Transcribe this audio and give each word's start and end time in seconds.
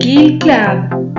Kill 0.00 0.38
Club. 0.38 1.11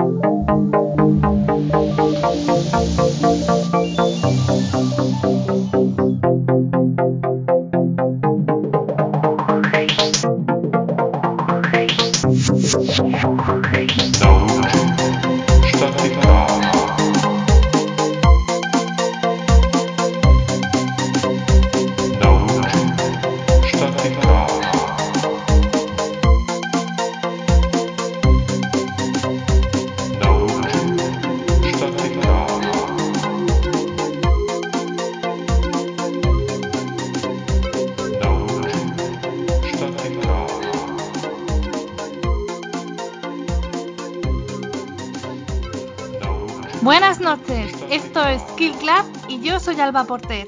Soy 49.64 49.80
Alba 49.80 50.04
Porter. 50.04 50.46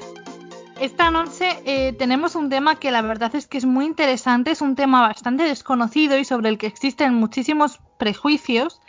Esta 0.79 1.09
noche 1.09 1.59
eh, 1.65 1.93
tenemos 1.93 2.35
un 2.35 2.51
tema 2.51 2.75
que 2.75 2.91
la 2.91 3.01
verdad 3.01 3.33
es 3.33 3.47
que 3.47 3.57
es 3.57 3.65
muy 3.65 3.85
interesante, 3.85 4.51
es 4.51 4.61
un 4.61 4.75
tema 4.75 5.01
bastante 5.01 5.41
desconocido 5.41 6.19
y 6.19 6.23
sobre 6.23 6.49
el 6.49 6.59
que 6.59 6.67
existen 6.67 7.15
muchísimos 7.15 7.79
prejuicios. 7.97 8.79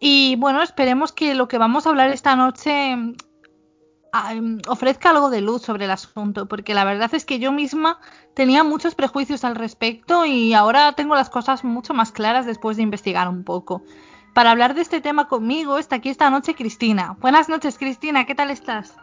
Y 0.00 0.36
bueno, 0.36 0.62
esperemos 0.62 1.12
que 1.12 1.34
lo 1.34 1.46
que 1.46 1.58
vamos 1.58 1.86
a 1.86 1.90
hablar 1.90 2.08
esta 2.08 2.36
noche 2.36 2.96
mm, 2.96 3.16
em, 4.30 4.58
ofrezca 4.66 5.10
algo 5.10 5.28
de 5.28 5.42
luz 5.42 5.60
sobre 5.60 5.84
el 5.84 5.90
asunto, 5.90 6.48
porque 6.48 6.72
la 6.72 6.84
verdad 6.84 7.14
es 7.14 7.26
que 7.26 7.38
yo 7.38 7.52
misma 7.52 7.98
tenía 8.34 8.64
muchos 8.64 8.94
prejuicios 8.94 9.44
al 9.44 9.56
respecto 9.56 10.24
y 10.24 10.54
ahora 10.54 10.94
tengo 10.94 11.14
las 11.14 11.28
cosas 11.28 11.64
mucho 11.64 11.92
más 11.92 12.12
claras 12.12 12.46
después 12.46 12.78
de 12.78 12.82
investigar 12.82 13.28
un 13.28 13.44
poco. 13.44 13.82
Para 14.32 14.52
hablar 14.52 14.74
de 14.74 14.80
este 14.80 15.02
tema 15.02 15.28
conmigo 15.28 15.76
está 15.76 15.96
aquí 15.96 16.08
esta 16.08 16.30
noche 16.30 16.54
Cristina. 16.54 17.18
Buenas 17.20 17.50
noches, 17.50 17.76
Cristina, 17.76 18.24
¿qué 18.24 18.34
tal 18.34 18.50
estás? 18.50 18.96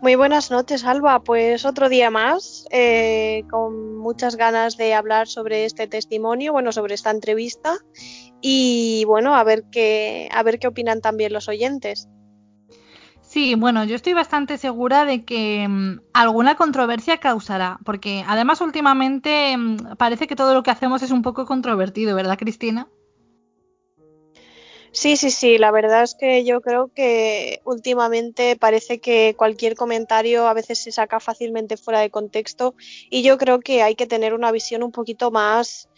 Muy 0.00 0.14
buenas 0.14 0.52
noches, 0.52 0.84
Alba. 0.84 1.20
Pues 1.20 1.64
otro 1.64 1.88
día 1.88 2.08
más, 2.08 2.66
eh, 2.70 3.42
con 3.50 3.96
muchas 3.96 4.36
ganas 4.36 4.76
de 4.76 4.94
hablar 4.94 5.26
sobre 5.26 5.64
este 5.64 5.88
testimonio, 5.88 6.52
bueno, 6.52 6.70
sobre 6.70 6.94
esta 6.94 7.10
entrevista 7.10 7.78
y 8.40 9.04
bueno, 9.06 9.34
a 9.34 9.42
ver 9.42 9.64
qué, 9.72 10.28
a 10.32 10.42
ver 10.44 10.60
qué 10.60 10.68
opinan 10.68 11.00
también 11.00 11.32
los 11.32 11.48
oyentes. 11.48 12.08
Sí, 13.22 13.56
bueno, 13.56 13.84
yo 13.84 13.96
estoy 13.96 14.14
bastante 14.14 14.56
segura 14.56 15.04
de 15.04 15.24
que 15.24 15.66
mm, 15.68 16.00
alguna 16.14 16.54
controversia 16.54 17.18
causará, 17.18 17.78
porque 17.84 18.24
además 18.26 18.60
últimamente 18.60 19.56
mm, 19.56 19.96
parece 19.98 20.28
que 20.28 20.36
todo 20.36 20.54
lo 20.54 20.62
que 20.62 20.70
hacemos 20.70 21.02
es 21.02 21.10
un 21.10 21.22
poco 21.22 21.44
controvertido, 21.44 22.14
¿verdad, 22.14 22.38
Cristina? 22.38 22.88
Sí, 24.92 25.16
sí, 25.16 25.30
sí, 25.30 25.58
la 25.58 25.70
verdad 25.70 26.02
es 26.02 26.14
que 26.14 26.44
yo 26.44 26.60
creo 26.60 26.90
que 26.94 27.60
últimamente 27.64 28.56
parece 28.56 29.00
que 29.00 29.34
cualquier 29.36 29.74
comentario 29.74 30.48
a 30.48 30.54
veces 30.54 30.78
se 30.82 30.92
saca 30.92 31.20
fácilmente 31.20 31.76
fuera 31.76 32.00
de 32.00 32.10
contexto 32.10 32.74
y 33.10 33.22
yo 33.22 33.38
creo 33.38 33.60
que 33.60 33.82
hay 33.82 33.94
que 33.94 34.06
tener 34.06 34.34
una 34.34 34.50
visión 34.50 34.82
un 34.82 34.92
poquito 34.92 35.30
más, 35.30 35.88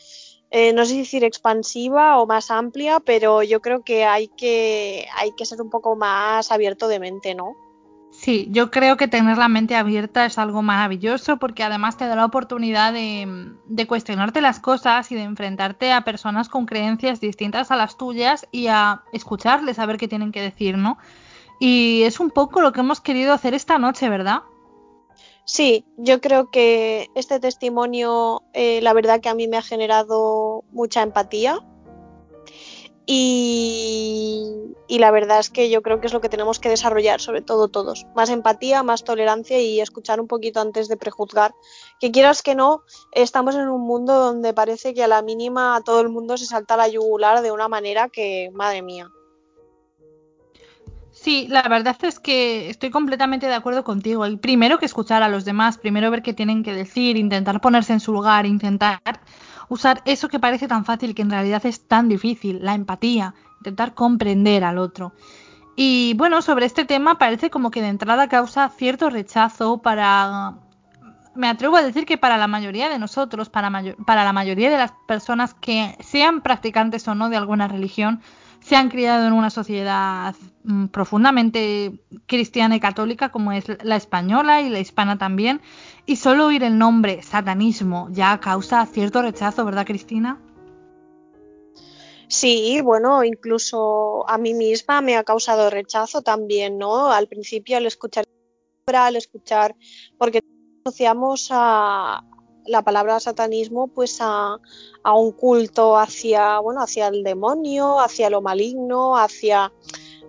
eh, 0.50 0.72
no 0.72 0.84
sé 0.84 0.92
si 0.92 0.98
decir 0.98 1.24
expansiva 1.24 2.20
o 2.20 2.26
más 2.26 2.50
amplia, 2.50 3.00
pero 3.00 3.42
yo 3.42 3.60
creo 3.60 3.82
que 3.82 4.04
hay 4.04 4.28
que, 4.28 5.06
hay 5.16 5.32
que 5.36 5.46
ser 5.46 5.62
un 5.62 5.70
poco 5.70 5.94
más 5.96 6.50
abierto 6.50 6.88
de 6.88 6.98
mente, 6.98 7.34
¿no? 7.34 7.69
Sí, 8.20 8.48
yo 8.50 8.70
creo 8.70 8.98
que 8.98 9.08
tener 9.08 9.38
la 9.38 9.48
mente 9.48 9.76
abierta 9.76 10.26
es 10.26 10.36
algo 10.36 10.60
maravilloso 10.60 11.38
porque 11.38 11.62
además 11.62 11.96
te 11.96 12.06
da 12.06 12.16
la 12.16 12.26
oportunidad 12.26 12.92
de, 12.92 13.86
cuestionarte 13.88 14.42
las 14.42 14.60
cosas 14.60 15.10
y 15.10 15.14
de 15.14 15.22
enfrentarte 15.22 15.90
a 15.90 16.02
personas 16.02 16.50
con 16.50 16.66
creencias 16.66 17.18
distintas 17.18 17.70
a 17.70 17.76
las 17.76 17.96
tuyas 17.96 18.46
y 18.52 18.66
a 18.66 19.04
escucharles, 19.14 19.78
a 19.78 19.86
ver 19.86 19.96
qué 19.96 20.06
tienen 20.06 20.32
que 20.32 20.42
decir, 20.42 20.76
¿no? 20.76 20.98
Y 21.60 22.02
es 22.02 22.20
un 22.20 22.30
poco 22.30 22.60
lo 22.60 22.72
que 22.72 22.80
hemos 22.80 23.00
querido 23.00 23.32
hacer 23.32 23.54
esta 23.54 23.78
noche, 23.78 24.10
¿verdad? 24.10 24.42
Sí, 25.46 25.86
yo 25.96 26.20
creo 26.20 26.50
que 26.50 27.08
este 27.14 27.40
testimonio, 27.40 28.42
eh, 28.52 28.82
la 28.82 28.92
verdad 28.92 29.22
que 29.22 29.30
a 29.30 29.34
mí 29.34 29.48
me 29.48 29.56
ha 29.56 29.62
generado 29.62 30.62
mucha 30.72 31.00
empatía 31.00 31.58
y, 33.06 34.74
la 34.88 35.10
verdad 35.10 35.40
es 35.40 35.50
que 35.50 35.70
yo 35.70 35.82
creo 35.82 36.00
que 36.00 36.06
es 36.06 36.12
lo 36.12 36.20
que 36.20 36.28
tenemos 36.28 36.60
que 36.60 36.68
desarrollar, 36.68 37.20
sobre 37.20 37.42
todo 37.42 37.68
todos. 37.68 38.06
Más 38.14 38.30
empatía, 38.30 38.82
más 38.82 39.04
tolerancia 39.04 39.58
y 39.60 39.80
escuchar 39.80 40.20
un 40.20 40.26
poquito 40.26 40.60
antes 40.60 40.88
de 40.88 40.96
prejuzgar. 40.96 41.54
Que 42.00 42.10
quieras 42.10 42.42
que 42.42 42.54
no, 42.54 42.82
estamos 43.12 43.54
en 43.54 43.68
un 43.68 43.82
mundo 43.82 44.14
donde 44.14 44.52
parece 44.52 44.94
que 44.94 45.04
a 45.04 45.08
la 45.08 45.22
mínima 45.22 45.76
a 45.76 45.80
todo 45.80 46.00
el 46.00 46.08
mundo 46.08 46.36
se 46.36 46.46
salta 46.46 46.76
la 46.76 46.88
yugular 46.88 47.42
de 47.42 47.52
una 47.52 47.68
manera 47.68 48.08
que, 48.08 48.50
madre 48.52 48.82
mía. 48.82 49.08
Sí, 51.12 51.46
la 51.50 51.62
verdad 51.68 51.96
es 52.02 52.18
que 52.18 52.70
estoy 52.70 52.90
completamente 52.90 53.46
de 53.46 53.54
acuerdo 53.54 53.84
contigo. 53.84 54.26
Y 54.26 54.36
primero 54.36 54.78
que 54.78 54.86
escuchar 54.86 55.22
a 55.22 55.28
los 55.28 55.44
demás, 55.44 55.76
primero 55.76 56.10
ver 56.10 56.22
qué 56.22 56.32
tienen 56.32 56.62
que 56.62 56.72
decir, 56.72 57.16
intentar 57.16 57.60
ponerse 57.60 57.92
en 57.92 58.00
su 58.00 58.12
lugar, 58.12 58.46
intentar 58.46 59.00
usar 59.70 60.02
eso 60.04 60.28
que 60.28 60.38
parece 60.38 60.68
tan 60.68 60.84
fácil 60.84 61.14
que 61.14 61.22
en 61.22 61.30
realidad 61.30 61.64
es 61.64 61.88
tan 61.88 62.08
difícil, 62.10 62.58
la 62.62 62.74
empatía, 62.74 63.34
intentar 63.58 63.94
comprender 63.94 64.64
al 64.64 64.76
otro. 64.76 65.14
Y 65.76 66.12
bueno, 66.14 66.42
sobre 66.42 66.66
este 66.66 66.84
tema 66.84 67.16
parece 67.16 67.48
como 67.48 67.70
que 67.70 67.80
de 67.80 67.88
entrada 67.88 68.28
causa 68.28 68.68
cierto 68.68 69.08
rechazo 69.08 69.78
para... 69.78 70.54
Me 71.36 71.48
atrevo 71.48 71.76
a 71.76 71.82
decir 71.82 72.04
que 72.04 72.18
para 72.18 72.36
la 72.36 72.48
mayoría 72.48 72.88
de 72.88 72.98
nosotros, 72.98 73.48
para, 73.48 73.70
mayo- 73.70 73.96
para 74.04 74.24
la 74.24 74.32
mayoría 74.32 74.68
de 74.68 74.76
las 74.76 74.92
personas 75.06 75.54
que 75.54 75.96
sean 76.00 76.40
practicantes 76.42 77.06
o 77.06 77.14
no 77.14 77.30
de 77.30 77.36
alguna 77.36 77.68
religión, 77.68 78.20
se 78.60 78.76
han 78.76 78.88
criado 78.88 79.26
en 79.26 79.32
una 79.32 79.50
sociedad 79.50 80.34
mm, 80.64 80.86
profundamente 80.86 82.00
cristiana 82.26 82.76
y 82.76 82.80
católica 82.80 83.30
como 83.30 83.52
es 83.52 83.64
la 83.82 83.96
española 83.96 84.60
y 84.60 84.68
la 84.68 84.80
hispana 84.80 85.18
también, 85.18 85.60
y 86.06 86.16
solo 86.16 86.46
oír 86.46 86.62
el 86.62 86.78
nombre 86.78 87.22
satanismo 87.22 88.08
ya 88.10 88.38
causa 88.40 88.86
cierto 88.86 89.22
rechazo, 89.22 89.64
¿verdad, 89.64 89.86
Cristina? 89.86 90.38
Sí, 92.28 92.80
bueno, 92.82 93.24
incluso 93.24 94.28
a 94.28 94.38
mí 94.38 94.54
misma 94.54 95.00
me 95.00 95.16
ha 95.16 95.24
causado 95.24 95.68
rechazo 95.68 96.22
también, 96.22 96.78
¿no? 96.78 97.10
Al 97.10 97.26
principio 97.26 97.76
al 97.76 97.86
escuchar 97.86 98.24
al 98.86 99.16
escuchar, 99.16 99.76
porque 100.18 100.40
asociamos 100.84 101.48
a 101.52 102.24
la 102.66 102.82
palabra 102.82 103.20
satanismo 103.20 103.88
pues 103.88 104.18
a, 104.20 104.58
a 105.02 105.14
un 105.14 105.32
culto 105.32 105.96
hacia, 105.96 106.58
bueno, 106.60 106.82
hacia 106.82 107.08
el 107.08 107.22
demonio, 107.22 108.00
hacia 108.00 108.30
lo 108.30 108.42
maligno, 108.42 109.16
hacia, 109.16 109.72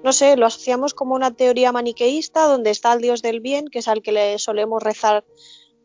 no 0.03 0.13
sé, 0.13 0.37
lo 0.37 0.45
asociamos 0.45 0.93
como 0.93 1.15
una 1.15 1.31
teoría 1.31 1.71
maniqueísta 1.71 2.47
donde 2.47 2.69
está 2.69 2.93
el 2.93 3.01
dios 3.01 3.21
del 3.21 3.39
bien, 3.39 3.67
que 3.67 3.79
es 3.79 3.87
al 3.87 4.01
que 4.01 4.11
le 4.11 4.39
solemos 4.39 4.81
rezar 4.81 5.23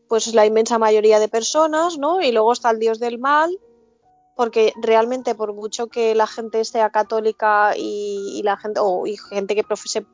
pues 0.08 0.32
la 0.34 0.46
inmensa 0.46 0.78
mayoría 0.78 1.18
de 1.18 1.28
personas, 1.28 1.98
¿no? 1.98 2.20
Y 2.20 2.32
luego 2.32 2.52
está 2.52 2.70
el 2.70 2.78
dios 2.78 2.98
del 2.98 3.18
mal, 3.18 3.58
porque 4.36 4.72
realmente 4.80 5.34
por 5.34 5.52
mucho 5.54 5.88
que 5.88 6.14
la 6.14 6.26
gente 6.26 6.64
sea 6.64 6.90
católica 6.90 7.72
y, 7.76 8.42
la 8.44 8.56
gente 8.56 8.80
o 8.82 9.06
y 9.06 9.16
gente 9.16 9.54
que 9.54 9.64
profese 9.64 10.06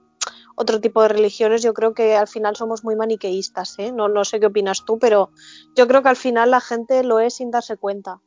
otro 0.55 0.81
tipo 0.81 1.03
de 1.03 1.09
religiones, 1.09 1.63
yo 1.63 1.75
creo 1.75 1.95
que 1.95 2.17
al 2.17 2.29
final 2.29 2.57
somos 2.57 2.85
muy 2.85 2.97
maniqueístas, 2.97 3.79
¿eh? 3.79 3.93
No, 3.93 4.09
no 4.09 4.25
sé 4.25 4.41
qué 4.41 4.47
opinas 4.47 4.85
tú, 4.85 4.99
pero 4.99 5.31
yo 5.77 5.87
creo 5.87 6.03
que 6.03 6.09
al 6.09 6.17
final 6.17 6.51
la 6.51 6.61
gente 6.61 7.05
lo 7.05 7.21
es 7.21 7.35
sin 7.35 7.51
darse 7.51 7.77
cuenta. 7.77 8.21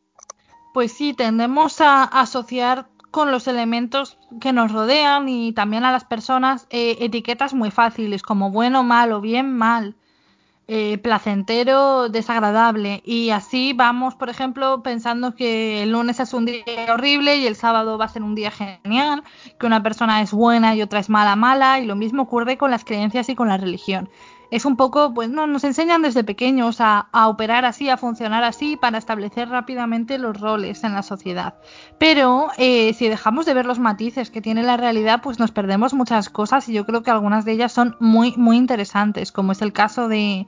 Pues 0.73 0.91
sí, 0.91 1.13
tendemos 1.13 1.79
a 1.81 2.03
asociar 2.03 2.87
con 3.11 3.31
los 3.31 3.47
elementos 3.47 4.17
que 4.41 4.51
nos 4.51 4.73
rodean 4.73 5.29
y 5.29 5.53
también 5.53 5.85
a 5.85 5.91
las 5.93 6.03
personas 6.03 6.67
eh, 6.69 6.97
etiquetas 6.99 7.53
muy 7.53 7.71
fáciles 7.71 8.21
como 8.21 8.51
bueno, 8.51 8.83
malo, 8.83 9.21
bien, 9.21 9.55
mal. 9.55 9.95
Eh, 10.67 10.97
placentero, 10.97 12.09
desagradable. 12.09 13.01
Y 13.05 13.29
así 13.29 13.73
vamos, 13.73 14.15
por 14.15 14.29
ejemplo, 14.29 14.81
pensando 14.81 15.35
que 15.35 15.83
el 15.83 15.91
lunes 15.91 16.19
es 16.19 16.33
un 16.33 16.45
día 16.45 16.63
horrible 16.91 17.37
y 17.37 17.45
el 17.45 17.55
sábado 17.55 17.97
va 17.97 18.05
a 18.05 18.09
ser 18.09 18.23
un 18.23 18.35
día 18.35 18.51
genial, 18.51 19.23
que 19.59 19.65
una 19.65 19.83
persona 19.83 20.21
es 20.21 20.31
buena 20.31 20.75
y 20.75 20.81
otra 20.81 20.99
es 20.99 21.09
mala, 21.09 21.35
mala, 21.35 21.79
y 21.79 21.85
lo 21.85 21.95
mismo 21.95 22.23
ocurre 22.23 22.57
con 22.57 22.71
las 22.71 22.83
creencias 22.83 23.29
y 23.29 23.35
con 23.35 23.47
la 23.47 23.57
religión. 23.57 24.09
Es 24.55 24.63
un 24.63 24.77
poco, 24.77 25.13
pues 25.13 25.29
no, 25.29 25.47
nos 25.47 25.65
enseñan 25.65 26.01
desde 26.01 26.23
pequeños 26.23 26.79
a, 26.79 27.09
a 27.11 27.27
operar 27.27 27.65
así, 27.65 27.89
a 27.89 27.97
funcionar 27.97 28.45
así, 28.45 28.77
para 28.77 28.97
establecer 28.97 29.49
rápidamente 29.49 30.17
los 30.17 30.39
roles 30.39 30.85
en 30.85 30.93
la 30.93 31.03
sociedad. 31.03 31.55
Pero 31.97 32.47
eh, 32.57 32.93
si 32.93 33.09
dejamos 33.09 33.45
de 33.45 33.53
ver 33.53 33.65
los 33.65 33.79
matices 33.79 34.31
que 34.31 34.41
tiene 34.41 34.63
la 34.63 34.77
realidad, 34.77 35.19
pues 35.21 35.39
nos 35.39 35.51
perdemos 35.51 35.93
muchas 35.93 36.29
cosas 36.29 36.69
y 36.69 36.73
yo 36.73 36.85
creo 36.85 37.03
que 37.03 37.11
algunas 37.11 37.43
de 37.43 37.51
ellas 37.51 37.73
son 37.73 37.97
muy, 37.99 38.33
muy 38.37 38.55
interesantes, 38.55 39.33
como 39.33 39.51
es 39.51 39.61
el 39.61 39.73
caso 39.73 40.07
de, 40.07 40.47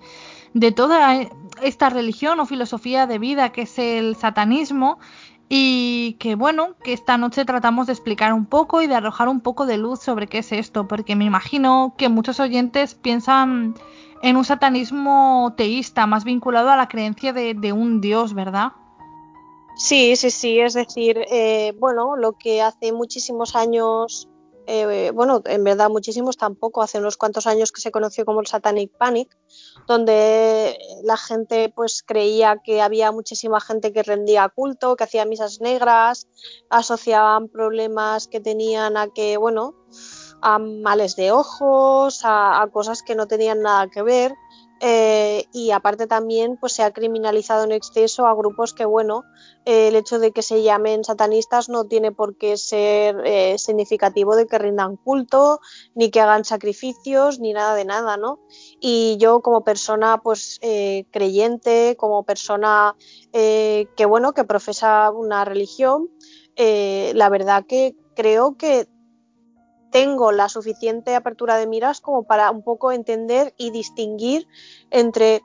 de 0.54 0.72
toda 0.72 1.18
esta 1.62 1.90
religión 1.90 2.40
o 2.40 2.46
filosofía 2.46 3.08
de 3.08 3.20
vida 3.20 3.50
que 3.50 3.64
es 3.64 3.78
el 3.78 4.16
satanismo 4.16 5.00
y 5.50 6.18
que 6.20 6.36
bueno, 6.36 6.76
que 6.84 6.94
esta 6.94 7.18
noche 7.18 7.46
tratamos 7.46 7.88
de 7.88 7.94
explicar 7.94 8.34
un 8.34 8.46
poco 8.46 8.82
y 8.82 8.88
de 8.88 8.96
arrojar 8.96 9.30
un 9.30 9.40
poco 9.40 9.66
de 9.66 9.78
luz 9.78 10.02
sobre 10.02 10.28
qué 10.28 10.40
es 10.40 10.52
esto, 10.52 10.88
porque 10.88 11.16
me 11.16 11.26
imagino 11.26 11.96
que 11.98 12.10
muchos 12.10 12.40
oyentes 12.40 12.96
piensan 12.96 13.76
en 14.22 14.38
un 14.38 14.46
satanismo 14.46 15.54
teísta, 15.58 16.06
más 16.06 16.24
vinculado 16.24 16.70
a 16.70 16.76
la 16.76 16.88
creencia 16.88 17.34
de, 17.34 17.54
de 17.54 17.74
un 17.74 18.02
dios, 18.02 18.34
¿verdad? 18.34 18.72
Sí, 19.78 20.16
sí, 20.16 20.32
sí, 20.32 20.60
es 20.60 20.74
decir, 20.74 21.24
eh, 21.30 21.72
bueno, 21.78 22.16
lo 22.16 22.34
que 22.34 22.64
hace 22.64 22.92
muchísimos 22.92 23.56
años, 23.56 24.28
eh, 24.66 25.12
bueno, 25.14 25.44
en 25.46 25.64
verdad 25.64 25.92
muchísimos 25.92 26.36
tampoco, 26.36 26.82
hace 26.82 26.98
unos 26.98 27.16
cuantos 27.16 27.46
años 27.46 27.72
que 27.72 27.80
se 27.80 27.92
conoció 27.92 28.26
como 28.26 28.42
el 28.42 28.48
Satanic 28.48 28.92
Panic, 28.98 29.38
donde 29.88 30.80
la 31.04 31.16
gente 31.16 31.72
pues 31.76 32.02
creía 32.02 32.58
que 32.64 32.82
había 32.82 33.12
muchísima 33.12 33.62
gente 33.62 33.94
que 33.94 34.02
rendía 34.02 34.50
culto, 34.50 34.96
que 34.96 35.04
hacía 35.04 35.26
misas 35.26 35.62
negras, 35.62 36.28
asociaban 36.72 37.48
problemas 37.48 38.28
que 38.28 38.40
tenían 38.40 38.98
a 38.98 39.10
que, 39.10 39.38
bueno, 39.38 39.76
a 40.42 40.60
males 40.60 41.16
de 41.16 41.32
ojos, 41.32 42.22
a 42.24 42.68
cosas 42.72 43.02
que 43.02 43.16
no 43.16 43.28
tenían 43.28 43.62
nada 43.62 43.88
que 43.88 44.02
ver. 44.02 44.34
Eh, 44.80 45.46
y 45.54 45.72
aparte 45.72 46.06
también 46.06 46.56
pues 46.56 46.74
se 46.74 46.84
ha 46.84 46.92
criminalizado 46.92 47.64
en 47.64 47.72
exceso 47.72 48.28
a 48.28 48.36
grupos 48.36 48.76
que 48.76 48.86
bueno 48.86 49.24
eh, 49.66 49.88
el 49.88 49.96
hecho 49.96 50.20
de 50.20 50.32
que 50.32 50.44
se 50.44 50.62
llamen 50.62 51.04
satanistas 51.04 51.68
no 51.68 51.86
tiene 51.86 52.12
por 52.12 52.38
qué 52.38 52.58
ser 52.58 53.20
eh, 53.26 53.58
significativo 53.58 54.36
de 54.36 54.46
que 54.46 54.60
rindan 54.60 54.96
culto 54.98 55.62
ni 55.96 56.12
que 56.12 56.22
hagan 56.22 56.46
sacrificios 56.46 57.40
ni 57.40 57.54
nada 57.54 57.74
de 57.74 57.86
nada 57.86 58.18
no 58.18 58.38
y 58.80 59.18
yo 59.18 59.42
como 59.42 59.64
persona 59.64 60.22
pues 60.22 60.60
creyente 61.12 61.96
como 61.98 62.22
persona 62.24 62.96
que 63.32 64.06
bueno 64.08 64.34
que 64.34 64.44
profesa 64.44 65.10
una 65.10 65.44
religión 65.44 66.08
la 66.56 67.30
verdad 67.30 67.66
que 67.68 67.96
creo 68.16 68.58
que 68.58 68.88
tengo 69.92 70.32
la 70.32 70.50
suficiente 70.50 71.16
apertura 71.16 71.58
de 71.58 71.68
miras 71.68 72.02
como 72.02 72.24
para 72.24 72.52
un 72.52 72.64
poco 72.64 72.92
entender 72.92 73.54
y 73.58 73.72
distinguir 73.72 74.48
entre 74.92 75.42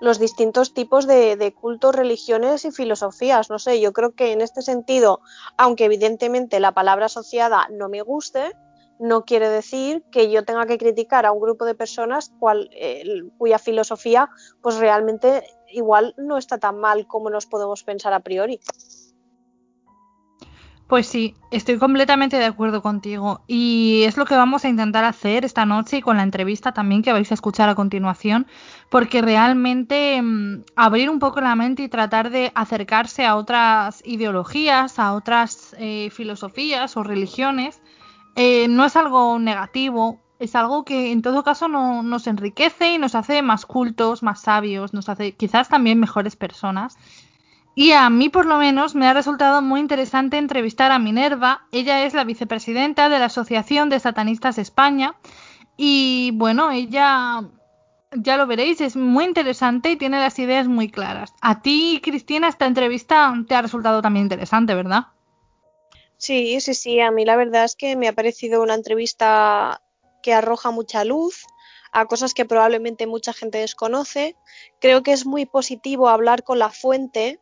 los 0.00 0.18
distintos 0.18 0.74
tipos 0.74 1.06
de, 1.06 1.54
cultos, 1.58 1.94
religiones 1.94 2.64
y 2.64 2.70
filosofías. 2.70 3.50
No 3.50 3.58
sé, 3.58 3.80
yo 3.80 3.92
creo 3.92 4.14
que 4.14 4.32
en 4.32 4.40
este 4.40 4.62
sentido, 4.62 5.20
aunque 5.56 5.86
evidentemente 5.86 6.60
la 6.60 6.72
palabra 6.72 7.06
asociada 7.06 7.68
no 7.70 7.88
me 7.88 8.02
guste, 8.02 8.52
no 8.98 9.24
quiere 9.24 9.48
decir 9.48 10.02
que 10.10 10.30
yo 10.30 10.44
tenga 10.44 10.66
que 10.66 10.78
criticar 10.78 11.26
a 11.26 11.32
un 11.32 11.40
grupo 11.40 11.64
de 11.64 11.74
personas 11.74 12.32
eh, 12.72 13.22
cuya 13.36 13.58
filosofía 13.58 14.30
pues 14.62 14.76
realmente 14.76 15.46
igual 15.68 16.14
no 16.16 16.38
está 16.38 16.58
tan 16.58 16.78
mal 16.78 17.06
como 17.06 17.28
nos 17.28 17.46
podemos 17.46 17.84
pensar 17.84 18.14
a 18.14 18.20
priori. 18.20 18.60
Pues 20.88 21.08
sí, 21.08 21.34
estoy 21.50 21.78
completamente 21.78 22.36
de 22.36 22.44
acuerdo 22.44 22.80
contigo 22.80 23.40
y 23.48 24.04
es 24.04 24.16
lo 24.16 24.24
que 24.24 24.36
vamos 24.36 24.64
a 24.64 24.68
intentar 24.68 25.04
hacer 25.04 25.44
esta 25.44 25.66
noche 25.66 25.96
y 25.96 26.00
con 26.00 26.16
la 26.16 26.22
entrevista 26.22 26.70
también 26.70 27.02
que 27.02 27.12
vais 27.12 27.28
a 27.32 27.34
escuchar 27.34 27.68
a 27.68 27.74
continuación, 27.74 28.46
porque 28.88 29.20
realmente 29.20 30.22
mm, 30.22 30.62
abrir 30.76 31.10
un 31.10 31.18
poco 31.18 31.40
la 31.40 31.56
mente 31.56 31.82
y 31.82 31.88
tratar 31.88 32.30
de 32.30 32.52
acercarse 32.54 33.26
a 33.26 33.34
otras 33.34 34.00
ideologías, 34.06 35.00
a 35.00 35.14
otras 35.14 35.74
eh, 35.80 36.08
filosofías 36.12 36.96
o 36.96 37.02
religiones, 37.02 37.80
eh, 38.36 38.68
no 38.68 38.84
es 38.84 38.94
algo 38.94 39.40
negativo, 39.40 40.20
es 40.38 40.54
algo 40.54 40.84
que 40.84 41.10
en 41.10 41.20
todo 41.20 41.42
caso 41.42 41.66
no, 41.66 42.04
nos 42.04 42.28
enriquece 42.28 42.92
y 42.92 42.98
nos 42.98 43.16
hace 43.16 43.42
más 43.42 43.66
cultos, 43.66 44.22
más 44.22 44.40
sabios, 44.40 44.92
nos 44.92 45.08
hace 45.08 45.32
quizás 45.32 45.68
también 45.68 45.98
mejores 45.98 46.36
personas. 46.36 46.96
Y 47.78 47.92
a 47.92 48.08
mí, 48.08 48.30
por 48.30 48.46
lo 48.46 48.56
menos, 48.56 48.94
me 48.94 49.06
ha 49.06 49.12
resultado 49.12 49.60
muy 49.60 49.80
interesante 49.80 50.38
entrevistar 50.38 50.92
a 50.92 50.98
Minerva. 50.98 51.66
Ella 51.72 52.06
es 52.06 52.14
la 52.14 52.24
vicepresidenta 52.24 53.10
de 53.10 53.18
la 53.18 53.26
Asociación 53.26 53.90
de 53.90 54.00
Satanistas 54.00 54.56
España. 54.56 55.14
Y 55.76 56.30
bueno, 56.32 56.70
ella, 56.70 57.42
ya 58.12 58.38
lo 58.38 58.46
veréis, 58.46 58.80
es 58.80 58.96
muy 58.96 59.26
interesante 59.26 59.90
y 59.90 59.96
tiene 59.96 60.18
las 60.18 60.38
ideas 60.38 60.68
muy 60.68 60.90
claras. 60.90 61.34
A 61.42 61.60
ti, 61.60 62.00
Cristina, 62.02 62.48
esta 62.48 62.64
entrevista 62.64 63.34
te 63.46 63.54
ha 63.54 63.60
resultado 63.60 64.00
también 64.00 64.24
interesante, 64.24 64.74
¿verdad? 64.74 65.08
Sí, 66.16 66.58
sí, 66.62 66.72
sí. 66.72 66.98
A 67.00 67.10
mí 67.10 67.26
la 67.26 67.36
verdad 67.36 67.64
es 67.64 67.76
que 67.76 67.94
me 67.94 68.08
ha 68.08 68.14
parecido 68.14 68.62
una 68.62 68.72
entrevista 68.72 69.82
que 70.22 70.32
arroja 70.32 70.70
mucha 70.70 71.04
luz 71.04 71.44
a 71.92 72.06
cosas 72.06 72.32
que 72.32 72.46
probablemente 72.46 73.06
mucha 73.06 73.34
gente 73.34 73.58
desconoce. 73.58 74.34
Creo 74.80 75.02
que 75.02 75.12
es 75.12 75.26
muy 75.26 75.44
positivo 75.44 76.08
hablar 76.08 76.42
con 76.42 76.58
la 76.58 76.70
fuente 76.70 77.38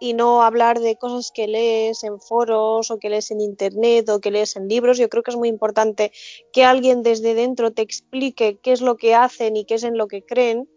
y 0.00 0.14
no 0.14 0.42
hablar 0.42 0.80
de 0.80 0.96
cosas 0.96 1.30
que 1.32 1.48
lees 1.48 2.04
en 2.04 2.20
foros 2.20 2.90
o 2.90 2.98
que 2.98 3.10
lees 3.10 3.30
en 3.30 3.40
internet 3.40 4.08
o 4.08 4.20
que 4.20 4.30
lees 4.30 4.56
en 4.56 4.68
libros. 4.68 4.98
Yo 4.98 5.08
creo 5.08 5.22
que 5.22 5.30
es 5.30 5.36
muy 5.36 5.48
importante 5.48 6.12
que 6.52 6.64
alguien 6.64 7.02
desde 7.02 7.34
dentro 7.34 7.72
te 7.72 7.82
explique 7.82 8.58
qué 8.62 8.72
es 8.72 8.80
lo 8.80 8.96
que 8.96 9.14
hacen 9.14 9.56
y 9.56 9.64
qué 9.64 9.74
es 9.74 9.84
en 9.84 9.98
lo 9.98 10.06
que 10.06 10.22
creen, 10.22 10.68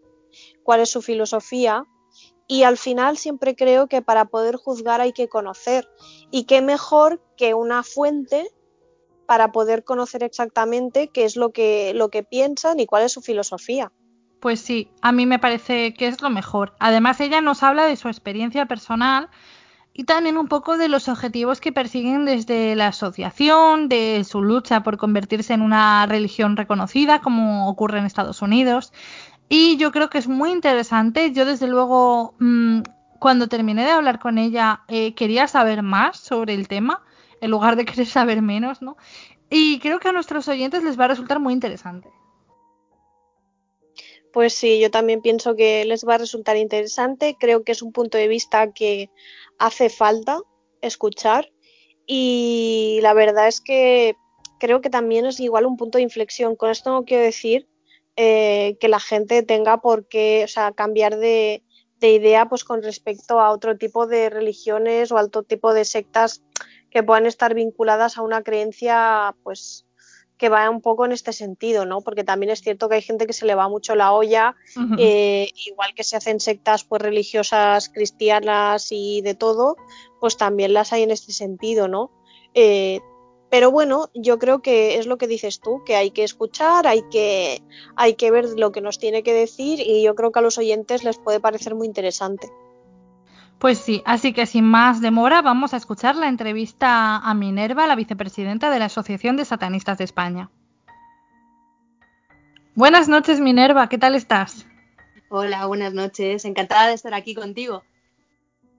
cuál 0.63 0.81
es 0.81 0.89
su 0.89 1.01
filosofía. 1.01 1.85
Y 2.47 2.63
al 2.63 2.77
final 2.77 3.18
siempre 3.18 3.56
creo 3.56 3.88
que 3.88 4.01
para 4.01 4.25
poder 4.25 4.57
juzgar 4.57 5.00
hay 5.00 5.13
que 5.13 5.29
conocer. 5.29 5.88
Y 6.31 6.44
qué 6.44 6.62
mejor 6.62 7.21
que 7.38 7.53
una 7.53 7.83
fuente 7.83 8.50
para 9.25 9.53
poder 9.53 9.85
conocer 9.85 10.24
exactamente 10.24 11.07
qué 11.07 11.24
es 11.24 11.38
lo 11.38 11.51
que, 11.51 11.94
lo 11.94 12.09
que 12.09 12.24
piensan 12.24 12.81
y 12.81 12.85
cuál 12.85 13.03
es 13.03 13.13
su 13.13 13.21
filosofía. 13.21 13.94
Pues 14.41 14.59
sí, 14.59 14.89
a 15.03 15.11
mí 15.11 15.27
me 15.27 15.38
parece 15.38 15.93
que 15.93 16.07
es 16.07 16.19
lo 16.23 16.31
mejor. 16.31 16.73
Además, 16.79 17.21
ella 17.21 17.41
nos 17.41 17.61
habla 17.61 17.85
de 17.85 17.95
su 17.95 18.07
experiencia 18.07 18.65
personal 18.65 19.29
y 19.93 20.05
también 20.05 20.35
un 20.35 20.47
poco 20.47 20.77
de 20.77 20.88
los 20.88 21.09
objetivos 21.09 21.61
que 21.61 21.71
persiguen 21.71 22.25
desde 22.25 22.75
la 22.75 22.88
asociación, 22.88 23.88
de 23.88 24.23
su 24.23 24.41
lucha 24.41 24.81
por 24.81 24.97
convertirse 24.97 25.53
en 25.53 25.61
una 25.61 26.07
religión 26.07 26.57
reconocida, 26.57 27.21
como 27.21 27.69
ocurre 27.69 27.99
en 27.99 28.05
Estados 28.05 28.41
Unidos. 28.41 28.93
Y 29.47 29.77
yo 29.77 29.91
creo 29.91 30.09
que 30.09 30.17
es 30.17 30.27
muy 30.27 30.49
interesante. 30.49 31.31
Yo, 31.33 31.45
desde 31.45 31.67
luego, 31.67 32.33
mm, 32.39 32.81
cuando 33.19 33.47
terminé 33.47 33.83
de 33.83 33.91
hablar 33.91 34.17
con 34.19 34.39
ella, 34.39 34.81
eh, 34.88 35.13
quería 35.13 35.47
saber 35.47 35.83
más 35.83 36.17
sobre 36.17 36.55
el 36.55 36.67
tema, 36.67 37.03
en 37.41 37.51
lugar 37.51 37.75
de 37.75 37.85
querer 37.85 38.07
saber 38.07 38.41
menos, 38.41 38.81
¿no? 38.81 38.97
Y 39.51 39.77
creo 39.79 39.99
que 39.99 40.09
a 40.09 40.13
nuestros 40.13 40.47
oyentes 40.47 40.83
les 40.83 40.99
va 40.99 41.05
a 41.05 41.09
resultar 41.09 41.39
muy 41.39 41.53
interesante. 41.53 42.09
Pues 44.33 44.53
sí, 44.53 44.79
yo 44.79 44.89
también 44.89 45.21
pienso 45.21 45.55
que 45.55 45.83
les 45.85 46.07
va 46.07 46.15
a 46.15 46.19
resultar 46.19 46.57
interesante. 46.57 47.35
Creo 47.39 47.63
que 47.63 47.73
es 47.73 47.81
un 47.81 47.91
punto 47.91 48.17
de 48.17 48.27
vista 48.27 48.71
que 48.71 49.09
hace 49.57 49.89
falta 49.89 50.39
escuchar 50.81 51.51
y 52.07 53.00
la 53.01 53.13
verdad 53.13 53.47
es 53.47 53.61
que 53.61 54.15
creo 54.59 54.81
que 54.81 54.89
también 54.89 55.25
es 55.25 55.39
igual 55.39 55.65
un 55.65 55.77
punto 55.77 55.97
de 55.97 56.03
inflexión. 56.03 56.55
Con 56.55 56.69
esto 56.69 56.91
no 56.91 57.03
quiero 57.03 57.23
decir 57.23 57.67
eh, 58.15 58.77
que 58.79 58.88
la 58.88 59.00
gente 59.00 59.43
tenga 59.43 59.81
por 59.81 60.07
qué, 60.07 60.43
o 60.45 60.47
sea, 60.47 60.71
cambiar 60.71 61.17
de, 61.17 61.63
de 62.00 62.11
idea 62.11 62.50
pues 62.50 62.63
con 62.63 62.83
respecto 62.83 63.39
a 63.39 63.51
otro 63.51 63.77
tipo 63.77 64.07
de 64.07 64.29
religiones 64.29 65.11
o 65.11 65.17
a 65.17 65.23
otro 65.23 65.43
tipo 65.43 65.73
de 65.73 65.85
sectas 65.85 66.41
que 66.89 67.03
puedan 67.03 67.25
estar 67.25 67.53
vinculadas 67.53 68.17
a 68.17 68.21
una 68.23 68.43
creencia 68.43 69.35
pues 69.43 69.85
que 70.41 70.50
va 70.50 70.67
un 70.71 70.81
poco 70.81 71.05
en 71.05 71.12
este 71.12 71.33
sentido, 71.33 71.86
¿no? 71.86 72.01
Porque 72.01 72.24
también 72.24 72.50
es 72.50 72.62
cierto 72.62 72.89
que 72.89 72.95
hay 72.95 73.03
gente 73.03 73.27
que 73.27 73.33
se 73.33 73.45
le 73.45 73.53
va 73.53 73.69
mucho 73.69 73.93
la 73.93 74.12
olla, 74.12 74.55
eh, 74.98 75.51
igual 75.67 75.93
que 75.95 76.03
se 76.03 76.17
hacen 76.17 76.39
sectas 76.39 76.83
pues 76.83 77.00
religiosas 77.00 77.89
cristianas 77.89 78.88
y 78.89 79.21
de 79.21 79.36
todo, 79.36 79.75
pues 80.19 80.38
también 80.38 80.74
las 80.74 80.93
hay 80.93 81.03
en 81.03 81.12
este 81.12 81.31
sentido, 81.31 81.88
¿no? 81.88 82.10
Eh, 82.55 83.01
pero 83.51 83.69
bueno, 83.69 84.10
yo 84.15 84.39
creo 84.39 84.63
que 84.63 84.98
es 84.98 85.05
lo 85.05 85.19
que 85.19 85.27
dices 85.27 85.60
tú, 85.60 85.83
que 85.86 85.95
hay 85.95 86.10
que 86.10 86.24
escuchar, 86.24 86.88
hay 86.88 87.03
que, 87.12 87.62
hay 87.95 88.15
que 88.15 88.31
ver 88.31 88.50
lo 88.57 88.71
que 88.71 88.81
nos 88.81 88.98
tiene 88.98 89.21
que 89.21 89.36
decir 89.36 89.79
y 89.79 90.01
yo 90.01 90.15
creo 90.15 90.31
que 90.31 90.39
a 90.39 90.41
los 90.41 90.57
oyentes 90.57 91.03
les 91.03 91.19
puede 91.19 91.39
parecer 91.39 91.75
muy 91.75 91.86
interesante. 91.86 92.50
Pues 93.62 93.77
sí, 93.77 94.01
así 94.08 94.34
que 94.34 94.48
sin 94.48 94.65
más 94.65 95.01
demora 95.01 95.44
vamos 95.44 95.75
a 95.75 95.77
escuchar 95.77 96.15
la 96.15 96.27
entrevista 96.27 97.18
a 97.18 97.34
Minerva, 97.36 97.86
la 97.86 97.96
vicepresidenta 97.96 98.72
de 98.72 98.80
la 98.80 98.86
Asociación 98.86 99.38
de 99.38 99.46
Satanistas 99.46 100.00
de 100.00 100.03
España. 100.03 100.50
Buenas 102.74 103.08
noches 103.08 103.39
Minerva, 103.39 103.88
¿qué 103.88 104.00
tal 104.00 104.15
estás? 104.15 104.65
Hola, 105.30 105.68
buenas 105.68 105.94
noches, 105.94 106.44
encantada 106.46 106.88
de 106.88 106.96
estar 106.96 107.13
aquí 107.13 107.36
contigo. 107.36 107.84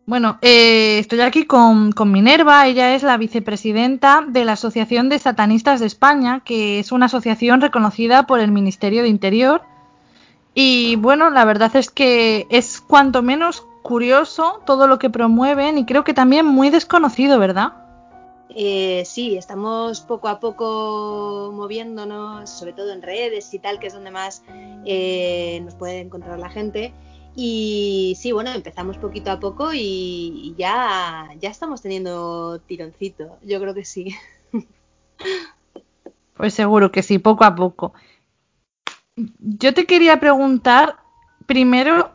Bueno, 0.04 0.40
eh, 0.42 0.98
estoy 0.98 1.20
aquí 1.20 1.44
con, 1.44 1.92
con, 1.92 2.10
Minerva, 2.10 2.66
ella 2.66 2.96
es 2.96 3.04
la 3.04 3.16
vicepresidenta 3.18 4.24
de 4.26 4.44
la 4.44 4.54
Asociación 4.54 5.08
de 5.08 5.20
Satanistas 5.20 5.78
de 5.78 5.86
España, 5.86 6.42
que 6.44 6.80
es 6.80 6.90
una 6.90 7.06
asociación 7.06 7.60
reconocida 7.60 8.26
por 8.26 8.40
el 8.40 8.50
Ministerio 8.50 9.02
de 9.02 9.08
Interior. 9.08 9.62
Y 10.54 10.96
bueno, 10.96 11.30
la 11.30 11.44
verdad 11.44 11.76
es 11.76 11.88
que 11.88 12.48
es 12.50 12.80
cuanto 12.80 13.22
menos 13.22 13.64
curioso 13.82 14.62
todo 14.64 14.86
lo 14.86 14.98
que 14.98 15.10
promueven 15.10 15.78
y 15.78 15.84
creo 15.84 16.04
que 16.04 16.14
también 16.14 16.46
muy 16.46 16.70
desconocido, 16.70 17.38
¿verdad? 17.38 17.74
Eh, 18.54 19.04
sí, 19.06 19.36
estamos 19.36 20.00
poco 20.00 20.28
a 20.28 20.38
poco 20.38 21.50
moviéndonos, 21.54 22.50
sobre 22.50 22.72
todo 22.72 22.92
en 22.92 23.02
redes 23.02 23.52
y 23.54 23.58
tal, 23.58 23.78
que 23.78 23.86
es 23.86 23.94
donde 23.94 24.10
más 24.10 24.44
eh, 24.84 25.60
nos 25.64 25.74
puede 25.74 26.00
encontrar 26.00 26.38
la 26.38 26.50
gente. 26.50 26.92
Y 27.34 28.14
sí, 28.18 28.32
bueno, 28.32 28.52
empezamos 28.52 28.98
poquito 28.98 29.30
a 29.30 29.40
poco 29.40 29.70
y 29.72 30.54
ya, 30.58 31.30
ya 31.40 31.48
estamos 31.48 31.80
teniendo 31.80 32.58
tironcito. 32.60 33.38
Yo 33.42 33.58
creo 33.60 33.74
que 33.74 33.84
sí. 33.84 34.14
Pues 36.34 36.54
seguro 36.54 36.90
que 36.90 37.02
sí, 37.02 37.18
poco 37.18 37.44
a 37.44 37.54
poco. 37.54 37.92
Yo 39.38 39.74
te 39.74 39.86
quería 39.86 40.18
preguntar 40.18 40.96
primero 41.46 42.10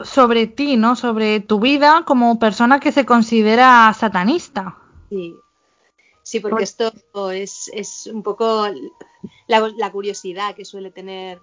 sobre 0.00 0.46
ti, 0.46 0.76
¿no? 0.76 0.96
Sobre 0.96 1.40
tu 1.40 1.60
vida 1.60 2.04
como 2.06 2.38
persona 2.38 2.80
que 2.80 2.92
se 2.92 3.06
considera 3.06 3.92
satanista. 3.98 4.76
Sí, 5.08 5.34
sí 6.22 6.40
porque 6.40 6.64
esto 6.64 6.92
es, 7.30 7.70
es 7.72 8.06
un 8.06 8.22
poco 8.22 8.66
la, 9.46 9.72
la, 9.76 9.92
curiosidad 9.92 10.54
que 10.54 10.64
suele 10.64 10.90
tener 10.90 11.40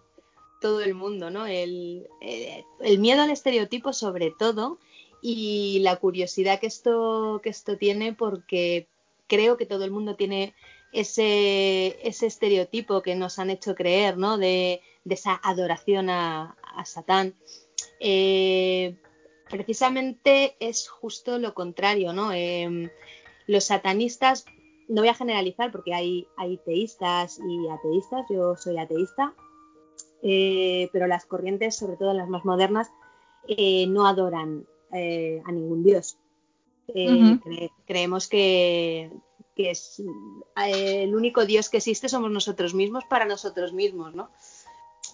todo 0.62 0.82
el 0.82 0.94
mundo, 0.94 1.30
¿no? 1.30 1.46
El, 1.46 2.08
eh, 2.22 2.63
el, 2.80 3.00
miedo 3.00 3.22
al 3.22 3.32
estereotipo 3.32 3.94
sobre 3.94 4.32
todo 4.32 4.80
y 5.22 5.80
la 5.80 5.98
curiosidad 5.98 6.60
que 6.60 6.68
esto, 6.68 7.42
que 7.44 7.50
esto 7.50 7.77
tiene 7.77 8.13
porque 8.13 8.88
creo 9.27 9.58
que 9.58 9.65
todo 9.65 9.84
el 9.84 9.92
mundo 9.92 10.15
tiene 10.15 10.53
ese, 10.92 11.98
ese 12.08 12.27
estereotipo 12.27 13.01
que 13.01 13.15
nos 13.15 13.39
han 13.39 13.50
hecho 13.50 13.75
creer, 13.75 14.18
¿no? 14.18 14.38
De, 14.38 14.82
de 15.03 15.15
esa 15.15 15.39
adoración 15.44 16.10
a, 16.10 16.56
a 16.75 16.86
Satán. 16.86 17.36
Eh, 18.05 18.98
precisamente 19.50 20.55
es 20.60 20.89
justo 20.89 21.39
lo 21.39 21.53
contrario, 21.53 22.12
¿no? 22.12 22.33
Eh, 22.33 22.91
los 23.48 23.63
satanistas, 23.65 24.45
no 24.89 25.01
voy 25.01 25.10
a 25.10 25.13
generalizar 25.13 25.72
porque 25.72 25.93
hay, 25.93 26.27
hay 26.36 26.57
teístas 26.57 27.39
y 27.39 27.69
ateístas, 27.69 28.25
yo 28.29 28.57
soy 28.57 28.77
ateísta, 28.77 29.33
eh, 30.22 30.89
pero 30.91 31.07
las 31.07 31.25
corrientes, 31.25 31.77
sobre 31.77 31.95
todo 31.95 32.13
las 32.13 32.27
más 32.27 32.43
modernas, 32.43 32.91
eh, 33.48 33.88
no 33.88 34.05
adoran 34.05 34.65
a 34.91 35.51
ningún 35.51 35.83
dios. 35.83 36.17
Cre 36.86 37.72
creemos 37.88 38.27
que, 38.27 39.12
que 39.55 39.72
es 39.72 40.03
el 40.55 41.15
único 41.15 41.45
dios 41.45 41.69
que 41.69 41.77
existe 41.77 42.10
somos 42.10 42.29
nosotros 42.29 42.75
mismos 42.75 43.05
para 43.05 43.25
nosotros 43.25 43.74
mismos, 43.74 44.13
¿no? 44.13 44.29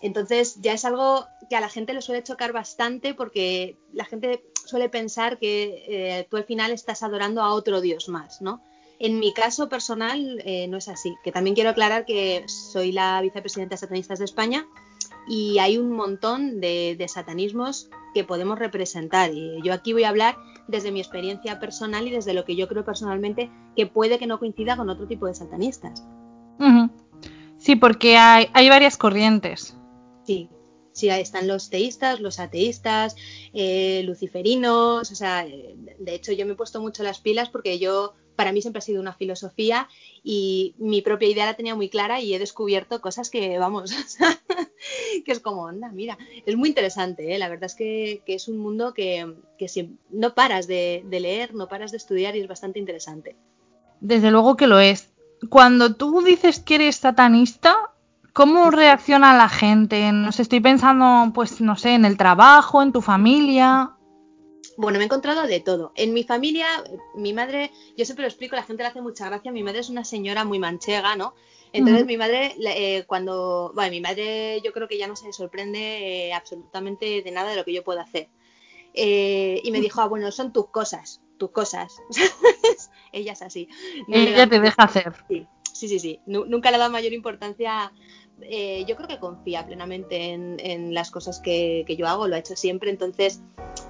Entonces 0.01 0.61
ya 0.61 0.73
es 0.73 0.85
algo 0.85 1.25
que 1.49 1.55
a 1.55 1.61
la 1.61 1.69
gente 1.69 1.93
le 1.93 2.01
suele 2.01 2.23
chocar 2.23 2.53
bastante 2.53 3.13
porque 3.13 3.77
la 3.93 4.05
gente 4.05 4.43
suele 4.65 4.89
pensar 4.89 5.39
que 5.39 5.83
eh, 5.87 6.27
tú 6.29 6.37
al 6.37 6.45
final 6.45 6.71
estás 6.71 7.03
adorando 7.03 7.41
a 7.41 7.53
otro 7.53 7.81
dios 7.81 8.07
más, 8.07 8.41
¿no? 8.41 8.61
En 8.99 9.19
mi 9.19 9.33
caso 9.33 9.69
personal 9.69 10.41
eh, 10.45 10.67
no 10.67 10.77
es 10.77 10.89
así, 10.89 11.15
que 11.23 11.31
también 11.31 11.55
quiero 11.55 11.69
aclarar 11.69 12.05
que 12.05 12.43
soy 12.47 12.91
la 12.91 13.21
vicepresidenta 13.21 13.75
de 13.75 13.77
Satanistas 13.77 14.19
de 14.19 14.25
España 14.25 14.67
y 15.27 15.59
hay 15.59 15.77
un 15.77 15.91
montón 15.91 16.59
de, 16.59 17.05
satanismos 17.07 17.89
que 18.13 18.23
podemos 18.23 18.59
representar. 18.59 19.31
Y 19.33 19.61
yo 19.63 19.73
aquí 19.73 19.93
voy 19.93 20.03
a 20.03 20.09
hablar 20.09 20.35
desde 20.67 20.91
mi 20.91 20.99
experiencia 20.99 21.59
personal 21.59 22.07
y 22.07 22.11
desde 22.11 22.33
lo 22.33 22.43
que 22.43 22.55
yo 22.55 22.67
creo 22.67 22.83
personalmente 22.83 23.49
que 23.75 23.85
puede 23.85 24.19
que 24.19 24.27
no 24.27 24.37
coincida 24.37 24.75
con 24.75 24.89
otro 24.89 25.07
tipo 25.07 25.27
de 25.27 25.35
satanistas. 25.35 26.05
Sí, 27.57 27.75
porque 27.75 28.17
hay 28.17 28.69
varias 28.69 28.97
corrientes. 28.97 29.78
Sí, 30.29 30.47
sí, 30.91 31.09
ahí 31.09 31.23
están 31.23 31.47
los 31.47 31.71
teístas, 31.71 32.19
los 32.19 32.39
ateístas, 32.39 33.15
eh, 33.51 34.03
luciferinos, 34.05 35.11
o 35.11 35.15
sea, 35.15 35.43
de 35.43 36.13
hecho 36.13 36.33
yo 36.33 36.45
me 36.45 36.51
he 36.51 36.55
puesto 36.55 36.79
mucho 36.81 37.01
las 37.01 37.19
pilas 37.19 37.49
porque 37.49 37.79
yo, 37.79 38.13
para 38.35 38.51
mí 38.51 38.61
siempre 38.61 38.77
ha 38.77 38.81
sido 38.81 39.01
una 39.01 39.15
filosofía 39.15 39.89
y 40.21 40.75
mi 40.77 41.01
propia 41.01 41.29
idea 41.29 41.47
la 41.47 41.55
tenía 41.55 41.73
muy 41.73 41.89
clara 41.89 42.21
y 42.21 42.31
he 42.35 42.37
descubierto 42.37 43.01
cosas 43.01 43.31
que, 43.31 43.57
vamos, 43.57 43.91
que 45.25 45.31
es 45.31 45.39
como, 45.39 45.67
anda, 45.67 45.91
mira, 45.91 46.15
es 46.45 46.55
muy 46.55 46.69
interesante, 46.69 47.33
¿eh? 47.33 47.39
la 47.39 47.49
verdad 47.49 47.65
es 47.65 47.73
que, 47.73 48.21
es 48.27 48.47
un 48.47 48.59
mundo 48.59 48.93
que, 48.93 49.33
que 49.57 49.67
si 49.67 49.97
no 50.11 50.35
paras 50.35 50.67
de 50.67 51.03
leer, 51.09 51.55
no 51.55 51.67
paras 51.67 51.89
de 51.89 51.97
estudiar 51.97 52.35
y 52.35 52.41
es 52.41 52.47
bastante 52.47 52.77
interesante. 52.77 53.35
Desde 53.99 54.29
luego 54.29 54.55
que 54.55 54.67
lo 54.67 54.79
es. 54.79 55.09
Cuando 55.49 55.95
tú 55.95 56.21
dices 56.21 56.59
que 56.59 56.75
eres 56.75 56.97
satanista, 56.97 57.75
¿Cómo 58.33 58.71
reacciona 58.71 59.35
la 59.35 59.49
gente? 59.49 60.11
No 60.11 60.31
sé, 60.31 60.43
estoy 60.43 60.59
pensando, 60.59 61.33
pues, 61.33 61.61
no 61.61 61.75
sé, 61.75 61.93
en 61.93 62.05
el 62.05 62.17
trabajo, 62.17 62.81
en 62.81 62.91
tu 62.91 63.01
familia. 63.01 63.95
Bueno, 64.77 64.97
me 64.97 65.03
he 65.03 65.05
encontrado 65.05 65.45
de 65.45 65.59
todo. 65.59 65.91
En 65.95 66.13
mi 66.13 66.23
familia, 66.23 66.67
mi 67.15 67.33
madre, 67.33 67.71
yo 67.97 68.05
siempre 68.05 68.23
lo 68.23 68.29
explico, 68.29 68.55
la 68.55 68.63
gente 68.63 68.83
le 68.83 68.89
hace 68.89 69.01
mucha 69.01 69.25
gracia. 69.25 69.51
Mi 69.51 69.63
madre 69.63 69.79
es 69.79 69.89
una 69.89 70.05
señora 70.05 70.45
muy 70.45 70.59
manchega, 70.59 71.15
¿no? 71.15 71.33
Entonces, 71.73 72.03
uh 72.03 72.05
-huh. 72.05 72.07
mi 72.07 72.17
madre, 72.17 72.55
eh, 72.59 73.03
cuando. 73.05 73.71
Bueno, 73.75 73.91
mi 73.91 74.01
madre, 74.01 74.61
yo 74.63 74.71
creo 74.71 74.87
que 74.87 74.97
ya 74.97 75.07
no 75.07 75.15
se 75.15 75.33
sorprende 75.33 76.27
eh, 76.27 76.33
absolutamente 76.33 77.21
de 77.21 77.31
nada 77.31 77.49
de 77.49 77.57
lo 77.57 77.65
que 77.65 77.73
yo 77.73 77.83
puedo 77.83 77.99
hacer. 77.99 78.29
Eh, 78.93 79.61
y 79.63 79.71
me 79.71 79.81
dijo, 79.81 80.01
ah, 80.01 80.07
bueno, 80.07 80.31
son 80.31 80.51
tus 80.51 80.69
cosas, 80.69 81.21
tus 81.37 81.51
cosas. 81.51 81.97
Ella 83.11 83.33
es 83.33 83.41
así. 83.41 83.67
No 84.07 84.15
Ella 84.15 84.47
te 84.47 84.59
deja 84.59 84.83
hacer. 84.83 85.13
Sí, 85.27 85.47
sí, 85.79 85.87
sí. 85.87 85.99
sí. 85.99 86.19
Nunca 86.25 86.71
le 86.71 86.77
da 86.77 86.89
mayor 86.89 87.13
importancia 87.13 87.91
eh, 88.41 88.85
yo 88.87 88.95
creo 88.95 89.07
que 89.07 89.19
confía 89.19 89.65
plenamente 89.65 90.31
en, 90.31 90.57
en 90.59 90.93
las 90.93 91.11
cosas 91.11 91.39
que, 91.39 91.83
que, 91.85 91.95
yo 91.95 92.07
hago, 92.07 92.27
lo 92.27 92.35
ha 92.35 92.39
hecho 92.39 92.55
siempre, 92.55 92.89
entonces 92.89 93.41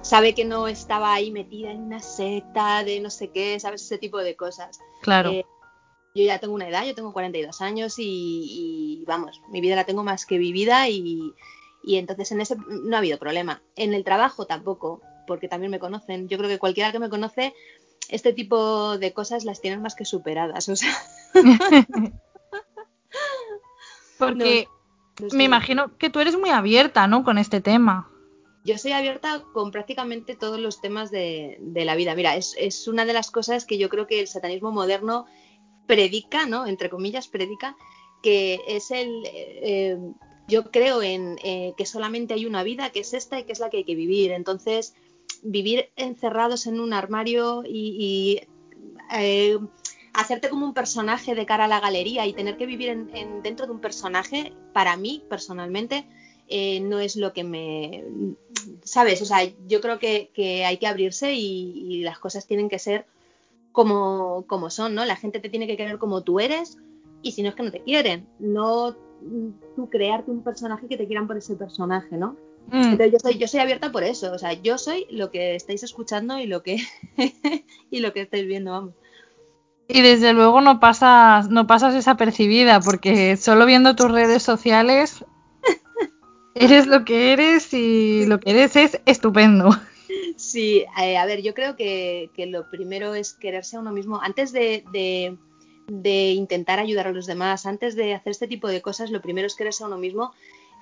sabe 0.02 0.34
que 0.34 0.44
no 0.44 0.68
estaba 0.68 1.14
ahí 1.14 1.30
metida 1.30 1.70
en 1.70 1.82
una 1.82 2.00
secta 2.00 2.84
de 2.84 3.00
no 3.00 3.10
sé 3.10 3.30
qué, 3.30 3.58
sabes, 3.60 3.82
ese 3.82 3.98
tipo 3.98 4.18
de 4.18 4.36
cosas. 4.36 4.80
Claro. 5.02 5.30
Eh, 5.30 5.44
yo 6.14 6.24
ya 6.24 6.38
tengo 6.38 6.54
una 6.54 6.68
edad, 6.68 6.84
yo 6.84 6.94
tengo 6.94 7.12
42 7.12 7.60
años 7.60 7.98
y, 7.98 8.04
y, 8.04 9.04
vamos, 9.06 9.40
mi 9.50 9.60
vida 9.60 9.76
la 9.76 9.84
tengo 9.84 10.02
más 10.02 10.26
que 10.26 10.38
vivida 10.38 10.88
y, 10.88 11.32
y 11.84 11.96
entonces 11.96 12.32
en 12.32 12.40
ese 12.40 12.56
no 12.56 12.96
ha 12.96 12.98
habido 12.98 13.18
problema. 13.18 13.62
En 13.76 13.94
el 13.94 14.02
trabajo 14.02 14.46
tampoco, 14.46 15.00
porque 15.26 15.48
también 15.48 15.70
me 15.70 15.78
conocen. 15.78 16.28
Yo 16.28 16.36
creo 16.38 16.50
que 16.50 16.58
cualquiera 16.58 16.90
que 16.90 16.98
me 16.98 17.10
conoce, 17.10 17.54
este 18.08 18.32
tipo 18.32 18.98
de 18.98 19.12
cosas 19.12 19.44
las 19.44 19.60
tienen 19.60 19.82
más 19.82 19.94
que 19.94 20.04
superadas, 20.04 20.68
o 20.68 20.74
sea. 20.76 20.92
Porque 24.18 24.68
no, 25.20 25.28
no 25.28 25.36
me 25.36 25.44
imagino 25.44 25.96
que 25.96 26.10
tú 26.10 26.20
eres 26.20 26.36
muy 26.36 26.50
abierta, 26.50 27.06
¿no? 27.06 27.24
Con 27.24 27.38
este 27.38 27.60
tema. 27.60 28.10
Yo 28.64 28.76
soy 28.76 28.92
abierta 28.92 29.42
con 29.54 29.70
prácticamente 29.70 30.36
todos 30.36 30.60
los 30.60 30.80
temas 30.80 31.10
de, 31.10 31.56
de 31.60 31.84
la 31.86 31.94
vida. 31.94 32.14
Mira, 32.14 32.36
es, 32.36 32.54
es, 32.58 32.88
una 32.88 33.06
de 33.06 33.14
las 33.14 33.30
cosas 33.30 33.64
que 33.64 33.78
yo 33.78 33.88
creo 33.88 34.06
que 34.06 34.20
el 34.20 34.28
satanismo 34.28 34.70
moderno 34.70 35.24
predica, 35.86 36.44
¿no? 36.46 36.66
Entre 36.66 36.90
comillas, 36.90 37.28
predica, 37.28 37.76
que 38.22 38.60
es 38.68 38.90
el... 38.90 39.22
Eh, 39.24 39.98
yo 40.46 40.70
creo 40.70 41.00
en 41.00 41.38
eh, 41.42 41.74
que 41.76 41.86
solamente 41.86 42.34
hay 42.34 42.44
una 42.44 42.62
vida, 42.62 42.90
que 42.90 43.00
es 43.00 43.14
esta 43.14 43.38
y 43.38 43.44
que 43.44 43.52
es 43.52 43.60
la 43.60 43.70
que 43.70 43.78
hay 43.78 43.84
que 43.84 43.94
vivir. 43.94 44.32
Entonces, 44.32 44.94
vivir 45.42 45.90
encerrados 45.96 46.66
en 46.66 46.80
un 46.80 46.92
armario 46.92 47.62
y... 47.64 47.96
y 47.98 48.40
eh, 49.12 49.58
hacerte 50.20 50.48
como 50.48 50.66
un 50.66 50.74
personaje 50.74 51.34
de 51.34 51.46
cara 51.46 51.64
a 51.64 51.68
la 51.68 51.80
galería 51.80 52.26
y 52.26 52.32
tener 52.32 52.56
que 52.56 52.66
vivir 52.66 52.88
en, 52.88 53.10
en, 53.14 53.42
dentro 53.42 53.66
de 53.66 53.72
un 53.72 53.80
personaje, 53.80 54.52
para 54.72 54.96
mí 54.96 55.22
personalmente, 55.28 56.06
eh, 56.48 56.80
no 56.80 56.98
es 56.98 57.16
lo 57.16 57.32
que 57.32 57.44
me... 57.44 58.04
¿Sabes? 58.82 59.22
O 59.22 59.24
sea, 59.24 59.38
yo 59.68 59.80
creo 59.80 59.98
que, 59.98 60.30
que 60.34 60.64
hay 60.64 60.78
que 60.78 60.86
abrirse 60.86 61.34
y, 61.34 61.72
y, 61.88 62.02
las 62.02 62.18
cosas 62.18 62.46
tienen 62.46 62.68
que 62.68 62.78
ser 62.78 63.06
como, 63.72 64.44
como 64.46 64.68
son, 64.70 64.94
¿no? 64.94 65.04
La 65.04 65.16
gente 65.16 65.40
te 65.40 65.48
tiene 65.48 65.66
que 65.66 65.76
querer 65.76 65.98
como 65.98 66.22
tú 66.22 66.40
eres 66.40 66.78
y 67.22 67.32
si 67.32 67.42
no 67.42 67.50
es 67.50 67.54
que 67.54 67.62
no 67.62 67.70
te 67.70 67.82
quieren, 67.82 68.26
no 68.38 68.96
tú 69.76 69.88
crearte 69.90 70.30
un 70.30 70.42
personaje 70.42 70.88
que 70.88 70.96
te 70.96 71.06
quieran 71.06 71.26
por 71.26 71.36
ese 71.36 71.54
personaje, 71.54 72.16
¿no? 72.16 72.36
Mm. 72.68 72.92
Entonces 72.92 73.12
yo 73.12 73.18
soy, 73.18 73.38
yo 73.38 73.46
soy 73.46 73.60
abierta 73.60 73.92
por 73.92 74.04
eso, 74.04 74.32
o 74.32 74.38
sea, 74.38 74.52
yo 74.54 74.78
soy 74.78 75.06
lo 75.10 75.30
que 75.30 75.54
estáis 75.54 75.82
escuchando 75.82 76.38
y 76.38 76.46
lo 76.46 76.62
que 76.62 76.78
y 77.90 78.00
lo 78.00 78.12
que 78.12 78.22
estáis 78.22 78.46
viendo, 78.46 78.72
vamos. 78.72 78.94
Y 79.92 80.02
desde 80.02 80.32
luego 80.32 80.60
no 80.60 80.78
pasas, 80.78 81.48
no 81.48 81.66
pasas 81.66 81.94
desapercibida, 81.94 82.80
porque 82.80 83.36
solo 83.36 83.66
viendo 83.66 83.96
tus 83.96 84.10
redes 84.10 84.42
sociales 84.42 85.24
eres 86.54 86.86
lo 86.86 87.04
que 87.04 87.32
eres 87.32 87.74
y 87.74 88.24
lo 88.26 88.38
que 88.38 88.50
eres 88.50 88.76
es 88.76 89.00
estupendo. 89.04 89.70
Sí, 90.36 90.84
eh, 91.02 91.16
a 91.16 91.26
ver, 91.26 91.42
yo 91.42 91.54
creo 91.54 91.74
que, 91.74 92.30
que, 92.34 92.46
lo 92.46 92.70
primero 92.70 93.14
es 93.14 93.34
quererse 93.34 93.76
a 93.76 93.80
uno 93.80 93.90
mismo. 93.90 94.20
Antes 94.22 94.52
de, 94.52 94.84
de, 94.92 95.36
de, 95.88 96.30
intentar 96.30 96.78
ayudar 96.78 97.08
a 97.08 97.12
los 97.12 97.26
demás, 97.26 97.66
antes 97.66 97.96
de 97.96 98.14
hacer 98.14 98.30
este 98.30 98.46
tipo 98.46 98.68
de 98.68 98.82
cosas, 98.82 99.10
lo 99.10 99.20
primero 99.20 99.48
es 99.48 99.56
quererse 99.56 99.82
a 99.82 99.88
uno 99.88 99.98
mismo. 99.98 100.32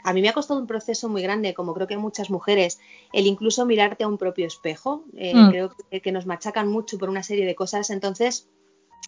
A 0.04 0.12
mí 0.12 0.20
me 0.20 0.28
ha 0.28 0.34
costado 0.34 0.60
un 0.60 0.66
proceso 0.66 1.08
muy 1.08 1.22
grande, 1.22 1.54
como 1.54 1.74
creo 1.74 1.86
que 1.86 1.94
a 1.94 1.98
muchas 1.98 2.30
mujeres, 2.30 2.78
el 3.12 3.26
incluso 3.26 3.64
mirarte 3.64 4.04
a 4.04 4.08
un 4.08 4.18
propio 4.18 4.46
espejo. 4.46 5.04
Eh, 5.16 5.34
mm. 5.34 5.50
Creo 5.50 5.70
que, 5.90 6.00
que 6.00 6.12
nos 6.12 6.26
machacan 6.26 6.68
mucho 6.68 6.98
por 6.98 7.08
una 7.08 7.22
serie 7.22 7.46
de 7.46 7.54
cosas. 7.54 7.90
Entonces, 7.90 8.48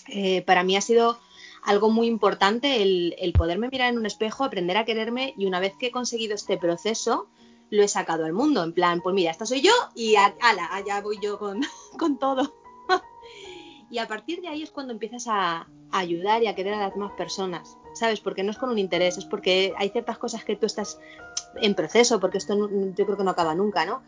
eh, 0.08 0.42
para 0.42 0.64
mí 0.64 0.76
ha 0.76 0.80
sido 0.80 1.18
algo 1.62 1.90
muy 1.90 2.06
importante 2.06 2.82
el, 2.82 3.32
poderme 3.36 3.68
mirar 3.68 3.90
en 3.90 3.98
un 3.98 4.06
espejo, 4.06 4.44
aprender 4.44 4.76
a 4.76 4.84
quererme 4.84 5.34
y 5.36 5.46
una 5.46 5.60
vez 5.60 5.74
que 5.78 5.88
he 5.88 5.90
conseguido 5.90 6.34
este 6.34 6.56
proceso, 6.56 7.28
lo 7.70 7.82
he 7.82 7.88
sacado 7.88 8.24
al 8.24 8.32
mundo. 8.32 8.64
En 8.64 8.72
plan, 8.72 9.00
pues 9.00 9.14
mira, 9.14 9.30
esta 9.30 9.46
soy 9.46 9.60
yo 9.60 9.72
y 9.94 10.16
a, 10.16 10.34
ala, 10.40 10.68
allá 10.72 11.00
voy 11.00 11.18
yo 11.20 11.38
con, 11.38 11.60
todo. 12.18 12.54
y 13.90 13.98
a 13.98 14.08
partir 14.08 14.40
de 14.40 14.48
ahí 14.48 14.62
es 14.62 14.70
cuando 14.70 14.92
empiezas 14.92 15.26
a, 15.28 15.58
a, 15.58 15.68
ayudar 15.90 16.42
y 16.42 16.46
a 16.46 16.54
querer 16.54 16.74
a 16.74 16.80
las 16.80 16.94
demás 16.94 17.12
personas, 17.12 17.76
¿sabes? 17.94 18.20
Porque 18.20 18.42
no 18.42 18.50
es 18.50 18.58
con 18.58 18.70
un 18.70 18.78
interés, 18.78 19.18
es 19.18 19.26
porque 19.26 19.74
hay 19.76 19.90
ciertas 19.90 20.18
cosas 20.18 20.44
que 20.44 20.56
tú 20.56 20.66
estás 20.66 20.98
en 21.56 21.74
proceso, 21.74 22.20
porque 22.20 22.38
esto 22.38 22.56
no, 22.56 22.68
yo 22.68 23.04
creo 23.04 23.16
que 23.16 23.24
no 23.24 23.30
acaba 23.30 23.54
nunca, 23.54 23.84
¿no? 23.84 24.02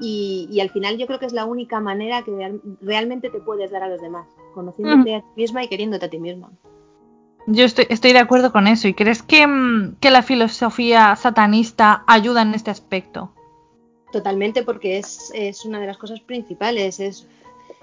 Y, 0.00 0.58
al 0.60 0.70
final 0.70 0.98
yo 0.98 1.06
creo 1.06 1.18
que 1.18 1.26
es 1.26 1.32
la 1.32 1.44
única 1.44 1.78
manera 1.80 2.22
que 2.22 2.58
realmente 2.80 3.30
te 3.30 3.40
puedes 3.40 3.70
dar 3.70 3.84
a 3.84 3.88
los 3.88 4.00
demás, 4.00 4.26
conociéndote 4.54 5.12
mm. 5.12 5.16
a 5.16 5.20
ti 5.20 5.26
misma 5.36 5.64
y 5.64 5.68
queriéndote 5.68 6.06
a 6.06 6.10
ti 6.10 6.18
misma. 6.18 6.50
Yo 7.46 7.64
estoy, 7.64 7.86
estoy 7.90 8.12
de 8.12 8.20
acuerdo 8.20 8.52
con 8.52 8.66
eso. 8.66 8.88
¿Y 8.88 8.94
crees 8.94 9.22
que, 9.22 9.46
mm, 9.46 9.96
que 10.00 10.10
la 10.10 10.22
filosofía 10.22 11.14
satanista 11.16 12.04
ayuda 12.06 12.42
en 12.42 12.54
este 12.54 12.70
aspecto? 12.70 13.32
Totalmente, 14.12 14.62
porque 14.62 14.98
es, 14.98 15.30
es 15.34 15.64
una 15.64 15.80
de 15.80 15.86
las 15.86 15.98
cosas 15.98 16.20
principales. 16.20 17.00
Es, 17.00 17.26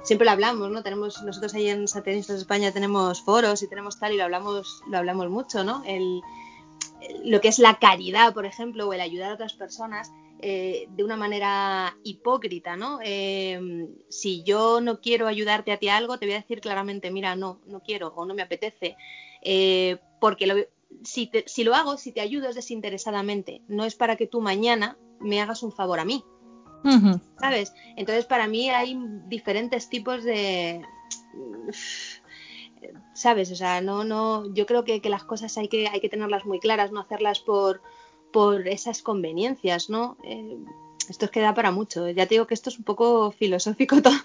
siempre 0.02 0.26
lo 0.26 0.32
hablamos, 0.32 0.72
¿no? 0.72 0.82
Tenemos, 0.82 1.22
nosotros 1.24 1.54
ahí 1.54 1.70
en 1.70 1.88
Satanistas 1.88 2.38
España 2.38 2.72
tenemos 2.72 3.22
foros 3.22 3.62
y 3.62 3.68
tenemos 3.68 4.00
tal 4.00 4.14
y 4.14 4.18
lo 4.18 4.24
hablamos, 4.24 4.84
lo 4.88 4.98
hablamos 4.98 5.30
mucho, 5.30 5.64
¿no? 5.64 5.84
El, 5.86 6.22
lo 7.24 7.42
que 7.42 7.50
es 7.50 7.60
la 7.60 7.80
caridad, 7.80 8.34
por 8.34 8.46
ejemplo, 8.46 8.88
o 8.88 8.94
el 8.94 9.02
ayudar 9.02 9.32
a 9.32 9.34
otras 9.36 9.54
personas 9.54 10.12
eh, 10.42 10.88
de 10.90 11.04
una 11.04 11.18
manera 11.18 11.96
hipócrita, 12.04 12.76
¿no? 12.76 13.00
Eh, 13.04 13.88
si 14.10 14.44
yo 14.44 14.82
no 14.82 15.00
quiero 15.00 15.28
ayudarte 15.28 15.72
a 15.72 15.78
ti 15.78 15.88
a 15.88 15.98
algo, 15.98 16.18
te 16.18 16.26
voy 16.26 16.34
a 16.34 16.42
decir 16.42 16.62
claramente, 16.62 17.12
mira, 17.12 17.36
no, 17.36 17.60
no 17.68 17.82
quiero 17.82 18.08
o 18.16 18.26
no 18.26 18.34
me 18.34 18.42
apetece, 18.42 18.98
eh, 19.42 19.98
porque 20.20 20.48
lo, 20.48 20.56
si, 21.04 21.30
si 21.46 21.64
lo 21.64 21.76
hago, 21.76 21.98
si 21.98 22.12
te 22.12 22.22
ayudo 22.22 22.50
es 22.50 22.56
desinteresadamente, 22.56 23.62
no 23.68 23.86
es 23.86 23.96
para 23.96 24.16
que 24.16 24.28
tú 24.28 24.42
mañana 24.42 24.98
me 25.20 25.42
hagas 25.42 25.64
un 25.64 25.72
favor 25.72 26.00
a 26.00 26.06
mí. 26.06 26.24
¿Sabes? 27.40 27.74
Entonces, 27.96 28.26
para 28.26 28.48
mí 28.48 28.70
hay 28.70 28.98
diferentes 29.28 29.90
tipos 29.90 30.24
de. 30.24 30.82
¿Sabes? 33.14 33.52
O 33.52 33.56
sea, 33.56 33.82
no, 33.82 34.04
no. 34.04 34.52
Yo 34.54 34.66
creo 34.66 34.84
que, 34.84 35.00
las 35.08 35.24
cosas 35.24 35.56
hay 35.58 35.68
que, 35.68 35.88
hay 35.88 36.02
que 36.02 36.10
tenerlas 36.10 36.46
muy 36.46 36.60
claras, 36.60 36.92
no 36.92 37.00
hacerlas 37.00 37.40
por, 37.40 37.84
por 38.32 38.68
esas 38.68 39.02
conveniencias, 39.02 39.90
¿no? 39.90 40.18
Eh, 40.24 40.58
esto 41.10 41.26
es 41.26 41.32
que 41.32 41.42
da 41.42 41.54
para 41.54 41.72
mucho. 41.72 42.10
Ya 42.10 42.26
te 42.26 42.36
digo 42.36 42.48
que 42.48 42.54
esto 42.54 42.70
es 42.70 42.78
un 42.78 42.86
poco 42.86 43.32
filosófico 43.32 44.02
todo 44.02 44.16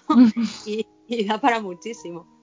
y 0.65 1.25
da 1.25 1.39
para 1.39 1.61
muchísimo. 1.61 2.37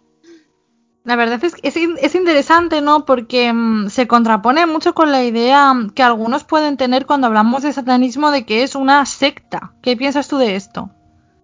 La 1.05 1.17
verdad 1.17 1.45
es 1.45 1.55
que 1.55 1.69
es, 1.69 2.15
interesante, 2.15 2.81
¿no? 2.81 3.05
Porque 3.05 3.53
mm, 3.53 3.91
se 3.91 4.09
contrapone 4.09 4.65
mucho 4.65 4.95
con 4.95 5.13
la 5.13 5.23
idea 5.23 5.75
que 5.95 6.03
algunos 6.03 6.45
pueden 6.45 6.79
tener 6.79 7.05
cuando 7.05 7.27
hablamos 7.27 7.63
de 7.63 7.75
satanismo 7.75 8.31
de 8.31 8.47
que 8.47 8.63
es 8.63 8.75
una 8.75 9.05
secta. 9.05 9.75
¿Qué 9.83 9.99
piensas 9.99 10.29
tú 10.29 10.39
de 10.39 10.57
esto? 10.57 10.91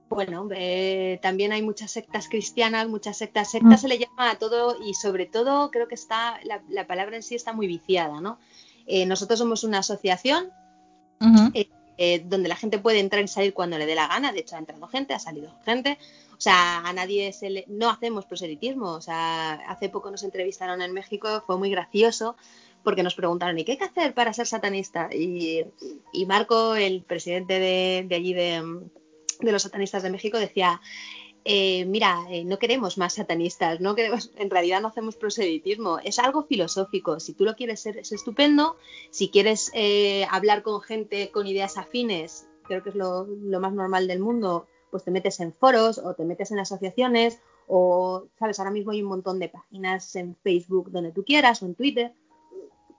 Bueno, 0.08 0.48
eh, 0.50 1.20
también 1.22 1.52
hay 1.52 1.62
muchas 1.62 1.90
sectas 1.90 2.26
cristianas, 2.28 2.88
muchas 2.88 3.18
sectas. 3.18 3.50
Secta 3.50 3.68
mm. 3.68 3.78
se 3.78 3.88
le 3.88 3.98
llama 3.98 4.30
a 4.30 4.38
todo 4.38 4.76
y 4.82 4.94
sobre 4.94 5.26
todo 5.26 5.70
creo 5.70 5.88
que 5.88 5.94
está, 5.94 6.40
la, 6.42 6.86
palabra 6.86 7.16
en 7.16 7.22
sí 7.22 7.34
está 7.34 7.52
muy 7.52 7.66
viciada, 7.66 8.18
¿no? 8.22 8.38
Eh, 8.90 9.06
nosotros 9.06 9.38
somos 9.38 9.62
una 9.62 9.78
asociación 9.78 10.50
eh, 12.02 12.24
donde 12.24 12.48
la 12.48 12.56
gente 12.56 12.78
puede 12.78 12.98
entrar 12.98 13.22
y 13.22 13.28
salir 13.28 13.54
cuando 13.54 13.78
le 13.78 13.86
dé 13.86 13.94
la 13.94 14.08
gana. 14.08 14.32
De 14.32 14.40
hecho, 14.40 14.56
ha 14.56 14.58
entrado 14.58 14.86
gente, 14.88 15.14
ha 15.14 15.18
salido 15.20 15.54
gente. 15.64 15.96
O 16.36 16.40
sea, 16.40 16.78
a 16.78 16.92
nadie 16.92 17.32
se 17.32 17.50
le... 17.50 17.64
No 17.68 17.88
hacemos 17.88 18.24
proselitismo. 18.26 18.90
O 18.92 19.00
sea, 19.00 19.52
hace 19.68 19.88
poco 19.90 20.10
nos 20.10 20.24
entrevistaron 20.24 20.82
en 20.82 20.92
México, 20.92 21.44
fue 21.46 21.56
muy 21.56 21.70
gracioso 21.70 22.36
porque 22.82 23.02
nos 23.02 23.14
preguntaron, 23.14 23.58
¿y 23.58 23.64
qué 23.64 23.72
hay 23.72 23.78
que 23.78 23.84
hacer 23.84 24.14
para 24.14 24.32
ser 24.32 24.46
satanista? 24.46 25.10
Y, 25.12 25.64
Marco, 26.26 26.74
el 26.74 27.02
presidente 27.02 27.58
de, 27.58 28.14
allí 28.14 28.32
de, 28.32 28.62
los 29.40 29.62
satanistas 29.62 30.02
de 30.02 30.10
México, 30.10 30.38
decía, 30.38 30.80
eh, 31.52 31.84
mira, 31.84 32.26
eh, 32.30 32.44
no 32.44 32.60
queremos 32.60 32.96
más 32.96 33.14
satanistas, 33.14 33.80
no 33.80 33.96
queremos, 33.96 34.30
en 34.36 34.50
realidad 34.50 34.80
no 34.80 34.86
hacemos 34.86 35.16
proselitismo, 35.16 35.98
es 35.98 36.20
algo 36.20 36.44
filosófico. 36.44 37.18
Si 37.18 37.34
tú 37.34 37.44
lo 37.44 37.56
quieres 37.56 37.80
ser, 37.80 37.96
es 37.96 38.12
estupendo. 38.12 38.76
Si 39.10 39.30
quieres 39.30 39.72
eh, 39.74 40.24
hablar 40.30 40.62
con 40.62 40.80
gente 40.80 41.32
con 41.32 41.48
ideas 41.48 41.76
afines, 41.76 42.48
creo 42.62 42.84
que 42.84 42.90
es 42.90 42.94
lo 42.94 43.26
más 43.60 43.72
normal 43.72 44.06
del 44.06 44.20
mundo, 44.20 44.68
pues 44.92 45.02
te 45.02 45.10
metes 45.10 45.40
en 45.40 45.52
foros 45.52 45.98
o 45.98 46.14
te 46.14 46.24
metes 46.24 46.52
en 46.52 46.60
asociaciones 46.60 47.40
o, 47.66 48.26
sabes, 48.38 48.60
ahora 48.60 48.70
mismo 48.70 48.92
hay 48.92 49.02
un 49.02 49.08
montón 49.08 49.40
de 49.40 49.48
páginas 49.48 50.14
en 50.14 50.36
Facebook 50.44 50.92
donde 50.92 51.10
tú 51.10 51.24
quieras 51.24 51.64
o 51.64 51.66
en 51.66 51.74
Twitter. 51.74 52.14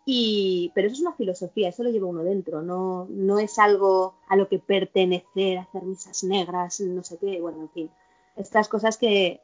Y, 0.06 0.74
pero 0.76 0.88
eso 0.88 0.96
es 0.96 1.02
una 1.02 1.14
filosofía, 1.14 1.70
eso 1.70 1.84
lo 1.84 1.90
lleva 1.90 2.08
uno 2.08 2.24
dentro, 2.24 2.62
no, 2.62 3.08
no 3.10 3.40
es 3.40 3.58
algo 3.60 4.16
a 4.28 4.36
lo 4.36 4.50
que 4.50 4.60
pertenecer, 4.60 5.60
hacer 5.60 5.84
misas 5.84 6.26
negras, 6.26 6.82
no 6.82 7.04
sé 7.04 7.18
qué, 7.18 7.40
bueno, 7.40 7.62
en 7.62 7.70
fin, 7.70 7.92
estas 8.36 8.68
cosas 8.68 8.98
que, 8.98 9.42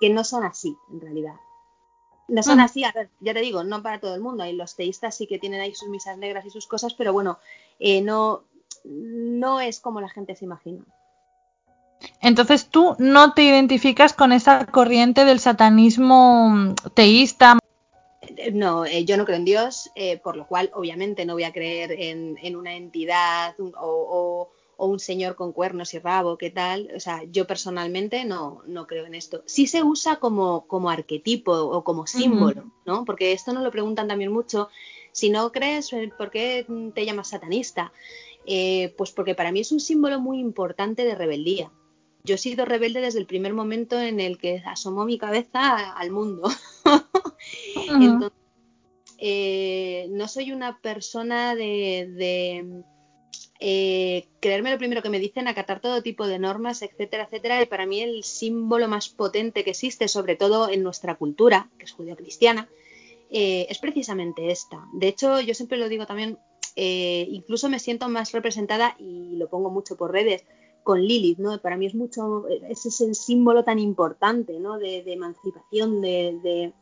que 0.00 0.10
no 0.10 0.24
son 0.24 0.44
así 0.44 0.76
en 0.92 1.00
realidad. 1.00 1.34
No 2.28 2.42
son 2.42 2.58
mm. 2.58 2.60
así, 2.60 2.84
a 2.84 2.92
ver, 2.92 3.10
ya 3.20 3.34
te 3.34 3.40
digo, 3.40 3.64
no 3.64 3.82
para 3.82 4.00
todo 4.00 4.14
el 4.14 4.20
mundo, 4.20 4.44
hay 4.44 4.54
los 4.54 4.76
teístas 4.76 5.16
sí 5.16 5.26
que 5.26 5.38
tienen 5.38 5.60
ahí 5.60 5.74
sus 5.74 5.88
misas 5.88 6.16
negras 6.16 6.44
y 6.46 6.50
sus 6.50 6.66
cosas, 6.68 6.94
pero 6.94 7.12
bueno, 7.12 7.38
eh, 7.80 8.02
no, 8.02 8.44
no 8.84 9.60
es 9.60 9.80
como 9.80 10.00
la 10.00 10.08
gente 10.08 10.36
se 10.36 10.44
imagina. 10.44 10.84
Entonces 12.20 12.66
tú 12.66 12.96
no 12.98 13.34
te 13.34 13.42
identificas 13.42 14.12
con 14.12 14.32
esa 14.32 14.66
corriente 14.66 15.24
del 15.24 15.40
satanismo 15.40 16.74
teísta. 16.94 17.58
No, 18.52 18.84
eh, 18.84 19.04
yo 19.04 19.16
no 19.16 19.24
creo 19.24 19.36
en 19.36 19.44
Dios, 19.44 19.90
eh, 19.94 20.18
por 20.18 20.36
lo 20.36 20.46
cual 20.46 20.70
obviamente 20.74 21.24
no 21.24 21.34
voy 21.34 21.44
a 21.44 21.52
creer 21.52 21.92
en, 21.92 22.56
una 22.56 22.74
entidad 22.74 23.54
o, 23.58 24.50
un 24.86 24.98
señor 24.98 25.36
con 25.36 25.52
cuernos 25.52 25.94
y 25.94 25.98
rabo, 25.98 26.38
¿qué 26.38 26.50
tal? 26.50 26.90
O 26.94 27.00
sea, 27.00 27.22
yo 27.24 27.46
personalmente 27.46 28.24
no, 28.24 28.62
no 28.66 28.86
creo 28.86 29.06
en 29.06 29.14
esto. 29.14 29.42
Sí 29.46 29.66
se 29.66 29.82
usa 29.82 30.16
como, 30.16 30.66
como 30.66 30.90
arquetipo 30.90 31.52
o 31.52 31.84
como 31.84 32.06
símbolo, 32.06 32.70
¿no? 32.86 33.04
Porque 33.04 33.32
esto 33.32 33.52
nos 33.52 33.62
lo 33.62 33.70
preguntan 33.70 34.08
también 34.08 34.32
mucho. 34.32 34.68
Si 35.12 35.30
no 35.30 35.52
crees, 35.52 35.90
¿por 36.16 36.30
qué 36.30 36.66
te 36.94 37.04
llamas 37.04 37.28
satanista? 37.28 37.92
Eh, 38.46 38.94
pues 38.96 39.10
porque 39.10 39.34
para 39.34 39.52
mí 39.52 39.60
es 39.60 39.72
un 39.72 39.80
símbolo 39.80 40.20
muy 40.20 40.38
importante 40.38 41.04
de 41.04 41.14
rebeldía 41.14 41.70
yo 42.24 42.34
he 42.34 42.38
sido 42.38 42.64
rebelde 42.64 43.00
desde 43.00 43.18
el 43.18 43.26
primer 43.26 43.54
momento 43.54 43.98
en 43.98 44.20
el 44.20 44.38
que 44.38 44.62
asomó 44.66 45.04
mi 45.04 45.18
cabeza 45.18 45.92
al 45.92 46.10
mundo. 46.10 46.50
Entonces, 47.88 48.38
eh, 49.18 50.08
no 50.10 50.28
soy 50.28 50.52
una 50.52 50.80
persona 50.80 51.54
de, 51.54 52.82
eh, 53.60 54.26
creerme 54.40 54.70
lo 54.70 54.78
primero 54.78 55.02
que 55.02 55.10
me 55.10 55.18
dicen, 55.18 55.46
acatar 55.46 55.80
todo 55.80 56.02
tipo 56.02 56.26
de 56.26 56.38
normas, 56.38 56.82
etcétera, 56.82 57.24
etcétera. 57.24 57.62
Y 57.62 57.66
para 57.66 57.86
mí 57.86 58.00
el 58.00 58.24
símbolo 58.24 58.88
más 58.88 59.08
potente 59.08 59.64
que 59.64 59.70
existe, 59.70 60.08
sobre 60.08 60.36
todo 60.36 60.70
en 60.70 60.82
nuestra 60.82 61.16
cultura, 61.16 61.68
que 61.78 61.84
es 61.84 61.92
judío-cristiana, 61.92 62.68
eh, 63.30 63.66
es 63.68 63.78
precisamente 63.78 64.50
esta. 64.50 64.86
De 64.94 65.08
hecho, 65.08 65.40
yo 65.40 65.54
siempre 65.54 65.78
lo 65.78 65.88
digo 65.88 66.06
también, 66.06 66.38
incluso 66.76 67.68
me 67.68 67.78
siento 67.78 68.08
más 68.08 68.32
representada 68.32 68.96
y 68.98 69.36
lo 69.36 69.48
pongo 69.48 69.70
mucho 69.70 69.96
por 69.96 70.12
redes 70.12 70.44
con 70.82 71.02
Lilith, 71.02 71.38
¿no? 71.38 71.60
Para 71.60 71.76
mí 71.76 71.86
es 71.86 71.94
mucho, 71.94 72.48
ese 72.68 72.88
es 72.88 73.00
el 73.00 73.14
símbolo 73.14 73.64
tan 73.64 73.78
importante, 73.78 74.58
¿no? 74.58 74.78
De, 74.78 75.04
emancipación, 75.06 76.00
de, 76.00 76.72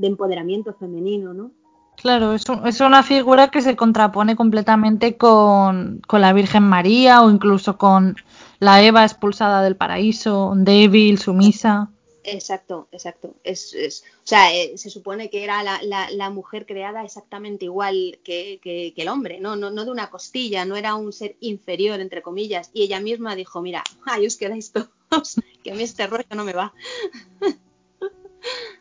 empoderamiento 0.00 0.74
femenino, 0.74 1.32
¿no? 1.32 1.52
Claro, 1.96 2.34
es, 2.34 2.44
es, 2.64 2.80
una 2.80 3.02
figura 3.02 3.50
que 3.50 3.62
se 3.62 3.74
contrapone 3.74 4.36
completamente 4.36 5.16
con, 5.16 6.02
la 6.10 6.32
Virgen 6.32 6.62
María 6.62 7.22
o 7.22 7.30
incluso 7.30 7.78
con 7.78 8.16
la 8.58 8.82
Eva 8.82 9.02
expulsada 9.02 9.62
del 9.62 9.76
paraíso, 9.76 10.52
débil, 10.56 11.18
sumisa. 11.18 11.90
Exacto, 12.22 12.88
exacto. 12.92 13.34
Es, 13.44 13.74
o 13.74 14.26
sea, 14.26 14.54
eh, 14.54 14.76
se 14.76 14.90
supone 14.90 15.30
que 15.30 15.44
era 15.44 15.62
la, 15.62 16.30
mujer 16.30 16.66
creada 16.66 17.04
exactamente 17.04 17.64
igual 17.64 18.18
que, 18.22 18.92
el 18.96 19.08
hombre, 19.08 19.40
¿no? 19.40 19.56
¿no? 19.56 19.70
No 19.70 19.84
de 19.84 19.90
una 19.90 20.10
costilla, 20.10 20.64
no 20.64 20.76
era 20.76 20.96
un 20.96 21.12
ser 21.12 21.36
inferior, 21.40 22.00
entre 22.00 22.22
comillas. 22.22 22.70
Y 22.74 22.82
ella 22.82 23.00
misma 23.00 23.36
dijo, 23.36 23.62
mira, 23.62 23.82
ay, 24.04 24.26
os 24.26 24.36
quedáis 24.36 24.72
todos, 24.72 24.90
que 25.64 25.72
a 25.72 25.74
mí 25.74 25.82
este 25.82 26.06
rollo 26.06 26.26
no 26.34 26.44
me 26.44 26.52
va. 26.52 26.74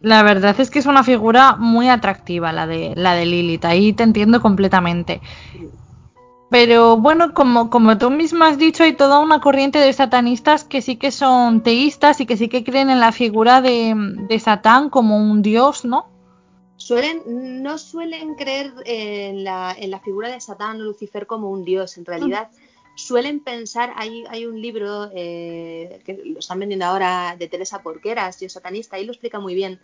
La 0.00 0.22
verdad 0.22 0.58
es 0.58 0.70
que 0.70 0.78
es 0.78 0.86
una 0.86 1.04
figura 1.04 1.56
muy 1.56 1.88
atractiva 1.88 2.52
la 2.52 2.66
de 2.66 2.94
la 2.96 3.14
de 3.14 3.26
Lilith, 3.26 3.64
ahí 3.66 3.92
te 3.92 4.02
entiendo 4.02 4.40
completamente. 4.40 5.20
Pero 6.50 6.96
bueno, 6.96 7.32
como, 7.32 7.70
como 7.70 7.96
tú 7.96 8.10
misma 8.10 8.48
has 8.48 8.58
dicho, 8.58 8.82
hay 8.82 8.94
toda 8.94 9.20
una 9.20 9.40
corriente 9.40 9.78
de 9.78 9.92
satanistas 9.92 10.64
que 10.64 10.82
sí 10.82 10.96
que 10.96 11.12
son 11.12 11.62
teístas 11.62 12.20
y 12.20 12.26
que 12.26 12.36
sí 12.36 12.48
que 12.48 12.64
creen 12.64 12.90
en 12.90 12.98
la 12.98 13.12
figura 13.12 13.60
de, 13.60 14.40
Satán 14.42 14.90
como 14.90 15.16
un 15.16 15.42
dios, 15.42 15.84
¿no? 15.84 16.08
Suelen, 16.76 17.62
no 17.62 17.78
suelen 17.78 18.34
creer 18.34 18.72
en 18.84 19.44
la, 19.44 19.76
en 19.78 19.92
la 19.92 20.00
figura 20.00 20.28
de 20.28 20.40
Satán 20.40 20.80
o 20.80 20.84
Lucifer 20.84 21.26
como 21.26 21.50
un 21.50 21.64
dios, 21.64 21.96
en 21.98 22.04
realidad. 22.04 22.48
Suelen 23.00 23.40
pensar, 23.40 23.92
hay, 23.96 24.24
hay 24.28 24.46
un 24.46 24.60
libro 24.60 25.10
eh, 25.14 26.00
que 26.04 26.20
lo 26.24 26.38
están 26.38 26.58
vendiendo 26.58 26.84
ahora 26.84 27.34
de 27.38 27.48
Teresa 27.48 27.82
Porqueras, 27.82 28.38
dios 28.38 28.52
satanista, 28.52 28.98
y 28.98 29.04
lo 29.04 29.12
explica 29.12 29.40
muy 29.40 29.54
bien. 29.54 29.80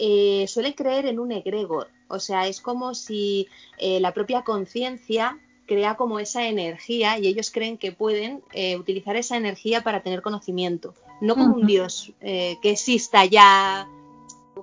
Eh, 0.00 0.46
suelen 0.46 0.74
creer 0.74 1.06
en 1.06 1.18
un 1.18 1.32
egregor, 1.32 1.88
o 2.06 2.20
sea, 2.20 2.46
es 2.46 2.60
como 2.60 2.94
si 2.94 3.48
eh, 3.78 3.98
la 3.98 4.14
propia 4.14 4.42
conciencia 4.42 5.38
crea 5.66 5.96
como 5.96 6.20
esa 6.20 6.46
energía 6.46 7.18
y 7.18 7.26
ellos 7.26 7.50
creen 7.50 7.76
que 7.76 7.90
pueden 7.90 8.42
eh, 8.52 8.76
utilizar 8.76 9.16
esa 9.16 9.36
energía 9.36 9.82
para 9.82 10.04
tener 10.04 10.22
conocimiento, 10.22 10.94
no 11.20 11.34
como 11.34 11.56
un 11.56 11.66
dios 11.66 12.12
que 12.20 12.58
exista 12.62 13.24
ya 13.24 13.88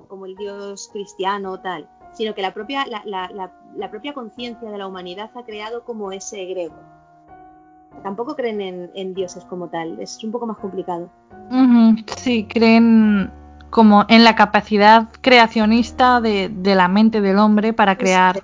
como 0.08 0.26
el 0.26 0.38
dios 0.38 0.90
cristiano 0.94 1.52
o 1.52 1.60
tal, 1.60 1.90
sino 2.14 2.34
que 2.34 2.42
la 2.42 2.54
propia, 2.54 2.86
la, 2.86 3.90
propia 3.92 4.14
conciencia 4.14 4.72
de 4.72 4.78
la 4.78 4.88
humanidad 4.88 5.32
ha 5.36 5.44
creado 5.44 5.84
como 5.84 6.14
ese 6.14 6.42
egregor. 6.44 6.95
Tampoco 8.04 8.36
creen 8.36 8.92
en, 8.94 9.14
dioses 9.14 9.44
como 9.46 9.70
tal, 9.70 10.00
es 10.00 10.24
un 10.24 10.32
poco 10.32 10.46
más 10.46 10.58
complicado. 10.58 11.10
Sí, 12.18 12.48
creen 12.48 13.32
como 13.70 14.06
en 14.08 14.24
la 14.24 14.36
capacidad 14.36 15.10
creacionista 15.22 16.22
de, 16.22 16.50
la 16.64 16.88
mente 16.88 17.22
del 17.22 17.40
hombre 17.40 17.74
para 17.74 17.98
crear 17.98 18.44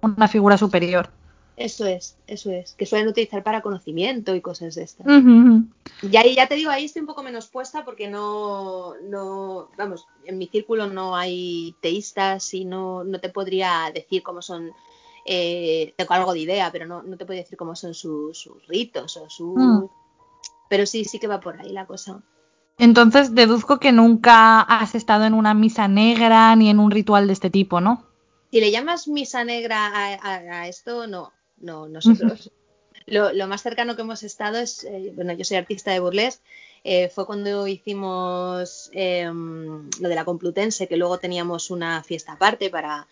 una 0.00 0.28
figura 0.28 0.56
superior. 0.56 1.10
Eso 1.56 1.86
es, 1.86 2.16
eso 2.26 2.50
es, 2.50 2.72
que 2.72 2.86
suelen 2.86 3.08
utilizar 3.08 3.42
para 3.42 3.60
conocimiento 3.60 4.34
y 4.34 4.40
cosas 4.40 4.74
de 4.74 4.84
estas. 4.84 5.06
Y 6.00 6.16
ahí 6.16 6.34
ya 6.34 6.48
te 6.48 6.54
digo, 6.54 6.70
ahí 6.70 6.86
estoy 6.86 7.00
un 7.00 7.06
poco 7.06 7.22
menos 7.22 7.48
puesta 7.48 7.84
porque 7.84 8.08
no, 8.08 8.94
no, 9.08 9.68
vamos, 9.76 10.06
en 10.24 10.38
mi 10.38 10.46
círculo 10.46 10.86
no 10.86 11.14
hay 11.14 11.76
teístas 11.80 12.54
y 12.54 12.64
no, 12.64 13.04
no 13.04 13.20
te 13.20 13.28
podría 13.28 13.90
decir 13.94 14.22
cómo 14.22 14.40
son, 14.40 14.72
eh, 15.24 15.94
tengo 15.96 16.14
algo 16.14 16.32
de 16.32 16.40
idea, 16.40 16.70
pero 16.72 16.86
no, 16.86 17.02
no 17.02 17.16
te 17.16 17.24
podría 17.24 17.42
decir 17.42 17.58
cómo 17.58 17.76
son 17.76 17.94
sus, 17.94 18.48
ritos 18.68 19.16
o 19.16 19.28
su... 19.28 19.54
Mm. 19.56 19.88
Pero 20.68 20.86
sí, 20.86 21.04
sí 21.04 21.18
que 21.18 21.26
va 21.26 21.40
por 21.40 21.60
ahí 21.60 21.70
la 21.70 21.86
cosa. 21.86 22.22
Entonces 22.78 23.34
deduzco 23.34 23.78
que 23.78 23.92
nunca 23.92 24.60
has 24.60 24.94
estado 24.94 25.24
en 25.24 25.34
una 25.34 25.54
misa 25.54 25.86
negra 25.86 26.56
ni 26.56 26.70
en 26.70 26.78
un 26.78 26.90
ritual 26.90 27.26
de 27.26 27.34
este 27.34 27.50
tipo, 27.50 27.80
¿no? 27.80 28.06
Si 28.50 28.60
le 28.60 28.70
llamas 28.70 29.06
misa 29.06 29.44
negra 29.44 29.90
a, 29.92 30.68
esto, 30.68 31.06
no, 31.06 31.32
no, 31.58 31.88
nosotros. 31.88 32.50
lo, 33.06 33.46
más 33.46 33.62
cercano 33.62 33.96
que 33.96 34.02
hemos 34.02 34.22
estado 34.22 34.58
es, 34.58 34.84
eh, 34.84 35.12
bueno, 35.14 35.32
yo 35.34 35.44
soy 35.44 35.58
artista 35.58 35.92
de 35.92 36.00
burlesque, 36.00 36.42
eh, 36.84 37.08
fue 37.08 37.26
cuando 37.26 37.66
hicimos 37.68 38.90
em, 38.92 39.88
lo 40.00 40.08
de 40.08 40.14
la 40.14 40.24
Complutense, 40.24 40.88
que 40.88 40.96
luego 40.96 41.18
teníamos 41.18 41.70
una 41.70 42.02
fiesta 42.02 42.32
aparte 42.32 42.70
para, 42.70 43.06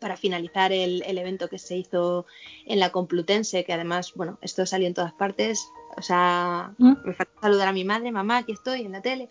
para 0.00 0.16
finalizar 0.16 0.72
el, 0.72 1.02
evento 1.18 1.48
que 1.48 1.58
se 1.58 1.76
hizo 1.76 2.26
en 2.66 2.78
la 2.78 2.90
Complutense, 2.90 3.64
que 3.64 3.72
además, 3.72 4.12
bueno, 4.14 4.38
esto 4.42 4.64
salió 4.66 4.86
en 4.86 4.94
todas 4.94 5.12
partes. 5.12 5.68
O 5.96 6.02
sea, 6.02 6.74
¿Mm? 6.78 6.94
me 7.04 7.14
falta 7.14 7.32
saludar 7.40 7.68
a 7.68 7.72
mi 7.72 7.84
madre, 7.84 8.12
mamá, 8.12 8.38
aquí 8.38 8.52
estoy 8.52 8.82
en 8.82 8.92
la 8.92 9.02
tele. 9.02 9.28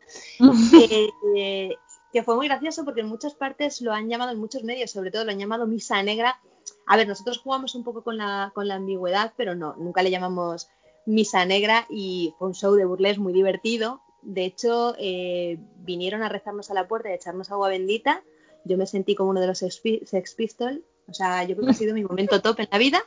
Eh, 1.37 1.75
que 2.11 2.23
fue 2.23 2.35
muy 2.35 2.47
gracioso 2.47 2.83
porque 2.83 3.01
en 3.01 3.07
muchas 3.07 3.35
partes 3.35 3.79
lo 3.81 3.93
han 3.93 4.09
llamado, 4.09 4.31
en 4.31 4.39
muchos 4.39 4.63
medios 4.63 4.91
sobre 4.91 5.11
todo, 5.11 5.23
lo 5.23 5.31
han 5.31 5.39
llamado 5.39 5.65
misa 5.65 6.03
negra. 6.03 6.41
A 6.85 6.97
ver, 6.97 7.07
nosotros 7.07 7.39
jugamos 7.39 7.73
un 7.73 7.83
poco 7.83 8.03
con 8.03 8.17
la, 8.17 8.51
con 8.53 8.67
la 8.67 8.75
ambigüedad, 8.75 9.33
pero 9.37 9.55
no, 9.55 9.75
nunca 9.77 10.03
le 10.03 10.11
llamamos 10.11 10.69
misa 11.05 11.45
negra 11.45 11.87
y 11.89 12.33
fue 12.37 12.49
un 12.49 12.53
show 12.53 12.73
de 12.73 12.85
burles 12.85 13.17
muy 13.17 13.31
divertido. 13.31 14.01
De 14.21 14.43
hecho, 14.43 14.93
eh, 14.99 15.57
vinieron 15.77 16.21
a 16.21 16.29
rezarnos 16.29 16.69
a 16.69 16.73
la 16.73 16.87
puerta 16.87 17.09
y 17.09 17.13
a 17.13 17.15
echarnos 17.15 17.49
agua 17.49 17.69
bendita 17.69 18.23
yo 18.65 18.77
me 18.77 18.85
sentí 18.85 19.15
como 19.15 19.29
uno 19.31 19.41
de 19.41 19.47
los 19.47 19.59
Sex 19.59 20.35
Pistols. 20.35 20.81
O 21.07 21.13
sea, 21.13 21.43
yo 21.43 21.55
creo 21.55 21.65
que 21.67 21.71
ha 21.71 21.75
sido 21.75 21.93
mi 21.93 22.03
momento 22.03 22.41
top 22.41 22.59
en 22.59 22.69
la 22.71 22.77
vida. 22.77 23.03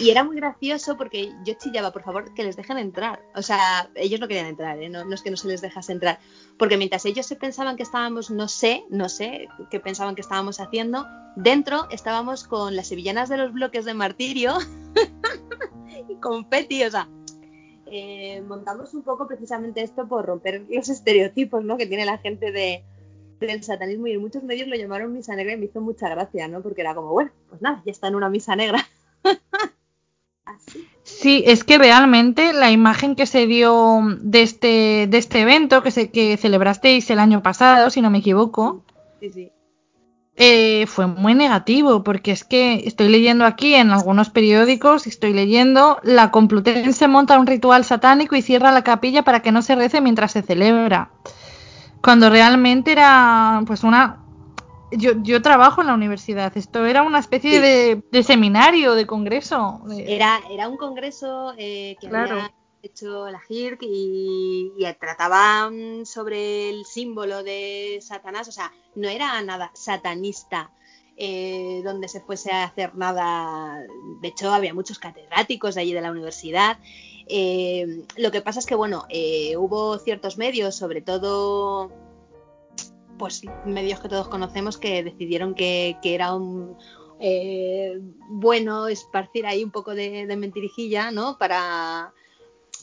Y 0.00 0.10
era 0.10 0.24
muy 0.24 0.36
gracioso 0.36 0.96
porque 0.96 1.32
yo 1.44 1.54
chillaba, 1.54 1.92
por 1.92 2.02
favor, 2.02 2.34
que 2.34 2.44
les 2.44 2.56
dejen 2.56 2.78
entrar. 2.78 3.22
O 3.34 3.42
sea, 3.42 3.90
ellos 3.94 4.20
no 4.20 4.28
querían 4.28 4.46
entrar, 4.46 4.80
¿eh? 4.82 4.88
no, 4.88 5.12
es 5.12 5.22
que 5.22 5.30
no 5.30 5.36
se 5.36 5.48
les 5.48 5.60
dejase 5.60 5.92
entrar. 5.92 6.18
Porque 6.58 6.76
mientras 6.76 7.04
ellos 7.04 7.26
se 7.26 7.36
pensaban 7.36 7.76
que 7.76 7.82
estábamos, 7.82 8.30
no 8.30 8.48
sé, 8.48 8.84
no 8.90 9.08
sé 9.08 9.48
qué 9.70 9.80
pensaban 9.80 10.14
que 10.14 10.20
estábamos 10.20 10.60
haciendo, 10.60 11.06
dentro 11.36 11.88
estábamos 11.90 12.44
con 12.44 12.76
las 12.76 12.88
sevillanas 12.88 13.28
de 13.28 13.38
los 13.38 13.52
bloques 13.52 13.84
de 13.84 13.94
martirio 13.94 14.58
y 16.08 16.14
con 16.16 16.48
Petty, 16.48 16.84
o 16.84 16.90
sea, 16.90 17.08
eh, 17.86 18.42
montamos 18.42 18.92
un 18.94 19.02
poco 19.02 19.26
precisamente 19.26 19.82
esto 19.82 20.06
por 20.06 20.26
romper 20.26 20.66
los 20.68 20.88
estereotipos 20.88 21.64
¿no? 21.64 21.76
que 21.76 21.86
tiene 21.86 22.04
la 22.04 22.18
gente 22.18 22.52
de, 22.52 22.84
del 23.46 23.62
satanismo 23.62 24.06
y 24.06 24.12
en 24.12 24.20
muchos 24.20 24.42
medios 24.42 24.68
lo 24.68 24.76
llamaron 24.76 25.12
misa 25.12 25.36
negra 25.36 25.54
y 25.54 25.56
me 25.56 25.66
hizo 25.66 25.80
mucha 25.80 26.08
gracia, 26.08 26.48
¿no? 26.48 26.62
Porque 26.62 26.80
era 26.80 26.94
como, 26.94 27.12
bueno, 27.12 27.30
pues 27.48 27.62
nada, 27.62 27.82
ya 27.84 27.92
está 27.92 28.08
en 28.08 28.16
una 28.16 28.28
misa 28.28 28.56
negra. 28.56 28.86
Sí, 31.02 31.42
es 31.46 31.64
que 31.64 31.78
realmente 31.78 32.52
la 32.52 32.70
imagen 32.70 33.16
que 33.16 33.26
se 33.26 33.46
dio 33.46 34.00
de 34.20 34.42
este, 34.42 35.06
de 35.08 35.18
este 35.18 35.40
evento 35.40 35.82
que, 35.82 35.90
se, 35.90 36.10
que 36.10 36.36
celebrasteis 36.36 37.10
el 37.10 37.18
año 37.18 37.42
pasado, 37.42 37.90
si 37.90 38.00
no 38.00 38.10
me 38.10 38.18
equivoco, 38.18 38.82
eh, 40.36 40.86
fue 40.86 41.06
muy 41.06 41.34
negativo, 41.34 42.04
porque 42.04 42.30
es 42.30 42.44
que 42.44 42.86
estoy 42.86 43.08
leyendo 43.08 43.44
aquí 43.44 43.74
en 43.74 43.90
algunos 43.90 44.30
periódicos, 44.30 45.06
estoy 45.06 45.32
leyendo, 45.32 45.98
la 46.02 46.30
Complutense 46.30 47.08
monta 47.08 47.38
un 47.38 47.46
ritual 47.46 47.84
satánico 47.84 48.36
y 48.36 48.42
cierra 48.42 48.70
la 48.70 48.84
capilla 48.84 49.22
para 49.22 49.40
que 49.40 49.50
no 49.50 49.62
se 49.62 49.74
rece 49.74 50.00
mientras 50.00 50.32
se 50.32 50.42
celebra 50.42 51.10
cuando 52.02 52.30
realmente 52.30 52.92
era 52.92 53.62
pues 53.66 53.84
una 53.84 54.24
yo, 54.90 55.12
yo 55.22 55.42
trabajo 55.42 55.80
en 55.80 55.88
la 55.88 55.94
universidad, 55.94 56.56
esto 56.56 56.86
era 56.86 57.02
una 57.02 57.18
especie 57.18 57.60
de, 57.60 58.22
seminario, 58.22 58.94
de 58.94 59.06
congreso. 59.06 59.82
Era, 59.90 60.40
era 60.50 60.68
un 60.68 60.76
congreso 60.76 61.52
eh, 61.58 61.96
que 62.00 62.08
había 62.08 62.50
hecho 62.82 63.28
la 63.28 63.40
GIRC 63.40 63.82
y, 63.82 64.72
y, 64.78 64.94
trataban 64.98 66.06
sobre 66.06 66.70
el 66.70 66.86
símbolo 66.86 67.42
de 67.42 67.98
Satanás, 68.00 68.48
o 68.48 68.52
sea, 68.52 68.72
no 68.94 69.08
era 69.08 69.40
nada 69.42 69.70
satanista. 69.74 70.70
Eh, 71.20 71.80
donde 71.82 72.06
se 72.06 72.20
fuese 72.20 72.52
a 72.52 72.62
hacer 72.62 72.94
nada. 72.94 73.76
De 74.20 74.28
hecho, 74.28 74.52
había 74.52 74.72
muchos 74.72 75.00
catedráticos 75.00 75.74
de 75.74 75.80
allí 75.80 75.92
de 75.92 76.00
la 76.00 76.12
universidad 76.12 76.78
eh, 77.28 78.04
lo 78.16 78.30
que 78.30 78.40
pasa 78.40 78.58
es 78.58 78.66
que, 78.66 78.74
bueno, 78.74 79.04
eh, 79.10 79.56
hubo 79.56 79.98
ciertos 79.98 80.38
medios, 80.38 80.74
sobre 80.74 81.02
todo, 81.02 81.92
pues 83.18 83.42
medios 83.66 84.00
que 84.00 84.08
todos 84.08 84.28
conocemos, 84.28 84.78
que 84.78 85.02
decidieron 85.02 85.54
que, 85.54 85.98
era 86.02 86.34
un 86.34 86.78
eh, 87.20 87.98
bueno 88.30 88.88
esparcir 88.88 89.46
ahí 89.46 89.62
un 89.62 89.70
poco 89.70 89.94
de, 89.94 90.24
mentirijilla, 90.36 91.10
¿no? 91.10 91.36
Para, 91.36 92.14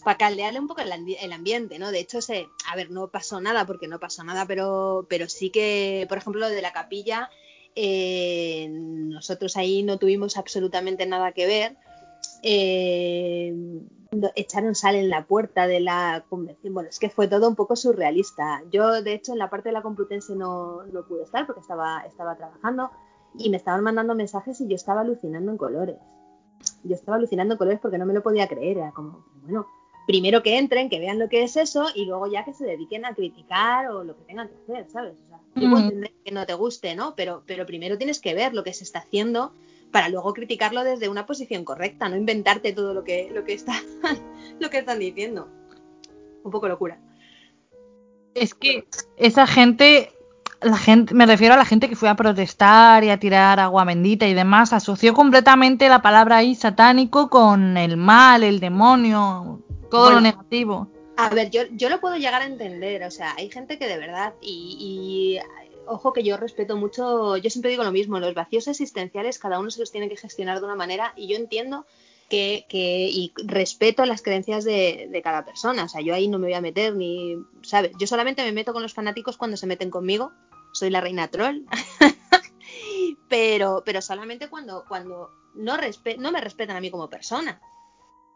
para 0.03 0.17
caldearle 0.17 0.59
un 0.59 0.67
poco 0.67 0.81
el, 0.81 1.33
ambiente, 1.33 1.79
¿no? 1.79 1.91
De 1.91 1.99
hecho, 1.99 2.21
se, 2.21 2.47
a 2.71 2.75
ver, 2.75 2.91
no 2.91 3.07
pasó 3.07 3.41
nada 3.41 3.65
porque 3.65 3.87
no 3.87 3.99
pasó 3.99 4.23
nada, 4.23 4.45
pero, 4.45 5.07
pero 5.09 5.27
sí 5.27 5.49
que, 5.49 6.05
por 6.07 6.19
ejemplo, 6.19 6.41
lo 6.41 6.49
de 6.49 6.61
la 6.61 6.71
capilla, 6.71 7.31
nosotros 8.69 9.57
ahí 9.57 9.81
no 9.81 9.97
tuvimos 9.97 10.37
absolutamente 10.37 11.07
nada 11.07 11.31
que 11.31 11.47
ver. 11.47 11.77
Echaron 14.35 14.75
sal 14.75 14.95
en 14.95 15.09
la 15.09 15.25
puerta 15.25 15.67
de 15.67 15.79
la 15.79 16.25
convención. 16.29 16.73
Bueno, 16.73 16.89
es 16.89 16.99
que 16.99 17.09
fue 17.09 17.27
todo 17.27 17.47
un 17.47 17.55
poco 17.55 17.75
surrealista. 17.75 18.63
Yo, 18.71 19.01
de 19.01 19.13
hecho, 19.13 19.33
en 19.33 19.39
la 19.39 19.49
parte 19.49 19.69
de 19.69 19.73
la 19.73 19.81
Complutense 19.81 20.35
no, 20.35 20.83
no 20.83 21.05
pude 21.05 21.23
estar 21.23 21.45
porque 21.45 21.61
estaba, 21.61 22.01
estaba 22.01 22.35
trabajando 22.35 22.91
y 23.37 23.49
me 23.49 23.57
estaban 23.57 23.83
mandando 23.83 24.15
mensajes 24.15 24.59
y 24.61 24.67
yo 24.67 24.75
estaba 24.75 25.01
alucinando 25.01 25.51
en 25.51 25.57
colores. 25.57 25.97
Yo 26.83 26.95
estaba 26.95 27.17
alucinando 27.17 27.53
en 27.53 27.57
colores 27.57 27.79
porque 27.81 27.97
no 27.97 28.05
me 28.05 28.13
lo 28.13 28.23
podía 28.23 28.47
creer. 28.47 28.77
Era 28.77 28.91
como, 28.91 29.25
bueno, 29.43 29.67
primero 30.07 30.43
que 30.43 30.57
entren, 30.57 30.89
que 30.89 30.99
vean 30.99 31.19
lo 31.19 31.29
que 31.29 31.43
es 31.43 31.57
eso 31.57 31.85
y 31.93 32.05
luego 32.05 32.27
ya 32.27 32.45
que 32.45 32.53
se 32.53 32.65
dediquen 32.65 33.05
a 33.05 33.13
criticar 33.13 33.89
o 33.89 34.03
lo 34.03 34.15
que 34.15 34.23
tengan 34.23 34.49
que 34.49 34.55
hacer, 34.55 34.89
¿sabes? 34.89 35.15
O 35.25 35.27
sea, 35.27 35.39
yo 35.55 35.69
puedo 35.69 35.83
mm. 35.83 35.87
entender 35.87 36.13
que 36.23 36.31
no 36.31 36.45
te 36.45 36.53
guste, 36.53 36.95
¿no? 36.95 37.15
Pero, 37.15 37.43
pero 37.45 37.65
primero 37.65 37.97
tienes 37.97 38.19
que 38.19 38.33
ver 38.33 38.53
lo 38.53 38.63
que 38.63 38.73
se 38.73 38.83
está 38.83 38.99
haciendo 38.99 39.53
para 39.95 40.09
luego 40.09 40.33
criticarlo 40.33 40.83
desde 40.83 41.07
una 41.07 41.25
posición 41.25 41.63
correcta, 41.63 42.09
no 42.09 42.17
inventarte 42.17 42.73
todo 42.73 42.93
lo 42.93 43.05
que, 43.05 43.31
lo 43.33 43.45
que, 43.45 43.53
está, 43.53 43.81
lo 44.59 44.69
que 44.69 44.79
están 44.79 44.99
diciendo. 44.99 45.47
Un 46.43 46.51
poco 46.51 46.67
locura. 46.67 46.99
Es 48.33 48.53
que 48.53 48.89
esa 49.15 49.47
gente, 49.47 50.11
la 50.61 50.75
gente, 50.75 51.13
me 51.13 51.25
refiero 51.25 51.53
a 51.53 51.57
la 51.57 51.63
gente 51.63 51.87
que 51.87 51.95
fue 51.95 52.09
a 52.09 52.15
protestar 52.15 53.05
y 53.05 53.09
a 53.09 53.21
tirar 53.21 53.57
agua 53.61 53.85
bendita 53.85 54.27
y 54.27 54.33
demás, 54.33 54.73
asoció 54.73 55.13
completamente 55.13 55.87
la 55.87 56.01
palabra 56.01 56.35
ahí 56.35 56.55
satánico 56.55 57.29
con 57.29 57.77
el 57.77 57.95
mal, 57.95 58.43
el 58.43 58.59
demonio, 58.59 59.61
todo 59.89 60.11
lo 60.11 60.19
negativo. 60.19 60.89
A 61.15 61.29
ver, 61.29 61.51
yo, 61.51 61.61
yo 61.71 61.87
lo 61.87 62.01
puedo 62.01 62.17
llegar 62.17 62.41
a 62.41 62.45
entender, 62.47 63.01
o 63.03 63.11
sea, 63.11 63.33
hay 63.37 63.49
gente 63.49 63.79
que 63.79 63.87
de 63.87 63.97
verdad, 63.97 64.33
y 64.41 65.39
ojo 65.87 66.13
que 66.13 66.23
yo 66.23 66.37
respeto 66.37 66.75
mucho, 66.77 67.37
yo 67.37 67.49
siempre 67.49 67.71
digo 67.71 67.83
lo 67.83 67.91
mismo, 67.91 68.19
los 68.19 68.33
vacíos 68.33 68.67
existenciales 68.67 69.39
cada 69.39 69.59
uno 69.59 69.71
se 69.71 69.79
los 69.79 69.91
tiene 69.91 70.09
que 70.09 70.17
gestionar 70.17 70.59
de 70.59 70.65
una 70.65 70.75
manera 70.75 71.13
y 71.15 71.27
yo 71.27 71.35
entiendo 71.35 71.85
que, 72.29 72.65
y 72.71 73.33
respeto 73.45 74.05
las 74.05 74.21
creencias 74.21 74.63
de, 74.63 75.07
de, 75.11 75.21
cada 75.21 75.45
persona, 75.45 75.83
o 75.83 75.89
sea, 75.89 76.01
yo 76.01 76.13
ahí 76.13 76.27
no 76.27 76.39
me 76.39 76.47
voy 76.47 76.55
a 76.55 76.61
meter 76.61 76.95
ni, 76.95 77.37
¿sabes? 77.61 77.91
Yo 77.99 78.07
solamente 78.07 78.43
me 78.43 78.51
meto 78.51 78.73
con 78.73 78.81
los 78.81 78.93
fanáticos 78.93 79.37
cuando 79.37 79.57
se 79.57 79.67
meten 79.67 79.91
conmigo, 79.91 80.31
soy 80.73 80.89
la 80.89 81.01
reina 81.01 81.27
troll, 81.29 81.61
pero, 83.29 83.83
pero 83.85 84.01
solamente 84.01 84.49
cuando, 84.49 84.85
cuando 84.87 85.31
no, 85.55 85.77
no 86.17 86.31
me 86.31 86.41
respetan 86.41 86.77
a 86.77 86.81
mí 86.81 86.91
como 86.91 87.09
persona. 87.09 87.61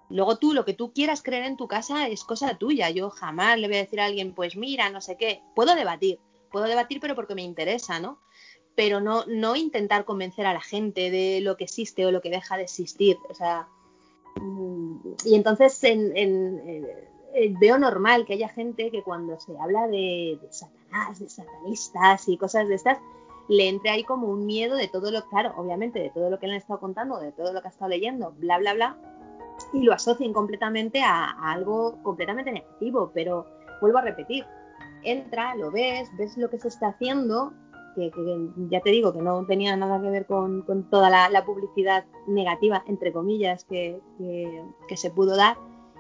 Luego 0.10 0.38
tú, 0.38 0.54
lo 0.54 0.66
que 0.66 0.74
tú 0.74 0.92
quieras 0.92 1.22
creer 1.22 1.44
en 1.44 1.58
tu 1.58 1.68
casa 1.68 2.08
es 2.08 2.24
cosa 2.24 2.58
tuya. 2.58 2.90
Yo 2.90 3.12
jamás 3.12 3.60
le 3.60 3.68
voy 3.68 3.78
a 3.78 3.82
decir 3.82 4.02
a 4.02 4.06
alguien, 4.06 4.34
pues 4.34 4.56
mira, 4.56 4.90
no 4.90 5.02
sé 5.02 5.18
qué. 5.18 5.44
Puedo 5.56 5.76
debatir, 5.76 6.20
puedo 6.52 6.66
debatir, 6.66 7.00
pero 7.00 7.16
porque 7.16 7.36
me 7.36 7.44
interesa, 7.44 8.00
¿no? 8.00 8.20
Pero 8.76 9.02
no, 9.02 9.26
no 9.28 9.56
intentar 9.56 10.06
convencer 10.06 10.46
a 10.46 10.54
la 10.54 10.62
gente 10.62 11.12
de 11.12 11.42
lo 11.42 11.58
que 11.58 11.66
existe 11.66 12.06
o 12.06 12.12
lo 12.12 12.22
que 12.22 12.30
deja 12.30 12.58
de 12.58 12.64
existir. 12.64 13.18
O 13.30 13.34
sea, 13.34 13.68
mm, 14.36 15.16
y 15.26 15.36
entonces 15.36 15.82
veo 17.60 17.78
normal 17.78 18.26
que 18.26 18.34
haya 18.34 18.50
gente 18.50 18.92
que 18.92 19.04
cuando 19.04 19.40
se 19.40 19.58
habla 19.58 19.88
de, 19.88 20.40
Satanás, 20.50 21.20
de 21.20 21.30
satanistas 21.30 22.28
y 22.28 22.38
cosas 22.38 22.68
de 22.68 22.76
estas, 22.76 22.98
le 23.50 23.68
entre 23.68 23.90
ahí 23.90 24.04
como 24.04 24.28
un 24.28 24.46
miedo 24.46 24.76
de 24.76 24.88
todo 24.88 25.12
lo, 25.12 25.28
claro, 25.28 25.54
obviamente, 25.58 26.00
de 26.00 26.12
todo 26.12 26.30
lo 26.30 26.40
que 26.40 26.46
le 26.48 26.54
han 26.54 26.60
estado 26.60 26.80
contando, 26.80 27.20
de 27.20 27.32
todo 27.32 27.52
lo 27.52 27.62
que 27.62 27.68
ha 27.68 27.72
estado 27.72 27.90
leyendo, 27.90 28.32
bla, 28.38 28.60
bla, 28.60 28.74
bla. 28.74 28.98
y 29.74 29.82
lo 29.82 29.92
asocien 29.92 30.34
completamente 30.34 31.02
a, 31.02 31.32
algo 31.52 31.98
completamente 32.04 32.52
negativo. 32.52 33.12
Pero 33.14 33.48
vuelvo 33.82 33.98
a 33.98 34.02
repetir, 34.02 34.46
entra, 35.04 35.56
lo 35.56 35.72
ves, 35.72 36.10
ves 36.18 36.38
lo 36.38 36.50
que 36.50 36.60
se 36.60 36.68
está 36.68 36.90
haciendo, 36.90 37.54
que, 37.96 38.12
ya 38.70 38.82
te 38.82 38.92
digo 38.92 39.14
que 39.14 39.22
no 39.22 39.46
tenía 39.46 39.76
nada 39.76 40.02
que 40.02 40.10
ver 40.10 40.26
con, 40.26 40.66
toda 40.90 41.10
la, 41.10 41.46
publicidad 41.46 42.06
negativa, 42.28 42.84
entre 42.88 43.12
comillas, 43.12 43.66
que, 43.66 44.00
que, 44.88 44.98
se 44.98 45.10
pudo 45.12 45.36
dar, 45.36 45.58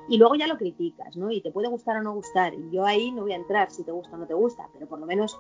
y 0.07 0.17
luego 0.17 0.35
ya 0.35 0.47
lo 0.47 0.57
criticas, 0.57 1.15
¿no? 1.15 1.31
Y 1.31 1.41
te 1.41 1.51
puede 1.51 1.67
gustar 1.67 1.97
o 1.97 2.01
no 2.01 2.13
gustar, 2.13 2.53
y 2.53 2.71
yo 2.71 2.85
ahí 2.85 3.11
no 3.11 3.23
voy 3.23 3.33
a 3.33 3.37
entrar 3.37 3.71
si 3.71 3.83
te 3.83 3.91
gusta 3.91 4.15
o 4.15 4.19
no 4.19 4.27
te 4.27 4.33
gusta, 4.33 4.67
pero 4.73 4.87
por 4.87 4.99
lo 4.99 5.05
menos 5.05 5.39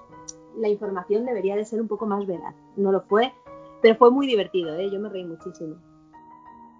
la 0.57 0.69
información 0.69 1.25
debería 1.25 1.55
de 1.55 1.65
ser 1.65 1.81
un 1.81 1.87
poco 1.87 2.05
más 2.05 2.25
veraz. 2.25 2.55
No 2.75 2.91
lo 2.91 3.01
fue, 3.01 3.33
pero 3.81 3.95
fue 3.95 4.11
muy 4.11 4.27
divertido, 4.27 4.77
¿eh? 4.77 4.89
Yo 4.91 4.99
me 4.99 5.09
reí 5.09 5.25
muchísimo. 5.25 5.75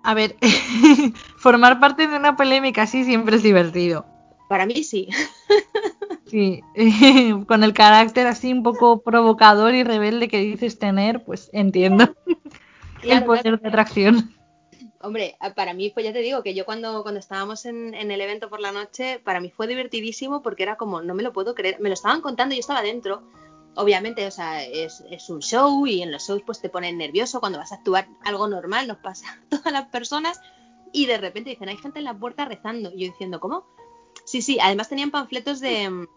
A 0.03 0.13
ver, 0.13 0.35
formar 1.37 1.79
parte 1.79 2.07
de 2.07 2.17
una 2.17 2.35
polémica 2.35 2.83
así 2.83 3.03
siempre 3.03 3.35
es 3.35 3.43
divertido. 3.43 4.05
Para 4.47 4.65
mí 4.65 4.83
sí. 4.83 5.09
sí, 6.29 6.61
con 7.47 7.63
el 7.63 7.73
carácter 7.73 8.27
así 8.27 8.53
un 8.53 8.63
poco 8.63 9.01
provocador 9.01 9.73
y 9.73 9.83
rebelde 9.83 10.27
que 10.27 10.39
dices 10.39 10.79
tener, 10.79 11.23
pues 11.23 11.49
entiendo 11.53 12.15
el 13.03 13.23
poder 13.23 13.59
de 13.59 13.67
atracción. 13.67 14.35
Hombre, 15.01 15.37
para 15.55 15.73
mí, 15.73 15.91
pues 15.91 16.05
ya 16.05 16.11
te 16.11 16.19
digo 16.19 16.43
que 16.43 16.53
yo 16.53 16.65
cuando, 16.65 17.03
cuando 17.03 17.19
estábamos 17.19 17.65
en, 17.65 17.93
en, 17.93 18.11
el 18.11 18.19
evento 18.19 18.49
por 18.49 18.59
la 18.59 18.73
noche, 18.73 19.19
para 19.23 19.39
mí 19.39 19.49
fue 19.49 19.65
divertidísimo 19.65 20.41
porque 20.41 20.63
era 20.63 20.75
como, 20.75 21.01
no 21.01 21.15
me 21.15 21.23
lo 21.23 21.31
puedo 21.31 21.55
creer, 21.55 21.79
me 21.79 21.87
lo 21.87 21.93
estaban 21.93 22.19
contando, 22.19 22.53
yo 22.53 22.59
estaba 22.59 22.81
dentro, 22.81 23.23
obviamente, 23.75 24.27
o 24.27 24.31
sea, 24.31 24.61
es, 24.63 25.01
es, 25.09 25.29
un 25.29 25.39
show 25.39 25.87
y 25.87 26.01
en 26.01 26.11
los 26.11 26.27
shows 26.27 26.41
pues 26.45 26.59
te 26.59 26.67
ponen 26.67 26.97
nervioso 26.97 27.39
cuando 27.39 27.59
vas 27.59 27.71
a 27.71 27.75
actuar 27.75 28.09
algo 28.25 28.49
normal, 28.49 28.87
nos 28.87 28.97
pasa 28.97 29.39
a 29.45 29.49
todas 29.49 29.71
las 29.71 29.87
personas 29.87 30.41
y 30.91 31.05
de 31.05 31.17
repente 31.17 31.51
dicen, 31.51 31.69
hay 31.69 31.77
gente 31.77 31.99
en 31.99 32.05
la 32.05 32.17
puerta 32.17 32.45
rezando. 32.45 32.91
Y 32.93 33.05
yo 33.05 33.11
diciendo, 33.11 33.39
¿cómo? 33.39 33.65
Sí, 34.25 34.41
sí, 34.41 34.57
además 34.61 34.89
tenían 34.89 35.11
panfletos 35.11 35.59
de, 35.59 36.07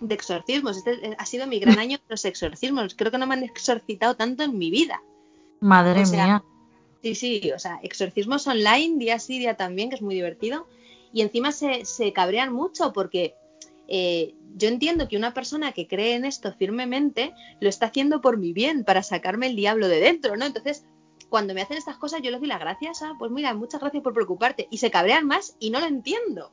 de 0.00 0.14
exorcismos. 0.14 0.76
Este 0.76 1.16
ha 1.18 1.26
sido 1.26 1.46
mi 1.46 1.58
gran 1.58 1.78
año 1.78 1.98
de 1.98 2.04
los 2.08 2.24
exorcismos. 2.24 2.94
Creo 2.94 3.10
que 3.10 3.18
no 3.18 3.26
me 3.26 3.34
han 3.34 3.42
exorcitado 3.42 4.16
tanto 4.16 4.42
en 4.42 4.58
mi 4.58 4.70
vida. 4.70 5.02
Madre 5.60 6.04
mía. 6.06 6.42
Sí, 7.02 7.14
sí, 7.14 7.52
o 7.52 7.58
sea, 7.58 7.78
exorcismos 7.82 8.46
online, 8.46 8.98
día 8.98 9.18
sí, 9.18 9.38
día 9.38 9.54
también, 9.54 9.90
que 9.90 9.96
es 9.96 10.02
muy 10.02 10.14
divertido. 10.14 10.66
Y 11.12 11.22
encima 11.22 11.52
se, 11.52 11.84
se 11.84 12.12
cabrean 12.12 12.52
mucho 12.52 12.92
porque 12.92 13.34
eh, 13.88 14.34
yo 14.56 14.68
entiendo 14.68 15.08
que 15.08 15.16
una 15.16 15.34
persona 15.34 15.72
que 15.72 15.86
cree 15.86 16.14
en 16.14 16.24
esto 16.24 16.52
firmemente 16.52 17.32
lo 17.60 17.68
está 17.68 17.86
haciendo 17.86 18.20
por 18.20 18.38
mi 18.38 18.52
bien, 18.52 18.84
para 18.84 19.02
sacarme 19.02 19.46
el 19.46 19.56
diablo 19.56 19.88
de 19.88 20.00
dentro, 20.00 20.36
¿no? 20.36 20.46
Entonces, 20.46 20.84
cuando 21.28 21.54
me 21.54 21.62
hacen 21.62 21.76
estas 21.76 21.96
cosas, 21.96 22.22
yo 22.22 22.30
les 22.30 22.40
doy 22.40 22.48
las 22.48 22.60
gracias, 22.60 23.02
ah, 23.02 23.14
pues 23.18 23.30
mira, 23.30 23.54
muchas 23.54 23.80
gracias 23.80 24.02
por 24.02 24.14
preocuparte. 24.14 24.68
Y 24.70 24.78
se 24.78 24.90
cabrean 24.90 25.26
más 25.26 25.56
y 25.60 25.70
no 25.70 25.80
lo 25.80 25.86
entiendo. 25.86 26.52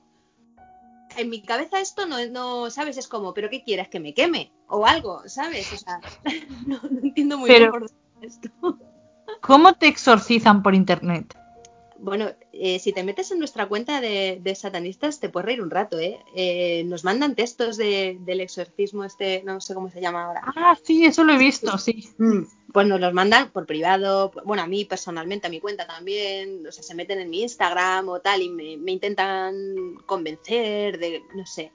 En 1.17 1.29
mi 1.29 1.41
cabeza 1.41 1.79
esto 1.79 2.05
no, 2.05 2.25
no 2.27 2.69
¿sabes? 2.69 2.97
Es 2.97 3.07
como, 3.07 3.33
¿pero 3.33 3.49
qué 3.49 3.63
quieres? 3.63 3.89
¿Que 3.89 3.99
me 3.99 4.13
queme? 4.13 4.51
O 4.67 4.85
algo, 4.85 5.21
¿sabes? 5.27 5.71
O 5.73 5.77
sea, 5.77 5.99
no, 6.67 6.79
entiendo 7.01 7.37
muy 7.37 7.49
bien 7.49 7.71
por 7.71 7.85
esto. 8.21 8.49
¿Cómo 9.41 9.73
te 9.73 9.87
exorcizan 9.87 10.63
por 10.63 10.75
internet? 10.75 11.37
Bueno, 12.03 12.29
eh, 12.51 12.79
si 12.79 12.91
te 12.91 13.01
metes 13.01 13.31
en 13.31 13.39
nuestra 13.39 13.69
cuenta 13.69 14.01
de, 14.01 14.55
satanistas, 14.55 15.21
te 15.21 15.29
puedes 15.29 15.45
reír 15.45 15.61
un 15.61 15.71
rato, 15.71 15.97
¿eh? 15.99 16.19
¿eh? 16.35 16.83
nos 16.85 17.05
mandan 17.05 17.33
textos 17.33 17.77
del 17.77 18.41
exorcismo, 18.41 19.05
este, 19.05 19.41
no 19.45 19.61
sé 19.61 19.73
cómo 19.73 19.89
se 19.89 20.01
llama 20.01 20.25
ahora. 20.25 20.41
Ah, 20.43 20.77
sí, 20.83 21.05
eso 21.05 21.23
lo 21.23 21.31
he 21.31 21.37
visto, 21.37 21.77
sí. 21.77 22.09
Mm, 22.17 22.41
pues 22.73 22.87
nos 22.87 22.99
los 22.99 23.13
mandan 23.13 23.51
por 23.51 23.65
privado, 23.65 24.33
bueno, 24.43 24.63
a 24.63 24.67
mí 24.67 24.83
personalmente, 24.83 25.47
a 25.47 25.49
mi 25.49 25.61
cuenta 25.61 25.87
también, 25.87 26.67
o 26.67 26.73
sea, 26.73 26.83
se 26.83 26.93
meten 26.93 27.21
en 27.21 27.29
mi 27.29 27.41
Instagram 27.41 28.09
o 28.09 28.19
tal 28.19 28.41
y 28.41 28.49
me, 28.49 28.75
me 28.75 28.91
intentan 28.91 29.95
convencer 30.05 30.99
de, 30.99 31.23
no 31.33 31.45
sé. 31.45 31.71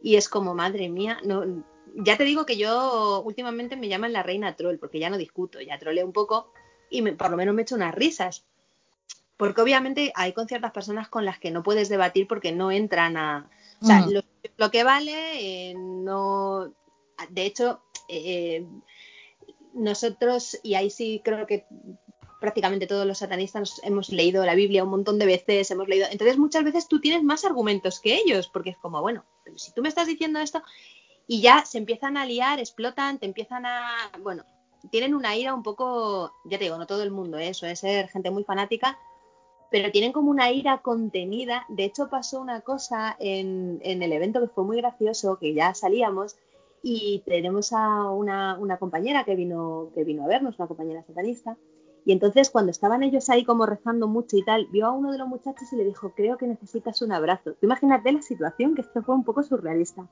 Y 0.00 0.14
es 0.14 0.28
como, 0.28 0.54
madre 0.54 0.88
mía, 0.88 1.18
no, 1.24 1.64
ya 1.96 2.16
te 2.16 2.22
digo 2.22 2.46
que 2.46 2.56
yo 2.56 3.22
últimamente 3.24 3.74
me 3.74 3.88
llaman 3.88 4.12
la 4.12 4.22
reina 4.22 4.54
troll, 4.54 4.78
porque 4.78 5.00
ya 5.00 5.10
no 5.10 5.18
discuto, 5.18 5.60
ya 5.60 5.80
troleo 5.80 6.06
un 6.06 6.12
poco 6.12 6.52
y 6.90 7.02
por 7.10 7.30
lo 7.30 7.36
menos 7.36 7.56
me 7.56 7.62
echo 7.62 7.74
unas 7.74 7.92
risas 7.92 8.44
porque 9.44 9.60
obviamente 9.60 10.10
hay 10.14 10.32
con 10.32 10.48
ciertas 10.48 10.72
personas 10.72 11.10
con 11.10 11.26
las 11.26 11.38
que 11.38 11.50
no 11.50 11.62
puedes 11.62 11.90
debatir 11.90 12.26
porque 12.26 12.50
no 12.50 12.72
entran 12.72 13.18
a... 13.18 13.50
O 13.82 13.84
sea, 13.84 14.06
lo, 14.56 14.70
que 14.70 14.84
vale, 14.84 15.12
eh, 15.34 15.74
no... 15.74 16.72
De 17.28 17.44
hecho, 17.44 17.82
eh, 18.08 18.66
nosotros, 19.74 20.58
y 20.62 20.76
ahí 20.76 20.88
sí 20.88 21.20
creo 21.22 21.46
que 21.46 21.66
prácticamente 22.40 22.86
todos 22.86 23.06
los 23.06 23.18
satanistas 23.18 23.82
hemos 23.84 24.08
leído 24.08 24.46
la 24.46 24.54
Biblia 24.54 24.82
un 24.82 24.88
montón 24.88 25.18
de 25.18 25.26
veces, 25.26 25.70
hemos 25.70 25.88
leído... 25.88 26.06
Entonces 26.10 26.38
muchas 26.38 26.64
veces 26.64 26.88
tú 26.88 26.98
tienes 26.98 27.22
más 27.22 27.44
argumentos 27.44 28.00
que 28.00 28.16
ellos, 28.16 28.48
porque 28.48 28.70
es 28.70 28.78
como, 28.78 29.02
bueno, 29.02 29.26
pero 29.44 29.58
si 29.58 29.74
tú 29.74 29.82
me 29.82 29.90
estás 29.90 30.06
diciendo 30.06 30.40
esto 30.40 30.62
y 31.26 31.42
ya 31.42 31.66
se 31.66 31.76
empiezan 31.76 32.16
a 32.16 32.24
liar, 32.24 32.60
explotan, 32.60 33.18
te 33.18 33.26
empiezan 33.26 33.66
a... 33.66 34.10
Bueno, 34.22 34.46
tienen 34.90 35.14
una 35.14 35.36
ira 35.36 35.52
un 35.52 35.62
poco, 35.62 36.32
ya 36.46 36.56
te 36.56 36.64
digo, 36.64 36.78
no 36.78 36.86
todo 36.86 37.02
el 37.02 37.10
mundo, 37.10 37.36
¿eh? 37.36 37.48
eso 37.48 37.66
es 37.66 37.80
ser 37.80 38.08
gente 38.08 38.30
muy 38.30 38.44
fanática, 38.44 38.98
pero 39.74 39.90
tienen 39.90 40.12
como 40.12 40.30
una 40.30 40.52
ira 40.52 40.82
contenida. 40.82 41.66
De 41.68 41.82
hecho, 41.82 42.08
pasó 42.08 42.40
una 42.40 42.60
cosa 42.60 43.16
en, 43.18 43.80
el 43.82 44.12
evento 44.12 44.40
que 44.40 44.46
fue 44.46 44.62
muy 44.62 44.76
gracioso, 44.76 45.36
que 45.40 45.52
ya 45.52 45.74
salíamos 45.74 46.36
y 46.80 47.24
tenemos 47.26 47.72
a 47.72 48.08
una, 48.08 48.56
compañera 48.78 49.24
que 49.24 49.34
vino, 49.34 49.90
que 49.92 50.04
vino 50.04 50.22
a 50.22 50.28
vernos, 50.28 50.60
una 50.60 50.68
compañera 50.68 51.02
satanista. 51.02 51.56
Y 52.04 52.12
entonces 52.12 52.50
cuando 52.50 52.70
estaban 52.70 53.02
ellos 53.02 53.28
ahí 53.30 53.44
como 53.44 53.66
rezando 53.66 54.06
mucho 54.06 54.36
y 54.36 54.44
tal, 54.44 54.68
vio 54.70 54.86
a 54.86 54.92
uno 54.92 55.10
de 55.10 55.18
los 55.18 55.26
muchachos 55.26 55.72
y 55.72 55.76
le 55.76 55.84
dijo, 55.84 56.12
creo 56.14 56.38
que 56.38 56.46
necesitas 56.46 57.02
un 57.02 57.10
abrazo. 57.10 57.54
Tú 57.54 57.66
imagínate 57.66 58.12
la 58.12 58.22
situación, 58.22 58.76
que 58.76 58.82
esto 58.82 59.02
fue 59.02 59.16
un 59.16 59.24
poco 59.24 59.42
surrealista. 59.42 60.06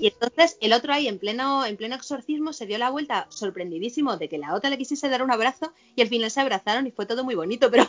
Y 0.00 0.08
entonces 0.08 0.58
el 0.60 0.72
otro 0.72 0.92
ahí 0.92 1.06
en 1.06 1.20
pleno, 1.20 1.64
en 1.64 1.76
pleno 1.76 1.94
exorcismo 1.94 2.52
se 2.52 2.66
dio 2.66 2.76
la 2.78 2.90
vuelta 2.90 3.28
sorprendidísimo 3.28 4.16
de 4.16 4.28
que 4.28 4.38
la 4.38 4.52
otra 4.52 4.68
le 4.68 4.78
quisiese 4.78 5.08
dar 5.08 5.22
un 5.22 5.30
abrazo 5.30 5.72
y 5.94 6.02
al 6.02 6.08
final 6.08 6.28
se 6.28 6.40
abrazaron 6.40 6.88
y 6.88 6.90
fue 6.90 7.06
todo 7.06 7.22
muy 7.22 7.36
bonito, 7.36 7.70
pero 7.70 7.84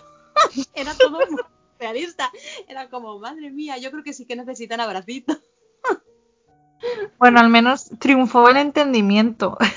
era 0.74 0.94
todo 0.94 1.12
muy 1.12 1.26
realista. 1.80 2.32
Era 2.68 2.90
como, 2.90 3.20
madre 3.20 3.52
mía, 3.52 3.78
yo 3.78 3.92
creo 3.92 4.04
que 4.04 4.14
sí 4.14 4.26
que 4.26 4.36
necesitan 4.36 4.80
abracito. 4.80 5.38
bueno, 7.20 7.40
al 7.40 7.50
menos 7.50 7.90
triunfó 8.00 8.50
el 8.50 8.58
entendimiento. 8.58 9.58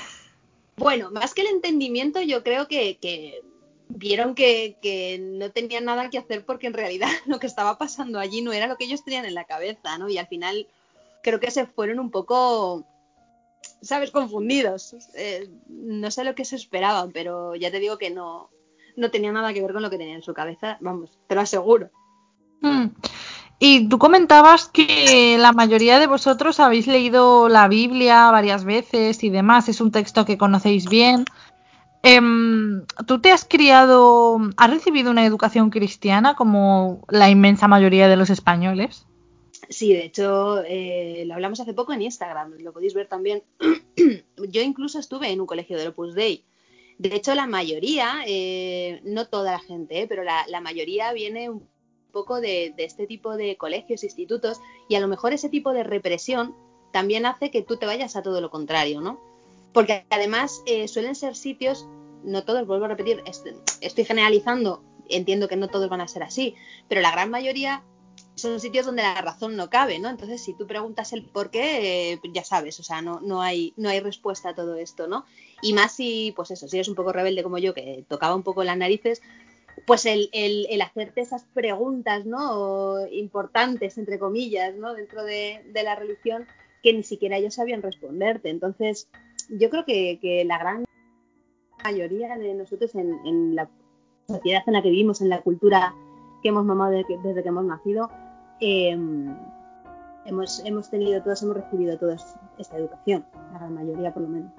Bueno, 0.77 1.11
más 1.11 1.35
que 1.35 1.41
el 1.41 1.47
entendimiento, 1.47 2.23
yo 2.23 2.43
creo 2.43 2.67
que, 2.67 3.43
vieron 3.89 4.33
que, 4.33 4.77
que, 4.81 5.19
no 5.19 5.51
tenían 5.51 5.85
nada 5.85 6.09
que 6.09 6.17
hacer 6.17 6.43
porque 6.43 6.65
en 6.65 6.73
realidad 6.73 7.09
lo 7.27 7.39
que 7.39 7.45
estaba 7.45 7.77
pasando 7.77 8.17
allí 8.17 8.41
no 8.41 8.51
era 8.51 8.65
lo 8.65 8.77
que 8.77 8.85
ellos 8.85 9.03
tenían 9.03 9.25
en 9.25 9.35
la 9.35 9.43
cabeza, 9.43 9.99
¿no? 9.99 10.09
Y 10.09 10.17
al 10.17 10.25
final 10.25 10.65
creo 11.21 11.39
que 11.39 11.51
se 11.51 11.67
fueron 11.67 11.99
un 11.99 12.09
poco, 12.09 12.83
¿sabes?, 13.83 14.09
confundidos. 14.09 14.95
Eh, 15.13 15.49
no 15.67 16.09
sé 16.09 16.23
lo 16.23 16.33
que 16.33 16.45
se 16.45 16.55
esperaban, 16.55 17.11
pero 17.11 17.55
ya 17.55 17.69
te 17.69 17.79
digo 17.79 17.99
que 17.99 18.09
no, 18.09 18.49
no 19.01 19.11
tenía 19.11 19.31
nada 19.31 19.53
que 19.53 19.61
ver 19.61 19.73
con 19.73 19.81
lo 19.81 19.89
que 19.89 19.97
tenía 19.97 20.15
en 20.15 20.23
su 20.23 20.33
cabeza, 20.33 20.77
vamos, 20.79 21.09
te 21.27 21.35
lo 21.35 21.41
aseguro. 21.41 21.89
Hmm. 22.61 22.87
Y 23.59 23.89
tú 23.89 23.99
comentabas 23.99 24.67
que 24.67 25.37
la 25.37 25.51
mayoría 25.51 25.99
de 25.99 26.07
vosotros 26.07 26.59
habéis 26.59 26.87
leído 26.87 27.49
la 27.49 27.67
Biblia 27.67 28.31
varias 28.31 28.63
veces 28.63 29.23
y 29.23 29.29
demás, 29.29 29.69
es 29.69 29.81
un 29.81 29.91
texto 29.91 30.25
que 30.25 30.37
conocéis 30.37 30.87
bien. 30.89 31.25
Em, 32.03 32.85
¿Tú 33.05 33.21
te 33.21 33.31
has 33.31 33.45
criado, 33.45 34.39
has 34.57 34.71
recibido 34.71 35.11
una 35.11 35.25
educación 35.25 35.69
cristiana 35.69 36.35
como 36.35 37.05
la 37.09 37.29
inmensa 37.29 37.67
mayoría 37.67 38.07
de 38.07 38.15
los 38.15 38.31
españoles? 38.31 39.05
Sí, 39.69 39.93
de 39.93 40.05
hecho, 40.05 40.63
eh, 40.65 41.23
lo 41.27 41.35
hablamos 41.35 41.59
hace 41.59 41.73
poco 41.73 41.93
en 41.93 42.01
Instagram, 42.01 42.53
lo 42.59 42.73
podéis 42.73 42.93
ver 42.93 43.07
también. 43.07 43.43
Yo 44.49 44.61
incluso 44.61 44.97
estuve 44.99 45.29
en 45.29 45.39
un 45.39 45.47
colegio 45.47 45.77
de 45.77 45.87
Opus 45.87 46.15
Dei 46.15 46.43
de 47.01 47.15
hecho, 47.15 47.33
la 47.33 47.47
mayoría, 47.47 48.21
eh, 48.27 49.01
no 49.03 49.25
toda 49.25 49.53
la 49.53 49.59
gente, 49.59 50.01
eh, 50.01 50.07
pero 50.07 50.23
la, 50.23 50.61
mayoría 50.61 51.11
viene 51.13 51.49
un 51.49 51.67
poco 52.11 52.39
de, 52.39 52.75
este 52.77 53.07
tipo 53.07 53.35
de 53.37 53.57
colegios, 53.57 54.03
institutos, 54.03 54.61
y 54.87 54.93
a 54.93 54.99
lo 54.99 55.07
mejor 55.07 55.33
ese 55.33 55.49
tipo 55.49 55.73
de 55.73 55.83
represión 55.83 56.55
también 56.93 57.25
hace 57.25 57.49
que 57.49 57.63
tú 57.63 57.77
te 57.77 57.87
vayas 57.87 58.15
a 58.15 58.21
todo 58.21 58.39
lo 58.39 58.51
contrario, 58.51 59.01
¿no? 59.01 59.19
Porque 59.73 60.05
además 60.11 60.61
eh, 60.67 60.87
suelen 60.87 61.15
ser 61.15 61.35
sitios, 61.35 61.87
no 62.23 62.43
todos, 62.43 62.67
vuelvo 62.67 62.85
a 62.85 62.89
repetir, 62.89 63.23
estoy 63.81 64.05
generalizando, 64.05 64.83
entiendo 65.09 65.47
que 65.47 65.55
no 65.55 65.69
todos 65.69 65.89
van 65.89 66.01
a 66.01 66.07
ser 66.07 66.21
así, 66.21 66.53
pero 66.87 67.01
la 67.01 67.11
gran 67.11 67.31
mayoría 67.31 67.83
son 68.41 68.59
sitios 68.59 68.85
donde 68.85 69.03
la 69.03 69.21
razón 69.21 69.55
no 69.55 69.69
cabe, 69.69 69.99
¿no? 69.99 70.09
Entonces, 70.09 70.41
si 70.41 70.53
tú 70.53 70.67
preguntas 70.67 71.13
el 71.13 71.23
por 71.23 71.49
qué, 71.49 72.13
eh, 72.13 72.19
ya 72.33 72.43
sabes, 72.43 72.79
o 72.79 72.83
sea, 72.83 73.01
no, 73.01 73.19
no, 73.21 73.41
hay, 73.41 73.73
no 73.77 73.89
hay 73.89 73.99
respuesta 73.99 74.49
a 74.49 74.55
todo 74.55 74.75
esto, 74.75 75.07
¿no? 75.07 75.25
Y 75.61 75.73
más 75.73 75.93
si, 75.93 76.33
pues 76.35 76.51
eso, 76.51 76.67
si 76.67 76.77
eres 76.77 76.87
un 76.87 76.95
poco 76.95 77.13
rebelde 77.13 77.43
como 77.43 77.57
yo, 77.57 77.73
que 77.73 78.05
tocaba 78.07 78.35
un 78.35 78.43
poco 78.43 78.63
las 78.63 78.77
narices, 78.77 79.21
pues 79.85 80.05
el, 80.05 80.29
el, 80.33 80.81
hacerte 80.81 81.21
esas 81.21 81.45
preguntas, 81.53 82.25
¿no? 82.25 83.07
importantes, 83.07 83.97
entre 83.97 84.19
comillas, 84.19 84.75
¿no? 84.75 84.93
Dentro 84.93 85.23
de, 85.23 85.63
la 85.73 85.95
religión, 85.95 86.45
que 86.83 86.93
ni 86.93 87.03
siquiera 87.03 87.37
ellos 87.37 87.55
sabían 87.55 87.81
responderte. 87.81 88.49
Entonces, 88.49 89.07
yo 89.49 89.69
creo 89.69 89.85
que, 89.85 90.19
que 90.21 90.43
la 90.45 90.57
gran 90.57 90.85
mayoría 91.83 92.37
de 92.37 92.53
nosotros 92.53 92.93
en 92.95 93.55
la 93.55 93.69
sociedad 94.27 94.63
en 94.67 94.73
la 94.73 94.81
que 94.81 94.89
vivimos, 94.89 95.21
en 95.21 95.29
la 95.29 95.41
cultura 95.41 95.95
que 96.41 96.49
hemos 96.49 96.65
mamado 96.65 96.91
desde, 96.91 97.43
que 97.43 97.49
hemos 97.49 97.65
nacido, 97.65 98.09
em, 98.61 99.35
hemos, 100.25 100.63
hemos 100.65 100.89
tenido 100.89 101.21
todos, 101.21 101.43
hemos 101.43 101.57
recibido 101.57 101.97
toda 101.97 102.15
esta 102.57 102.77
educación, 102.77 103.25
la 103.51 103.59
gran 103.59 103.73
mayoría 103.73 104.13
por 104.13 104.23
lo 104.23 104.29
menos. 104.29 104.51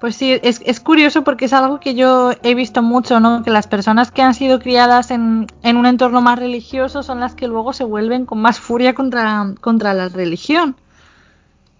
Pues 0.00 0.16
sí, 0.16 0.38
es, 0.42 0.60
es, 0.66 0.80
curioso 0.80 1.24
porque 1.24 1.46
es 1.46 1.52
algo 1.52 1.80
que 1.80 1.94
yo 1.94 2.32
he 2.42 2.54
visto 2.54 2.82
mucho, 2.82 3.20
¿no? 3.20 3.42
Que 3.42 3.50
las 3.50 3.66
personas 3.66 4.10
que 4.10 4.22
han 4.22 4.34
sido 4.34 4.58
criadas 4.58 5.10
en, 5.10 5.46
en, 5.62 5.76
un 5.76 5.86
entorno 5.86 6.20
más 6.20 6.38
religioso 6.38 7.02
son 7.02 7.20
las 7.20 7.34
que 7.34 7.48
luego 7.48 7.72
se 7.72 7.84
vuelven 7.84 8.26
con 8.26 8.42
más 8.42 8.58
furia 8.58 8.94
contra, 8.94 9.54
contra 9.60 9.94
la 9.94 10.08
religión. 10.08 10.76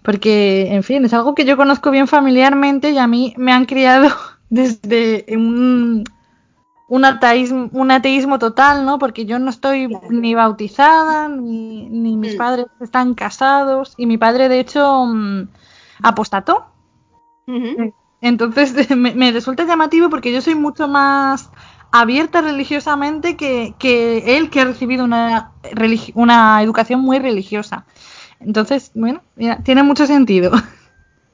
Porque, 0.01 0.73
en 0.73 0.83
fin, 0.83 1.03
es 1.05 1.13
algo 1.13 1.35
que 1.35 1.45
yo 1.45 1.57
conozco 1.57 1.91
bien 1.91 2.07
familiarmente 2.07 2.91
y 2.91 2.97
a 2.97 3.07
mí 3.07 3.33
me 3.37 3.51
han 3.51 3.65
criado 3.65 4.09
desde 4.49 5.25
un, 5.29 6.03
un, 6.87 7.05
ateísmo, 7.05 7.69
un 7.71 7.91
ateísmo 7.91 8.39
total, 8.39 8.85
¿no? 8.85 8.99
Porque 8.99 9.25
yo 9.25 9.39
no 9.39 9.49
estoy 9.49 9.89
ni 10.09 10.35
bautizada, 10.35 11.27
ni, 11.27 11.89
ni 11.89 12.17
mis 12.17 12.35
mm. 12.35 12.37
padres 12.37 12.65
están 12.79 13.13
casados 13.13 13.93
y 13.97 14.05
mi 14.05 14.17
padre, 14.17 14.49
de 14.49 14.59
hecho, 14.59 15.05
mm, 15.05 15.47
apostató. 16.03 16.67
Entonces 18.21 18.89
me, 18.95 19.31
resulta 19.31 19.65
llamativo 19.65 20.09
porque 20.09 20.31
yo 20.31 20.41
soy 20.41 20.55
mucho 20.55 20.87
más 20.87 21.49
abierta 21.91 22.41
religiosamente 22.41 23.37
que, 23.37 23.73
él 24.25 24.49
que 24.49 24.61
ha 24.61 24.65
recibido 24.65 25.05
una, 25.05 25.51
una 26.13 26.61
educación 26.61 27.01
muy 27.01 27.19
religiosa. 27.19 27.85
Entonces, 28.39 28.91
bueno, 28.93 29.21
tiene 29.63 29.83
mucho 29.83 30.05
sentido. 30.05 30.51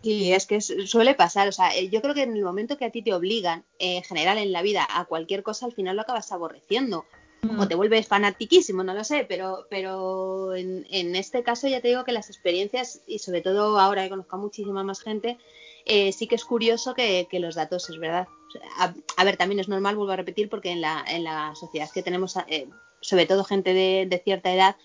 Sí, 0.04 0.34
es 0.34 0.46
que 0.46 0.62
suele 0.62 1.14
pasar. 1.14 1.48
O 1.48 1.52
sea, 1.52 1.76
eh, 1.76 1.90
yo 1.90 2.02
creo 2.02 2.14
que 2.14 2.24
en 2.24 2.36
el 2.36 2.44
momento 2.44 2.78
que 2.78 2.86
a 2.86 2.92
ti 2.92 3.02
te 3.02 3.14
obligan, 3.14 3.64
en 3.80 4.04
general 4.04 4.38
en 4.38 4.52
la 4.52 4.62
vida, 4.62 4.88
a 4.90 5.06
cualquier 5.06 5.44
cosa, 5.44 5.66
al 5.66 5.74
final 5.74 5.96
lo 5.96 6.02
acabas 6.02 6.32
aborreciendo. 6.32 7.06
Mm. 7.44 7.60
O 7.60 7.68
te 7.68 7.76
vuelves 7.76 8.08
fanatiquísimo, 8.08 8.84
no 8.84 8.94
lo 8.94 9.04
sé, 9.04 9.26
pero, 9.28 9.66
pero 9.70 10.54
en, 10.56 10.86
en, 10.92 11.16
este 11.16 11.42
caso 11.42 11.68
ya 11.68 11.82
te 11.82 11.88
digo 11.88 12.04
que 12.04 12.12
las 12.12 12.30
experiencias, 12.30 13.02
y 13.08 13.18
sobre 13.18 13.42
todo 13.42 13.80
ahora 13.80 14.04
que 14.04 14.10
conozco 14.10 14.36
a 14.36 14.40
muchísima 14.40 14.84
más 14.84 15.02
gente, 15.02 15.40
eh, 15.86 16.12
sí 16.12 16.28
que 16.28 16.36
es 16.36 16.46
curioso 16.46 16.94
que, 16.94 17.28
los 17.34 17.56
datos, 17.56 17.90
es 17.90 18.00
verdad. 18.00 18.28
A, 18.78 19.24
ver, 19.24 19.38
también 19.38 19.60
es 19.60 19.68
normal, 19.68 19.96
vuelvo 19.96 20.12
a 20.12 20.18
repetir, 20.18 20.50
porque 20.50 20.72
en 20.72 20.82
la, 20.82 21.04
en 21.08 21.24
la 21.24 21.54
sociedad 21.56 21.90
que 21.92 22.04
tenemos, 22.04 22.36
eh, 22.48 22.68
sobre 23.02 23.26
todo 23.26 23.44
gente 23.44 23.74
de, 23.74 24.22
cierta 24.24 24.54
edad, 24.54 24.76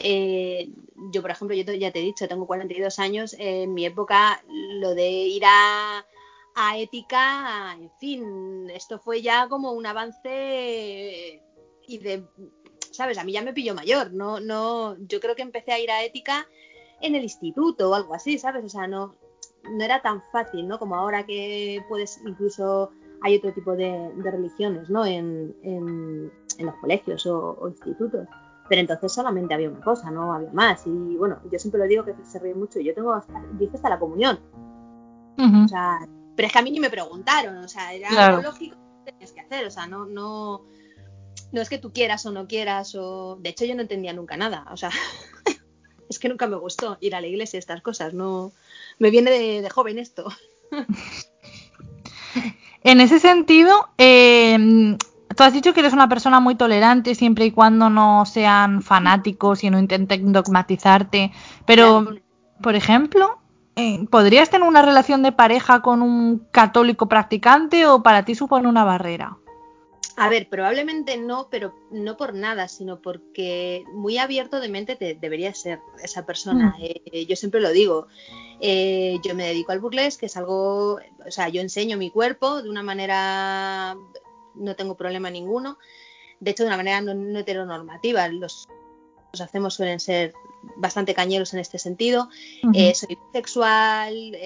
eh, 0.00 0.70
yo, 1.12 1.22
por 1.22 1.30
ejemplo, 1.30 1.56
yo 1.56 1.62
ya 1.74 1.92
te 1.92 2.00
he 2.00 2.02
dicho, 2.02 2.28
tengo 2.28 2.46
42 2.46 2.98
años, 2.98 3.36
en 3.38 3.72
mi 3.74 3.84
época 3.84 4.42
lo 4.48 4.94
de 4.94 5.08
ir 5.08 5.42
a, 5.46 6.04
a 6.54 6.78
ética, 6.78 7.76
en 7.78 7.90
fin, 7.98 8.70
esto 8.70 8.98
fue 8.98 9.22
ya 9.22 9.48
como 9.48 9.72
un 9.72 9.86
avance 9.86 11.42
y 11.86 11.98
de, 11.98 12.24
¿sabes? 12.90 13.18
A 13.18 13.24
mí 13.24 13.32
ya 13.32 13.42
me 13.42 13.52
pilló 13.52 13.74
mayor, 13.74 14.12
no, 14.12 14.40
no, 14.40 14.96
yo 15.06 15.20
creo 15.20 15.36
que 15.36 15.42
empecé 15.42 15.72
a 15.72 15.78
ir 15.78 15.90
a 15.90 16.04
ética 16.04 16.46
en 17.00 17.14
el 17.14 17.22
instituto 17.22 17.90
o 17.90 17.94
algo 17.94 18.14
así, 18.14 18.38
¿sabes? 18.38 18.64
O 18.64 18.68
sea, 18.68 18.86
no, 18.86 19.16
no 19.64 19.84
era 19.84 20.02
tan 20.02 20.22
fácil, 20.32 20.66
¿no? 20.68 20.78
Como 20.78 20.94
ahora 20.94 21.24
que 21.24 21.84
puedes, 21.88 22.20
incluso 22.26 22.90
hay 23.22 23.36
otro 23.36 23.52
tipo 23.52 23.76
de, 23.76 24.10
religiones, 24.22 24.88
¿no? 24.88 25.04
En, 25.04 25.54
en, 25.62 26.32
los 26.58 26.74
colegios 26.76 27.26
o, 27.26 27.68
institutos. 27.68 28.28
Pero 28.70 28.80
entonces 28.80 29.12
solamente 29.12 29.52
había 29.52 29.68
una 29.68 29.80
cosa, 29.80 30.10
no 30.10 30.32
había 30.32 30.50
más. 30.52 30.86
Y 30.86 31.16
bueno, 31.16 31.40
yo 31.52 31.58
siempre 31.58 31.78
lo 31.78 31.86
digo 31.86 32.06
que 32.06 32.14
se 32.24 32.38
ríe 32.38 32.54
mucho. 32.54 32.80
Yo 32.80 32.94
tengo 32.94 33.12
hasta, 33.12 33.34
hasta 33.74 33.90
la 33.90 33.98
comunión. 33.98 34.40
O 35.36 35.68
sea, 35.68 36.00
pero 36.40 36.46
es 36.46 36.52
que 36.52 36.58
a 36.58 36.62
mí 36.62 36.70
ni 36.70 36.80
me 36.80 36.88
preguntaron, 36.88 37.58
o 37.58 37.68
sea, 37.68 37.92
era 37.92 38.08
algo 38.08 38.40
lógico 38.40 38.76
que 39.04 39.12
tenías 39.12 39.32
que 39.32 39.40
hacer, 39.40 39.66
o 39.66 39.70
sea, 39.70 39.86
no, 39.86 40.06
no, 40.06 40.64
no 41.52 41.60
es 41.60 41.68
que 41.68 41.76
tú 41.76 41.92
quieras 41.92 42.24
o 42.26 42.32
no 42.32 42.46
quieras, 42.46 42.94
o 42.94 43.36
de 43.36 43.50
hecho 43.50 43.66
yo 43.66 43.74
no 43.74 43.82
entendía 43.82 44.14
nunca 44.14 44.38
nada, 44.38 44.66
o 44.70 44.76
sea, 44.78 44.90
es 46.08 46.18
que 46.18 46.28
nunca 46.28 46.46
me 46.46 46.56
gustó 46.56 46.96
ir 47.00 47.14
a 47.14 47.20
la 47.20 47.26
iglesia 47.26 47.58
estas 47.58 47.82
cosas, 47.82 48.14
no, 48.14 48.52
me 48.98 49.10
viene 49.10 49.30
de, 49.30 49.70
joven 49.70 49.98
esto. 49.98 50.28
en 52.84 53.00
ese 53.00 53.18
sentido, 53.18 53.90
eh, 53.98 54.96
tú 55.36 55.42
has 55.42 55.52
dicho 55.52 55.72
que 55.72 55.80
eres 55.80 55.92
una 55.92 56.08
persona 56.08 56.40
muy 56.40 56.54
tolerante 56.54 57.14
siempre 57.14 57.46
y 57.46 57.50
cuando 57.50 57.90
no 57.90 58.26
sean 58.26 58.82
fanáticos 58.82 59.64
y 59.64 59.70
no 59.70 59.78
intenten 59.78 60.32
dogmatizarte, 60.32 61.32
pero, 61.66 62.08
por 62.62 62.74
ejemplo, 62.74 63.38
eh, 63.76 64.06
¿podrías 64.10 64.50
tener 64.50 64.68
una 64.68 64.82
relación 64.82 65.22
de 65.22 65.32
pareja 65.32 65.80
con 65.82 66.02
un 66.02 66.46
católico 66.50 67.08
practicante 67.08 67.86
o 67.86 68.02
para 68.02 68.24
ti 68.24 68.34
supone 68.34 68.68
una 68.68 68.84
barrera? 68.84 69.38
A 70.16 70.28
ver, 70.28 70.50
probablemente 70.50 71.16
no, 71.16 71.48
pero 71.50 71.74
no 71.90 72.18
por 72.18 72.34
nada, 72.34 72.68
sino 72.68 73.00
porque 73.00 73.84
muy 73.94 74.18
abierto 74.18 74.60
de 74.60 74.68
mente 74.68 74.94
te, 74.94 75.14
debería 75.14 75.54
ser 75.54 75.80
esa 76.02 76.26
persona. 76.26 76.74
Mm. 76.78 76.82
Eh, 76.82 77.26
yo 77.26 77.36
siempre 77.36 77.58
lo 77.60 77.70
digo. 77.70 78.06
Eh, 78.60 79.18
yo 79.22 79.34
me 79.34 79.46
dedico 79.46 79.72
al 79.72 79.80
burlesque, 79.80 80.20
que 80.20 80.26
es 80.26 80.36
algo, 80.36 80.96
o 80.96 81.30
sea, 81.30 81.48
yo 81.48 81.62
enseño 81.62 81.96
mi 81.96 82.10
cuerpo 82.10 82.60
de 82.60 82.68
una 82.68 82.82
manera, 82.82 83.96
no 84.54 84.76
tengo 84.76 84.96
problema 84.96 85.30
ninguno. 85.30 85.78
De 86.40 86.52
hecho, 86.52 86.62
de 86.62 86.68
una 86.68 86.76
manera 86.76 87.00
no, 87.00 87.38
heteronormativa. 87.38 88.28
Los, 88.28 88.68
los 89.32 89.40
hacemos 89.40 89.74
suelen 89.74 90.00
ser 90.00 90.32
bastante 90.76 91.14
cañeros 91.14 91.52
en 91.54 91.60
este 91.60 91.78
sentido. 91.78 92.28
Eh, 92.74 92.94
soy 92.94 93.18
sexual, 93.32 94.36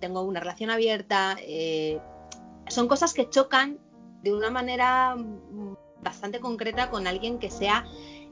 tengo 0.00 0.22
una 0.22 0.40
relación 0.40 0.70
abierta. 0.70 1.36
son 2.68 2.88
cosas 2.88 3.14
que 3.14 3.28
chocan 3.28 3.78
de 4.22 4.34
una 4.34 4.50
manera 4.50 5.16
bastante 6.02 6.40
concreta 6.40 6.90
con 6.90 7.06
alguien 7.06 7.38
que 7.38 7.50
sea 7.50 7.84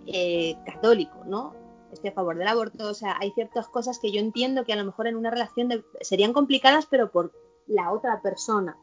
eh, 0.07 0.57
católico, 0.64 1.22
¿no? 1.27 1.55
Esté 1.92 2.09
a 2.09 2.12
favor 2.12 2.37
del 2.38 2.48
aborto, 2.48 2.88
o 2.88 2.94
sea, 2.94 3.16
hay 3.20 3.33
ciertas 3.33 3.68
cosas 3.68 3.98
que 3.98 4.12
yo 4.12 4.20
entiendo 4.20 4.64
que 4.64 4.72
a 4.72 4.77
lo 4.77 4.85
mejor 4.85 5.07
en 5.07 5.16
una 5.16 5.31
relación 5.31 5.85
serían 6.01 6.33
complicadas, 6.33 6.87
pero 6.87 7.11
por 7.11 7.33
la 7.66 7.92
otra 7.92 8.20
persona. 8.22 8.77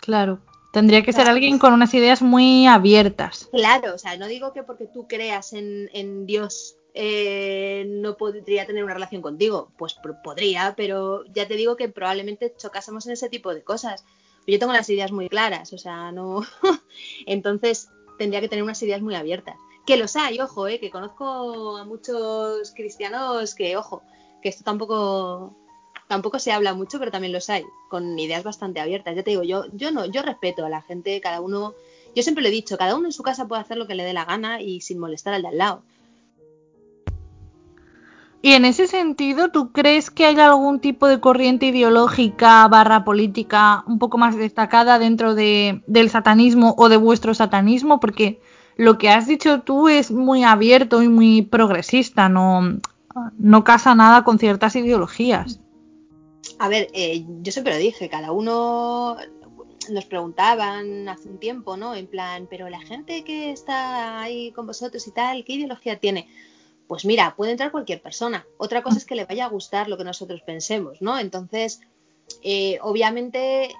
Claro, 0.00 0.40
tendría 0.76 1.02
que 1.02 1.14
ser 1.14 1.26
alguien 1.26 1.58
con 1.58 1.72
unas 1.72 1.94
ideas 1.94 2.20
muy 2.20 2.66
abiertas. 2.66 3.48
Claro, 3.50 3.94
o 3.94 3.98
sea, 3.98 4.18
no 4.18 4.26
digo 4.26 4.52
que 4.52 4.62
porque 4.62 4.86
tú 4.86 5.08
creas 5.08 5.54
en, 5.54 6.26
Dios 6.26 6.76
eh, 6.92 7.86
no 7.88 8.18
podría 8.18 8.66
tener 8.66 8.84
una 8.84 8.92
relación 8.92 9.22
contigo, 9.22 9.72
pues 9.78 9.96
podría, 10.22 10.74
pero 10.76 11.24
ya 11.32 11.48
te 11.48 11.54
digo 11.54 11.76
que 11.78 11.88
probablemente 11.88 12.52
chocásemos 12.58 13.06
en 13.06 13.14
ese 13.14 13.30
tipo 13.30 13.54
de 13.54 13.64
cosas 13.64 14.04
yo 14.46 14.58
tengo 14.58 14.74
las 14.74 14.90
ideas 14.90 15.12
muy 15.12 15.30
claras, 15.30 15.72
o 15.72 15.78
sea, 15.78 16.12
no. 16.12 16.42
Entonces 17.26 17.88
tendría 18.18 18.42
que 18.42 18.48
tener 18.50 18.62
unas 18.62 18.82
ideas 18.82 19.00
muy 19.00 19.14
abiertas. 19.14 19.56
Que 19.86 19.96
los 19.96 20.14
hay, 20.14 20.38
ojo, 20.40 20.68
eh, 20.68 20.78
que 20.78 20.90
conozco 20.90 21.78
a 21.78 21.86
muchos 21.86 22.70
cristianos 22.72 23.54
que, 23.54 23.78
ojo, 23.78 24.02
que 24.42 24.50
esto 24.50 24.62
tampoco 24.62 25.56
tampoco 26.08 26.38
se 26.38 26.52
habla 26.52 26.74
mucho, 26.74 26.98
pero 26.98 27.10
también 27.10 27.32
los 27.32 27.50
hay, 27.50 27.64
con 27.88 28.18
ideas 28.18 28.44
bastante 28.44 28.80
abiertas. 28.80 29.16
Ya 29.16 29.22
te 29.22 29.30
digo, 29.30 29.42
yo, 29.42 29.64
yo 29.72 29.90
no, 29.90 30.06
yo 30.06 30.22
respeto 30.22 30.64
a 30.64 30.68
la 30.68 30.82
gente, 30.82 31.20
cada 31.20 31.40
uno, 31.40 31.74
yo 32.14 32.22
siempre 32.22 32.42
lo 32.42 32.48
he 32.48 32.52
dicho, 32.52 32.78
cada 32.78 32.94
uno 32.94 33.06
en 33.06 33.12
su 33.12 33.22
casa 33.22 33.48
puede 33.48 33.62
hacer 33.62 33.76
lo 33.76 33.86
que 33.86 33.94
le 33.94 34.04
dé 34.04 34.12
la 34.12 34.24
gana 34.24 34.60
y 34.60 34.80
sin 34.80 34.98
molestar 34.98 35.34
al 35.34 35.42
de 35.42 35.48
al 35.48 35.58
lado. 35.58 35.82
Y 38.42 38.52
en 38.52 38.64
ese 38.64 38.86
sentido, 38.86 39.50
¿tú 39.50 39.72
crees 39.72 40.10
que 40.10 40.24
hay 40.24 40.38
algún 40.38 40.78
tipo 40.78 41.08
de 41.08 41.18
corriente 41.18 41.66
ideológica 41.66 42.68
barra 42.68 43.04
política 43.04 43.82
un 43.88 43.98
poco 43.98 44.18
más 44.18 44.36
destacada 44.36 45.00
dentro 45.00 45.34
de, 45.34 45.82
del 45.88 46.10
satanismo 46.10 46.74
o 46.78 46.88
de 46.88 46.96
vuestro 46.96 47.34
satanismo? 47.34 47.98
Porque 47.98 48.40
lo 48.76 48.98
que 48.98 49.08
has 49.10 49.26
dicho 49.26 49.62
tú 49.62 49.88
es 49.88 50.12
muy 50.12 50.44
abierto 50.44 51.02
y 51.02 51.08
muy 51.08 51.42
progresista, 51.42 52.28
no, 52.28 52.78
no 53.36 53.64
casa 53.64 53.96
nada 53.96 54.22
con 54.22 54.38
ciertas 54.38 54.76
ideologías. 54.76 55.60
A 56.58 56.68
ver, 56.68 56.88
eh, 56.92 57.24
yo 57.42 57.52
siempre 57.52 57.74
lo 57.74 57.78
dije, 57.78 58.08
cada 58.08 58.32
uno 58.32 59.16
nos 59.90 60.04
preguntaban 60.06 61.08
hace 61.08 61.28
un 61.28 61.38
tiempo, 61.38 61.76
¿no? 61.76 61.94
En 61.94 62.06
plan, 62.06 62.46
pero 62.48 62.68
la 62.68 62.80
gente 62.80 63.24
que 63.24 63.50
está 63.50 64.20
ahí 64.20 64.52
con 64.52 64.66
vosotros 64.66 65.06
y 65.06 65.12
tal, 65.12 65.44
¿qué 65.44 65.54
ideología 65.54 65.98
tiene? 65.98 66.28
pues 66.86 67.04
mira, 67.04 67.34
puede 67.36 67.52
entrar 67.52 67.72
cualquier 67.72 68.00
persona. 68.00 68.46
Otra 68.58 68.82
cosa 68.82 68.98
es 68.98 69.04
que 69.04 69.14
le 69.14 69.24
vaya 69.24 69.46
a 69.46 69.48
gustar 69.48 69.88
lo 69.88 69.96
que 69.96 70.04
nosotros 70.04 70.42
pensemos, 70.42 71.02
¿no? 71.02 71.18
Entonces, 71.18 71.80
eh, 72.42 72.78
obviamente, 72.82 73.74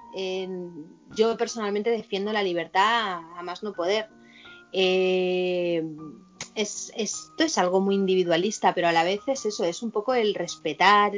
yo 1.14 1.36
personalmente 1.36 1.90
defiendo 1.90 2.32
la 2.32 2.42
libertad 2.42 3.20
a, 3.36 3.42
más 3.42 3.62
no 3.62 3.72
poder. 3.72 4.08
Eh, 4.72 5.84
esto 6.54 7.44
es 7.44 7.58
algo 7.58 7.80
muy 7.80 7.94
individualista, 7.94 8.74
pero 8.74 8.88
a 8.88 8.92
la 8.92 9.04
vez 9.04 9.20
es 9.26 9.46
eso, 9.46 9.64
es 9.64 9.82
un 9.82 9.90
poco 9.90 10.14
el 10.14 10.34
respetar, 10.34 11.12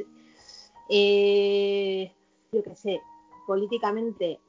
eh, 0.88 2.12
yo 2.52 2.62
qué 2.62 2.76
sé, 2.76 3.00
políticamente. 3.46 4.40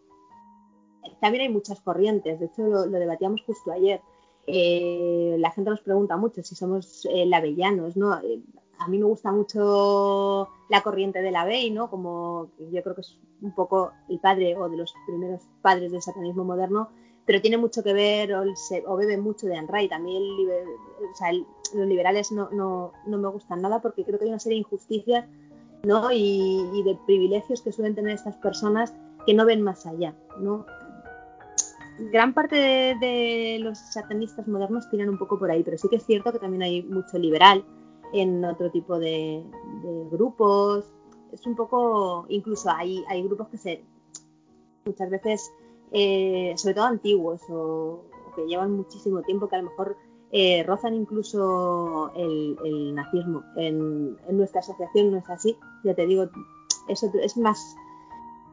También 1.22 1.44
hay 1.44 1.50
muchas 1.50 1.80
corrientes, 1.82 2.40
de 2.40 2.46
hecho 2.48 2.64
lo 2.64 3.00
debatíamos 3.00 3.42
justo 3.44 3.72
ayer. 3.72 4.02
Eh, 4.52 5.36
la 5.38 5.52
gente 5.52 5.70
nos 5.70 5.82
pregunta 5.82 6.18
mucho 6.18 6.42
si 6.42 6.56
somos 6.56 7.06
eh, 7.12 7.26
lavellanos, 7.28 7.96
¿no? 7.96 8.20
Eh, 8.20 8.42
a 8.80 8.88
mí 8.88 8.98
me 8.98 9.06
gusta 9.06 9.32
mucho 9.32 10.50
la 10.70 10.82
corriente 10.82 11.22
de 11.22 11.30
la 11.30 11.46
Bey, 11.46 11.70
¿no? 11.70 11.90
Como 11.90 12.50
yo 12.72 12.82
creo 12.82 12.96
que 12.96 13.02
es 13.02 13.20
un 13.42 13.54
poco 13.54 13.92
el 14.08 14.20
padre 14.20 14.58
o 14.58 14.68
de 14.68 14.78
los 14.78 14.94
primeros 15.06 15.44
padres 15.62 15.92
del 15.92 16.02
satanismo 16.02 16.46
moderno, 16.46 16.90
pero 17.26 17.42
tiene 17.42 17.58
mucho 17.58 17.84
que 17.84 17.94
ver 17.94 18.34
o, 18.34 18.96
bebe 18.96 19.18
mucho 19.18 19.46
de 19.46 19.56
Anne 19.56 19.88
También 19.88 20.24
o 20.24 21.16
sea, 21.16 21.32
los 21.32 21.88
liberales 21.88 22.32
no, 22.32 22.50
no, 22.50 22.94
no, 23.06 23.18
me 23.20 23.28
gustan 23.28 23.62
nada 23.62 23.82
porque 23.82 24.04
creo 24.04 24.18
que 24.18 24.26
hay 24.26 24.32
una 24.32 24.40
serie 24.40 24.56
de 24.56 24.62
injusticias 24.62 25.26
¿no? 25.84 26.12
y, 26.12 26.84
de 26.84 26.98
privilegios 27.06 27.62
que 27.62 27.72
suelen 27.72 27.96
tener 27.96 28.14
estas 28.14 28.36
personas 28.38 28.94
que 29.26 29.34
no 29.34 29.46
ven 29.46 29.62
más 29.62 29.86
allá. 29.86 30.16
¿no? 30.40 30.66
gran 32.12 32.34
parte 32.34 32.56
de, 32.56 33.58
los 33.60 33.78
satanistas 33.78 34.48
modernos 34.48 34.90
tiran 34.90 35.10
un 35.10 35.18
poco 35.18 35.38
por 35.38 35.52
ahí, 35.52 35.64
pero 35.64 35.78
sí 35.78 35.90
que 35.90 35.98
es 35.98 36.06
cierto 36.06 36.32
que 36.32 36.40
también 36.40 36.64
hay 36.64 36.84
mucho 36.84 37.18
liberal 37.18 37.64
en 38.14 38.44
otro 38.46 38.72
tipo 38.72 38.98
de, 39.00 39.44
grupos. 40.12 40.86
Es 41.32 41.46
un 41.46 41.56
poco, 41.56 42.26
incluso 42.30 42.72
hay, 42.72 43.04
hay 43.08 43.22
grupos 43.24 43.50
que 43.50 43.58
se 43.58 43.84
muchas 44.86 45.10
veces, 45.10 45.52
eh, 45.92 46.54
sobre 46.58 46.76
todo 46.76 46.86
antiguos 46.86 47.42
o, 47.50 48.04
que 48.36 48.48
llevan 48.48 48.72
muchísimo 48.72 49.22
tiempo, 49.22 49.48
que 49.48 49.56
a 49.58 49.62
lo 49.62 49.70
mejor 49.70 49.98
eh, 50.32 50.64
rozan 50.64 50.96
incluso 50.96 52.12
el, 52.16 52.94
nazismo. 52.94 53.44
En, 53.56 54.18
en, 54.28 54.38
nuestra 54.38 54.60
asociación 54.60 55.12
no 55.12 55.18
es 55.18 55.30
así, 55.30 55.56
ya 55.84 55.94
te 55.94 56.06
digo, 56.06 56.30
eso 56.88 57.12
es 57.22 57.38
más 57.38 57.76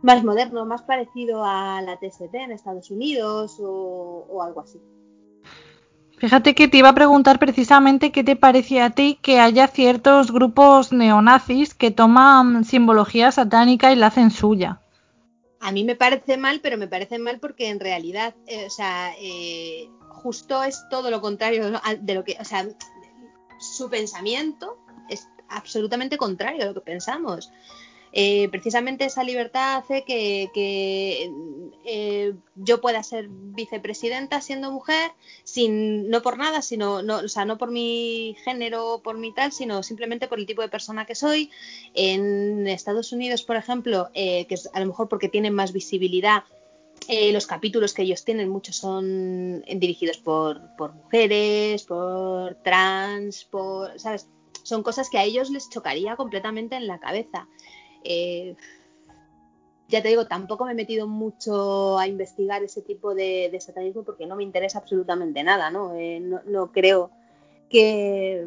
más 0.02 0.24
moderno, 0.24 0.64
más 0.64 0.82
parecido 0.82 1.44
a 1.44 1.82
la 1.82 1.96
TST 1.96 2.34
en 2.34 2.52
Estados 2.52 2.90
Unidos 2.90 3.56
o, 3.60 4.42
algo 4.42 4.60
así. 4.60 4.80
Fíjate 6.18 6.54
que 6.54 6.68
te 6.68 6.78
iba 6.78 6.88
a 6.88 6.94
preguntar 6.94 7.38
precisamente 7.38 8.10
qué 8.10 8.24
te 8.24 8.36
parece 8.36 8.80
a 8.80 8.90
ti 8.90 9.18
que 9.20 9.38
haya 9.38 9.66
ciertos 9.66 10.32
grupos 10.32 10.92
neonazis 10.92 11.74
que 11.74 11.90
toman 11.90 12.64
simbología 12.64 13.30
satánica 13.32 13.92
y 13.92 13.96
la 13.96 14.06
hacen 14.06 14.30
suya. 14.30 14.80
A 15.60 15.72
mí 15.72 15.84
me 15.84 15.96
parece 15.96 16.36
mal, 16.38 16.60
pero 16.62 16.78
me 16.78 16.88
parece 16.88 17.18
mal 17.18 17.38
porque 17.38 17.68
en 17.68 17.80
realidad, 17.80 18.34
eh, 18.46 18.66
o 18.66 18.70
sea, 18.70 19.12
eh, 19.20 19.90
justo 20.26 20.60
es 20.64 20.88
todo 20.90 21.08
lo 21.08 21.20
contrario 21.20 21.80
de 22.00 22.14
lo 22.14 22.24
que, 22.24 22.36
o 22.40 22.44
sea, 22.44 22.66
su 23.60 23.88
pensamiento 23.88 24.76
es 25.08 25.28
absolutamente 25.48 26.18
contrario 26.18 26.64
a 26.64 26.66
lo 26.66 26.74
que 26.74 26.80
pensamos. 26.80 27.52
Eh, 28.12 28.48
precisamente 28.48 29.04
esa 29.04 29.22
libertad 29.22 29.76
hace 29.76 30.02
que, 30.02 30.50
eh, 31.84 32.34
yo 32.56 32.80
pueda 32.80 33.04
ser 33.04 33.28
vicepresidenta 33.30 34.40
siendo 34.40 34.72
mujer, 34.72 35.12
sin, 35.44 36.10
no 36.10 36.22
por 36.22 36.38
nada, 36.38 36.60
sino, 36.60 37.02
no, 37.02 37.18
o 37.18 37.28
sea, 37.28 37.44
no 37.44 37.56
por 37.56 37.70
mi 37.70 38.34
género, 38.42 39.02
por 39.04 39.18
mi 39.18 39.32
tal, 39.32 39.52
sino 39.52 39.84
simplemente 39.84 40.26
por 40.26 40.40
el 40.40 40.46
tipo 40.46 40.62
de 40.62 40.68
persona 40.68 41.06
que 41.06 41.14
soy. 41.14 41.52
En 41.94 42.66
Estados 42.66 43.12
Unidos, 43.12 43.44
por 43.44 43.54
ejemplo, 43.54 44.08
eh, 44.12 44.46
que 44.48 44.54
es 44.54 44.68
a 44.72 44.80
lo 44.80 44.86
mejor 44.86 45.08
porque 45.08 45.28
tienen 45.28 45.54
más 45.54 45.72
visibilidad, 45.72 46.42
los 47.08 47.46
capítulos 47.46 47.94
que 47.94 48.02
ellos 48.02 48.24
tienen, 48.24 48.48
muchos 48.48 48.76
son 48.76 49.62
dirigidos 49.62 50.18
por, 50.18 50.74
por 50.76 50.94
mujeres, 50.94 51.84
por 51.84 52.54
trans, 52.56 53.44
por, 53.44 53.98
¿sabes? 53.98 54.28
Son 54.62 54.82
cosas 54.82 55.08
que 55.10 55.18
a 55.18 55.24
ellos 55.24 55.50
les 55.50 55.70
chocaría 55.70 56.16
completamente 56.16 56.74
en 56.76 56.86
la 56.86 56.98
cabeza. 56.98 57.46
Eh, 58.02 58.56
ya 59.88 60.02
te 60.02 60.08
digo, 60.08 60.26
tampoco 60.26 60.64
me 60.64 60.72
he 60.72 60.74
metido 60.74 61.06
mucho 61.06 61.98
a 61.98 62.08
investigar 62.08 62.62
ese 62.62 62.82
tipo 62.82 63.14
de, 63.14 63.56
satanismo 63.60 64.02
porque 64.02 64.26
no 64.26 64.34
me 64.36 64.42
interesa 64.42 64.78
absolutamente 64.78 65.44
nada, 65.44 65.70
¿no? 65.70 65.94
Eh, 65.94 66.20
no, 66.20 66.72
creo 66.72 67.10
que 67.70 68.46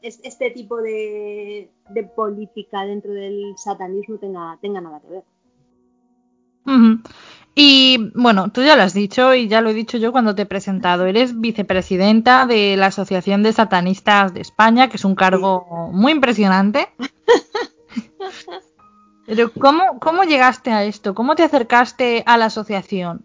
este 0.00 0.50
tipo 0.50 0.80
de, 0.80 1.70
política 2.14 2.84
dentro 2.84 3.12
del 3.12 3.54
satanismo 3.56 4.18
tenga, 4.18 4.58
tenga 4.60 4.80
nada 4.80 5.00
que 5.00 5.08
ver. 5.08 5.24
Y 7.54 8.10
bueno, 8.14 8.50
tú 8.50 8.62
ya 8.62 8.74
lo 8.74 8.82
has 8.82 8.94
dicho 8.94 9.32
y 9.34 9.46
ya 9.46 9.60
lo 9.60 9.70
he 9.70 9.74
dicho 9.74 9.96
yo 9.96 10.10
cuando 10.10 10.34
te 10.34 10.42
he 10.42 10.46
presentado. 10.46 11.06
Eres 11.06 11.40
vicepresidenta 11.40 12.46
de 12.46 12.76
la 12.76 12.86
Asociación 12.86 13.44
de 13.44 13.52
Satanistas 13.52 14.34
de 14.34 14.40
España, 14.40 14.88
que 14.88 14.96
es 14.96 15.04
un 15.04 15.14
cargo 15.14 15.90
muy 15.92 16.12
impresionante. 16.12 16.88
Pero 19.26 19.52
¿cómo, 19.52 20.00
¿cómo 20.00 20.24
llegaste 20.24 20.72
a 20.72 20.84
esto? 20.84 21.14
¿Cómo 21.14 21.36
te 21.36 21.44
acercaste 21.44 22.24
a 22.26 22.36
la 22.36 22.46
asociación? 22.46 23.24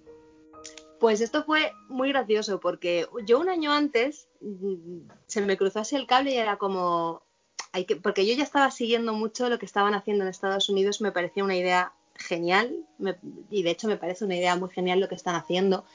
Pues 1.00 1.22
esto 1.22 1.44
fue 1.44 1.74
muy 1.88 2.10
gracioso 2.10 2.60
porque 2.60 3.08
yo 3.26 3.40
un 3.40 3.50
año 3.50 3.72
antes 3.72 4.28
mm, 4.42 5.10
se 5.28 5.42
me 5.42 5.58
cruzó 5.58 5.80
así 5.80 5.96
el 5.96 6.08
cable 6.08 6.34
y 6.34 6.38
era 6.38 6.58
como, 6.58 7.22
hay 7.72 7.86
que, 7.86 7.96
porque 7.96 8.26
yo 8.28 8.34
ya 8.36 8.44
estaba 8.44 8.70
siguiendo 8.70 9.14
mucho 9.14 9.50
lo 9.50 9.60
que 9.60 9.66
estaban 9.66 9.94
haciendo 9.94 10.24
en 10.24 10.30
Estados 10.30 10.70
Unidos, 10.70 11.02
me 11.02 11.12
parecía 11.12 11.44
una 11.44 11.56
idea 11.56 11.94
genial 12.20 12.86
y 13.49 13.63
de 13.63 13.72
hecho 13.72 13.88
me 13.88 13.97
parece 13.97 14.26
una 14.26 14.36
idea 14.36 14.55
muy 14.55 14.70
genial 14.70 14.99
lo 14.99 15.07
que 15.07 15.15
están 15.15 15.36
haciendo, 15.36 15.86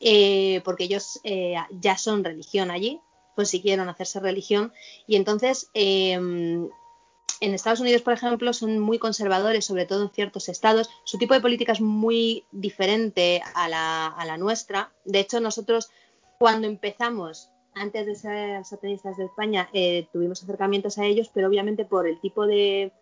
eh, 0.00 0.60
porque 0.64 0.84
ellos 0.84 1.20
eh, 1.24 1.56
ya 1.80 1.96
son 1.96 2.22
religión 2.22 2.70
allí, 2.70 3.00
consiguieron 3.34 3.88
hacerse 3.88 4.20
religión 4.20 4.72
y 5.06 5.16
entonces 5.16 5.70
em, 5.74 6.68
en 7.40 7.54
Estados 7.54 7.80
Unidos, 7.80 8.02
por 8.02 8.12
ejemplo, 8.12 8.52
son 8.52 8.78
muy 8.78 8.98
conservadores, 8.98 9.64
sobre 9.64 9.86
todo 9.86 10.02
en 10.02 10.10
ciertos 10.10 10.48
estados. 10.48 10.88
Su 11.04 11.18
tipo 11.18 11.34
de 11.34 11.40
política 11.40 11.72
es 11.72 11.80
muy 11.80 12.44
diferente 12.52 13.42
a 13.54 13.68
la, 13.68 14.36
nuestra. 14.38 14.92
De 15.04 15.20
hecho, 15.20 15.40
nosotros 15.40 15.90
cuando 16.38 16.66
empezamos, 16.66 17.50
antes 17.74 18.06
de 18.06 18.14
ser 18.14 18.64
satanistas 18.64 19.16
de 19.16 19.24
España, 19.24 19.68
eh, 19.72 20.06
tuvimos 20.12 20.42
acercamientos 20.42 20.98
a 20.98 21.04
ellos, 21.04 21.30
pero 21.34 21.48
obviamente 21.48 21.84
por 21.84 22.06
el 22.06 22.20
tipo 22.20 22.46
de, 22.46 22.92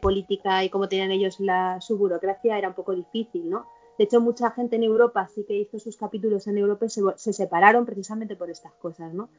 política 0.00 0.64
y 0.64 0.70
cómo 0.70 0.88
tenían 0.88 1.12
ellos 1.12 1.40
la, 1.40 1.80
su 1.80 1.96
burocracia 1.96 2.58
era 2.58 2.68
un 2.68 2.74
poco 2.74 2.94
difícil, 2.94 3.48
¿no? 3.48 3.66
De 3.98 4.04
hecho, 4.04 4.20
mucha 4.20 4.50
gente 4.50 4.76
en 4.76 4.82
Europa 4.82 5.28
sí 5.34 5.44
que 5.44 5.56
hizo 5.56 5.78
sus 5.78 5.96
capítulos 5.96 6.46
en 6.46 6.58
Europa 6.58 6.86
y 6.86 6.90
se, 6.90 7.02
se 7.16 7.32
separaron 7.32 7.86
precisamente 7.86 8.36
por 8.36 8.50
estas 8.50 8.72
cosas, 8.74 9.14
¿no? 9.14 9.30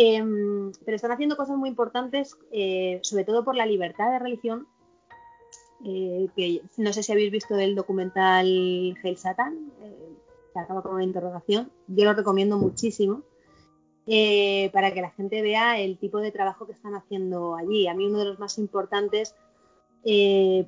Em, 0.00 0.70
pero 0.84 0.94
están 0.94 1.10
haciendo 1.10 1.36
cosas 1.36 1.56
muy 1.56 1.68
importantes, 1.68 2.36
eh, 2.52 3.00
sobre 3.02 3.24
todo 3.24 3.44
por 3.44 3.56
la 3.56 3.66
libertad 3.66 4.12
de 4.12 4.20
religión. 4.20 4.68
Eh, 5.84 6.28
que 6.36 6.62
no 6.76 6.92
sé 6.92 7.02
si 7.02 7.10
habéis 7.10 7.32
visto 7.32 7.56
el 7.56 7.74
documental 7.74 8.46
Hail 9.02 9.18
Satan, 9.18 9.72
eh, 9.80 10.12
que 10.52 10.58
acaba 10.60 10.82
con 10.82 10.94
una 10.94 11.02
interrogación. 11.02 11.72
Yo 11.88 12.04
lo 12.04 12.14
recomiendo 12.14 12.58
muchísimo 12.58 13.22
para 14.72 14.94
que 14.94 15.02
la 15.02 15.10
gente 15.10 15.42
vea 15.42 15.78
el 15.80 15.98
tipo 15.98 16.18
de 16.18 16.30
trabajo 16.30 16.66
que 16.66 16.72
están 16.72 16.94
haciendo 16.94 17.56
allí. 17.56 17.88
A 17.88 17.94
mí 17.94 18.06
uno 18.06 18.20
de 18.20 18.24
los 18.24 18.38
más 18.38 18.56
importantes, 18.56 19.34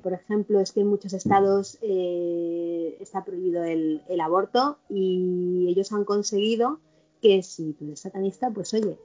por 0.03 0.13
ejemplo, 0.13 0.59
es 0.59 0.71
que 0.71 0.81
en 0.81 0.87
muchos 0.87 1.13
estados 1.13 1.79
está 1.81 3.23
prohibido 3.23 3.63
el, 3.63 4.01
el 4.07 4.21
aborto 4.21 4.77
y 4.89 5.67
ellos 5.69 5.91
han 5.91 6.05
conseguido 6.05 6.79
que 7.21 7.43
si 7.43 7.73
tú 7.73 7.85
eres 7.85 8.01
satanista, 8.01 8.49
pues 8.49 8.73
oye, 8.73 8.97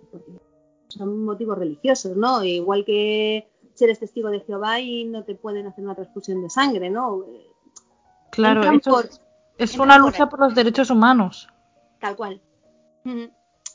son 0.89 1.25
motivos 1.25 1.59
religiosos, 1.59 2.17
¿no? 2.17 2.43
Igual 2.43 2.85
que 2.85 3.49
si 3.75 3.85
eres 3.85 4.01
testigo 4.01 4.31
de 4.31 4.41
Jehová 4.41 4.81
y 4.81 5.05
no 5.05 5.25
te 5.25 5.35
pueden 5.35 5.67
hacer 5.67 5.85
una 5.85 5.95
transfusión 5.95 6.43
de 6.43 6.51
sangre, 6.51 6.91
¿no? 6.91 7.25
Claro, 8.31 8.63
es 9.59 9.79
una 9.79 9.99
lucha 9.99 10.29
por, 10.29 10.41
los 10.41 10.55
derechos 10.55 10.91
humanos. 10.91 11.49
Tal 12.01 12.17
cual. 12.17 12.41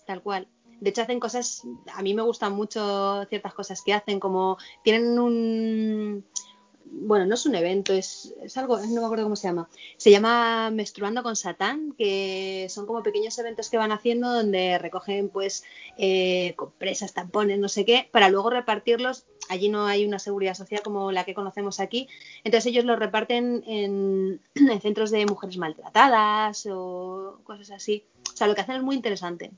Tal 0.05 0.22
cual. 0.22 0.47
De 0.80 0.89
hecho, 0.89 1.03
hacen 1.03 1.20
cosas, 1.20 1.64
a 1.93 2.01
mí 2.01 2.14
me 2.14 2.24
gustan 2.24 2.53
mucho 2.53 3.24
ciertas 3.30 3.53
cosas 3.53 3.84
que 3.84 3.93
hacen, 3.93 4.20
como 4.20 4.57
tienen 4.84 5.20
un, 5.20 6.26
bueno, 6.94 7.26
no 7.26 7.36
es 7.36 7.46
un 7.46 7.56
evento, 7.56 7.94
es, 7.94 8.34
algo, 8.56 8.78
no 8.78 9.00
me 9.02 9.06
acuerdo 9.06 9.24
cómo 9.24 9.36
se 9.36 9.48
llama. 9.48 9.70
Se 9.98 10.12
llama 10.12 10.70
Menstruando 10.72 11.24
con 11.24 11.36
Satán, 11.36 11.94
que 11.98 12.68
son 12.70 12.86
como 12.86 13.02
pequeños 13.02 13.38
eventos 13.39 13.70
que 13.70 13.78
van 13.78 13.92
haciendo 13.92 14.32
donde 14.32 14.78
recogen 14.78 15.30
pues 15.30 15.64
eh, 15.98 16.54
compresas, 16.58 17.14
tampones, 17.14 17.60
no 17.60 17.70
sé 17.70 17.86
qué, 17.86 18.10
para 18.12 18.30
luego 18.30 18.50
repartirlos. 18.50 19.26
Allí 19.50 19.70
no 19.70 19.86
hay 19.86 20.06
una 20.06 20.20
seguridad 20.20 20.54
social 20.54 20.82
como 20.84 21.12
la 21.12 21.24
que 21.24 21.34
conocemos 21.34 21.80
aquí. 21.80 22.08
Entonces 22.44 22.68
ellos 22.72 22.86
los 22.86 23.00
reparten 23.00 23.64
en, 23.68 24.42
centros 24.82 25.12
de 25.12 25.26
mujeres 25.26 25.58
maltratadas 25.58 26.68
o 26.70 27.39
cosas 27.44 27.72
así. 27.72 28.04
O 28.34 28.36
sea, 28.36 28.48
lo 28.48 28.56
que 28.56 28.62
hacen 28.62 28.76
es 28.76 28.84
muy 28.84 28.96
interesante. 28.96 29.52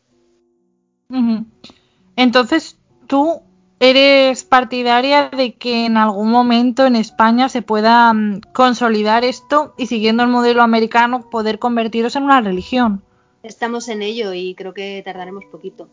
Entonces, 2.16 2.78
tú 3.08 3.42
¿Eres 3.84 4.46
partidaria 4.46 5.28
de 5.28 5.56
que 5.56 5.86
en 5.86 5.98
algún 5.98 6.32
momento 6.32 6.86
en 6.86 6.96
España 6.96 7.50
se 7.50 7.62
pueda 7.62 8.14
mm, 8.14 8.40
consolidar 8.54 9.26
esto 9.26 9.74
y 9.78 9.88
siguiendo 9.88 10.24
el 10.24 10.30
modelo 10.30 10.62
americano 10.62 11.30
poder 11.30 11.60
convertirlos 11.60 12.16
en 12.16 12.24
una 12.24 12.40
religión? 12.40 13.04
Estamos 13.44 13.90
en 13.90 14.02
ello 14.02 14.34
y 14.34 14.56
creo 14.56 14.74
que 14.74 15.02
tardaremos 15.04 15.44
poquito. 15.52 15.90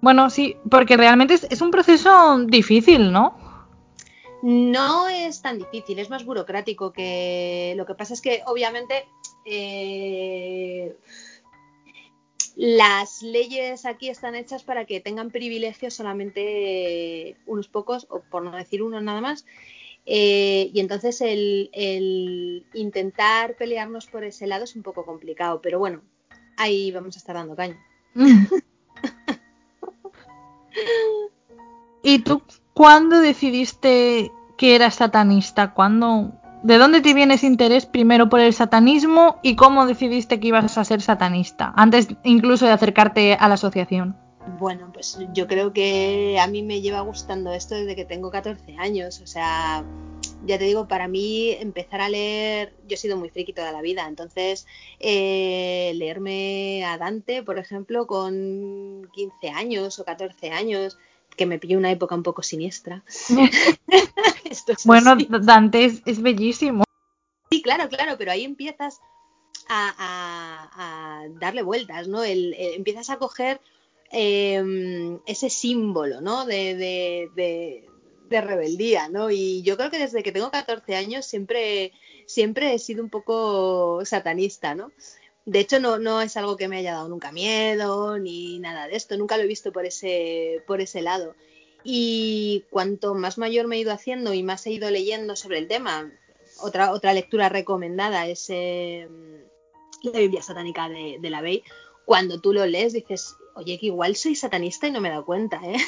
Bueno, 0.00 0.28
sí, 0.28 0.56
porque 0.68 0.96
realmente 0.96 1.34
es, 1.34 1.62
un 1.62 1.70
proceso 1.70 2.36
difícil, 2.46 3.12
¿no? 3.12 3.36
No 4.42 5.06
es 5.06 5.40
tan 5.40 5.58
difícil, 5.58 6.00
es 6.00 6.10
más 6.10 6.24
burocrático 6.24 6.92
que 6.92 7.74
lo 7.76 7.86
que 7.86 7.94
pasa 7.94 8.14
es 8.14 8.20
que 8.20 8.42
obviamente 8.46 9.06
eh, 9.44 10.96
las 12.58 13.22
leyes 13.22 13.86
aquí 13.86 14.08
están 14.08 14.34
hechas 14.34 14.64
para 14.64 14.84
que 14.84 14.98
tengan 14.98 15.30
privilegios 15.30 15.94
solamente 15.94 17.36
unos 17.46 17.68
pocos, 17.68 18.08
o 18.10 18.18
por 18.18 18.42
no 18.42 18.50
decir 18.50 18.82
uno 18.82 19.00
nada 19.00 19.20
más. 19.20 19.46
Eh, 20.06 20.68
y 20.74 20.80
entonces 20.80 21.20
el, 21.20 21.70
el, 21.72 22.66
intentar 22.74 23.54
pelearnos 23.54 24.06
por 24.06 24.24
ese 24.24 24.48
lado 24.48 24.64
es 24.64 24.74
un 24.74 24.82
poco 24.82 25.06
complicado, 25.06 25.60
pero 25.62 25.78
bueno, 25.78 26.02
ahí 26.56 26.90
vamos 26.90 27.14
a 27.14 27.20
estar 27.20 27.36
dando 27.36 27.54
caña. 27.54 27.78
¿Y 32.02 32.18
tú 32.18 32.42
cuándo 32.74 33.20
decidiste 33.20 34.32
que 34.56 34.74
eras 34.74 34.96
satanista? 34.96 35.74
¿Cuándo, 35.74 36.32
¿De 36.62 36.76
dónde 36.78 37.00
te 37.00 37.14
viene 37.14 37.34
ese 37.34 37.46
interés 37.46 37.86
primero 37.86 38.28
por 38.28 38.40
el 38.40 38.52
satanismo 38.52 39.38
y 39.42 39.54
cómo 39.54 39.86
decidiste 39.86 40.40
que 40.40 40.48
ibas 40.48 40.76
a 40.76 40.84
ser 40.84 41.00
satanista? 41.00 41.72
Antes 41.76 42.08
incluso 42.24 42.66
de 42.66 42.72
acercarte 42.72 43.34
a 43.34 43.48
la 43.48 43.54
asociación. 43.54 44.16
Bueno, 44.58 44.90
pues 44.92 45.18
yo 45.34 45.46
creo 45.46 45.72
que 45.72 46.38
a 46.40 46.46
mí 46.46 46.62
me 46.62 46.80
lleva 46.80 47.00
gustando 47.02 47.52
esto 47.52 47.74
desde 47.74 47.94
que 47.94 48.04
tengo 48.04 48.30
14 48.30 48.76
años. 48.78 49.20
O 49.20 49.26
sea, 49.26 49.84
ya 50.44 50.58
te 50.58 50.64
digo, 50.64 50.88
para 50.88 51.06
mí 51.06 51.50
empezar 51.52 52.00
a 52.00 52.08
leer, 52.08 52.74
yo 52.86 52.94
he 52.94 52.96
sido 52.96 53.16
muy 53.16 53.30
friki 53.30 53.52
toda 53.52 53.72
la 53.72 53.82
vida, 53.82 54.06
entonces 54.08 54.66
eh, 54.98 55.92
leerme 55.94 56.84
a 56.84 56.98
Dante, 56.98 57.42
por 57.42 57.58
ejemplo, 57.58 58.06
con 58.06 59.08
15 59.12 59.50
años 59.50 59.98
o 59.98 60.04
14 60.04 60.50
años, 60.50 60.98
que 61.38 61.46
me 61.46 61.58
pilló 61.58 61.78
una 61.78 61.90
época 61.90 62.14
un 62.14 62.22
poco 62.22 62.42
siniestra. 62.42 63.02
bueno, 64.84 65.16
Dante 65.40 65.86
es, 66.04 66.20
bellísimo. 66.20 66.84
Sí, 67.50 67.62
claro, 67.62 67.88
claro, 67.88 68.16
pero 68.18 68.32
ahí 68.32 68.44
empiezas 68.44 69.00
a, 69.70 71.24
darle 71.40 71.62
vueltas, 71.62 72.08
¿no? 72.08 72.22
El, 72.22 72.54
empiezas 72.58 73.08
a 73.08 73.18
coger 73.18 73.60
em, 74.10 75.20
ese 75.26 75.48
símbolo, 75.48 76.20
¿no? 76.20 76.44
De, 76.44 76.74
de, 76.74 77.84
de, 78.28 78.40
rebeldía, 78.40 79.08
¿no? 79.08 79.30
Y 79.30 79.62
yo 79.62 79.76
creo 79.78 79.90
que 79.90 79.98
desde 79.98 80.22
que 80.22 80.32
tengo 80.32 80.50
14 80.50 80.96
años 80.96 81.24
siempre, 81.24 81.92
siempre 82.26 82.74
he 82.74 82.78
sido 82.78 83.02
un 83.02 83.10
poco 83.10 84.04
satanista, 84.04 84.74
¿no? 84.74 84.92
De 85.48 85.60
hecho, 85.60 85.80
no, 85.80 85.98
no 85.98 86.20
es 86.20 86.36
algo 86.36 86.58
que 86.58 86.68
me 86.68 86.76
haya 86.76 86.92
dado 86.92 87.08
nunca 87.08 87.32
miedo 87.32 88.18
ni 88.18 88.58
nada 88.58 88.86
de 88.86 88.96
esto, 88.96 89.16
nunca 89.16 89.38
lo 89.38 89.44
he 89.44 89.46
visto 89.46 89.72
por 89.72 89.86
ese, 89.86 90.62
por 90.66 90.82
ese 90.82 91.00
lado. 91.00 91.34
Y 91.82 92.66
cuanto 92.68 93.14
más 93.14 93.38
mayor 93.38 93.66
me 93.66 93.76
he 93.76 93.80
ido 93.80 93.90
haciendo 93.90 94.34
y 94.34 94.42
más 94.42 94.66
he 94.66 94.72
ido 94.72 94.90
leyendo 94.90 95.36
sobre 95.36 95.56
el 95.56 95.66
tema, 95.66 96.12
otra, 96.60 96.92
otra 96.92 97.14
lectura 97.14 97.48
recomendada 97.48 98.26
es 98.26 98.44
eh, 98.50 99.08
la 100.02 100.18
Biblia 100.18 100.42
satánica 100.42 100.90
de, 100.90 101.16
de 101.18 101.30
la 101.30 101.40
Bey. 101.40 101.64
Cuando 102.04 102.42
tú 102.42 102.52
lo 102.52 102.66
lees 102.66 102.92
dices, 102.92 103.34
oye, 103.54 103.78
que 103.78 103.86
igual 103.86 104.16
soy 104.16 104.34
satanista 104.34 104.86
y 104.86 104.90
no 104.90 105.00
me 105.00 105.08
he 105.08 105.12
dado 105.12 105.24
cuenta, 105.24 105.62
¿eh? 105.64 105.78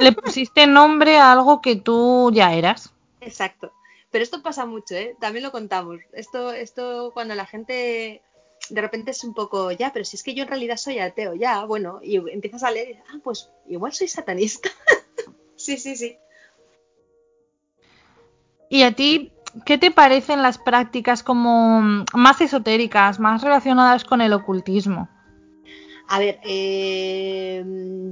Le 0.00 0.12
pusiste 0.12 0.66
nombre 0.66 1.16
a 1.16 1.32
algo 1.32 1.62
que 1.62 1.76
tú 1.76 2.30
ya 2.30 2.52
eras. 2.52 2.92
Exacto. 3.22 3.72
Pero 4.10 4.22
esto 4.22 4.42
pasa 4.42 4.66
mucho, 4.66 4.94
¿eh? 4.96 5.16
También 5.18 5.44
lo 5.44 5.50
contamos. 5.50 6.00
Esto, 6.12 6.52
esto 6.52 7.10
cuando 7.14 7.34
la 7.34 7.46
gente 7.46 8.20
de 8.70 8.80
repente 8.80 9.10
es 9.10 9.24
un 9.24 9.34
poco, 9.34 9.70
ya, 9.72 9.92
pero 9.92 10.04
si 10.04 10.16
es 10.16 10.22
que 10.22 10.34
yo 10.34 10.42
en 10.42 10.48
realidad 10.48 10.76
soy 10.76 10.98
ateo, 10.98 11.34
ya, 11.34 11.64
bueno, 11.64 12.00
y 12.02 12.16
empiezas 12.16 12.62
a 12.62 12.70
leer 12.70 12.90
y 12.90 12.94
ah, 12.94 13.20
pues 13.22 13.50
igual 13.66 13.92
soy 13.92 14.08
satanista. 14.08 14.70
sí, 15.56 15.76
sí, 15.76 15.96
sí. 15.96 16.16
¿Y 18.68 18.82
a 18.84 18.92
ti 18.92 19.32
qué 19.66 19.76
te 19.76 19.90
parecen 19.90 20.42
las 20.42 20.58
prácticas 20.58 21.22
como 21.22 22.04
más 22.14 22.40
esotéricas, 22.40 23.20
más 23.20 23.42
relacionadas 23.42 24.04
con 24.04 24.20
el 24.20 24.32
ocultismo? 24.32 25.08
A 26.08 26.18
ver, 26.18 26.40
eh, 26.44 27.64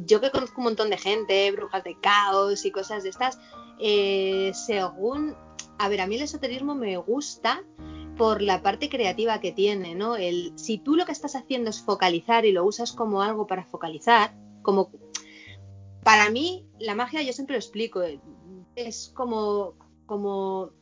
yo 0.07 0.21
que 0.21 0.31
conozco 0.31 0.61
un 0.61 0.65
montón 0.65 0.91
de 0.91 0.99
gente, 0.99 1.51
brujas 1.53 1.85
de 1.85 1.99
caos 2.01 2.65
y 2.65 2.71
cosas 2.71 3.03
de 3.03 3.11
estas, 3.11 3.39
eh, 3.79 4.53
según, 4.55 5.35
a 5.79 5.89
ver, 5.89 6.01
a 6.01 6.07
mí 6.07 6.17
el 6.17 6.23
esoterismo 6.23 6.75
me 6.75 6.97
gusta, 6.99 7.63
por 8.21 8.43
la 8.43 8.63
parte 8.63 8.91
creativa 8.91 9.41
que 9.41 9.51
tiene, 9.51 9.95
¿no? 9.95 10.15
El, 10.15 10.53
si 10.59 10.77
tú 10.77 10.95
lo 10.95 11.07
que 11.07 11.13
estás 11.13 11.35
haciendo 11.37 11.71
es 11.71 11.81
focalizar 11.81 12.45
y 12.45 12.53
lo 12.53 12.67
usas 12.67 12.93
como 12.93 13.23
algo 13.23 13.47
para 13.47 13.65
focalizar, 13.65 14.35
como 14.61 14.91
para 16.05 16.29
mí 16.29 16.69
la 16.79 16.95
magia 16.95 17.23
yo 17.23 17.33
siempre 17.33 17.55
lo 17.55 17.61
explico, 17.61 18.03
es 18.77 19.11
como 19.17 19.73
como 20.05 20.73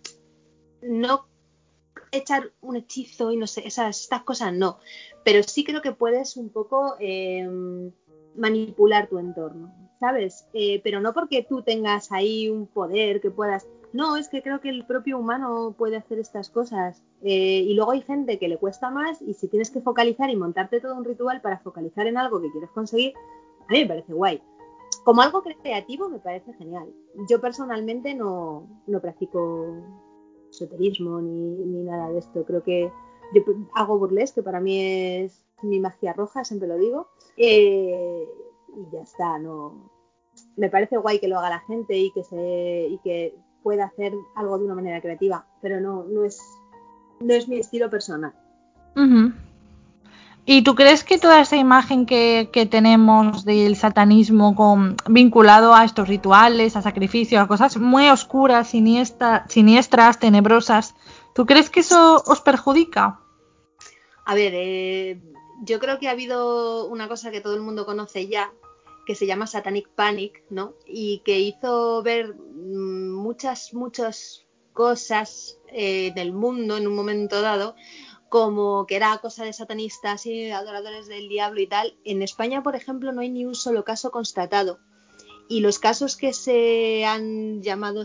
no 0.83 1.29
echar 2.11 2.51
un 2.61 2.75
hechizo 2.75 3.31
y 3.31 3.37
no 3.37 3.47
sé, 3.47 3.65
esas 3.69 4.01
estas 4.01 4.25
cosas 4.25 4.53
no, 4.53 4.81
pero 5.25 5.45
sí 5.45 5.63
creo 5.63 5.81
que 5.81 5.93
puedes 5.93 6.37
un 6.37 6.51
poco 6.51 6.97
em, 6.99 7.93
manipular 8.35 9.09
tu 9.09 9.21
entorno, 9.21 9.73
¿sabes? 10.01 10.49
Eh, 10.55 10.81
pero 10.83 11.01
no 11.01 11.15
porque 11.15 11.47
tú 11.49 11.63
tengas 11.63 12.11
ahí 12.11 12.49
un 12.49 12.67
poder 12.67 13.21
que 13.21 13.31
puedas 13.31 13.69
no, 13.99 14.17
es 14.17 14.29
que 14.29 14.45
creo 14.45 14.61
que 14.61 14.69
el 14.69 14.87
propio 14.87 15.19
humano 15.19 15.75
puede 15.77 15.97
hacer 15.97 16.21
estas 16.21 16.51
cosas. 16.51 17.03
Eh, 17.21 17.65
y 17.67 17.75
luego 17.75 17.91
hay 17.91 18.03
gente 18.03 18.39
que 18.39 18.47
le 18.47 18.57
cuesta 18.57 18.91
más 18.91 19.21
y 19.21 19.35
si 19.35 19.49
tienes 19.49 19.73
que 19.73 19.81
focalizar 19.81 20.31
y 20.31 20.37
montarte 20.37 20.81
todo 20.81 20.95
un 20.95 21.05
ritual 21.05 21.41
para 21.41 21.59
focalizar 21.59 22.07
en 22.07 22.17
algo 22.17 22.41
que 22.41 22.53
quieres 22.53 22.71
conseguir, 22.71 23.15
a 23.69 23.73
mí 23.73 23.81
me 23.81 23.87
parece 23.89 24.13
guay. 24.13 24.41
Como 25.05 25.21
algo 25.21 25.43
creativo 25.43 26.09
me 26.09 26.21
parece 26.21 26.53
genial. 26.53 26.89
Yo 27.29 27.41
personalmente 27.41 28.15
no, 28.15 28.69
no 28.87 29.01
practico 29.01 29.83
esoterismo 30.49 31.21
ni, 31.21 31.83
nada 31.83 32.11
de 32.11 32.21
esto. 32.21 32.45
Creo 32.45 32.63
que 32.63 32.93
yo 33.35 33.43
hago 33.75 33.99
burlesque, 33.99 34.43
que 34.43 34.45
para 34.45 34.61
mí 34.61 34.81
es 34.81 35.45
mi 35.63 35.81
magia 35.81 36.13
roja, 36.13 36.45
siempre 36.45 36.69
lo 36.69 36.79
digo. 36.79 37.09
Eh, 37.37 38.29
y 38.77 38.93
ya 38.93 39.01
está, 39.01 39.41
no. 39.41 39.91
Me 40.57 40.71
parece 40.71 40.99
guay 40.99 41.19
que 41.19 41.27
lo 41.27 41.37
haga 41.37 41.51
la 41.51 41.61
gente 41.63 41.97
y 41.97 42.13
que 42.13 42.23
se 42.23 42.87
y 42.91 42.99
que 42.99 43.35
pueda 43.63 43.87
hacer 43.87 44.13
algo 44.35 44.59
de 44.59 44.65
una 44.65 44.75
manera 44.75 45.01
creativa, 45.01 45.47
pero 45.61 45.81
no, 45.81 46.05
no 46.05 46.25
es, 46.25 46.41
no 47.21 47.35
es 47.35 47.49
mi 47.49 47.59
estilo 47.59 47.91
personal. 47.91 48.33
¿Y 50.51 50.63
tú 50.63 50.75
crees 50.75 51.05
que 51.05 51.19
toda 51.19 51.41
esa 51.41 51.57
imagen 51.57 52.07
que, 52.07 52.69
tenemos 52.71 53.45
del 53.45 53.77
satanismo 53.77 54.55
con, 54.55 54.97
vinculado 55.07 55.75
a 55.75 55.85
estos 55.85 56.09
rituales, 56.09 56.75
a 56.75 56.81
sacrificios, 56.81 57.43
a 57.43 57.47
cosas 57.47 57.77
muy 57.77 58.09
oscuras, 58.09 58.69
siniestras, 58.69 60.19
tenebrosas, 60.19 60.95
¿tú 61.35 61.45
crees 61.45 61.69
que 61.69 61.81
eso 61.81 62.23
os 62.27 62.41
perjudica? 62.41 63.21
A 64.25 64.35
ver, 64.35 64.53
eh, 64.55 65.21
yo 65.65 65.79
creo 65.79 65.99
que 65.99 66.09
ha 66.09 66.13
habido 66.13 66.87
una 66.87 67.09
cosa 67.09 67.31
que 67.31 67.43
todo 67.43 67.55
el 67.55 67.61
mundo 67.61 67.85
conoce 67.85 68.27
ya, 68.27 68.51
que 69.09 69.15
se 69.15 69.27
llama 69.27 69.47
Satanic 69.47 69.89
Panic, 69.89 70.45
¿no? 70.51 70.75
Y 70.87 71.21
que 71.21 71.41
hizo 71.41 72.03
ver 72.03 72.35
mm, 72.35 73.11
muchas, 73.15 73.73
muchas 73.73 74.45
cosas 74.75 75.59
eh, 75.69 76.13
del 76.15 76.35
mundo 76.35 76.77
en 76.77 76.87
un 76.87 76.95
momento 76.95 77.41
dado, 77.41 77.75
como 78.29 78.85
que 78.87 78.97
era 78.97 79.17
cosa 79.17 79.47
de 79.47 79.55
satanistas 79.55 80.27
y 80.27 80.51
adoradores 80.51 81.07
del 81.07 81.27
diablo 81.31 81.63
y 81.63 81.67
tal. 81.67 81.97
En 82.05 82.21
España, 82.21 82.63
por 82.63 82.77
ejemplo, 82.77 83.11
no 83.11 83.23
hay 83.23 83.31
ni 83.31 83.47
un 83.47 83.55
solo 83.55 83.83
caso 83.83 84.11
constatado. 84.11 84.79
Y 85.49 85.61
los 85.61 85.79
casos 85.79 86.15
que 86.15 86.35
se 86.35 87.07
han 87.07 87.63
llamado 87.63 88.05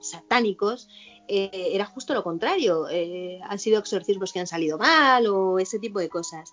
satánicos 0.00 0.88
eh, 1.28 1.68
era 1.74 1.86
justo 1.86 2.12
lo 2.12 2.24
contrario. 2.24 2.88
Eh, 2.90 3.38
han 3.44 3.60
sido 3.60 3.78
exorcismos 3.78 4.32
que 4.32 4.40
han 4.40 4.48
salido 4.48 4.78
mal 4.78 5.28
o 5.28 5.60
ese 5.60 5.78
tipo 5.78 6.00
de 6.00 6.08
cosas. 6.08 6.50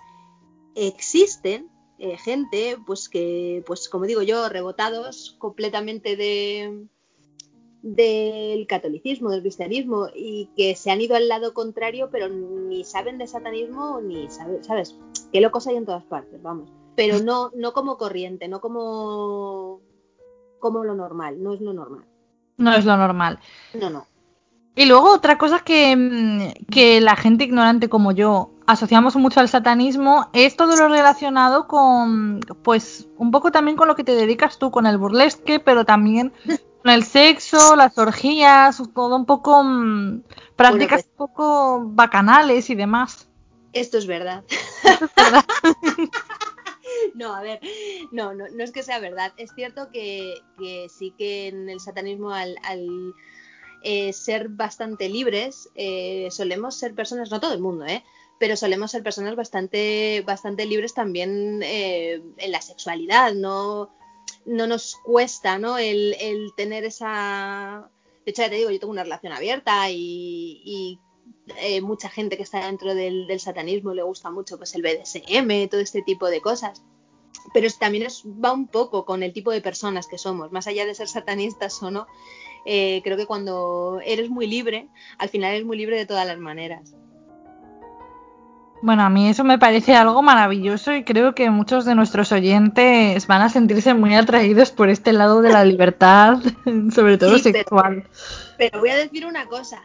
Existen, 0.76 1.72
eh, 2.04 2.18
gente, 2.18 2.78
pues 2.84 3.08
que, 3.10 3.64
pues 3.68 3.88
como 3.88 4.06
digo 4.06 4.24
yo, 4.24 4.49
rebotados 4.49 5.36
completamente 5.38 6.16
de 6.16 6.88
del 7.84 8.66
catolicismo, 8.68 9.30
del 9.30 9.41
cristianismo 9.41 10.08
y 10.16 10.49
que 10.56 10.76
se 10.76 10.89
han 10.89 11.02
ido 11.02 11.16
al 11.16 11.28
lado 11.28 11.54
contrario, 11.54 12.10
pero 12.12 12.28
ni 12.28 12.84
saben 12.84 13.20
de 13.20 13.28
satanismo 13.28 14.02
ni 14.02 14.30
saben, 14.30 14.64
¿sabes? 14.64 14.97
Qué 15.32 15.41
locos 15.41 15.68
hay 15.68 15.76
en 15.76 15.86
todas 15.86 16.04
partes, 16.04 16.41
vamos. 16.41 16.72
Pero 16.95 17.20
no, 17.20 17.52
no 17.56 17.74
como 17.74 17.97
corriente, 17.97 18.47
no 18.47 18.62
como, 18.62 19.82
como 20.60 20.84
lo 20.84 20.95
normal, 20.95 21.41
no 21.41 21.54
es 21.54 21.62
lo 21.62 21.74
normal. 21.74 22.06
No 22.58 22.74
es 22.74 22.86
lo 22.86 22.97
normal. 22.97 23.39
No, 23.74 23.91
no. 23.91 24.08
Y 24.76 24.86
luego 24.86 25.11
otra 25.11 25.38
cosa 25.38 25.59
que, 25.59 25.95
mm, 25.95 26.65
que, 26.72 27.01
la 27.01 27.15
gente 27.15 27.43
ignorante 27.43 27.89
como 27.89 28.13
yo 28.13 28.51
asociamos 28.67 29.15
mucho 29.17 29.41
al 29.41 29.49
satanismo 29.49 30.30
es 30.34 30.55
todo 30.55 30.78
lo 30.78 30.88
relacionado 30.88 31.67
con, 31.67 32.39
pues, 32.63 33.09
un 33.17 33.32
poco 33.32 33.51
también 33.51 33.76
con 33.76 33.89
lo 33.89 33.95
que 33.95 34.05
te 34.05 34.15
dedicas 34.15 34.59
tú, 34.59 34.72
con 34.72 34.86
el 34.86 34.97
burlesque, 34.97 35.59
pero 35.59 35.84
también 35.84 36.32
con 36.82 36.91
el 36.91 37.03
sexo, 37.03 37.76
las 37.76 37.97
orgías, 37.97 38.82
todo 38.93 39.17
un 39.17 39.26
poco 39.26 39.61
mm, 39.61 40.24
prácticas 40.55 41.03
pues 41.03 41.11
un 41.11 41.17
poco 41.17 41.82
bacanales 41.84 42.69
y 42.69 42.76
demás. 42.76 43.28
Esto 43.74 43.97
es 43.97 44.07
verdad. 44.07 44.43
Esto 44.84 45.05
es 45.05 45.15
verdad. 45.15 45.45
no, 47.13 47.36
a 47.36 47.41
ver, 47.41 47.59
no, 48.11 48.34
no, 48.34 48.45
no 48.53 48.63
es 48.63 48.72
que 48.72 48.84
sea 48.84 48.99
verdad. 48.99 49.34
Es 49.36 49.51
cierto 49.53 49.89
que, 49.91 50.36
que 50.57 50.88
sí 50.88 51.13
que 51.17 51.47
en 51.47 51.69
el 51.69 51.82
satanismo 51.82 52.32
al 52.32 52.55
eh, 53.84 54.14
ser 54.14 54.50
bastante 54.50 55.10
libres, 55.10 55.70
eh, 55.76 56.28
solemos 56.32 56.76
ser 56.76 56.94
personas, 56.94 57.32
no 57.32 57.40
todo 57.40 57.54
el 57.54 57.62
mundo, 57.62 57.86
¿eh? 57.86 58.04
pero 58.42 58.58
solemos 58.58 58.90
ser 58.90 59.04
personas 59.04 59.36
bastante, 59.36 60.24
bastante 60.26 60.66
libres 60.66 60.96
también 60.96 61.62
eh, 61.64 62.24
en 62.38 62.52
la 62.52 62.60
sexualidad, 62.60 63.36
no, 63.36 63.92
no 64.48 64.66
nos 64.66 64.96
cuesta 65.04 65.60
¿no? 65.60 65.78
El, 65.78 66.16
tener 66.58 66.84
esa 66.84 67.88
De 68.26 68.32
hecho, 68.32 68.42
ya 68.42 68.50
te 68.50 68.56
digo, 68.56 68.72
yo 68.72 68.80
tengo 68.80 68.94
una 68.94 69.04
relación 69.04 69.32
abierta 69.32 69.92
y, 69.92 71.00
eh, 71.60 71.82
mucha 71.82 72.10
gente 72.10 72.36
que 72.36 72.42
está 72.42 72.66
dentro 72.66 72.96
del, 72.96 73.28
del, 73.28 73.40
satanismo 73.40 73.94
le 73.94 74.02
gusta 74.02 74.32
mucho 74.32 74.58
pues 74.58 74.74
el 74.74 74.82
BDSM, 74.82 75.70
todo 75.70 75.80
este 75.80 76.02
tipo 76.02 76.28
de 76.28 76.42
cosas. 76.42 76.82
Pero 77.54 77.68
también 77.80 78.08
es, 78.08 78.24
va 78.26 78.54
un 78.54 78.68
poco 78.68 79.06
con 79.06 79.22
el 79.22 79.34
tipo 79.34 79.52
de 79.52 79.62
personas 79.62 80.08
que 80.08 80.18
somos, 80.18 80.52
más 80.52 80.66
allá 80.66 80.88
de 80.88 80.96
ser 80.96 81.08
satanistas 81.08 81.82
o 81.84 81.92
no. 81.92 82.08
Eh, 82.66 83.01
creo 83.03 83.18
que 83.18 83.26
cuando 83.26 83.99
eres 84.05 84.30
muy 84.30 84.47
libre, 84.47 84.88
al 85.18 85.30
final 85.30 85.53
eres 85.53 85.66
muy 85.66 85.78
libre 85.78 85.97
de 85.97 86.05
todas 86.05 86.28
las 86.28 86.38
maneras. 86.38 86.95
Bueno, 88.84 89.03
a 89.03 89.09
mí 89.09 89.30
eso 89.30 89.43
me 89.43 89.59
parece 89.59 89.93
algo 89.93 90.24
maravilloso 90.24 90.95
y 90.95 91.03
creo 91.03 91.36
que 91.36 91.51
muchos 91.51 91.86
de 91.86 91.93
nuestros 91.93 92.32
oyentes 92.32 93.28
van 93.28 93.43
a 93.43 93.49
sentirse 93.49 93.93
muy 93.93 94.16
atraídos 94.16 94.72
por 94.72 94.89
este 94.89 95.14
lado 95.14 95.43
de 95.43 95.51
la 95.51 95.64
libertad, 95.64 96.39
sobre 96.91 97.20
todo 97.20 97.38
sexual. 97.38 98.09
Pero, 98.57 98.80
voy 98.80 98.89
a 98.89 98.95
decir 98.95 99.28
una 99.28 99.45
cosa, 99.45 99.84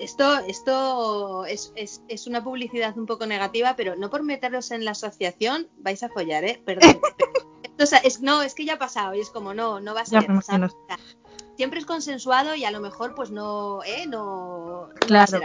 esto, 0.00 0.38
esto 0.48 1.44
es, 1.46 1.72
es, 1.76 2.26
una 2.26 2.42
publicidad 2.42 2.98
un 2.98 3.06
poco 3.06 3.26
negativa, 3.26 3.76
pero 3.76 3.94
no 3.94 4.10
por 4.10 4.24
meteros 4.24 4.72
en 4.72 4.84
la 4.84 4.92
asociación 4.92 5.68
vais 5.78 6.02
a 6.02 6.08
follar, 6.08 6.44
¿eh? 6.44 6.60
Perdón. 6.64 6.98
es, 7.78 8.20
no, 8.20 8.42
es 8.42 8.54
que 8.54 8.64
ya 8.64 8.74
ha 8.74 8.78
pasado 8.78 9.14
y 9.14 9.20
es 9.20 9.30
como, 9.30 9.54
no, 9.54 9.78
no 9.78 9.94
va 9.94 10.00
a 10.00 10.06
ser 10.06 10.26
siempre 11.56 11.80
es 11.80 11.86
consensuado 11.86 12.54
y 12.54 12.64
a 12.64 12.70
lo 12.70 12.80
mejor 12.80 13.14
pues 13.14 13.30
no, 13.30 13.82
¿eh? 13.84 14.06
No, 14.06 14.88
claro. 15.00 15.40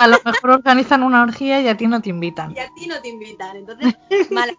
a, 0.00 0.08
lo 0.08 0.18
mejor 0.24 0.50
organizan 0.50 1.02
una 1.02 1.22
orgía 1.22 1.60
y 1.60 1.68
a 1.68 1.76
ti 1.76 1.86
no 1.86 2.00
te 2.00 2.10
invitan. 2.10 2.54
Y 2.56 2.60
a 2.60 2.70
ti 2.74 2.86
no 2.86 3.00
te 3.00 3.08
invitan, 3.08 3.56
entonces 3.56 3.94
mal. 4.30 4.56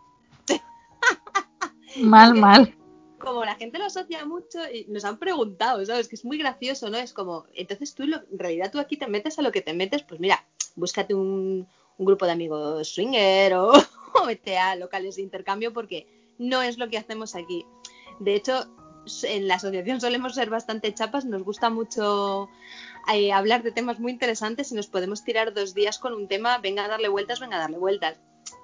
mal, 1.98 2.34
mal. 2.36 2.78
Como 3.20 3.46
la 3.46 3.56
gente 3.56 3.80
lo 3.80 3.86
asocia 3.86 4.26
mucho 4.26 4.60
y 4.72 4.86
nos 4.90 5.06
han 5.06 5.18
preguntado, 5.18 5.86
¿sabes? 5.86 6.08
Que 6.08 6.16
es 6.16 6.26
muy 6.26 6.38
gracioso, 6.38 6.90
¿no? 6.90 6.98
Es 6.98 7.14
como, 7.14 7.46
entonces 7.54 7.96
tú 7.96 8.04
en 8.04 8.40
realidad 8.40 8.72
tú 8.72 8.80
aquí 8.80 8.98
te 8.98 9.08
metes 9.08 9.40
a 9.40 9.42
lo 9.42 9.52
que 9.52 9.62
te 9.62 9.74
metes, 9.74 10.04
pues 10.04 10.20
mira, 10.20 10.46
búscate 10.76 11.14
un, 11.14 11.68
grupo 11.98 12.26
de 12.26 12.32
amigos 12.34 12.90
swinger 12.90 13.54
o, 13.54 13.72
o 14.22 14.26
vete 14.26 14.58
a 14.58 14.76
locales 14.76 15.16
de 15.16 15.22
intercambio 15.22 15.72
porque 15.72 16.08
no 16.38 16.62
es 16.62 16.78
lo 16.78 16.90
que 16.90 16.98
hacemos 16.98 17.36
aquí. 17.36 17.66
De 18.20 18.36
hecho, 18.36 18.68
en 19.24 19.48
la 19.48 19.56
asociación 19.56 20.02
solemos 20.02 20.36
ser 20.36 20.50
bastante 20.50 20.94
chapas, 20.94 21.26
nos 21.26 21.44
gusta 21.44 21.70
mucho 21.70 22.50
eh, 23.14 23.32
hablar 23.32 23.64
de 23.64 23.72
temas 23.72 24.00
muy 24.00 24.12
interesantes 24.12 24.72
y 24.72 24.76
nos 24.76 24.88
podemos 24.88 25.24
tirar 25.24 25.54
dos 25.54 25.74
días 25.74 26.00
con 26.00 26.14
un 26.14 26.28
tema, 26.28 26.58
venga 26.60 26.86
a 26.86 26.88
darle 26.88 27.10
vueltas, 27.10 27.40
venga 27.40 27.58
a 27.58 27.62
darle 27.62 27.78
vueltas. 27.78 28.20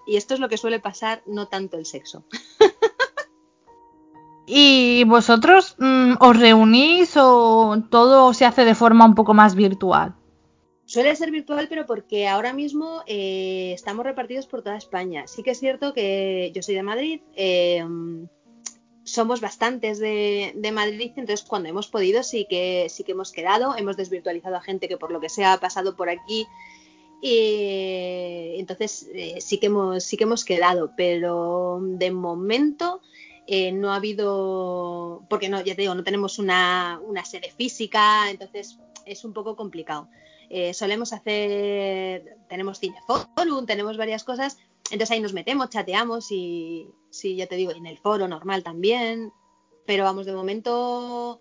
Y 0.08 0.18
esto 0.18 0.34
es 0.34 0.40
lo 0.40 0.50
que 0.50 0.58
suele 0.58 0.80
pasar, 0.80 1.22
no 1.26 1.48
tanto 1.48 1.78
el 1.78 1.86
sexo. 1.86 2.24
¿Y 4.48 5.04
vosotros 5.04 5.76
mm, 5.78 6.14
os 6.20 6.40
reunís 6.40 7.16
o 7.18 7.84
todo 7.92 8.34
se 8.34 8.46
hace 8.46 8.66
de 8.66 8.74
forma 8.74 9.06
un 9.06 9.14
poco 9.14 9.36
más 9.36 9.54
virtual? 9.54 10.16
Suele 10.86 11.16
ser 11.16 11.30
virtual, 11.30 11.68
pero 11.70 11.86
porque 11.86 12.28
ahora 12.28 12.52
mismo 12.52 13.04
eh, 13.06 13.74
estamos 13.76 14.04
repartidos 14.04 14.48
por 14.48 14.64
toda 14.64 14.76
España. 14.76 15.28
Sí 15.28 15.44
que 15.44 15.52
es 15.52 15.60
cierto 15.60 15.94
que 15.94 16.52
yo 16.56 16.64
soy 16.64 16.74
de 16.74 16.82
Madrid, 16.82 17.22
eh, 17.36 17.86
somos 19.12 19.42
bastantes 19.42 20.00
de, 20.00 20.72
Madrid, 20.74 21.12
entonces 21.16 21.46
cuando 21.48 21.70
hemos 21.70 21.88
podido 21.88 22.24
sí 22.24 22.46
que, 22.50 22.88
sí 22.90 23.04
que 23.04 23.14
hemos 23.14 23.32
quedado, 23.32 23.76
hemos 23.78 23.98
desvirtualizado 23.98 24.56
a 24.56 24.62
gente 24.62 24.88
que 24.88 24.98
por 24.98 25.12
lo 25.12 25.20
que 25.20 25.30
sea 25.30 25.54
ha 25.54 25.60
pasado 25.60 25.96
por 25.96 26.10
aquí. 26.10 26.48
Y 27.22 28.56
entonces 28.58 29.10
eh, 29.14 29.42
sí, 29.42 29.58
que 29.58 29.66
hemos, 29.66 30.04
sí 30.04 30.16
que 30.16 30.24
hemos 30.24 30.46
quedado, 30.46 30.94
pero 30.96 31.80
de 31.82 32.12
momento 32.12 33.02
eh, 33.46 33.72
no 33.72 33.92
ha 33.92 33.96
habido, 33.96 35.26
porque 35.30 35.50
no, 35.50 35.62
ya 35.62 35.76
te 35.76 35.82
digo, 35.82 35.96
no 35.96 36.04
tenemos 36.04 36.40
una, 36.40 37.02
una 37.04 37.26
sede 37.26 37.52
física, 37.52 38.30
entonces 38.30 38.78
es 39.06 39.26
un 39.26 39.34
poco 39.34 39.56
complicado. 39.56 40.08
Eh, 40.50 40.74
solemos 40.74 41.14
hacer, 41.14 42.38
tenemos 42.48 42.80
cineforum, 42.80 43.66
tenemos 43.68 43.98
varias 43.98 44.24
cosas, 44.24 44.58
entonces 44.92 45.12
ahí 45.12 45.20
nos 45.20 45.34
metemos, 45.34 45.70
chateamos 45.70 46.32
y, 46.32 46.90
sí, 47.10 47.36
ya 47.36 47.48
te 47.48 47.56
digo, 47.56 47.72
en 47.72 47.86
el 47.86 47.98
foro 47.98 48.28
normal 48.28 48.64
también, 48.64 49.32
pero 49.86 50.04
vamos, 50.04 50.26
de 50.26 50.34
momento 50.34 51.40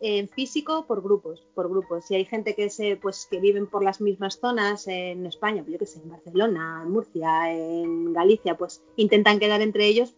en 0.00 0.28
físico 0.28 0.86
por 0.86 1.02
grupos, 1.02 1.46
por 1.54 1.68
grupos. 1.68 2.06
Si 2.06 2.14
hay 2.14 2.24
gente 2.24 2.54
que 2.54 2.70
se, 2.70 2.96
pues 2.96 3.26
que 3.30 3.38
viven 3.38 3.66
por 3.66 3.84
las 3.84 4.00
mismas 4.00 4.38
zonas 4.40 4.88
en 4.88 5.26
España, 5.26 5.62
pues 5.62 5.72
yo 5.72 5.78
que 5.78 5.86
sé, 5.86 6.00
en 6.00 6.10
Barcelona, 6.10 6.80
en 6.82 6.90
Murcia, 6.90 7.52
en 7.52 8.12
Galicia, 8.12 8.56
pues 8.56 8.82
intentan 8.96 9.38
quedar 9.38 9.60
entre 9.60 9.86
ellos 9.86 10.14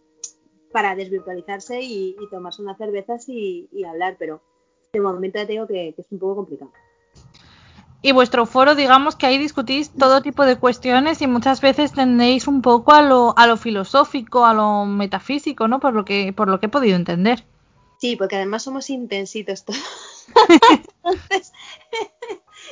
para 0.71 0.95
desvirtualizarse 0.95 1.81
y, 1.81 2.15
tomarse 2.31 2.61
unas 2.61 2.77
cervezas 2.77 3.27
y, 3.27 3.69
hablar, 3.85 4.15
pero 4.17 4.41
de 4.91 5.01
momento 5.01 5.39
ya 5.39 5.45
te 5.45 5.53
digo 5.53 5.67
que 5.67 5.93
es 5.97 6.11
un 6.11 6.19
poco 6.19 6.37
complicado. 6.37 6.71
Y 8.05 8.11
vuestro 8.11 8.45
foro, 8.45 8.75
digamos 8.75 9.15
que 9.15 9.25
ahí 9.25 9.37
discutís 9.37 9.89
todo 9.89 10.21
tipo 10.21 10.45
de 10.45 10.57
cuestiones 10.57 11.21
y 11.21 11.27
muchas 11.27 11.61
veces 11.61 11.93
tendéis 11.93 12.47
un 12.49 12.61
poco 12.61 12.91
a 12.91 13.01
lo, 13.01 13.33
a 13.37 13.47
lo 13.47 13.55
filosófico, 13.55 14.45
a 14.45 14.53
lo 14.53 14.85
metafísico, 14.85 15.69
¿no? 15.69 15.79
Por 15.79 15.93
lo 15.93 16.03
que, 16.03 16.33
por 16.33 16.49
lo 16.49 16.59
que 16.59 16.65
he 16.65 16.69
podido 16.69 16.97
entender. 16.97 17.45
Sí, 18.01 18.17
porque 18.17 18.35
además 18.35 18.63
somos 18.63 18.89
intensitos 18.89 19.63
todos. 19.63 19.79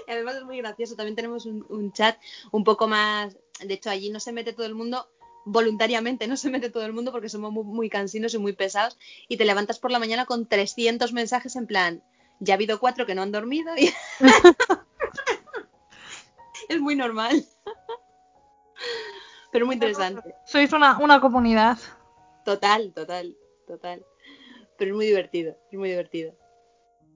además 0.10 0.36
es 0.36 0.44
muy 0.44 0.58
gracioso. 0.58 0.98
También 0.98 1.16
tenemos 1.16 1.46
un, 1.46 1.94
chat 1.94 2.18
un 2.52 2.66
poco 2.66 2.90
más. 2.90 3.38
De 3.64 3.74
hecho, 3.74 3.90
allí 3.90 4.10
no 4.10 4.20
se 4.20 4.34
mete 4.34 4.52
todo 4.52 4.66
el 4.66 4.76
mundo 4.76 5.08
voluntariamente 5.44 6.28
no 6.28 6.38
se 6.38 6.52
mete 6.52 6.70
todo 6.70 6.86
el 6.86 6.94
mundo 6.94 7.12
porque 7.12 7.28
somos 7.28 7.52
muy, 7.52 7.64
muy, 7.64 7.90
cansinos 7.90 8.36
y 8.36 8.38
muy 8.38 8.54
pesados 8.54 9.00
y 9.28 9.38
te 9.38 9.46
levantas 9.46 9.80
por 9.80 9.90
la 9.90 9.98
mañana 9.98 10.28
con 10.28 10.46
300 10.46 11.14
mensajes 11.14 11.56
en 11.56 11.66
plan, 11.66 12.04
ya 12.42 12.54
ha 12.54 12.56
habido 12.56 12.80
cuatro 12.80 13.06
que 13.06 13.16
no 13.16 13.22
han 13.22 13.32
dormido 13.32 13.74
y 13.78 13.94
es 16.70 16.82
muy 16.82 16.96
normal. 16.96 17.46
Pero 19.52 19.66
muy 19.66 19.76
interesante. 19.76 20.36
Sois 20.46 20.74
una, 20.74 20.98
una 20.98 21.22
comunidad. 21.22 21.78
Total, 22.44 22.92
total, 22.94 23.36
total. 23.68 24.04
Pero 24.78 24.92
es 24.92 24.96
muy 24.96 25.06
divertido, 25.06 25.56
es 25.72 25.78
muy 25.78 25.89
divertido. 25.89 26.34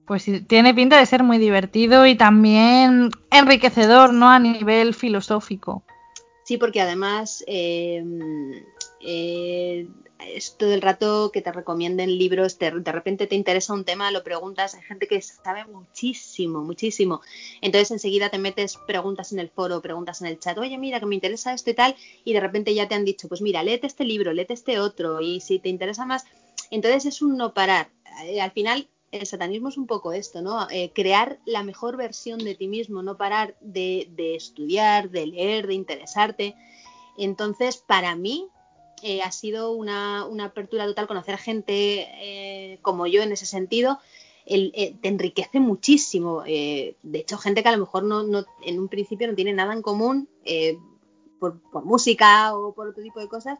Pues 0.06 0.24
tiene 0.46 0.72
pinta 0.72 0.98
de 0.98 1.06
ser 1.06 1.24
muy 1.24 1.38
divertido 1.38 2.06
y 2.06 2.14
también 2.14 3.10
enriquecedor, 3.32 4.12
¿no? 4.12 4.30
A 4.30 4.38
nivel 4.38 4.94
filosófico. 4.94 5.82
Sí, 6.44 6.58
porque 6.58 6.80
además 6.80 7.42
eh, 7.48 8.04
eh, 9.00 9.88
es 10.18 10.56
todo 10.56 10.72
el 10.72 10.82
rato 10.82 11.30
que 11.32 11.42
te 11.42 11.52
recomienden 11.52 12.16
libros, 12.18 12.58
de 12.58 12.70
repente 12.70 13.26
te 13.26 13.34
interesa 13.34 13.74
un 13.74 13.84
tema, 13.84 14.10
lo 14.10 14.24
preguntas, 14.24 14.74
hay 14.74 14.82
gente 14.82 15.06
que 15.06 15.20
sabe 15.20 15.64
muchísimo, 15.66 16.62
muchísimo. 16.62 17.20
Entonces 17.60 17.90
enseguida 17.90 18.30
te 18.30 18.38
metes 18.38 18.76
preguntas 18.86 19.32
en 19.32 19.38
el 19.38 19.50
foro, 19.50 19.82
preguntas 19.82 20.20
en 20.20 20.28
el 20.28 20.38
chat, 20.38 20.56
oye, 20.58 20.78
mira, 20.78 21.00
que 21.00 21.06
me 21.06 21.14
interesa 21.14 21.52
esto 21.52 21.70
y 21.70 21.74
tal, 21.74 21.96
y 22.24 22.32
de 22.32 22.40
repente 22.40 22.74
ya 22.74 22.88
te 22.88 22.94
han 22.94 23.04
dicho, 23.04 23.28
pues 23.28 23.42
mira, 23.42 23.62
léete 23.62 23.86
este 23.86 24.04
libro, 24.04 24.32
léete 24.32 24.54
este 24.54 24.80
otro, 24.80 25.20
y 25.20 25.40
si 25.40 25.58
te 25.58 25.68
interesa 25.68 26.06
más, 26.06 26.24
entonces 26.70 27.06
es 27.06 27.22
un 27.22 27.36
no 27.36 27.52
parar. 27.52 27.90
Eh, 28.24 28.40
al 28.40 28.52
final, 28.52 28.88
el 29.12 29.26
satanismo 29.26 29.68
es 29.68 29.76
un 29.76 29.86
poco 29.86 30.12
esto, 30.12 30.42
¿no? 30.42 30.68
Eh, 30.70 30.90
crear 30.94 31.38
la 31.44 31.62
mejor 31.62 31.96
versión 31.96 32.38
de 32.38 32.54
ti 32.54 32.68
mismo, 32.68 33.02
no 33.02 33.16
parar 33.16 33.56
de, 33.60 34.08
de 34.10 34.34
estudiar, 34.34 35.10
de 35.10 35.26
leer, 35.26 35.66
de 35.66 35.74
interesarte. 35.74 36.54
Entonces, 37.16 37.76
para 37.76 38.16
mí, 38.16 38.48
eh, 39.02 39.22
ha 39.22 39.30
sido 39.30 39.72
una, 39.72 40.22
apertura 40.44 40.86
total, 40.86 41.06
conocer 41.06 41.38
gente 41.38 42.06
eh, 42.20 42.78
como 42.82 43.06
yo 43.06 43.22
en 43.22 43.32
ese 43.32 43.46
sentido. 43.46 43.98
Eh, 44.46 44.96
te 45.00 45.08
enriquece 45.08 45.58
muchísimo. 45.58 46.42
de 46.42 46.94
hecho, 47.12 47.36
gente 47.38 47.62
que 47.62 47.68
a 47.68 47.72
lo 47.72 47.78
mejor 47.78 48.04
no, 48.04 48.22
en 48.62 48.78
un 48.78 48.88
principio 48.88 49.26
no 49.26 49.34
tiene 49.34 49.52
nada 49.52 49.72
en 49.72 49.82
común 49.82 50.28
por, 51.40 51.60
música 51.84 52.56
o 52.56 52.72
por 52.72 52.88
otro 52.88 53.02
tipo 53.02 53.20
de 53.20 53.28
cosas. 53.28 53.58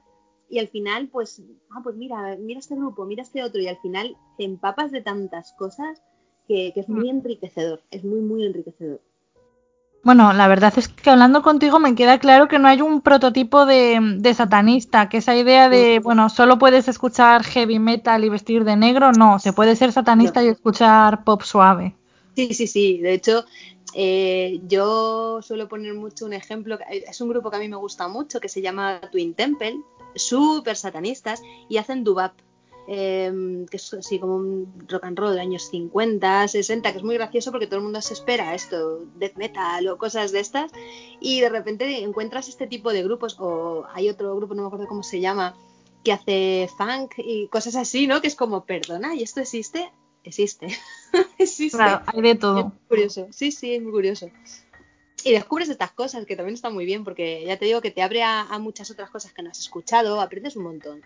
Y 0.48 0.60
al 0.60 0.68
final, 0.68 1.08
pues, 1.08 1.42
ah, 1.70 1.80
pues 1.82 1.96
mira, 1.96 2.36
mira 2.36 2.60
este 2.60 2.76
grupo, 2.76 3.04
mira 3.04 3.22
este 3.22 3.42
otro. 3.42 3.60
Y 3.60 3.66
al 3.66 3.78
final 3.78 4.16
te 4.38 4.44
empapas 4.44 4.92
de 4.92 5.00
tantas 5.00 5.52
cosas 5.54 6.02
que 6.46 6.72
es 6.76 6.88
muy 6.88 7.06
mm. 7.06 7.16
enriquecedor. 7.16 7.82
Es 7.90 8.04
muy, 8.04 8.20
muy 8.20 8.46
enriquecedor. 8.46 9.00
Bueno, 10.06 10.32
la 10.32 10.46
verdad 10.46 10.72
es 10.76 10.86
que 10.86 11.10
hablando 11.10 11.42
contigo 11.42 11.80
me 11.80 11.96
queda 11.96 12.20
claro 12.20 12.46
que 12.46 12.60
no 12.60 12.68
hay 12.68 12.80
un 12.80 13.00
prototipo 13.00 13.66
de, 13.66 14.34
satanista, 14.36 15.08
que 15.08 15.16
esa 15.16 15.34
idea 15.34 15.68
de, 15.68 15.98
bueno, 15.98 16.28
solo 16.28 16.60
puedes 16.60 16.86
escuchar 16.86 17.42
heavy 17.42 17.80
metal 17.80 18.22
y 18.22 18.28
vestir 18.28 18.62
de 18.62 18.76
negro, 18.76 19.10
no, 19.10 19.40
se 19.40 19.52
puede 19.52 19.74
ser 19.74 19.90
satanista 19.90 20.44
y 20.44 20.46
escuchar 20.46 21.24
pop 21.24 21.42
suave. 21.42 21.96
Sí, 22.36 22.54
sí, 22.54 22.68
sí, 22.68 22.98
de 22.98 23.14
hecho, 23.14 23.46
eh, 23.94 24.60
yo 24.68 25.42
suelo 25.42 25.66
poner 25.66 25.94
mucho 25.94 26.24
un 26.24 26.34
ejemplo, 26.34 26.78
es 26.88 27.20
un 27.20 27.28
grupo 27.28 27.50
que 27.50 27.56
a 27.56 27.60
mí 27.60 27.68
me 27.68 27.74
gusta 27.74 28.06
mucho, 28.06 28.38
que 28.38 28.48
se 28.48 28.62
llama 28.62 29.00
Twin 29.10 29.34
Temple, 29.34 29.80
súper 30.14 30.76
satanistas, 30.76 31.42
y 31.68 31.78
hacen 31.78 32.04
dubap. 32.04 32.34
Em, 32.88 33.66
que 33.66 33.78
es 33.78 33.94
así 33.94 34.20
como 34.20 34.36
un 34.36 34.86
rock 34.88 35.04
and 35.04 35.18
roll 35.18 35.34
de 35.34 35.40
años 35.40 35.68
50, 35.70 36.46
60, 36.46 36.92
que 36.92 36.98
es 36.98 37.04
muy 37.04 37.16
gracioso 37.16 37.50
porque 37.50 37.66
todo 37.66 37.78
el 37.78 37.82
mundo 37.82 38.00
se 38.00 38.14
espera 38.14 38.54
esto, 38.54 39.00
death 39.16 39.34
metal 39.34 39.88
o 39.88 39.98
cosas 39.98 40.30
de 40.30 40.38
estas, 40.38 40.70
y 41.18 41.40
de 41.40 41.48
repente 41.48 42.04
encuentras 42.04 42.48
este 42.48 42.68
tipo 42.68 42.92
de 42.92 43.02
grupos, 43.02 43.36
o 43.40 43.86
hay 43.92 44.08
otro 44.08 44.36
grupo, 44.36 44.54
no 44.54 44.62
me 44.62 44.68
acuerdo 44.68 44.86
cómo 44.86 45.02
se 45.02 45.20
llama, 45.20 45.56
que 46.04 46.12
hace 46.12 46.68
funk 46.78 47.14
y 47.18 47.48
cosas 47.48 47.74
así, 47.74 48.06
¿no? 48.06 48.20
Que 48.20 48.28
es 48.28 48.36
como, 48.36 48.64
perdona, 48.64 49.16
¿y 49.16 49.24
esto 49.24 49.40
existe? 49.40 49.90
existe. 50.26 50.68
existe. 51.38 51.76
Claro, 51.76 52.04
hay 52.06 52.20
de 52.20 52.34
todo. 52.34 52.72
Es 52.82 52.88
curioso, 52.88 53.26
sí, 53.30 53.50
sí, 53.50 53.74
es 53.74 53.82
muy 53.82 53.92
curioso. 53.92 54.30
Y 55.24 55.32
descubres 55.32 55.68
estas 55.68 55.90
cosas 55.90 56.24
que 56.26 56.36
también 56.36 56.54
están 56.54 56.74
muy 56.74 56.84
bien, 56.84 57.02
porque 57.02 57.44
ya 57.44 57.58
te 57.58 57.64
digo 57.64 57.80
que 57.80 57.90
te 57.90 58.02
abre 58.02 58.22
a, 58.22 58.42
a 58.42 58.58
muchas 58.58 58.90
otras 58.92 59.10
cosas 59.10 59.32
que 59.32 59.42
no 59.42 59.50
has 59.50 59.58
escuchado, 59.58 60.20
aprendes 60.20 60.56
un 60.56 60.64
montón. 60.64 61.02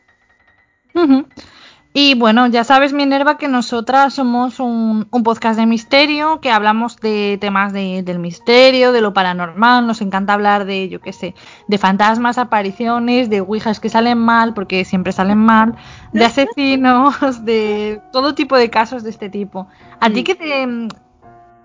Y 1.92 2.14
bueno, 2.14 2.46
ya 2.46 2.62
sabes, 2.62 2.92
Minerva, 2.92 3.36
que 3.36 3.48
nosotras 3.48 4.14
somos 4.14 4.60
un, 4.60 5.08
un 5.10 5.22
podcast 5.24 5.58
de 5.58 5.66
misterio, 5.66 6.40
que 6.40 6.52
hablamos 6.52 6.96
de 6.98 7.36
temas 7.40 7.72
de- 7.72 8.04
del 8.04 8.20
misterio, 8.20 8.92
de 8.92 9.00
lo 9.00 9.12
paranormal, 9.12 9.88
nos 9.88 10.00
encanta 10.00 10.34
hablar 10.34 10.66
de, 10.66 10.88
yo 10.88 11.00
qué 11.00 11.12
sé, 11.12 11.34
de 11.66 11.78
fantasmas, 11.78 12.38
apariciones, 12.38 13.28
de 13.28 13.40
ouijas 13.40 13.80
que 13.80 13.88
salen 13.88 14.18
mal, 14.18 14.54
porque 14.54 14.84
siempre 14.84 15.10
salen 15.10 15.38
mal, 15.38 15.74
de 16.12 16.24
asesinos, 16.24 17.44
de 17.44 18.00
todo 18.12 18.36
tipo 18.36 18.56
de 18.56 18.70
casos 18.70 19.02
de 19.02 19.10
este 19.10 19.28
tipo. 19.28 19.66
¿A 19.98 20.10
ti 20.10 20.20
Mm. 20.20 20.24
qué 20.24 20.34
te, 20.36 20.68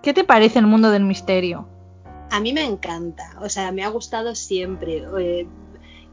qué 0.02 0.12
te 0.12 0.24
parece 0.24 0.58
el 0.58 0.66
mundo 0.66 0.90
del 0.90 1.04
misterio? 1.04 1.68
A 2.32 2.40
mí 2.40 2.52
me 2.52 2.64
encanta, 2.64 3.30
o 3.40 3.48
sea, 3.48 3.70
me 3.70 3.84
ha 3.84 3.88
gustado 3.90 4.34
siempre. 4.34 5.04
Eh, 5.20 5.46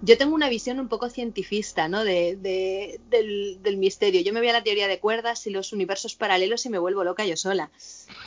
yo 0.06 0.18
tengo 0.18 0.36
una 0.36 0.50
visión 0.50 0.82
un 0.82 0.90
poco 0.90 1.10
cientifista, 1.10 1.88
¿no? 1.88 2.04
De, 2.04 2.36
de- 2.36 3.00
del, 3.10 3.78
misterio. 3.78 4.20
Yo 4.22 4.34
me 4.34 4.42
voy 4.42 4.50
a 4.50 4.54
la 4.54 4.64
teoría 4.64 4.90
de 4.90 5.00
cuerdas 5.00 5.48
y 5.48 5.50
los 5.50 5.72
universos 5.72 6.14
paralelos 6.16 6.66
y 6.66 6.70
me 6.70 6.78
vuelvo 6.78 7.06
loca 7.06 7.26
yo 7.26 7.38
sola. 7.38 7.72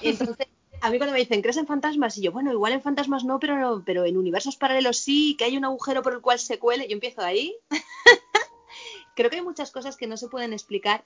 Entonces, 0.01 0.47
a 0.81 0.89
mí 0.89 0.97
cuando 0.97 1.13
me 1.13 1.19
dicen, 1.19 1.43
¿crees 1.43 1.59
en 1.59 1.67
fantasmas? 1.67 2.17
Y 2.17 2.23
yo, 2.23 2.33
bueno, 2.33 2.51
igual 2.51 2.73
en 2.73 2.81
fantasmas 2.81 3.25
no, 3.25 3.39
pero, 3.39 3.83
pero 3.85 4.07
en 4.07 4.17
universos 4.17 4.57
paralelos 4.57 4.97
sí, 4.97 5.37
que 5.39 5.45
hay 5.45 5.59
un 5.59 5.67
agujero 5.67 6.03
por 6.03 6.15
el 6.15 6.23
cual 6.23 6.39
se 6.39 6.59
cuele. 6.59 6.89
Yo 6.89 6.95
empiezo 6.95 7.21
ahí. 7.21 7.55
Creo 9.15 9.29
que 9.29 9.37
hay 9.37 9.43
muchas 9.43 9.71
cosas 9.71 9.99
que 9.99 10.07
no 10.07 10.17
se 10.17 10.29
pueden 10.29 10.55
explicar 10.55 11.05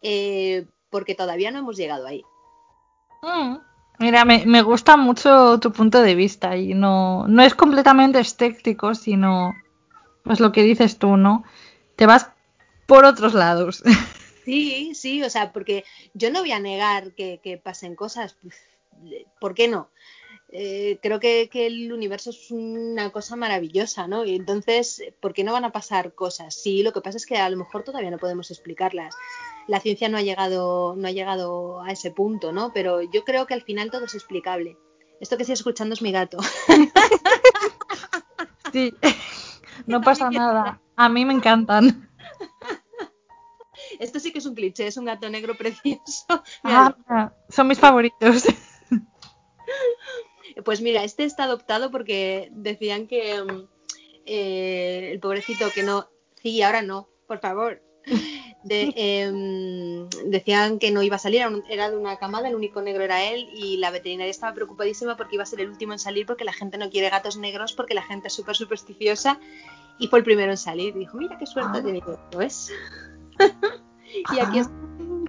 eh, 0.00 0.64
porque 0.88 1.14
todavía 1.14 1.50
no 1.50 1.58
hemos 1.58 1.76
llegado 1.76 2.06
ahí. 2.06 2.24
Mm. 3.22 3.56
Mira, 3.98 4.24
me, 4.24 4.46
me 4.46 4.62
gusta 4.62 4.96
mucho 4.96 5.60
tu 5.60 5.72
punto 5.72 6.00
de 6.00 6.14
vista 6.14 6.56
y 6.56 6.72
no, 6.72 7.26
no 7.28 7.42
es 7.42 7.54
completamente 7.54 8.18
escéptico, 8.18 8.94
sino 8.94 9.54
pues 10.26 10.40
lo 10.40 10.52
que 10.52 10.62
dices 10.62 10.98
tú, 10.98 11.16
¿no? 11.16 11.44
Te 11.94 12.04
vas 12.04 12.30
por 12.86 13.04
otros 13.04 13.34
lados. 13.34 13.82
Sí, 14.44 14.94
sí, 14.94 15.24
o 15.24 15.28
sea, 15.28 15.52
porque 15.52 15.84
yo 16.14 16.30
no 16.30 16.38
voy 16.38 16.52
a 16.52 16.60
negar 16.60 17.14
que, 17.14 17.40
que 17.42 17.58
pasen 17.58 17.96
cosas, 17.96 18.36
pues, 18.40 18.54
¿por 19.40 19.54
qué 19.54 19.66
no? 19.66 19.90
Eh, 20.52 21.00
creo 21.02 21.18
que, 21.18 21.48
que 21.50 21.66
el 21.66 21.92
universo 21.92 22.30
es 22.30 22.52
una 22.52 23.10
cosa 23.10 23.34
maravillosa, 23.34 24.06
¿no? 24.06 24.24
Y 24.24 24.36
entonces, 24.36 25.02
¿por 25.18 25.34
qué 25.34 25.42
no 25.42 25.52
van 25.52 25.64
a 25.64 25.72
pasar 25.72 26.14
cosas? 26.14 26.54
Sí, 26.54 26.84
lo 26.84 26.92
que 26.92 27.00
pasa 27.00 27.16
es 27.16 27.26
que 27.26 27.36
a 27.38 27.50
lo 27.50 27.56
mejor 27.56 27.82
todavía 27.82 28.12
no 28.12 28.18
podemos 28.18 28.52
explicarlas. 28.52 29.16
La 29.66 29.80
ciencia 29.80 30.08
no 30.08 30.16
ha 30.16 30.22
llegado, 30.22 30.94
no 30.96 31.08
ha 31.08 31.10
llegado 31.10 31.82
a 31.82 31.90
ese 31.90 32.12
punto, 32.12 32.52
¿no? 32.52 32.70
Pero 32.72 33.02
yo 33.02 33.24
creo 33.24 33.48
que 33.48 33.54
al 33.54 33.62
final 33.62 33.90
todo 33.90 34.04
es 34.04 34.14
explicable. 34.14 34.76
Esto 35.20 35.36
que 35.36 35.42
estoy 35.42 35.54
escuchando 35.54 35.94
es 35.94 36.02
mi 36.02 36.12
gato. 36.12 36.38
Sí, 38.72 38.92
no 39.86 40.00
pasa 40.00 40.30
nada. 40.30 40.80
A 40.96 41.08
mí 41.08 41.24
me 41.24 41.34
encantan. 41.34 42.08
Esto 44.00 44.20
sí 44.20 44.32
que 44.32 44.38
es 44.38 44.46
un 44.46 44.54
cliché, 44.54 44.86
es 44.86 44.96
un 44.96 45.04
gato 45.04 45.28
negro 45.28 45.54
precioso. 45.58 46.42
Ah, 46.64 47.32
son 47.48 47.68
mis 47.68 47.78
favoritos. 47.78 48.44
Pues 50.64 50.80
mira, 50.80 51.04
este 51.04 51.24
está 51.24 51.44
adoptado 51.44 51.90
porque 51.90 52.48
decían 52.52 53.06
que 53.06 53.42
mm, 53.42 53.68
eh, 54.24 55.10
el 55.12 55.20
pobrecito 55.20 55.70
que 55.70 55.82
no. 55.82 56.08
Sí, 56.42 56.62
ahora 56.62 56.82
no, 56.82 57.08
por 57.26 57.40
favor. 57.40 57.82
De, 58.68 58.92
em, 58.96 60.08
decían 60.30 60.78
que 60.78 60.90
no 60.90 61.02
iba 61.02 61.16
a 61.16 61.18
salir, 61.20 61.42
era 61.70 61.88
de 61.90 61.96
una 61.96 62.16
camada, 62.16 62.48
el 62.48 62.54
único 62.56 62.82
negro 62.82 63.04
era 63.04 63.22
él 63.24 63.48
y 63.54 63.76
la 63.76 63.90
veterinaria 63.90 64.30
estaba 64.30 64.54
preocupadísima 64.54 65.16
porque 65.16 65.36
iba 65.36 65.44
a 65.44 65.46
ser 65.46 65.60
el 65.60 65.68
último 65.70 65.92
en 65.92 65.98
salir 65.98 66.26
porque 66.26 66.44
la 66.44 66.52
gente 66.52 66.76
no 66.78 66.90
quiere 66.90 67.08
gatos 67.10 67.36
negros 67.36 67.72
porque 67.72 67.94
la 67.94 68.02
gente 68.02 68.26
es 68.28 68.34
súper 68.34 68.56
supersticiosa 68.56 69.38
y 69.98 70.08
fue 70.08 70.18
el 70.18 70.24
primero 70.24 70.50
en 70.50 70.56
salir. 70.58 70.94
Y 70.96 71.00
dijo, 71.00 71.16
mira 71.16 71.38
qué 71.38 71.46
suerte 71.46 71.70
Ah. 71.74 71.78
ha 71.78 71.82
tenido. 71.82 72.18
¿Lo 72.32 72.40
es? 72.40 72.70
y 74.32 74.40
aquí 74.40 74.60
Ah, 74.60 74.70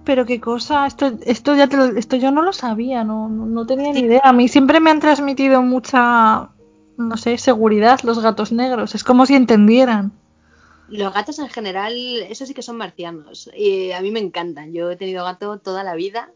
Pero 0.04 0.24
qué 0.24 0.40
cosa, 0.40 0.86
esto, 0.86 1.12
esto 1.26 1.54
ya 1.54 1.66
te 1.68 1.76
lo- 1.76 1.96
esto 1.96 2.16
yo 2.16 2.30
no 2.30 2.40
lo 2.42 2.52
sabía, 2.52 3.04
no, 3.04 3.28
no, 3.28 3.44
no 3.46 3.66
tenía 3.66 3.92
ni 3.92 4.00
idea. 4.00 4.20
A 4.24 4.32
mí 4.32 4.48
siempre 4.48 4.80
me 4.80 4.90
han 4.90 5.00
transmitido 5.00 5.60
mucha, 5.62 6.48
no 6.96 7.16
sé, 7.18 7.36
seguridad 7.36 8.00
los 8.04 8.18
gatos 8.22 8.50
negros. 8.52 8.94
Es 8.94 9.04
como 9.04 9.26
si 9.26 9.34
entendieran. 9.34 10.12
Los 10.88 11.12
gatos 11.12 11.38
en 11.38 11.48
general, 11.48 11.94
eso 12.28 12.46
sí 12.46 12.54
que 12.54 12.62
son 12.62 12.76
marcianos. 12.76 13.50
Y 13.54 13.92
a 13.92 14.00
mí 14.00 14.10
me 14.10 14.20
encantan. 14.20 14.72
Yo 14.72 14.90
he 14.90 14.96
tenido 14.96 15.24
gato 15.24 15.58
toda 15.58 15.84
la 15.84 15.94
vida. 15.94 16.32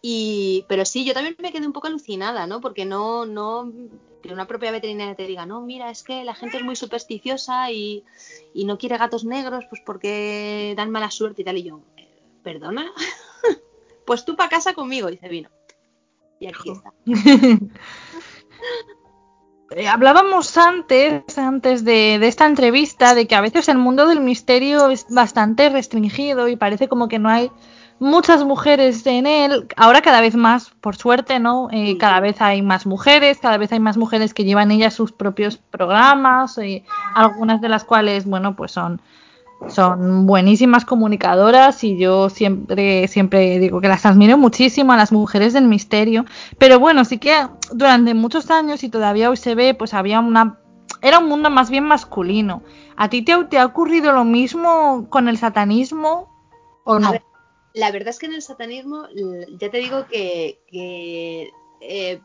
Y, 0.00 0.64
pero 0.68 0.84
sí, 0.84 1.04
yo 1.04 1.14
también 1.14 1.36
me 1.38 1.52
quedé 1.52 1.66
un 1.66 1.72
poco 1.72 1.86
alucinada, 1.86 2.46
¿no? 2.46 2.60
Porque 2.60 2.84
no, 2.84 3.24
no, 3.24 3.72
que 4.22 4.32
una 4.32 4.46
propia 4.48 4.72
veterinaria 4.72 5.14
te 5.14 5.26
diga, 5.26 5.46
no, 5.46 5.60
mira, 5.60 5.90
es 5.90 6.02
que 6.02 6.24
la 6.24 6.34
gente 6.34 6.56
es 6.56 6.64
muy 6.64 6.74
supersticiosa 6.76 7.70
y, 7.70 8.04
y 8.54 8.64
no 8.64 8.78
quiere 8.78 8.98
gatos 8.98 9.24
negros, 9.24 9.64
pues 9.68 9.80
porque 9.84 10.74
dan 10.76 10.90
mala 10.90 11.10
suerte 11.10 11.42
y 11.42 11.44
tal. 11.44 11.58
Y 11.58 11.64
yo, 11.64 11.80
"Eh, 11.96 12.08
¿perdona? 12.42 12.90
pues 14.06 14.24
tú 14.24 14.34
para 14.36 14.50
casa 14.50 14.74
conmigo, 14.74 15.10
dice 15.10 15.28
vino. 15.28 15.50
Y 16.40 16.46
aquí 16.46 16.70
está. 16.72 16.92
Eh, 19.76 19.88
Hablábamos 19.88 20.56
antes, 20.56 21.38
antes 21.38 21.84
de, 21.84 22.18
de 22.18 22.28
esta 22.28 22.46
entrevista, 22.46 23.14
de 23.14 23.26
que 23.26 23.34
a 23.34 23.40
veces 23.40 23.68
el 23.68 23.78
mundo 23.78 24.06
del 24.06 24.20
misterio 24.20 24.90
es 24.90 25.06
bastante 25.08 25.68
restringido 25.70 26.48
y 26.48 26.56
parece 26.56 26.88
como 26.88 27.08
que 27.08 27.18
no 27.18 27.28
hay 27.28 27.50
muchas 27.98 28.44
mujeres 28.44 29.06
en 29.06 29.26
él. 29.26 29.68
Ahora 29.76 30.02
cada 30.02 30.20
vez 30.20 30.34
más, 30.34 30.70
por 30.80 30.96
suerte, 30.96 31.38
¿no? 31.38 31.68
Eh, 31.70 31.96
cada 31.98 32.20
vez 32.20 32.40
hay 32.40 32.60
más 32.60 32.84
mujeres, 32.84 33.38
cada 33.38 33.58
vez 33.58 33.72
hay 33.72 33.80
más 33.80 33.96
mujeres 33.96 34.34
que 34.34 34.44
llevan 34.44 34.72
ellas 34.72 34.94
sus 34.94 35.12
propios 35.12 35.56
programas, 35.56 36.58
y 36.58 36.84
algunas 37.14 37.60
de 37.60 37.68
las 37.68 37.84
cuales, 37.84 38.24
bueno, 38.26 38.56
pues 38.56 38.72
son 38.72 39.00
son 39.66 40.26
buenísimas 40.26 40.84
comunicadoras 40.84 41.82
y 41.84 41.96
yo 41.96 42.28
siempre 42.28 43.08
siempre 43.08 43.58
digo 43.58 43.80
que 43.80 43.88
las 43.88 44.04
admiro 44.04 44.36
muchísimo 44.36 44.92
a 44.92 44.96
las 44.96 45.12
mujeres 45.12 45.52
del 45.52 45.66
misterio. 45.66 46.24
Pero 46.58 46.78
bueno 46.78 47.04
sí 47.04 47.18
que 47.18 47.46
durante 47.72 48.14
muchos 48.14 48.50
años 48.50 48.84
y 48.84 48.88
todavía 48.88 49.30
hoy 49.30 49.36
se 49.36 49.54
ve 49.54 49.74
pues 49.74 49.94
había 49.94 50.20
una 50.20 50.58
era 51.00 51.18
un 51.18 51.28
mundo 51.28 51.50
más 51.50 51.70
bien 51.70 51.84
masculino. 51.84 52.62
A 52.96 53.08
ti 53.08 53.22
te, 53.22 53.32
ha- 53.32 53.66
ocurrido 53.66 54.12
lo 54.12 54.24
mismo 54.24 55.06
con 55.08 55.28
el 55.28 55.38
satanismo 55.38 56.28
o 56.84 56.98
no 56.98 57.12
ver, 57.12 57.22
la 57.74 57.90
verdad 57.90 58.08
es 58.10 58.18
que 58.18 58.26
en 58.26 58.34
el 58.34 58.42
satanismo, 58.42 59.06
ya 59.58 59.70
te 59.70 59.78
digo 59.78 60.06
que, 60.06 60.60
que, 60.70 61.50
eh, 61.80 62.20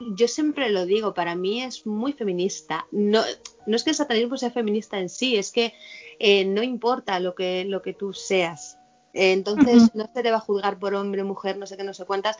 yo 0.00 0.28
siempre 0.28 0.70
lo 0.70 0.86
digo, 0.86 1.14
para 1.14 1.34
mí 1.34 1.62
es 1.62 1.86
muy 1.86 2.12
feminista. 2.12 2.86
No, 2.90 3.20
no 3.66 3.76
es 3.76 3.84
que 3.84 3.90
el 3.90 3.96
satanismo 3.96 4.36
sea 4.36 4.50
feminista 4.50 4.98
en 4.98 5.08
sí, 5.08 5.36
es 5.36 5.52
que 5.52 5.72
eh, 6.18 6.44
no 6.44 6.62
importa 6.62 7.20
lo 7.20 7.34
que, 7.34 7.64
lo 7.64 7.82
que 7.82 7.94
tú 7.94 8.12
seas. 8.12 8.78
Eh, 9.12 9.32
entonces 9.32 9.90
no 9.94 10.08
se 10.12 10.22
te 10.22 10.30
va 10.30 10.36
a 10.38 10.40
juzgar 10.40 10.78
por 10.78 10.94
hombre, 10.94 11.24
mujer, 11.24 11.56
no 11.56 11.66
sé 11.66 11.76
qué, 11.76 11.84
no 11.84 11.94
sé 11.94 12.04
cuántas. 12.04 12.36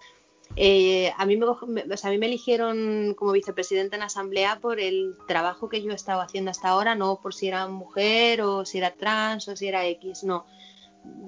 Eh, 0.57 1.13
a, 1.17 1.27
mí 1.27 1.37
me, 1.37 1.47
me- 1.67 1.95
o 1.95 1.97
sea, 1.97 2.09
a 2.09 2.13
mí 2.13 2.19
me 2.19 2.27
eligieron 2.27 3.15
como 3.15 3.33
vicepresidenta 3.33 3.97
en 3.97 4.03
asamblea 4.03 4.59
por 4.61 4.81
el 4.81 5.15
trabajo 5.27 5.69
que 5.69 5.83
yo 5.83 5.91
he 5.93 5.95
estado 5.95 6.21
haciendo 6.21 6.51
hasta 6.51 6.69
ahora, 6.69 6.95
no 6.95 7.21
por 7.21 7.35
si 7.35 7.49
era 7.49 7.69
mujer 7.69 8.43
o 8.43 8.65
si 8.65 8.79
era 8.79 8.93
trans 8.95 9.47
o 9.49 9.57
si 9.57 9.69
era 9.69 9.87
X, 9.87 10.25
no 10.25 10.47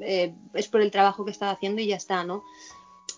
eh, 0.03 0.35
es 0.55 0.69
por 0.69 0.81
el 0.81 0.91
trabajo 0.91 1.25
que 1.25 1.31
estaba 1.31 1.53
haciendo 1.53 1.81
y 1.81 1.87
ya 1.87 1.97
está, 1.97 2.25
¿no? 2.25 2.43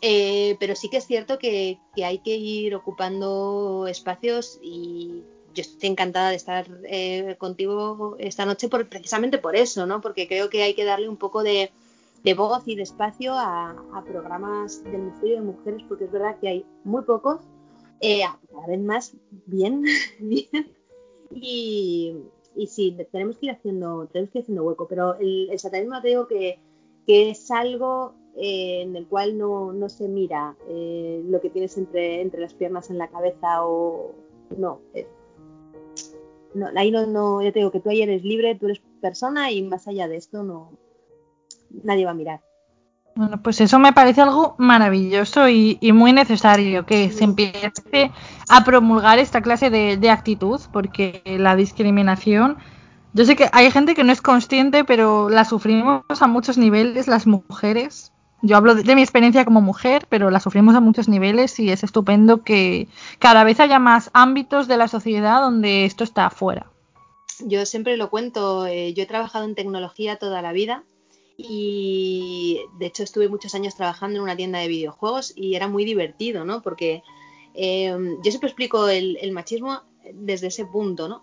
Eh, 0.01 0.57
pero 0.59 0.75
sí 0.75 0.89
que 0.91 0.97
es 0.97 1.07
cierto 1.07 1.39
que, 1.39 1.79
que 1.95 2.05
hay 2.05 2.19
que 2.19 2.37
ir 2.37 2.75
ocupando 2.75 3.87
espacios 3.89 4.59
y 4.63 5.23
yo 5.55 5.61
estoy 5.63 5.91
encantada 5.91 6.31
de 6.31 6.37
estar 6.37 6.67
eh, 6.85 7.37
contigo 7.39 8.17
esta 8.19 8.47
noche 8.47 8.69
por, 8.69 8.89
precisamente 8.89 9.39
por 9.39 9.57
eso, 9.57 9.87
¿no? 9.87 10.01
Porque 10.01 10.29
creo 10.29 10.51
que 10.51 10.63
hay 10.63 10.75
que 10.75 10.85
darle 10.85 11.09
un 11.09 11.17
poco 11.17 11.43
de, 11.43 11.71
voz 12.37 12.63
y 12.67 12.77
de 12.77 12.83
espacio 12.83 13.35
a, 13.35 14.05
programas 14.07 14.83
del 14.85 15.03
misterio 15.03 15.37
de 15.37 15.43
mujeres, 15.43 15.83
porque 15.89 16.05
es 16.05 16.13
verdad 16.13 16.39
que 16.41 16.49
hay 16.49 16.67
muy 16.85 17.03
pocos, 17.03 17.41
eh, 18.01 18.23
cada 18.53 18.67
vez 18.67 18.81
más 18.81 19.13
bien, 19.47 19.85
bien 20.19 20.73
y, 21.35 22.67
sí, 22.67 22.97
tenemos 23.11 23.39
que 23.39 23.47
ir 23.47 23.53
haciendo, 23.53 24.07
tenemos 24.13 24.31
que 24.31 24.39
ir 24.39 24.43
haciendo 24.43 24.65
hueco, 24.65 24.87
pero 24.89 25.15
el, 25.19 25.59
satanismo 25.59 26.01
te 26.01 26.09
digo 26.09 26.27
que, 26.27 26.59
es 27.07 27.51
algo 27.51 28.15
eh, 28.37 28.83
en 28.83 28.97
el 28.97 29.07
cual 29.07 29.37
no, 29.37 29.73
no 29.73 29.89
se 29.89 30.09
mira 30.09 30.57
eh, 30.69 31.23
lo 31.27 31.41
que 31.41 31.51
tienes 31.51 31.77
entre, 31.77 32.23
entre 32.23 32.41
las 32.41 32.55
piernas 32.55 32.91
en 32.91 32.99
la 32.99 33.09
cabeza 33.09 33.67
o 33.67 34.15
no. 34.57 34.81
No, 36.55 36.69
ahí 36.77 36.91
no, 36.91 37.07
no, 37.07 37.43
ya 37.43 37.53
te 37.53 37.61
digo 37.61 37.71
que 37.71 37.81
tú 37.81 37.91
ahí 37.91 38.03
eres 38.03 38.25
libre, 38.25 38.55
tú 38.55 38.67
eres 38.67 38.81
persona 39.01 39.51
y 39.51 39.63
más 39.63 39.89
allá 39.89 40.09
de 40.09 40.17
esto 40.17 40.43
no 40.43 40.73
nadie 41.83 42.05
va 42.05 42.13
a 42.13 42.15
mirar. 42.15 42.41
Bueno, 43.15 43.43
pues 43.43 43.61
eso 43.61 43.79
me 43.79 43.93
parece 43.93 44.23
algo 44.23 44.55
maravilloso 44.59 45.49
y, 45.49 45.77
y 45.81 45.93
muy 45.93 46.13
necesario 46.13 46.87
que 46.87 47.11
se 47.11 47.25
empiece 47.25 48.11
a 48.49 48.65
promulgar 48.65 49.19
esta 49.19 49.43
clase 49.43 49.69
de, 49.69 49.99
de 49.99 50.11
actitud, 50.11 50.59
porque 50.73 51.23
la 51.27 51.55
discriminación, 51.55 52.57
yo 53.13 53.27
sé 53.27 53.37
que 53.37 53.51
hay 53.53 53.71
gente 53.71 53.95
que 53.95 54.05
no 54.05 54.13
es 54.13 54.23
consciente, 54.23 54.85
pero 54.85 55.29
la 55.29 55.45
sufrimos 55.45 56.03
a 56.21 56.27
muchos 56.27 56.57
niveles 56.57 57.07
las 57.07 57.27
mujeres 57.27 58.12
Yo 58.43 58.57
hablo 58.57 58.75
de, 58.75 58.95
mi 58.97 59.03
experiencia 59.03 59.45
como 59.45 59.61
mujer, 59.61 60.07
pero 60.09 60.31
la 60.31 60.41
sufrimos 60.41 60.75
a 60.75 60.81
muchos 60.81 61.09
niveles 61.09 61.59
y 61.61 61.71
es 61.71 61.85
estupendo 61.85 62.43
que 62.43 62.89
cada 63.21 63.45
vez 63.45 63.61
haya 63.61 63.79
más 63.79 64.11
ámbitos 64.13 64.67
de 64.67 64.77
la 64.77 64.89
sociedad 64.89 65.41
donde 65.41 65.85
esto 65.85 66.03
está 66.03 66.27
afuera. 66.27 66.71
Yo 67.39 67.65
siempre 67.67 67.97
lo 67.97 68.11
cuento, 68.11 68.67
eh, 68.67 68.95
yo 68.95 69.05
he 69.05 69.07
trabajado 69.07 69.45
en 69.45 69.55
tecnología 69.55 70.17
toda 70.17 70.43
la 70.43 70.53
vida 70.53 70.85
y 71.37 72.61
de 72.79 72.87
hecho 72.87 73.03
estuve 73.03 73.29
muchos 73.29 73.55
años 73.55 73.75
trabajando 73.75 74.17
en 74.19 74.23
una 74.23 74.37
tienda 74.37 74.59
de 74.59 74.69
videojuegos 74.69 75.33
y 75.37 75.55
era 75.55 75.69
muy 75.69 75.85
divertido, 75.85 76.45
¿no? 76.45 76.63
Porque 76.63 77.03
eh, 77.55 77.95
yo 78.23 78.31
siempre 78.31 78.49
explico 78.49 78.89
el, 78.89 79.31
machismo 79.33 79.83
desde 80.13 80.49
ese 80.49 80.65
punto, 80.67 81.09
¿no? 81.09 81.23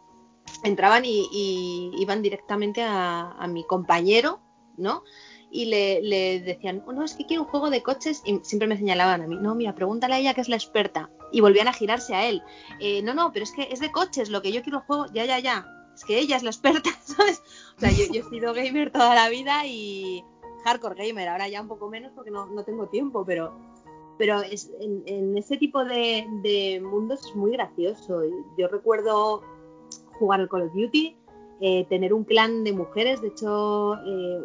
Entraban 0.64 1.04
y, 1.06 1.92
iban 2.00 2.22
directamente 2.22 2.82
a, 2.84 3.48
mi 3.50 3.64
compañero, 3.66 4.40
¿no? 4.78 5.04
Y 5.52 5.66
le, 5.66 6.42
decían, 6.42 6.84
oh, 6.86 6.94
no, 6.94 7.04
es 7.04 7.16
que 7.16 7.26
quiero 7.26 7.44
un 7.44 7.50
juego 7.50 7.70
de 7.70 7.82
coches 7.82 8.22
y 8.26 8.40
siempre 8.44 8.68
me 8.68 8.78
señalaban 8.78 9.22
a 9.22 9.28
mí, 9.28 9.36
no, 9.42 9.56
mira, 9.56 9.74
pregúntale 9.74 10.14
a 10.14 10.20
ella 10.20 10.34
que 10.34 10.42
es 10.42 10.50
la 10.50 10.56
experta. 10.56 11.10
Y 11.32 11.42
volvían 11.42 11.68
a 11.68 11.74
girarse 11.74 12.14
a 12.14 12.28
él. 12.28 12.44
Eh, 12.80 13.02
no, 13.02 13.14
no, 13.14 13.32
pero 13.32 13.44
es 13.44 13.52
que 13.52 13.68
es 13.72 13.80
de 13.80 13.92
coches, 13.92 14.30
lo 14.30 14.42
que 14.42 14.52
yo 14.52 14.62
quiero 14.62 14.82
juego, 14.82 15.06
ya, 15.14 15.26
ya, 15.26 15.40
ya. 15.40 15.66
Es 15.96 16.06
que 16.06 16.20
ella 16.20 16.38
es 16.38 16.44
la 16.44 16.52
experta, 16.52 16.90
¿sabes? 17.04 17.42
O 17.78 17.80
sea, 17.80 17.92
yo, 17.92 18.06
he 18.14 18.24
sido 18.24 18.54
gamer 18.54 18.92
toda 18.92 19.16
la 19.16 19.30
vida 19.30 19.66
y 19.66 20.24
hardcore 20.66 21.08
gamer, 21.08 21.30
ahora 21.30 21.48
ya 21.48 21.62
un 21.62 21.68
poco 21.68 21.90
menos 21.90 22.12
porque 22.14 22.32
no, 22.32 22.46
no 22.46 22.64
tengo 22.64 22.88
tiempo, 22.88 23.26
pero 23.26 23.54
pero 24.20 24.42
es, 24.42 24.70
en, 24.82 25.38
ese 25.38 25.56
tipo 25.56 25.84
de, 25.86 26.82
mundos 26.84 27.26
es 27.26 27.36
muy 27.38 27.54
gracioso. 27.54 28.22
Yo 28.58 28.68
recuerdo 28.68 29.42
jugar 30.20 30.42
al 30.42 30.50
Call 30.50 30.64
of 30.64 30.74
Duty, 30.74 31.16
eh, 31.62 31.86
tener 31.90 32.14
un 32.14 32.24
clan 32.24 32.64
de 32.64 32.74
mujeres, 32.74 33.22
de 33.22 33.28
hecho 33.28 33.96
eh, 33.96 34.42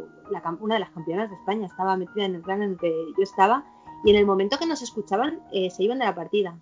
una 0.61 0.75
de 0.75 0.81
las 0.81 0.91
campeonas 0.91 1.31
de 1.31 1.37
España 1.37 1.67
estaba 1.67 1.97
metida 1.97 2.25
en 2.25 2.35
el 2.35 2.43
clan 2.43 2.63
en 2.63 2.71
el 2.73 2.77
que 2.77 2.93
yo 3.17 3.23
estaba 3.23 3.65
y 4.05 4.11
en 4.11 4.17
el 4.17 4.27
momento 4.27 4.59
que 4.59 4.67
nos 4.67 4.83
escuchaban 4.83 5.41
eh, 5.53 5.71
se 5.71 5.85
iban 5.85 6.01
de 6.01 6.07
la 6.07 6.15
partida. 6.15 6.59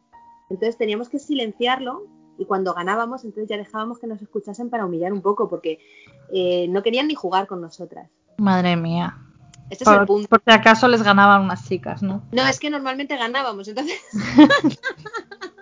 Entonces 0.50 0.76
teníamos 0.76 1.08
que 1.08 1.18
silenciarlo 1.18 2.04
y 2.36 2.44
cuando 2.44 2.74
ganábamos 2.74 3.24
entonces 3.24 3.48
ya 3.48 3.56
dejábamos 3.56 3.98
que 3.98 4.06
nos 4.06 4.20
escuchasen 4.20 4.68
para 4.68 4.84
humillar 4.84 5.12
un 5.12 5.22
poco 5.22 5.48
porque 5.48 5.78
no 6.68 6.82
querían 6.82 7.08
ni 7.08 7.14
jugar 7.14 7.46
con 7.46 7.60
nosotras. 7.60 8.10
Madre 8.36 8.76
mía. 8.76 9.16
Este 9.70 9.84
es 9.84 9.90
el 9.90 10.06
punto. 10.06 10.28
Por 10.28 10.42
si 10.44 10.50
acaso 10.50 10.86
les 10.86 11.02
ganaban 11.02 11.42
unas 11.42 11.66
chicas, 11.66 12.02
¿no? 12.02 12.22
No, 12.30 12.46
es 12.46 12.60
que 12.60 12.68
normalmente 12.68 13.16
ganábamos, 13.16 13.68
entonces. 13.68 13.98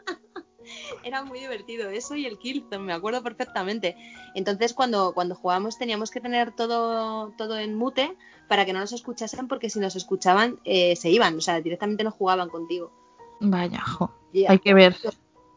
Era 1.05 1.23
muy 1.25 1.41
divertido 1.41 1.91
eso 1.91 2.17
y 2.17 2.27
el 2.27 2.39
Killzone, 2.39 2.85
me 2.85 2.93
acuerdo 2.93 3.23
perfectamente. 3.23 3.97
Entonces, 4.35 4.75
cuando, 4.75 5.13
cuando 5.13 5.35
jugábamos 5.35 5.79
teníamos 5.79 6.11
que 6.11 6.21
tener 6.21 6.53
todo, 6.53 7.33
todo 7.37 7.59
en 7.59 7.75
mute 7.75 8.17
para 8.49 8.65
que 8.65 8.73
no 8.73 8.81
nos 8.81 8.93
escuchasen, 8.93 9.49
porque 9.49 9.71
si 9.71 9.79
nos 9.81 9.97
escuchaban 9.97 10.59
eh, 10.65 10.97
se 10.97 11.11
iban, 11.11 11.37
o 11.37 11.41
sea, 11.41 11.61
directamente 11.61 12.05
no 12.05 12.11
jugaban 12.11 12.49
contigo. 12.49 12.93
Vaya, 13.41 13.81
jo. 13.81 14.13
hay 14.49 14.59
que 14.59 14.75
ver. 14.75 14.95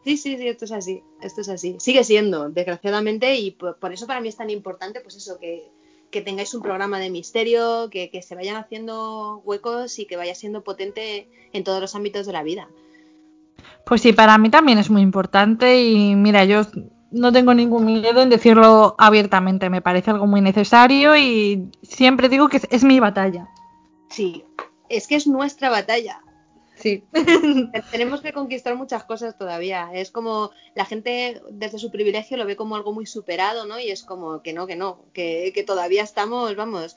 Sí, 0.04 0.16
sí, 0.16 0.36
sí, 0.36 0.48
esto 0.48 0.66
es 0.66 0.72
así, 0.72 1.02
esto 1.22 1.40
es 1.40 1.48
así. 1.48 1.76
Sigue 1.78 2.04
siendo, 2.04 2.50
desgraciadamente, 2.50 3.36
y 3.36 3.52
por 3.52 3.92
eso 3.92 4.06
para 4.06 4.20
mí 4.20 4.28
es 4.28 4.36
tan 4.36 4.50
importante, 4.50 5.00
pues 5.00 5.16
eso, 5.16 5.38
que, 5.38 5.70
que 6.14 6.22
tengáis 6.22 6.54
un 6.54 6.62
programa 6.62 7.00
de 7.00 7.10
misterio, 7.10 7.90
que, 7.90 8.22
se 8.22 8.36
vayan 8.36 8.54
haciendo 8.54 9.42
huecos 9.44 9.98
y 9.98 10.06
que 10.06 10.16
vaya 10.16 10.36
siendo 10.36 10.62
potente 10.62 11.28
en 11.52 11.64
todos 11.64 11.80
los 11.80 11.96
ámbitos 11.96 12.24
de 12.24 12.32
la 12.32 12.44
vida. 12.44 12.68
Pues 13.84 14.00
sí, 14.00 14.12
para 14.12 14.38
mí 14.38 14.50
también 14.50 14.78
es 14.78 14.90
muy 14.90 15.02
importante 15.02 15.82
y 15.82 16.14
mira, 16.14 16.44
yo 16.44 16.62
no 17.10 17.32
tengo 17.32 17.54
ningún 17.54 17.84
miedo 17.84 18.22
en 18.22 18.30
decirlo 18.30 18.94
abiertamente, 18.98 19.70
me 19.70 19.82
parece 19.82 20.10
algo 20.10 20.26
muy 20.26 20.40
necesario 20.40 21.16
y 21.16 21.70
siempre 21.82 22.28
digo 22.28 22.48
que 22.48 22.60
es 22.70 22.84
mi 22.84 22.98
batalla. 23.00 23.48
Sí, 24.08 24.44
es 24.88 25.06
que 25.06 25.16
es 25.16 25.26
nuestra 25.26 25.70
batalla. 25.70 26.20
Sí. 26.76 27.04
Tenemos 27.92 28.20
que 28.20 28.32
conquistar 28.32 28.74
muchas 28.74 29.04
cosas 29.04 29.38
todavía. 29.38 29.90
Es 29.94 30.10
como 30.10 30.50
la 30.74 30.84
gente 30.84 31.40
desde 31.50 31.78
su 31.78 31.90
privilegio 31.90 32.36
lo 32.36 32.46
ve 32.46 32.56
como 32.56 32.76
algo 32.76 32.92
muy 32.92 33.06
superado, 33.06 33.64
¿no? 33.64 33.78
Y 33.78 33.90
es 33.90 34.02
como 34.02 34.42
que 34.42 34.52
no, 34.52 34.66
que 34.66 34.76
no, 34.76 35.04
que, 35.12 35.52
que 35.54 35.62
todavía 35.62 36.02
estamos, 36.02 36.56
vamos, 36.56 36.96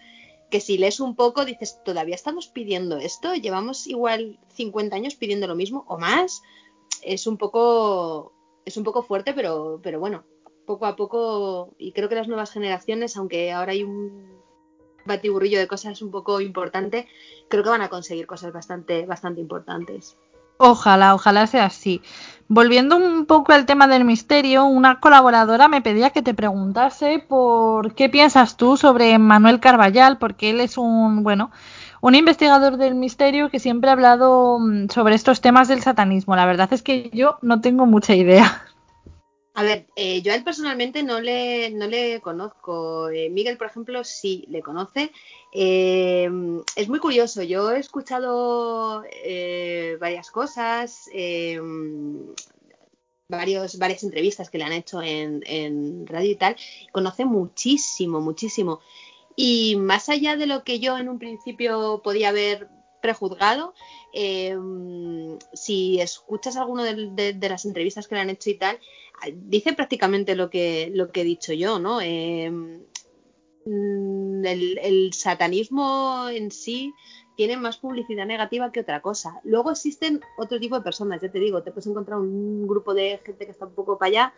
que 0.50 0.60
si 0.60 0.78
lees 0.78 1.00
un 1.00 1.16
poco 1.16 1.46
dices, 1.46 1.80
todavía 1.84 2.16
estamos 2.16 2.48
pidiendo 2.48 2.98
esto, 2.98 3.34
llevamos 3.36 3.88
igual 3.88 4.40
50 4.54 4.96
años 4.96 5.16
pidiendo 5.16 5.48
lo 5.48 5.56
mismo 5.56 5.84
o 5.88 5.98
más. 5.98 6.42
Es 7.02 7.28
un 7.28 7.38
poco, 7.38 8.34
es 8.66 8.78
un 8.78 8.84
poco 8.84 9.04
fuerte, 9.04 9.34
pero, 9.34 9.80
pero 9.84 10.00
bueno, 10.00 10.24
poco 10.66 10.86
a 10.86 10.96
poco, 10.96 11.74
y 11.78 11.92
creo 11.92 12.10
que 12.10 12.16
las 12.16 12.28
nuevas 12.28 12.52
generaciones, 12.52 13.18
aunque 13.18 13.52
ahora 13.52 13.74
hay 13.74 13.84
un 13.84 14.38
batiburrillo 15.06 15.60
de 15.60 15.68
cosas 15.68 16.02
un 16.02 16.12
poco 16.12 16.42
importante, 16.42 17.08
creo 17.50 17.64
que 17.64 17.70
van 17.70 17.82
a 17.82 17.90
conseguir 17.90 18.28
cosas 18.28 18.54
bastante, 18.54 19.06
bastante 19.06 19.42
importantes. 19.42 20.18
Ojalá, 20.58 21.16
ojalá 21.16 21.48
sea 21.48 21.66
así. 21.66 22.02
Volviendo 22.50 22.96
un 22.96 23.26
poco 23.26 23.52
al 23.52 23.66
tema 23.66 23.88
del 23.88 24.06
misterio, 24.06 24.66
una 24.66 25.00
colaboradora 25.00 25.68
me 25.68 25.82
pedía 25.82 26.12
que 26.12 26.22
te 26.22 26.34
preguntase 26.34 27.20
por 27.20 27.94
qué 27.94 28.08
piensas 28.08 28.56
tú 28.56 28.78
sobre 28.78 29.18
Manuel 29.20 29.60
Carballal, 29.60 30.18
porque 30.18 30.52
él 30.52 30.62
es 30.62 30.78
un, 30.78 31.24
bueno, 31.24 31.52
un 32.00 32.16
investigador 32.16 32.78
del 32.78 32.96
misterio 32.96 33.50
que 33.50 33.60
siempre 33.60 33.90
ha 33.90 33.94
hablado 33.94 34.60
mm, 34.60 34.90
sobre 34.90 35.16
estos 35.16 35.42
temas 35.42 35.68
del 35.68 35.82
satanismo. 35.82 36.36
La 36.36 36.46
verdad 36.46 36.72
es 36.72 36.82
que 36.82 37.10
yo 37.14 37.38
no 37.42 37.60
tengo 37.62 37.86
mucha 37.86 38.16
idea. 38.16 38.64
A 39.58 39.64
ver, 39.64 39.88
eh, 39.96 40.22
yo 40.22 40.32
a 40.32 40.36
él 40.36 40.44
personalmente 40.44 41.02
no 41.02 41.20
le, 41.20 41.72
no 41.72 41.88
le 41.88 42.22
conozco. 42.22 43.10
Eh, 43.10 43.28
Miguel, 43.32 43.58
por 43.58 43.66
ejemplo, 43.66 44.04
sí 44.04 44.46
le 44.50 44.62
conoce. 44.62 45.12
Eh, 45.52 46.30
es 46.76 46.88
muy 46.88 47.00
curioso. 47.00 47.42
Yo 47.42 47.72
he 47.72 47.80
escuchado 47.80 49.02
varias 50.00 50.30
cosas, 50.30 51.10
varios, 53.28 53.80
varias 53.80 54.04
entrevistas 54.04 54.52
que 54.52 54.60
le 54.60 54.64
han 54.64 54.74
hecho 54.74 55.02
en, 55.02 55.42
en 55.48 56.06
radio 56.06 56.30
y 56.30 56.36
tal. 56.36 56.56
Conoce 56.92 57.26
muchísimo, 57.26 58.22
muchísimo. 58.22 58.82
Y 59.36 59.76
más 59.76 60.08
allá 60.10 60.36
de 60.36 60.46
lo 60.46 60.64
que 60.64 60.80
yo 60.80 61.00
en 61.00 61.10
un 61.10 61.18
principio 61.18 62.02
podía 62.04 62.30
haber 62.30 62.70
prejuzgado, 63.02 63.74
si 65.54 66.00
escuchas 66.00 66.58
alguno 66.58 66.84
de, 66.84 67.38
las 67.50 67.66
entrevistas 67.66 68.08
que 68.08 68.16
le 68.16 68.22
han 68.22 68.30
hecho 68.30 68.50
y 68.50 68.56
tal, 68.56 68.80
dice 69.34 69.74
prácticamente 69.74 70.36
lo 70.36 70.50
que, 70.50 70.92
lo 70.94 71.12
que 71.12 71.22
he 71.22 71.26
dicho 71.26 71.54
yo, 71.54 71.80
¿no? 71.80 72.02
Eh, 72.02 72.50
mm, 73.66 74.46
el, 74.46 75.14
satanismo 75.14 76.28
en 76.30 76.52
sí 76.52 76.94
tiene 77.36 77.58
más 77.58 77.78
publicidad 77.78 78.26
negativa 78.26 78.72
que 78.72 78.80
otra 78.80 79.02
cosa. 79.02 79.40
Luego 79.44 79.72
existen 79.72 80.22
otro 80.38 80.60
tipo 80.60 80.76
de 80.76 80.82
personas, 80.82 81.22
ya 81.22 81.32
te 81.32 81.40
digo, 81.40 81.62
te 81.64 81.72
puedes 81.72 81.88
encontrar 81.88 82.20
un 82.20 82.68
grupo 82.68 82.94
de 82.94 83.20
gente 83.24 83.46
que 83.46 83.52
está 83.52 83.66
un 83.66 83.76
poco 83.76 83.98
para 83.98 84.10
allá, 84.10 84.34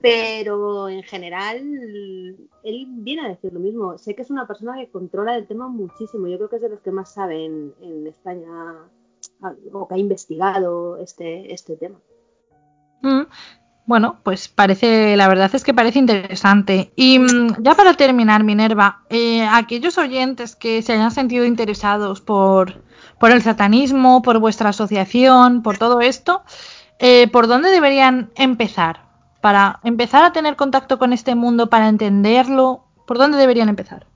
pero 0.00 0.88
en 0.88 1.02
general 1.02 1.58
él 2.62 2.86
viene 2.88 3.22
a 3.22 3.28
decir 3.28 3.52
lo 3.52 3.60
mismo. 3.60 3.98
Sé 3.98 4.14
que 4.14 4.22
es 4.22 4.30
una 4.30 4.46
persona 4.46 4.76
que 4.76 4.90
controla 4.90 5.36
el 5.36 5.46
tema 5.46 5.68
muchísimo. 5.68 6.26
Yo 6.26 6.36
creo 6.38 6.48
que 6.48 6.56
es 6.56 6.62
de 6.62 6.70
los 6.70 6.80
que 6.80 6.90
más 6.90 7.12
saben 7.12 7.74
en, 7.82 8.06
España 8.06 8.50
o 9.72 9.88
que 9.88 9.94
ha 9.94 9.98
investigado 9.98 10.96
este, 10.96 11.52
este 11.52 11.76
tema. 11.76 11.98
Mm, 13.02 13.22
bueno, 13.84 14.20
pues 14.22 14.48
parece, 14.48 15.16
la 15.16 15.28
verdad 15.28 15.50
es 15.54 15.64
que 15.64 15.74
parece 15.74 15.98
interesante. 15.98 16.92
Y 16.96 17.18
mm, 17.18 17.62
ya 17.62 17.74
para 17.74 17.94
terminar, 17.94 18.42
Minerva, 18.42 19.02
eh, 19.10 19.42
aquellos 19.42 19.98
oyentes 19.98 20.56
que 20.56 20.80
se 20.80 20.94
hayan 20.94 21.10
sentido 21.10 21.44
interesados 21.44 22.22
por, 22.22 22.82
por 23.18 23.32
el 23.32 23.42
satanismo, 23.42 24.22
por 24.22 24.38
vuestra 24.38 24.70
asociación, 24.70 25.62
por 25.62 25.76
todo 25.76 26.00
esto, 26.00 26.42
eh, 26.98 27.28
¿por 27.28 27.48
dónde 27.48 27.70
deberían 27.70 28.30
empezar? 28.36 29.09
Para 29.40 29.80
empezar 29.84 30.24
a 30.24 30.32
tener 30.32 30.56
contacto 30.56 30.98
con 30.98 31.12
este 31.12 31.34
mundo, 31.34 31.70
para 31.70 31.88
entenderlo, 31.88 32.84
¿por 33.06 33.18
dónde 33.18 33.38
deberían 33.38 33.68
empezar? 33.68 34.06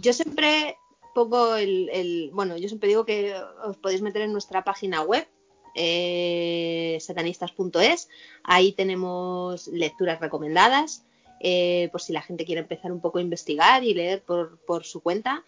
Yo 0.00 0.12
siempre 0.12 0.76
pongo 1.14 1.56
el, 1.56 2.30
bueno, 2.32 2.56
yo 2.56 2.68
siempre 2.68 2.88
digo 2.88 3.04
que 3.04 3.34
os 3.64 3.76
podéis 3.76 4.02
meter 4.02 4.22
en 4.22 4.32
nuestra 4.32 4.64
página 4.64 5.02
web, 5.02 5.28
eh, 5.74 6.98
satanistas.es. 7.00 8.08
Ahí 8.44 8.72
tenemos 8.72 9.68
lecturas 9.68 10.20
recomendadas, 10.20 11.04
eh, 11.40 11.88
por 11.92 12.00
si 12.00 12.12
la 12.12 12.22
gente 12.22 12.44
quiere 12.44 12.60
empezar 12.60 12.92
un 12.92 13.00
poco 13.00 13.18
a 13.18 13.22
investigar 13.22 13.84
y 13.84 13.94
leer 13.94 14.22
por, 14.22 14.84
su 14.84 15.00
cuenta. 15.00 15.44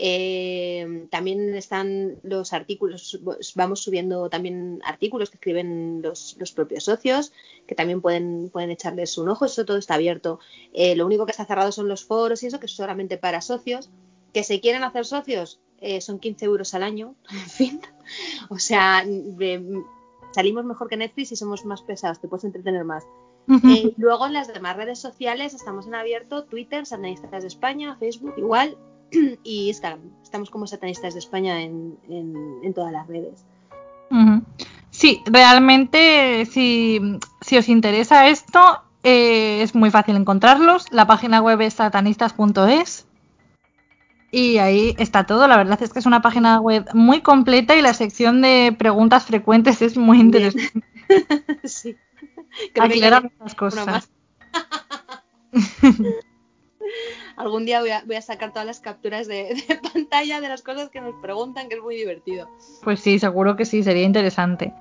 Eh, 0.00 1.08
también 1.10 1.54
están 1.56 2.18
los 2.22 2.52
artículos, 2.52 3.20
vamos 3.56 3.80
subiendo 3.80 4.30
también 4.30 4.80
artículos 4.84 5.28
que 5.28 5.36
escriben 5.36 6.00
los, 6.02 6.36
propios 6.54 6.84
socios, 6.84 7.32
que 7.66 7.74
también 7.74 8.00
pueden, 8.00 8.48
pueden 8.50 8.70
echarles 8.70 9.18
un 9.18 9.28
ojo, 9.28 9.46
eso 9.46 9.64
todo 9.64 9.76
está 9.76 9.94
abierto. 9.94 10.38
lo 10.72 11.04
único 11.04 11.26
que 11.26 11.32
está 11.32 11.44
cerrado 11.44 11.72
son 11.72 11.88
los 11.88 12.04
foros 12.04 12.42
y 12.42 12.46
eso, 12.46 12.60
que 12.60 12.66
es 12.66 12.72
solamente 12.72 13.18
para 13.18 13.40
socios. 13.40 13.90
Que 14.32 14.44
se 14.44 14.60
quieren 14.60 14.84
hacer 14.84 15.06
socios, 15.06 15.58
eh, 15.80 16.00
son 16.00 16.18
15 16.18 16.44
euros 16.44 16.74
al 16.74 16.82
año, 16.82 17.14
en 17.30 17.50
fin. 17.50 17.80
O 18.48 18.58
sea, 18.58 19.04
salimos 20.32 20.64
mejor 20.64 20.88
que 20.88 20.96
Netflix 20.96 21.32
y 21.32 21.36
somos 21.36 21.64
más 21.64 21.82
pesados, 21.82 22.20
te 22.20 22.28
puedes 22.28 22.44
entretener 22.44 22.84
más. 22.84 23.04
Eh, 23.64 23.94
luego 23.96 24.26
en 24.26 24.34
las 24.34 24.52
demás 24.52 24.76
redes 24.76 24.98
sociales 24.98 25.54
estamos 25.54 25.86
en 25.86 25.94
abierto, 25.94 26.44
Twitter, 26.44 26.84
Satanistas 26.84 27.42
de 27.42 27.48
España, 27.48 27.96
Facebook, 27.96 28.34
igual. 28.36 28.76
y 29.42 29.68
Instagram. 29.68 30.00
Estamos 30.22 30.50
como 30.50 30.66
satanistas 30.66 31.14
de 31.14 31.20
España 31.20 31.62
en, 31.62 31.98
en, 32.08 32.74
todas 32.74 32.92
las 32.92 33.06
redes. 33.06 33.44
Sí, 34.90 35.22
realmente 35.26 36.46
si, 36.46 37.00
si 37.40 37.58
os 37.58 37.68
interesa 37.68 38.28
esto, 38.28 38.82
eh, 39.02 39.62
es 39.62 39.74
muy 39.74 39.90
fácil 39.90 40.16
encontrarlos. 40.16 40.90
La 40.90 41.06
página 41.06 41.40
web 41.40 41.60
es 41.60 41.74
satanistas.es 41.74 43.06
y 44.30 44.58
ahí 44.58 44.94
está 44.98 45.24
todo. 45.24 45.46
La 45.48 45.56
verdad 45.56 45.82
es 45.82 45.92
que 45.92 45.98
es 45.98 46.06
una 46.06 46.22
página 46.22 46.60
web 46.60 46.86
muy 46.94 47.20
completa 47.20 47.76
y 47.76 47.82
la 47.82 47.94
sección 47.94 48.42
de 48.42 48.74
preguntas 48.78 49.24
frecuentes 49.24 49.80
es 49.82 49.96
muy 49.96 50.20
interesante. 50.20 50.82
sí. 51.64 51.96
Aclara 52.78 53.20
muchas 53.20 53.54
cosas. 53.54 54.10
Algún 57.38 57.64
día 57.64 57.80
voy 57.80 58.16
a, 58.16 58.22
sacar 58.22 58.52
todas 58.52 58.66
las 58.66 58.80
capturas 58.80 59.28
de, 59.28 59.56
pantalla 59.92 60.40
de 60.40 60.48
las 60.48 60.62
cosas 60.62 60.90
que 60.90 61.00
nos 61.00 61.14
preguntan, 61.22 61.68
que 61.68 61.76
es 61.76 61.82
muy 61.82 61.96
divertido. 61.96 62.50
Pues 62.82 63.00
sí, 63.00 63.18
seguro 63.18 63.56
que 63.56 63.64
sí, 63.64 63.82
sería 63.82 64.02
interesante. 64.02 64.74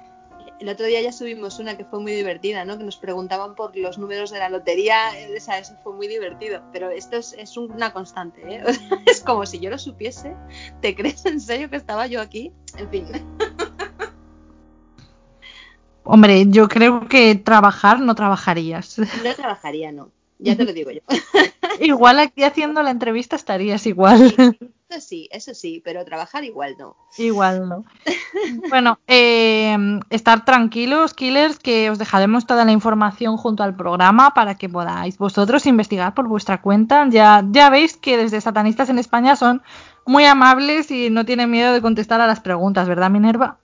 El 0.59 0.69
otro 0.69 0.87
día 0.87 0.99
ya 1.01 1.11
subimos 1.11 1.59
una 1.59 1.77
que 1.77 1.85
fue 1.85 1.99
muy 1.99 2.13
divertida, 2.13 2.65
¿no? 2.65 2.79
Que 2.79 2.83
nos 2.83 2.97
preguntaban 2.97 3.53
por 3.53 3.77
los 3.77 3.99
números 3.99 4.31
de 4.31 4.39
la 4.39 4.49
lotería, 4.49 5.15
esa, 5.19 5.59
eso 5.59 5.75
fue 5.83 5.93
muy 5.93 6.07
divertido. 6.07 6.63
Pero 6.73 6.89
esto 6.89 7.17
es, 7.17 7.57
una 7.57 7.93
constante, 7.93 8.41
¿eh? 8.43 8.63
es 9.05 9.21
como 9.21 9.45
si 9.45 9.59
yo 9.59 9.69
lo 9.69 9.77
supiese. 9.77 10.35
¿Te 10.81 10.95
crees 10.95 11.23
en 11.27 11.39
serio 11.39 11.69
que 11.69 11.75
estaba 11.75 12.07
yo 12.07 12.19
aquí? 12.21 12.51
En 12.75 12.89
fin. 12.89 13.05
Hombre, 16.03 16.45
yo 16.47 16.67
creo 16.67 17.07
que 17.07 17.35
trabajar 17.35 17.99
no 17.99 18.15
trabajarías. 18.15 18.97
No 18.97 19.35
trabajaría, 19.35 19.91
no. 19.91 20.09
Ya 20.39 20.55
te 20.55 20.65
lo 20.65 20.73
digo 20.73 20.91
yo. 20.91 21.01
igual 21.79 22.19
aquí 22.19 22.43
haciendo 22.43 22.81
la 22.83 22.91
entrevista 22.91 23.35
estarías 23.35 23.85
igual. 23.87 24.33
eso 24.89 25.01
sí, 25.01 25.27
eso 25.31 25.53
sí, 25.53 25.81
pero 25.83 26.05
trabajar 26.05 26.43
igual 26.43 26.75
no. 26.77 26.95
Igual 27.17 27.67
no. 27.67 27.85
bueno, 28.69 28.99
eh, 29.07 29.75
estar 30.09 30.45
tranquilos, 30.45 31.13
killers, 31.13 31.59
que 31.59 31.89
os 31.89 31.97
dejaremos 31.97 32.45
toda 32.45 32.65
la 32.65 32.71
información 32.71 33.37
junto 33.37 33.63
al 33.63 33.75
programa 33.75 34.33
para 34.33 34.55
que 34.55 34.69
podáis 34.69 35.17
vosotros 35.17 35.65
investigar 35.65 36.13
por 36.13 36.27
vuestra 36.27 36.61
cuenta. 36.61 37.07
Ya, 37.09 37.43
ya 37.51 37.69
veis 37.69 37.97
que 37.97 38.17
desde 38.17 38.41
Satanistas 38.41 38.89
en 38.89 38.99
España 38.99 39.35
son 39.35 39.61
muy 40.05 40.25
amables 40.25 40.89
y 40.91 41.09
no 41.09 41.25
tienen 41.25 41.51
miedo 41.51 41.73
de 41.73 41.81
contestar 41.81 42.21
a 42.21 42.27
las 42.27 42.39
preguntas, 42.39 42.87
¿verdad, 42.87 43.09
Minerva? 43.09 43.57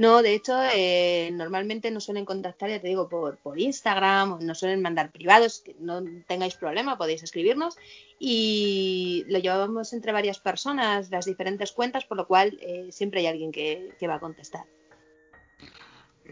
No, 0.00 0.22
de 0.22 0.32
hecho, 0.32 0.58
eh, 0.72 1.28
normalmente 1.30 1.90
nos 1.90 2.04
suelen 2.04 2.24
contactar, 2.24 2.70
ya 2.70 2.80
te 2.80 2.88
digo, 2.88 3.06
por, 3.10 3.38
Instagram, 3.54 4.38
nos 4.40 4.58
suelen 4.58 4.80
mandar 4.80 5.12
privados, 5.12 5.60
que 5.60 5.76
no 5.78 6.02
tengáis 6.26 6.54
problema, 6.54 6.96
podéis 6.96 7.22
escribirnos 7.22 7.76
y 8.18 9.26
lo 9.28 9.38
llevamos 9.40 9.92
entre 9.92 10.12
varias 10.12 10.38
personas, 10.38 11.10
las 11.10 11.26
diferentes 11.26 11.72
cuentas, 11.72 12.06
por 12.06 12.16
lo 12.16 12.26
cual 12.26 12.58
eh, 12.62 12.88
siempre 12.90 13.20
hay 13.20 13.26
alguien 13.26 13.52
que, 13.52 13.94
va 14.08 14.14
a 14.14 14.20
contestar. 14.20 14.64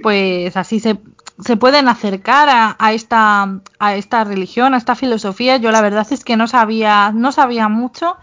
Pues 0.03 0.57
así 0.57 0.81
se, 0.81 0.97
se 1.45 1.59
pueden 1.59 1.89
acercar 1.89 2.49
a, 2.79 2.93
esta, 2.95 3.61
a 3.79 3.97
esta 3.97 4.25
religión, 4.25 4.73
a 4.73 4.79
esta 4.79 4.95
filosofía. 4.95 5.59
Yo 5.59 5.73
la 5.73 5.83
verdad 5.83 6.07
es 6.11 6.25
que 6.25 6.39
no 6.39 6.49
sabía, 6.49 7.13
no 7.13 7.33
sabía 7.33 7.69
mucho 7.69 8.17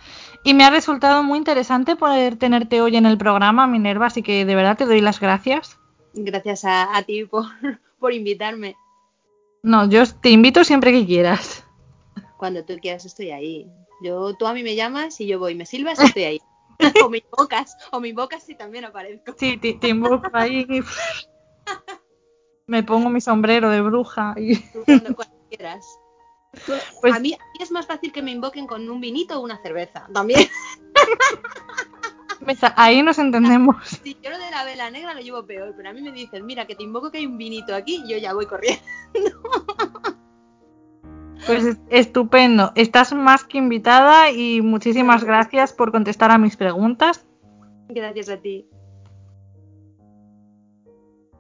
y 0.46 0.54
me 0.54 0.64
ha 0.64 0.70
resultado 0.70 1.24
muy 1.24 1.40
interesante 1.40 1.96
poder 1.96 2.38
tenerte 2.38 2.80
hoy 2.80 2.96
en 2.96 3.08
el 3.08 3.18
programa, 3.18 3.66
Minerva, 3.66 4.06
así 4.06 4.22
que 4.22 4.46
de 4.46 4.54
verdad 4.54 4.78
te 4.78 4.86
doy 4.86 5.02
las 5.02 5.20
gracias. 5.20 5.80
Gracias 6.14 6.64
a, 6.66 7.02
ti 7.02 7.26
por, 8.00 8.14
invitarme. 8.14 8.78
No, 9.64 9.90
yo 9.90 10.06
te 10.06 10.30
invito 10.30 10.64
siempre 10.64 10.92
que 10.92 11.04
quieras. 11.04 11.66
Cuando 12.38 12.64
tú 12.64 12.78
quieras 12.80 13.06
estoy 13.06 13.32
ahí. 13.32 13.68
Yo, 14.04 14.36
tú 14.36 14.46
a 14.46 14.54
mí 14.54 14.62
me 14.62 14.76
llamas 14.76 15.20
y 15.20 15.26
yo 15.26 15.40
voy, 15.40 15.56
me 15.56 15.66
silbas 15.66 16.00
y 16.00 16.06
estoy 16.06 16.24
ahí. 16.24 16.42
o 17.04 17.10
me 17.10 17.18
invocas, 17.18 17.76
o 17.92 18.00
me 18.00 18.10
invocas 18.10 18.48
y 18.48 18.54
también 18.54 18.86
aparezco. 18.86 19.34
Sí, 19.38 19.58
te, 19.58 19.88
invoco 19.88 20.30
ahí. 20.34 20.68
me 22.68 22.84
pongo 22.84 23.10
mi 23.10 23.20
sombrero 23.20 23.72
de 23.72 23.82
bruja 23.82 24.36
y... 24.38 24.60
cuando 24.86 25.16
quieras. 25.50 25.84
Pues 27.02 27.16
a, 27.16 27.20
mí, 27.20 27.38
es 27.60 27.72
más 27.72 27.86
fácil 27.86 28.12
que 28.12 28.22
me 28.22 28.32
invoquen 28.32 28.68
con 28.68 28.90
un 28.90 29.02
vinito 29.02 29.40
o 29.40 29.44
una 29.44 29.62
cerveza. 29.62 30.08
También. 30.14 30.48
Ahí 32.76 33.02
nos 33.02 33.18
entendemos. 33.18 33.88
Si 34.04 34.18
yo 34.22 34.30
lo 34.30 34.38
de 34.38 34.52
la 34.52 34.64
vela 34.64 34.92
negra 34.92 35.14
lo 35.14 35.22
llevo 35.22 35.46
peor, 35.46 35.74
pero 35.76 35.90
a 35.90 35.94
mí 35.94 36.02
me 36.02 36.12
dicen, 36.12 36.46
mira, 36.46 36.66
que 36.66 36.76
te 36.76 36.84
invoco 36.84 37.12
que 37.12 37.20
hay 37.20 37.26
un 37.26 37.38
vinito 37.38 37.74
aquí, 37.74 38.04
y 38.06 38.12
yo 38.12 38.18
ya 38.18 38.34
voy 38.34 38.46
corriendo. 38.46 38.84
Pues 41.46 41.78
estupendo. 41.90 42.72
Estás 42.74 43.14
más 43.14 43.44
que 43.44 43.60
invitada 43.60 44.32
y 44.32 44.62
muchísimas 44.62 45.24
gracias 45.24 45.74
por 45.74 45.92
contestar 45.92 46.32
a 46.32 46.40
mis 46.40 46.58
preguntas. 46.58 47.24
Gracias 47.88 48.30
a 48.30 48.38
ti. 48.38 48.68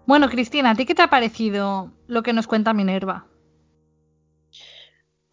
Bueno, 0.05 0.29
Cristina, 0.29 0.71
¿a 0.71 0.75
ti 0.75 0.85
qué 0.85 0.93
te 0.93 1.01
ha 1.01 1.09
parecido 1.09 1.91
lo 2.05 2.21
que 2.21 2.33
nos 2.33 2.45
cuenta 2.45 2.73
Minerva? 2.73 3.25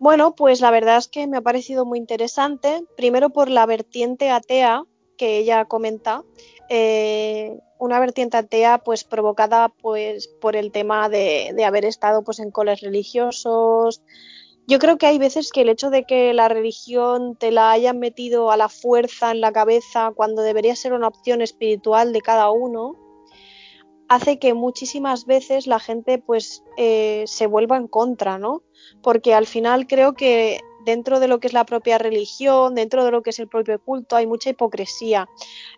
Bueno, 0.02 0.34
pues 0.34 0.60
la 0.60 0.72
verdad 0.72 0.96
es 0.96 1.06
que 1.06 1.28
me 1.28 1.36
ha 1.36 1.42
parecido 1.42 1.86
muy 1.86 1.96
interesante, 1.96 2.84
primero 2.96 3.30
por 3.30 3.48
la 3.48 3.66
vertiente 3.66 4.30
atea 4.30 4.82
que 5.16 5.38
ella 5.38 5.66
comenta, 5.66 6.24
eh, 6.68 7.56
una 7.78 8.00
vertiente 8.00 8.36
atea 8.36 8.78
pues 8.78 9.04
provocada 9.04 9.68
pues 9.68 10.26
por 10.26 10.56
el 10.56 10.72
tema 10.72 11.08
de, 11.08 11.52
de 11.54 11.64
haber 11.64 11.84
estado 11.84 12.24
pues 12.24 12.40
en 12.40 12.50
coles 12.50 12.80
religiosos. 12.80 14.02
Yo 14.66 14.80
creo 14.80 14.98
que 14.98 15.06
hay 15.06 15.18
veces 15.18 15.52
que 15.52 15.60
el 15.60 15.68
hecho 15.68 15.88
de 15.88 16.02
que 16.02 16.32
la 16.34 16.48
religión 16.48 17.36
te 17.36 17.52
la 17.52 17.70
hayan 17.70 18.00
metido 18.00 18.50
a 18.50 18.56
la 18.56 18.68
fuerza 18.68 19.30
en 19.30 19.40
la 19.40 19.52
cabeza 19.52 20.10
cuando 20.16 20.42
debería 20.42 20.74
ser 20.74 20.94
una 20.94 21.06
opción 21.06 21.42
espiritual 21.42 22.12
de 22.12 22.22
cada 22.22 22.50
uno, 22.50 22.96
hace 24.14 24.38
que 24.38 24.54
muchísimas 24.54 25.26
veces 25.26 25.66
la 25.66 25.78
gente 25.78 26.18
pues 26.18 26.62
eh, 26.76 27.24
se 27.26 27.46
vuelva 27.46 27.76
en 27.76 27.88
contra, 27.88 28.38
¿no? 28.38 28.62
Porque 29.02 29.34
al 29.34 29.46
final 29.46 29.86
creo 29.86 30.14
que 30.14 30.60
dentro 30.84 31.20
de 31.20 31.28
lo 31.28 31.40
que 31.40 31.46
es 31.46 31.52
la 31.52 31.64
propia 31.64 31.98
religión, 31.98 32.74
dentro 32.74 33.04
de 33.04 33.10
lo 33.10 33.22
que 33.22 33.30
es 33.30 33.38
el 33.38 33.48
propio 33.48 33.80
culto, 33.80 34.16
hay 34.16 34.26
mucha 34.26 34.50
hipocresía. 34.50 35.28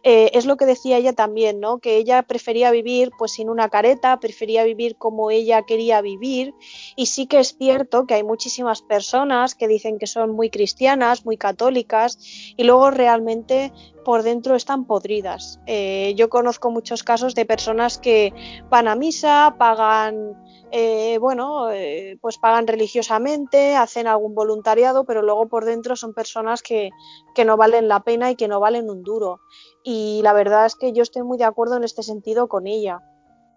Eh, 0.02 0.30
es 0.34 0.46
lo 0.46 0.56
que 0.56 0.66
decía 0.66 0.96
ella 0.96 1.12
también, 1.12 1.60
¿no? 1.60 1.78
Que 1.78 1.96
ella 1.96 2.22
prefería 2.22 2.70
vivir 2.70 3.10
pues 3.18 3.32
sin 3.32 3.48
una 3.48 3.68
careta, 3.68 4.18
prefería 4.20 4.64
vivir 4.64 4.96
como 4.96 5.30
ella 5.30 5.62
quería 5.62 6.00
vivir. 6.00 6.54
Y 6.96 7.06
sí 7.06 7.26
que 7.26 7.40
es 7.40 7.56
cierto 7.56 8.06
que 8.06 8.14
hay 8.14 8.24
muchísimas 8.24 8.82
personas 8.82 9.54
que 9.54 9.68
dicen 9.68 9.98
que 9.98 10.06
son 10.06 10.30
muy 10.32 10.50
cristianas, 10.50 11.24
muy 11.24 11.36
católicas, 11.36 12.18
y 12.56 12.64
luego 12.64 12.90
realmente 12.90 13.72
por 14.04 14.22
dentro 14.22 14.54
están 14.54 14.84
podridas. 14.84 15.60
Eh, 15.66 16.14
yo 16.16 16.28
conozco 16.28 16.70
muchos 16.70 17.02
casos 17.02 17.34
de 17.34 17.46
personas 17.46 17.98
que 17.98 18.32
van 18.70 18.86
a 18.86 18.94
misa, 18.94 19.56
pagan 19.58 20.43
eh, 20.76 21.18
bueno, 21.20 21.70
eh, 21.70 22.18
pues 22.20 22.36
pagan 22.38 22.66
religiosamente, 22.66 23.76
hacen 23.76 24.08
algún 24.08 24.34
voluntariado, 24.34 25.04
pero 25.04 25.22
luego 25.22 25.46
por 25.46 25.64
dentro 25.64 25.94
son 25.94 26.14
personas 26.14 26.62
que, 26.62 26.90
que 27.32 27.44
no 27.44 27.56
valen 27.56 27.86
la 27.86 28.00
pena 28.00 28.32
y 28.32 28.34
que 28.34 28.48
no 28.48 28.58
valen 28.58 28.90
un 28.90 29.04
duro. 29.04 29.38
Y 29.84 30.18
la 30.24 30.32
verdad 30.32 30.66
es 30.66 30.74
que 30.74 30.92
yo 30.92 31.04
estoy 31.04 31.22
muy 31.22 31.38
de 31.38 31.44
acuerdo 31.44 31.76
en 31.76 31.84
este 31.84 32.02
sentido 32.02 32.48
con 32.48 32.66
ella. 32.66 32.98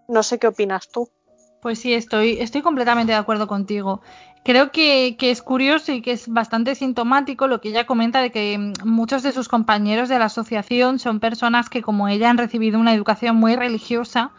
No 0.06 0.22
sé 0.22 0.38
qué 0.38 0.46
opinas 0.46 0.90
tú. 0.92 1.08
Pues 1.60 1.80
sí, 1.80 1.92
estoy, 1.92 2.38
estoy 2.38 2.62
completamente 2.62 3.10
de 3.10 3.18
acuerdo 3.18 3.48
contigo. 3.48 4.00
Creo 4.44 4.70
que, 4.70 5.16
que, 5.18 5.32
es 5.32 5.42
curioso 5.42 5.90
y 5.90 6.02
que 6.02 6.12
es 6.12 6.28
bastante 6.28 6.76
sintomático 6.76 7.48
lo 7.48 7.60
que 7.60 7.70
ella 7.70 7.84
comenta 7.84 8.22
de 8.22 8.30
que 8.30 8.56
mm, 8.56 8.88
muchos 8.88 9.24
de 9.24 9.32
sus 9.32 9.48
compañeros 9.48 10.08
de 10.08 10.20
la 10.20 10.26
asociación 10.26 11.00
son 11.00 11.18
personas 11.18 11.68
que 11.68 11.82
como 11.82 12.06
ella 12.06 12.30
han 12.30 12.38
recibido 12.38 12.78
una 12.78 12.94
educación 12.94 13.34
muy 13.34 13.56
religiosa 13.56 14.30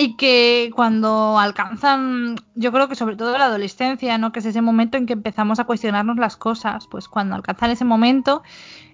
y 0.00 0.14
que 0.14 0.70
cuando 0.76 1.40
alcanzan, 1.40 2.36
yo 2.54 2.70
creo 2.70 2.88
que 2.88 2.94
sobre 2.94 3.16
todo 3.16 3.36
la 3.36 3.46
adolescencia, 3.46 4.16
¿no? 4.16 4.30
Que 4.30 4.38
es 4.38 4.46
ese 4.46 4.62
momento 4.62 4.96
en 4.96 5.06
que 5.06 5.14
empezamos 5.14 5.58
a 5.58 5.64
cuestionarnos 5.64 6.18
las 6.18 6.36
cosas, 6.36 6.86
pues 6.86 7.08
cuando 7.08 7.34
alcanzan 7.34 7.72
ese 7.72 7.84
momento 7.84 8.44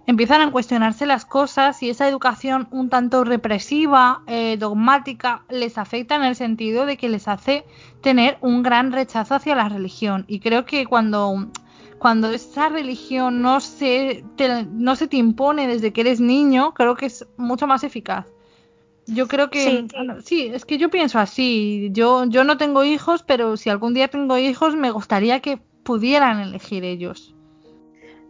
empiezan 0.07 0.41
a 0.41 0.51
cuestionarse 0.51 1.05
las 1.05 1.27
cosas 1.27 1.83
y 1.83 1.91
esa 1.91 2.09
educación 2.09 2.69
un 2.71 2.89
tanto 2.89 3.23
represiva, 3.23 4.23
eh, 4.27 4.57
dogmática, 4.59 5.45
les 5.51 5.77
afecta 5.77 6.17
en 6.17 6.25
el 6.25 6.37
sentido 6.37 6.87
de 6.87 6.97
que 6.97 7.11
les 7.11 7.29
hace 7.29 7.67
tener 8.01 8.39
un 8.41 8.63
gran 8.63 8.91
rechazo 8.91 9.35
hacia 9.35 9.55
la 9.55 9.69
religión. 9.69 10.25
Y 10.27 10.41
creo 10.41 10.65
que 10.65 10.87
cuando 10.87 11.51
cuando 11.99 12.31
esa 12.31 12.71
religión 12.71 13.43
no 13.43 13.61
se, 13.61 14.25
no 14.73 14.97
se 14.97 15.07
te 15.07 15.17
impone 15.19 15.67
desde 15.67 15.93
que 15.93 16.01
eres 16.01 16.21
niño, 16.21 16.73
creo 16.73 16.97
que 16.97 17.07
es 17.07 17.27
mucho 17.37 17.67
más 17.67 17.85
eficaz. 17.85 18.34
Yo 19.07 19.29
creo 19.29 19.51
que 19.51 19.87
sí. 20.25 20.51
es 20.53 20.65
que 20.65 20.79
yo 20.79 20.91
pienso 20.91 21.19
así. 21.19 21.91
Yo, 21.93 22.25
yo 22.27 22.45
no 22.45 22.57
tengo 22.57 22.85
hijos, 22.85 23.23
pero 23.23 23.57
si 23.57 23.71
algún 23.71 23.95
día 23.95 24.09
tengo 24.09 24.39
hijos, 24.39 24.77
me 24.77 24.91
gustaría 24.91 25.41
que 25.41 25.59
pudieran 25.83 26.41
elegir 26.41 26.85
ellos. 26.85 27.35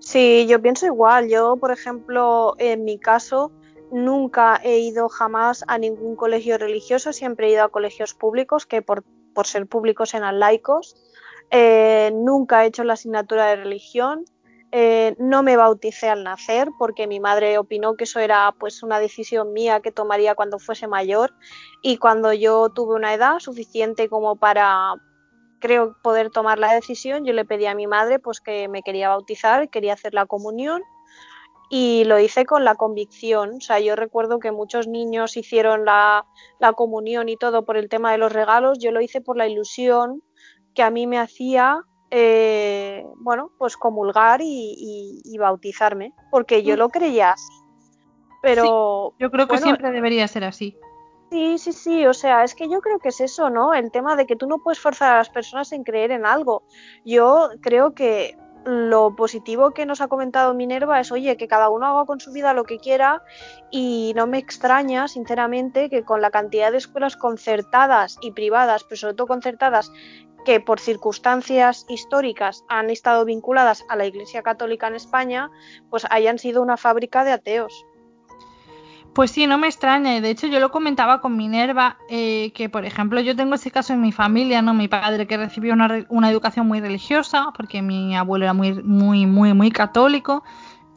Sí, 0.01 0.47
yo 0.49 0.61
pienso 0.61 0.87
igual. 0.87 1.29
Yo, 1.29 1.57
por 1.57 1.70
ejemplo, 1.70 2.55
en 2.59 2.85
mi 2.85 2.99
caso, 2.99 3.53
nunca 3.91 4.61
he 4.62 4.79
ido 4.81 5.09
jamás 5.09 5.64
a 5.68 5.79
ningún 5.79 6.16
colegio 6.16 6.59
religioso, 6.59 7.12
siempre 7.12 7.49
he 7.49 7.53
ido 7.53 7.64
a 7.64 7.68
colegios 7.68 8.12
públicos, 8.12 8.66
que 8.66 8.83
por, 8.83 9.05
por 9.33 9.47
ser 9.47 9.66
públicos 9.66 10.12
eran 10.14 10.41
laicos. 10.41 10.97
Eh, 11.51 12.11
nunca 12.12 12.64
he 12.64 12.68
hecho 12.68 12.85
la 12.85 12.95
asignatura 12.95 13.47
de 13.47 13.57
religión. 13.57 14.25
Eh, 14.77 15.14
no 15.20 15.45
me 15.45 15.57
bauticé 15.57 16.09
al 16.09 16.25
nacer 16.25 16.68
porque 16.77 17.07
mi 17.07 17.20
madre 17.20 17.59
opinó 17.59 17.95
que 17.95 18.03
eso 18.03 18.18
era 18.18 18.53
pues 18.59 18.83
una 18.83 18.99
decisión 18.99 19.53
mía 19.53 19.79
que 19.79 19.93
tomaría 19.93 20.35
cuando 20.35 20.59
fuese 20.59 20.89
mayor. 20.89 21.33
Y 21.81 21.99
cuando 21.99 22.33
yo 22.33 22.70
tuve 22.70 22.97
una 22.97 23.14
edad 23.14 23.39
suficiente 23.39 24.09
como 24.09 24.35
para 24.35 24.95
creo 25.61 25.95
poder 26.03 26.31
tomar 26.31 26.59
la 26.59 26.72
decisión, 26.72 27.25
yo 27.25 27.33
le 27.33 27.45
pedí 27.45 27.66
a 27.66 27.77
mi 27.77 27.87
madre 27.87 28.18
pues 28.18 28.41
que 28.41 28.66
me 28.66 28.83
quería 28.83 29.11
bautizar, 29.11 29.70
quería 29.70 29.93
hacer 29.93 30.12
la 30.12 30.27
comunión. 30.27 30.83
Y 31.70 32.03
lo 32.07 32.18
hice 32.18 32.45
con 32.45 32.64
la 32.64 32.75
convicción. 32.75 33.59
O 33.59 33.61
sea, 33.61 33.79
yo 33.79 33.95
recuerdo 33.95 34.41
que 34.41 34.51
muchos 34.51 34.89
niños 34.89 35.37
hicieron 35.37 35.85
la, 35.85 36.27
comunión 36.75 37.29
y 37.29 37.37
todo 37.37 37.64
por 37.64 37.77
el 37.77 37.89
tema 37.89 38.11
de 38.11 38.18
los 38.18 38.33
regalos, 38.33 38.81
yo 38.81 38.91
lo 38.91 39.01
hice 39.01 39.20
por 39.20 39.37
la 39.37 39.47
ilusión 39.47 40.20
que 40.75 40.83
a 40.83 40.91
mí 40.91 41.07
me 41.07 41.20
hacía, 41.20 41.79
eh, 42.16 43.04
bueno, 43.16 43.50
pues 43.58 43.76
comulgar 43.76 44.40
y, 44.40 45.36
bautizarme, 45.36 46.12
porque 46.30 46.62
yo 46.62 46.76
mm. 46.76 46.78
lo 46.78 46.88
creía 46.88 47.32
así. 47.32 47.52
Pero. 48.40 49.14
yo 49.18 49.30
creo 49.32 49.48
que 49.48 49.58
siempre 49.58 49.90
debería 49.90 50.28
ser 50.28 50.44
así. 50.44 50.78
Sí, 51.32 51.58
sí, 51.58 51.72
sí, 51.72 52.06
o 52.06 52.14
sea, 52.14 52.44
es 52.44 52.54
que 52.54 52.68
yo 52.68 52.80
creo 52.80 53.00
que 53.00 53.08
es 53.08 53.20
eso, 53.20 53.50
¿no? 53.50 53.74
El 53.74 53.90
tema 53.90 54.14
de 54.14 54.26
que 54.26 54.36
tú 54.36 54.46
no 54.46 54.58
puedes 54.58 54.78
forzar 54.78 55.14
a 55.14 55.18
las 55.18 55.28
personas 55.28 55.72
en 55.72 55.82
creer 55.82 56.12
en 56.12 56.24
algo. 56.24 56.62
Yo 57.04 57.48
creo 57.60 57.94
que 57.94 58.38
lo 58.64 59.16
positivo 59.16 59.72
que 59.72 59.84
nos 59.84 60.00
ha 60.00 60.06
comentado 60.06 60.54
Minerva 60.54 61.00
es, 61.00 61.10
oye, 61.10 61.36
que 61.36 61.48
cada 61.48 61.68
uno 61.68 61.86
haga 61.86 62.04
con 62.06 62.20
su 62.20 62.30
vida 62.30 62.54
lo 62.54 62.62
que 62.62 62.78
quiera 62.78 63.24
y 63.72 64.12
no 64.14 64.28
me 64.28 64.38
extraña, 64.38 65.08
sinceramente, 65.08 65.90
que 65.90 66.04
con 66.04 66.20
la 66.20 66.30
cantidad 66.30 66.70
de 66.70 66.78
escuelas 66.78 67.16
concertadas 67.16 68.18
y 68.22 68.30
privadas, 68.30 68.84
pero 68.84 68.96
sobre 68.96 69.14
todo 69.14 69.26
concertadas, 69.26 69.90
que 70.45 70.61
por 70.61 70.80
circunstancias 70.80 71.86
históricas 71.88 72.64
han 72.68 72.90
estado 72.90 73.24
vinculadas 73.24 73.84
a 73.88 73.97
la 73.97 74.07
Iglesia 74.07 74.42
Católica 74.42 74.88
en 74.88 74.95
España, 74.95 75.51
pues 75.90 76.07
hayan 76.11 76.38
sido 76.38 76.62
una 76.62 76.76
fábrica 76.76 77.24
de 77.24 77.32
ateos. 77.32 77.86
Pues 79.14 79.30
sí, 79.30 79.47
no 79.47 79.59
me 79.59 79.68
extraña. 79.68 80.20
De 80.20 80.28
hecho, 80.28 80.49
yo 80.49 80.59
lo 80.59 80.72
comentaba 80.72 81.20
con 81.20 81.36
Minerva, 81.36 81.99
eh, 82.09 82.51
que 82.53 82.68
por 82.68 82.84
ejemplo 82.84 83.20
yo 83.20 83.36
tengo 83.36 83.55
ese 83.55 83.70
caso 83.70 83.92
en 83.92 84.01
mi 84.01 84.11
familia, 84.11 84.61
¿no? 84.61 84.74
Mi 84.74 84.88
padre 84.88 85.28
que 85.28 85.36
recibió 85.36 85.72
una, 85.72 86.30
educación 86.30 86.66
muy 86.66 86.80
religiosa, 86.80 87.53
porque 87.57 87.80
mi 87.80 88.16
abuelo 88.16 88.45
era 88.45 88.55
muy, 88.55 88.82
muy, 88.82 89.26
muy, 89.26 89.55
muy 89.55 89.70
católico, 89.70 90.42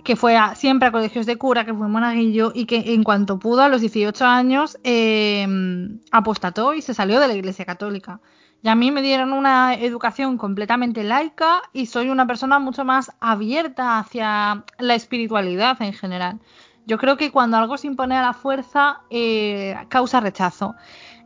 que 0.03 0.15
fue 0.15 0.35
siempre 0.55 0.87
a 0.87 0.91
colegios 0.91 1.27
de 1.27 1.37
cura, 1.37 1.63
que 1.63 1.75
fue 1.75 1.87
monaguillo, 1.87 2.51
y 2.55 2.65
que 2.65 2.95
en 2.95 3.03
cuanto 3.03 3.37
pudo, 3.37 3.61
a 3.61 3.69
los 3.69 3.81
18 3.81 4.25
años, 4.25 4.79
em, 4.83 5.99
apostató 6.11 6.73
y 6.73 6.81
se 6.81 6.95
salió 6.95 7.19
de 7.19 7.27
la 7.27 7.35
iglesia 7.35 7.65
católica. 7.65 8.19
Y 8.63 8.69
a 8.69 8.75
mí 8.75 8.91
me 8.91 9.01
dieron 9.01 9.33
una 9.33 9.75
educación 9.75 10.37
completamente 10.37 11.03
laica 11.03 11.61
y 11.73 11.85
soy 11.85 12.09
una 12.09 12.25
persona 12.25 12.59
mucho 12.59 12.83
más 12.83 13.11
abierta 13.19 13.99
hacia 13.99 14.63
la 14.79 14.95
espiritualidad 14.95 15.81
en 15.81 15.93
general. 15.93 16.39
Yo 16.85 16.97
creo 16.97 17.17
que 17.17 17.31
cuando 17.31 17.57
algo 17.57 17.77
se 17.77 17.87
impone 17.87 18.15
a 18.15 18.21
la 18.21 18.33
fuerza 18.33 19.01
eh, 19.09 19.75
causa 19.89 20.21
rechazo. 20.21 20.75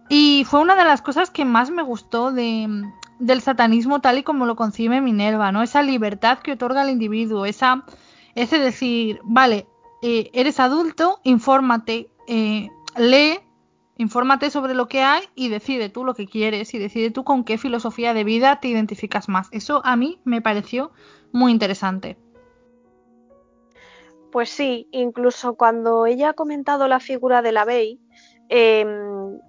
Y 0.09 0.43
fue 0.45 0.59
una 0.59 0.75
de 0.75 0.84
las 0.84 1.01
cosas 1.01 1.29
que 1.29 1.45
más 1.45 1.69
me 1.69 1.84
gustó 1.84 2.32
del 2.32 3.41
satanismo 3.41 4.01
tal 4.01 4.17
y 4.17 4.23
como 4.23 4.45
lo 4.45 4.57
concibe 4.57 4.99
Minerva, 4.99 5.51
¿no? 5.53 5.61
Esa 5.61 5.84
libertad 5.84 6.39
que 6.39 6.51
otorga 6.51 6.82
al 6.82 6.89
individuo, 6.89 7.45
esa, 7.45 7.86
ese 8.36 8.59
decir, 8.59 9.21
vale, 9.23 9.67
eh, 10.01 10.29
eres 10.34 10.59
adulto, 10.59 11.21
infórmate, 11.23 12.09
eh, 12.27 12.69
lee, 12.97 13.39
infórmate 14.02 14.49
sobre 14.49 14.74
lo 14.74 14.88
que 14.88 15.02
hay 15.04 15.24
y 15.36 15.49
decide 15.49 15.89
tú 15.89 16.04
lo 16.04 16.16
que 16.16 16.26
quieres 16.26 16.74
y 16.74 16.80
decide 16.80 17.12
tú 17.12 17.24
con 17.24 17.43
qué 17.43 17.58
filosofía 17.58 18.14
de 18.14 18.24
vida 18.24 18.60
te 18.60 18.68
identificas 18.68 19.30
más. 19.30 19.47
Eso 19.52 19.82
a 19.86 19.95
mí 19.95 20.20
me 20.24 20.41
pareció 20.41 20.91
muy 21.32 21.52
interesante. 21.52 22.18
Pues 24.32 24.49
sí, 24.49 24.88
incluso 24.91 25.56
cuando 25.56 26.06
ella 26.06 26.30
ha 26.30 26.34
comentado 26.34 26.88
la 26.88 26.99
figura 26.99 27.41
de 27.41 27.52
la 27.52 27.66
Bey, 27.66 27.99
em, 28.49 29.39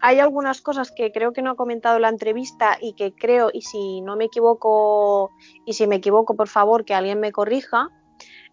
hay 0.00 0.18
algunas 0.18 0.60
cosas 0.60 0.90
que 0.90 1.12
creo 1.12 1.32
que 1.32 1.42
no 1.42 1.50
ha 1.50 1.56
comentado 1.56 1.96
en 1.96 2.02
la 2.02 2.08
entrevista 2.08 2.78
y 2.80 2.94
que 2.94 3.12
creo, 3.12 3.50
y 3.52 3.62
si 3.62 4.00
no 4.00 4.16
me 4.16 4.24
equivoco, 4.24 5.30
y 5.66 5.74
si 5.74 5.86
me 5.86 5.96
equivoco, 5.96 6.34
por 6.34 6.48
favor, 6.48 6.84
que 6.84 6.94
alguien 6.94 7.20
me 7.20 7.32
corrija, 7.32 7.90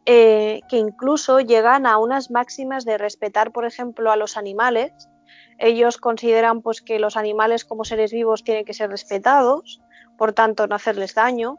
eh, 0.06 0.62
que 0.70 0.78
incluso 0.78 1.40
llegan 1.40 1.88
a 1.88 1.98
unas 1.98 2.30
máximas 2.32 2.86
de 2.86 2.98
respetar, 2.98 3.52
por 3.52 3.66
ejemplo, 3.66 4.12
a 4.12 4.18
los 4.18 4.38
animales. 4.38 4.92
Ellos 5.58 5.98
consideran 5.98 6.62
pues 6.62 6.82
que 6.82 7.00
los 7.00 7.18
animales 7.18 7.66
como 7.66 7.86
seres 7.86 8.12
vivos 8.12 8.44
tienen 8.44 8.66
que 8.66 8.74
ser 8.74 8.90
respetados, 8.90 9.82
por 10.18 10.34
tanto 10.34 10.68
no 10.68 10.76
hacerles 10.76 11.16
daño, 11.16 11.58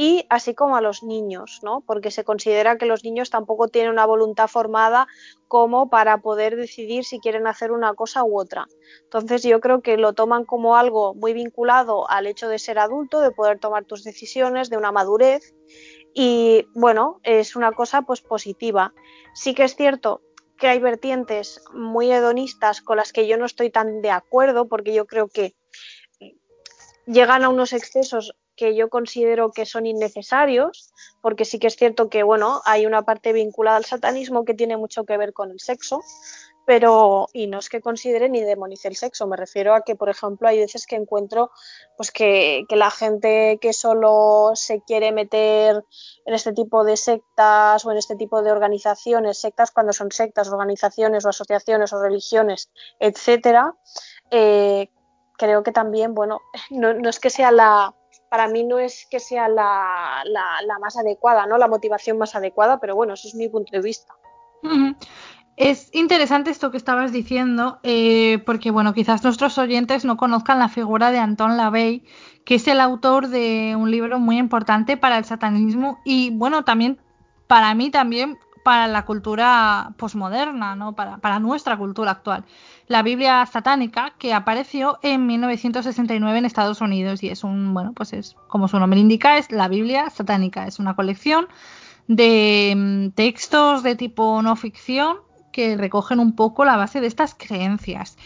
y 0.00 0.26
así 0.28 0.54
como 0.54 0.76
a 0.76 0.80
los 0.80 1.02
niños, 1.02 1.58
¿no? 1.64 1.80
Porque 1.80 2.12
se 2.12 2.22
considera 2.22 2.78
que 2.78 2.86
los 2.86 3.02
niños 3.02 3.30
tampoco 3.30 3.66
tienen 3.66 3.90
una 3.90 4.06
voluntad 4.06 4.46
formada 4.46 5.08
como 5.48 5.90
para 5.90 6.18
poder 6.18 6.54
decidir 6.54 7.04
si 7.04 7.18
quieren 7.18 7.48
hacer 7.48 7.72
una 7.72 7.94
cosa 7.94 8.22
u 8.22 8.38
otra. 8.38 8.68
Entonces 9.02 9.42
yo 9.42 9.58
creo 9.58 9.82
que 9.82 9.96
lo 9.96 10.12
toman 10.12 10.44
como 10.44 10.76
algo 10.76 11.14
muy 11.14 11.32
vinculado 11.32 12.08
al 12.08 12.28
hecho 12.28 12.48
de 12.48 12.60
ser 12.60 12.78
adulto, 12.78 13.20
de 13.20 13.32
poder 13.32 13.58
tomar 13.58 13.86
tus 13.86 14.04
decisiones, 14.04 14.70
de 14.70 14.76
una 14.76 14.92
madurez 14.92 15.52
y 16.14 16.68
bueno, 16.74 17.18
es 17.24 17.56
una 17.56 17.72
cosa 17.72 18.02
pues 18.02 18.20
positiva. 18.20 18.94
Sí 19.34 19.52
que 19.52 19.64
es 19.64 19.74
cierto 19.74 20.22
que 20.58 20.66
hay 20.66 20.80
vertientes 20.80 21.62
muy 21.72 22.10
hedonistas 22.10 22.80
con 22.80 22.96
las 22.96 23.12
que 23.12 23.26
yo 23.26 23.36
no 23.36 23.46
estoy 23.46 23.70
tan 23.70 24.02
de 24.02 24.10
acuerdo 24.10 24.68
porque 24.68 24.92
yo 24.92 25.06
creo 25.06 25.28
que 25.28 25.54
llegan 27.06 27.44
a 27.44 27.48
unos 27.48 27.72
excesos 27.72 28.34
que 28.58 28.74
yo 28.74 28.90
considero 28.90 29.52
que 29.52 29.64
son 29.64 29.86
innecesarios, 29.86 30.92
porque 31.22 31.44
sí 31.44 31.60
que 31.60 31.68
es 31.68 31.76
cierto 31.76 32.10
que, 32.10 32.24
bueno, 32.24 32.60
hay 32.64 32.86
una 32.86 33.02
parte 33.02 33.32
vinculada 33.32 33.76
al 33.76 33.84
satanismo 33.84 34.44
que 34.44 34.52
tiene 34.52 34.76
mucho 34.76 35.04
que 35.04 35.16
ver 35.16 35.32
con 35.32 35.52
el 35.52 35.60
sexo, 35.60 36.02
pero, 36.68 37.30
y 37.32 37.46
no 37.46 37.60
es 37.60 37.70
que 37.70 37.80
considere 37.80 38.28
ni 38.28 38.42
demonice 38.42 38.88
el 38.88 38.96
sexo, 38.96 39.26
me 39.26 39.38
refiero 39.38 39.74
a 39.74 39.80
que, 39.80 39.96
por 39.96 40.10
ejemplo, 40.10 40.48
hay 40.48 40.58
veces 40.58 40.86
que 40.86 40.96
encuentro 40.96 41.50
pues 41.96 42.10
que, 42.10 42.66
que 42.68 42.76
la 42.76 42.90
gente 42.90 43.56
que 43.58 43.72
solo 43.72 44.50
se 44.52 44.82
quiere 44.82 45.10
meter 45.10 45.82
en 46.26 46.34
este 46.34 46.52
tipo 46.52 46.84
de 46.84 46.98
sectas 46.98 47.86
o 47.86 47.90
en 47.90 47.96
este 47.96 48.16
tipo 48.16 48.42
de 48.42 48.52
organizaciones, 48.52 49.38
sectas 49.38 49.70
cuando 49.70 49.94
son 49.94 50.12
sectas, 50.12 50.52
organizaciones 50.52 51.24
o 51.24 51.30
asociaciones 51.30 51.94
o 51.94 52.02
religiones, 52.02 52.70
etcétera, 53.00 53.74
eh, 54.30 54.90
creo 55.38 55.62
que 55.62 55.72
también, 55.72 56.14
bueno, 56.14 56.42
no, 56.68 56.92
no 56.92 57.08
es 57.08 57.18
que 57.18 57.30
sea 57.30 57.50
la, 57.50 57.94
para 58.28 58.46
mí 58.46 58.62
no 58.64 58.78
es 58.78 59.06
que 59.10 59.20
sea 59.20 59.48
la, 59.48 60.22
la, 60.26 60.78
más 60.80 60.98
adecuada, 60.98 61.46
¿no? 61.46 61.56
La 61.56 61.66
motivación 61.66 62.18
más 62.18 62.34
adecuada, 62.34 62.78
pero 62.78 62.94
bueno, 62.94 63.14
eso 63.14 63.26
es 63.26 63.34
mi 63.34 63.48
punto 63.48 63.70
de 63.72 63.80
vista. 63.80 64.12
Es 65.58 65.90
interesante 65.92 66.50
esto 66.50 66.70
que 66.70 66.76
estabas 66.76 67.10
diciendo, 67.10 67.80
eh, 67.82 68.40
porque 68.46 68.70
bueno, 68.70 68.94
quizás 68.94 69.24
nuestros 69.24 69.58
oyentes 69.58 70.04
no 70.04 70.16
conozcan 70.16 70.60
la 70.60 70.68
figura 70.68 71.10
de 71.10 71.18
Anton 71.18 71.56
LaVey, 71.56 72.04
que 72.44 72.54
es 72.54 72.68
el 72.68 72.80
autor 72.80 73.26
de 73.26 73.74
un 73.76 73.90
libro 73.90 74.20
muy 74.20 74.38
importante 74.38 74.96
para 74.96 75.18
el 75.18 75.24
satanismo 75.24 75.98
y 76.04 76.30
bueno, 76.30 76.62
también 76.62 77.00
para 77.48 77.74
mí 77.74 77.90
también 77.90 78.38
para 78.62 78.86
la 78.86 79.04
cultura 79.04 79.94
posmoderna, 79.96 80.76
¿no? 80.76 80.94
Para, 80.94 81.18
para 81.18 81.40
nuestra 81.40 81.76
cultura 81.76 82.12
actual 82.12 82.44
la 82.88 83.02
Biblia 83.02 83.44
satánica 83.46 84.14
que 84.18 84.32
apareció 84.32 84.98
en 85.02 85.26
1969 85.26 86.38
en 86.38 86.44
Estados 86.46 86.80
Unidos 86.80 87.22
y 87.22 87.28
es 87.28 87.44
un, 87.44 87.74
bueno, 87.74 87.92
pues 87.92 88.12
es 88.14 88.34
como 88.48 88.66
su 88.66 88.78
nombre 88.78 88.98
indica, 88.98 89.36
es 89.38 89.52
la 89.52 89.68
Biblia 89.68 90.08
satánica, 90.10 90.66
es 90.66 90.78
una 90.78 90.96
colección 90.96 91.48
de 92.06 92.74
mm, 92.74 93.08
textos 93.10 93.82
de 93.82 93.94
tipo 93.94 94.40
no 94.42 94.56
ficción 94.56 95.18
que 95.58 95.76
recogen 95.76 96.20
un 96.20 96.34
poco 96.36 96.64
la 96.64 96.76
base 96.76 97.00
de 97.00 97.06
estas 97.06 97.34
creencias. 97.34 98.16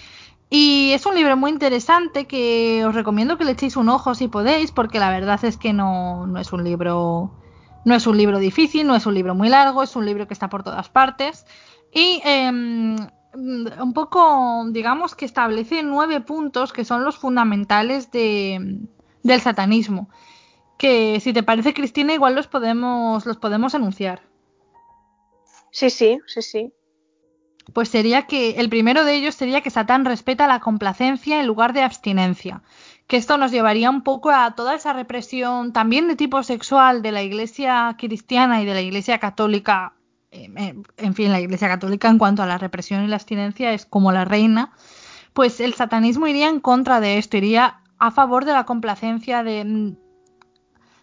Y 0.50 0.92
es 0.92 1.06
un 1.06 1.14
libro 1.14 1.36
muy 1.36 1.50
interesante 1.50 2.26
que 2.26 2.84
os 2.84 2.94
recomiendo 2.94 3.38
que 3.38 3.44
le 3.44 3.52
echéis 3.52 3.76
un 3.76 3.88
ojo 3.88 4.14
si 4.14 4.28
podéis, 4.28 4.70
porque 4.70 4.98
la 4.98 5.10
verdad 5.10 5.42
es 5.44 5.56
que 5.56 5.72
no, 5.72 6.26
no 6.26 6.38
es 6.38 6.52
un 6.52 6.62
libro 6.64 7.32
no 7.84 7.94
es 7.94 8.06
un 8.06 8.16
libro 8.16 8.38
difícil, 8.38 8.86
no 8.86 8.94
es 8.94 9.06
un 9.06 9.14
libro 9.14 9.34
muy 9.34 9.48
largo, 9.48 9.82
es 9.82 9.96
un 9.96 10.06
libro 10.06 10.28
que 10.28 10.34
está 10.34 10.48
por 10.48 10.62
todas 10.62 10.88
partes. 10.88 11.46
Y 11.92 12.22
Mm, 13.34 13.66
un 13.80 13.92
poco, 13.94 14.64
digamos 14.70 15.14
que 15.14 15.24
establece 15.24 15.82
nueve 15.82 16.20
puntos 16.20 16.72
que 16.72 16.84
son 16.84 17.04
los 17.04 17.16
fundamentales 17.16 18.10
de, 18.10 18.80
del 19.22 19.40
satanismo. 19.40 20.10
Que 20.76 21.20
si 21.20 21.32
te 21.32 21.42
parece, 21.42 21.74
Cristina, 21.74 22.12
igual 22.12 22.34
los 22.34 22.48
podemos, 22.48 23.24
los 23.24 23.38
podemos 23.38 23.74
enunciar. 23.74 24.22
Sí, 25.70 25.88
sí, 25.88 26.18
sí, 26.26 26.42
sí. 26.42 26.72
Pues 27.72 27.88
sería 27.88 28.22
que 28.26 28.52
el 28.52 28.68
primero 28.68 29.04
de 29.04 29.14
ellos 29.14 29.34
sería 29.34 29.60
que 29.60 29.70
Satán 29.70 30.04
respeta 30.04 30.46
la 30.46 30.60
complacencia 30.60 31.40
en 31.40 31.46
lugar 31.46 31.72
de 31.72 31.82
abstinencia. 31.82 32.62
Que 33.06 33.16
esto 33.16 33.38
nos 33.38 33.50
llevaría 33.50 33.90
un 33.90 34.02
poco 34.02 34.30
a 34.30 34.54
toda 34.54 34.74
esa 34.74 34.92
represión 34.92 35.72
también 35.72 36.08
de 36.08 36.16
tipo 36.16 36.42
sexual 36.42 37.02
de 37.02 37.12
la 37.12 37.22
iglesia 37.22 37.96
cristiana 37.98 38.62
y 38.62 38.66
de 38.66 38.74
la 38.74 38.80
iglesia 38.80 39.18
católica 39.18 39.94
en 40.32 41.14
fin, 41.14 41.30
la 41.30 41.40
Iglesia 41.40 41.68
Católica 41.68 42.08
en 42.08 42.18
cuanto 42.18 42.42
a 42.42 42.46
la 42.46 42.58
represión 42.58 43.04
y 43.04 43.08
la 43.08 43.16
abstinencia 43.16 43.72
es 43.72 43.84
como 43.84 44.12
la 44.12 44.24
reina, 44.24 44.72
pues 45.34 45.60
el 45.60 45.74
satanismo 45.74 46.26
iría 46.26 46.48
en 46.48 46.60
contra 46.60 47.00
de 47.00 47.18
esto, 47.18 47.36
iría 47.36 47.80
a 47.98 48.10
favor 48.10 48.44
de 48.44 48.52
la 48.52 48.64
complacencia 48.64 49.42
de, 49.42 49.94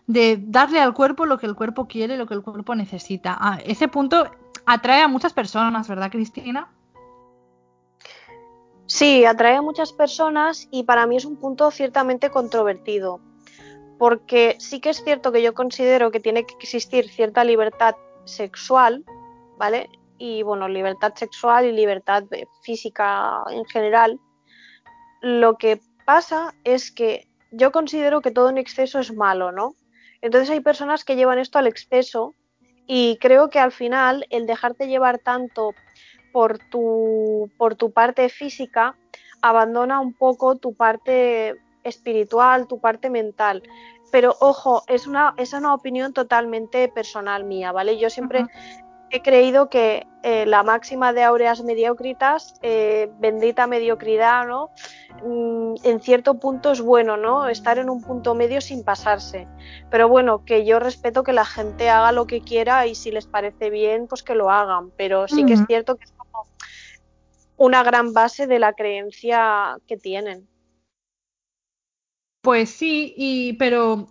de 0.07 0.40
darle 0.41 0.80
al 0.80 0.94
cuerpo 0.94 1.26
lo 1.26 1.38
que 1.38 1.45
el 1.45 1.56
cuerpo 1.56 1.88
quiere, 1.88 2.18
lo 2.18 2.26
que 2.26 2.34
el 2.34 2.41
cuerpo 2.41 2.76
necesita. 2.76 3.38
Ah, 3.40 3.60
ese 3.64 3.88
punto 3.88 4.30
atrae 4.70 5.02
a 5.02 5.08
muchas 5.08 5.34
personas, 5.34 5.88
¿verdad, 5.88 6.12
Cristina? 6.12 6.70
Sí, 8.86 9.26
atrae 9.26 9.56
a 9.56 9.62
muchas 9.64 9.91
personas 9.94 10.68
y 10.70 10.84
para 10.84 11.08
mí 11.08 11.18
es 11.18 11.26
un 11.26 11.38
punto 11.38 11.72
ciertamente 11.72 12.30
controvertido, 12.30 13.20
porque 13.98 14.58
sí 14.60 14.80
que 14.80 14.91
es 14.91 15.04
cierto 15.04 15.32
que 15.32 15.41
yo 15.41 15.56
considero 15.56 16.12
que 16.12 16.20
tiene 16.20 16.46
que 16.46 16.54
existir 16.54 17.10
cierta 17.10 17.44
libertad 17.44 17.96
sexual, 18.26 19.04
¿vale? 19.58 19.90
Y 20.20 20.44
bueno, 20.44 20.68
libertad 20.68 21.14
sexual 21.16 21.66
y 21.66 21.72
libertad 21.72 22.26
física 22.62 23.44
en 23.50 23.66
general. 23.66 24.20
Lo 25.22 25.58
que 25.58 25.82
pasa 26.06 26.54
es 26.64 26.91
que 26.91 27.28
yo 27.52 27.72
considero 27.72 28.22
que 28.22 28.32
todo 28.32 28.50
en 28.50 28.60
exceso 28.60 29.00
es 29.00 29.12
malo, 29.16 29.52
¿no? 29.52 29.76
Entonces 30.22 30.52
hay 30.52 30.60
personas 30.60 31.04
que 31.04 31.16
llevan 31.16 31.40
esto 31.40 31.58
al 31.58 31.68
exceso 31.68 32.36
y 32.91 33.18
creo 33.18 33.52
que 33.52 33.60
al 33.60 33.72
final 33.72 34.26
el 34.32 34.48
dejarte 34.48 34.88
llevar 34.88 35.20
tanto 35.20 35.76
por 36.32 36.57
tu, 36.57 37.52
por 37.56 37.76
tu 37.76 37.91
parte 37.91 38.30
física 38.30 38.95
abandona 39.44 39.99
un 39.99 40.11
poco 40.11 40.56
tu 40.56 40.74
parte 40.74 41.56
espiritual, 41.84 42.66
tu 42.66 42.80
parte 42.80 43.11
mental. 43.11 43.61
Pero 44.11 44.36
ojo, 44.40 44.82
es 44.88 45.06
una, 45.06 45.36
es 45.38 45.53
una 45.53 45.76
opinión 45.76 46.14
totalmente 46.14 46.88
personal 46.88 47.44
mía, 47.44 47.72
¿vale? 47.72 47.99
Yo 47.99 48.10
siempre 48.10 48.48
he 49.11 49.22
creído 49.22 49.69
que 49.69 50.07
eh, 50.22 50.45
la 50.45 50.64
máxima 50.64 51.14
de 51.14 51.23
aureas 51.23 51.64
mediocritas, 51.64 52.56
eh, 52.61 53.10
bendita 53.19 53.68
mediocridad, 53.68 54.48
¿no? 54.48 54.69
Mm, 55.23 55.76
en 55.84 56.02
cierto 56.02 56.40
punto 56.40 56.72
es 56.72 56.81
bueno, 56.81 57.18
¿no? 57.18 57.48
Estar 57.48 57.80
en 57.80 57.90
un 57.90 58.02
punto 58.02 58.36
medio 58.36 58.61
sin 58.61 58.84
pasarse. 58.84 59.48
Pero 59.90 60.10
bueno, 60.10 60.45
que 60.45 60.65
yo 60.65 60.80
respeto 60.80 61.23
que 61.23 61.34
la 61.34 61.45
gente 61.45 61.90
haga 61.90 62.11
lo 62.11 62.27
que 62.27 62.41
quiera 62.41 62.86
y 62.86 62.95
si 62.95 63.11
les 63.11 63.27
parece 63.27 63.69
bien, 63.69 64.07
pues 64.07 64.23
que 64.23 64.36
lo 64.36 64.52
hagan. 64.52 64.91
Pero 64.98 65.27
sí 65.27 65.45
que 65.45 65.53
es 65.53 65.65
cierto 65.68 65.95
que 65.95 66.06
es 66.06 66.11
como 66.11 66.45
una 67.57 67.84
gran 67.84 68.14
base 68.14 68.48
de 68.48 68.60
la 68.60 68.73
creencia 68.73 69.77
que 69.88 69.98
tienen. 69.98 70.48
Pues 72.41 72.69
sí, 72.69 73.14
y 73.18 73.53
pero 73.53 74.07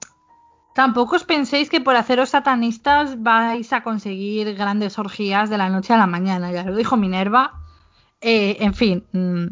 tampoco 0.78 1.16
os 1.16 1.24
penséis 1.24 1.66
que 1.68 1.80
por 1.80 1.96
haceros 1.96 2.30
satanistas 2.30 3.20
vais 3.20 3.72
a 3.72 3.82
conseguir 3.82 4.54
grandes 4.54 4.96
orgías 4.96 5.50
de 5.50 5.58
la 5.58 5.70
noche 5.74 5.92
a 5.92 5.98
la 5.98 6.06
mañana, 6.06 6.52
ya 6.52 6.62
lo 6.62 6.76
dijo 6.76 6.96
Minerva. 6.96 7.42
Eh, 8.20 8.58
en 8.60 8.74
fin, 8.74 9.04
mm, 9.10 9.46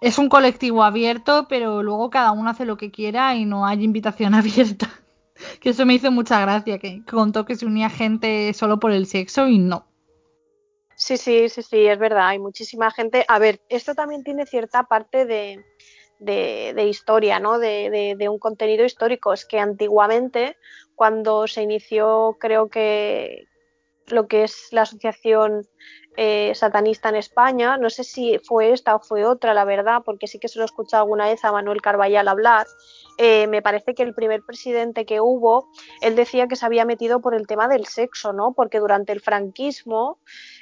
es 0.00 0.16
un 0.18 0.28
colectivo 0.28 0.84
abierto, 0.84 1.46
pero 1.48 1.82
luego 1.82 2.08
cada 2.08 2.30
uno 2.30 2.50
hace 2.50 2.66
lo 2.66 2.76
que 2.76 2.92
quiera 2.92 3.34
y 3.34 3.46
no 3.46 3.66
hay 3.66 3.82
invitación 3.82 4.32
abierta. 4.40 4.88
que 5.60 5.70
eso 5.70 5.84
me 5.86 5.94
hizo 5.94 6.12
mucha 6.12 6.40
gracia, 6.40 6.78
que 6.78 7.02
contó 7.04 7.44
que 7.44 7.56
se 7.56 7.66
unía 7.66 7.90
gente 7.90 8.52
solo 8.54 8.78
por 8.78 8.92
el 8.92 9.06
sexo 9.06 9.48
y 9.48 9.58
no. 9.58 9.88
Sí, 10.94 11.16
sí, 11.16 11.48
sí, 11.48 11.62
sí, 11.62 11.78
es 11.84 11.98
verdad, 11.98 12.28
hay 12.28 12.38
muchísima 12.38 12.92
gente. 12.92 13.24
A 13.26 13.40
ver, 13.40 13.60
esto 13.70 13.96
también 13.96 14.22
tiene 14.22 14.46
cierta 14.46 14.84
parte 14.84 15.26
de, 15.26 15.64
de, 16.20 16.86
historia, 16.86 17.40
¿no? 17.40 17.58
De, 17.58 18.14
de, 18.16 18.28
un 18.28 18.38
contenido 18.38 18.84
histórico. 18.84 19.32
Es 19.32 19.44
que 19.44 19.58
antiguamente, 19.58 20.56
cuando 20.94 21.46
se 21.46 21.62
inició, 21.62 22.36
creo 22.38 22.68
que 22.68 23.46
lo 24.06 24.26
que 24.26 24.44
es 24.44 24.68
la 24.72 24.82
asociación 24.82 25.66
eh, 26.16 26.52
satanista 26.54 27.08
en 27.08 27.16
España, 27.16 27.76
no 27.76 27.88
sé 27.90 28.04
si 28.04 28.38
fue 28.40 28.72
esta 28.72 28.96
o 28.96 29.00
fue 29.00 29.24
otra, 29.24 29.54
la 29.54 29.64
verdad, 29.64 30.02
porque 30.04 30.26
sí 30.26 30.38
que 30.38 30.48
se 30.48 30.58
lo 30.58 30.64
he 30.64 30.66
escuchado 30.66 31.04
alguna 31.04 31.26
vez 31.26 31.44
a 31.44 31.52
Manuel 31.52 31.80
Carballal 31.80 32.28
hablar. 32.28 32.66
Eh, 33.22 33.46
me 33.48 33.60
parece 33.60 33.94
que 33.94 34.02
el 34.02 34.14
primer 34.14 34.42
presidente 34.46 35.04
que 35.04 35.20
hubo, 35.20 35.68
él 36.00 36.16
decía 36.16 36.48
que 36.48 36.56
se 36.56 36.64
había 36.64 36.86
metido 36.86 37.20
por 37.20 37.34
el 37.34 37.46
tema 37.46 37.68
del 37.68 37.84
sexo, 37.84 38.32
¿no? 38.32 38.54
Porque 38.54 38.78
durante 38.78 39.12
el 39.12 39.20
franquismo 39.20 40.16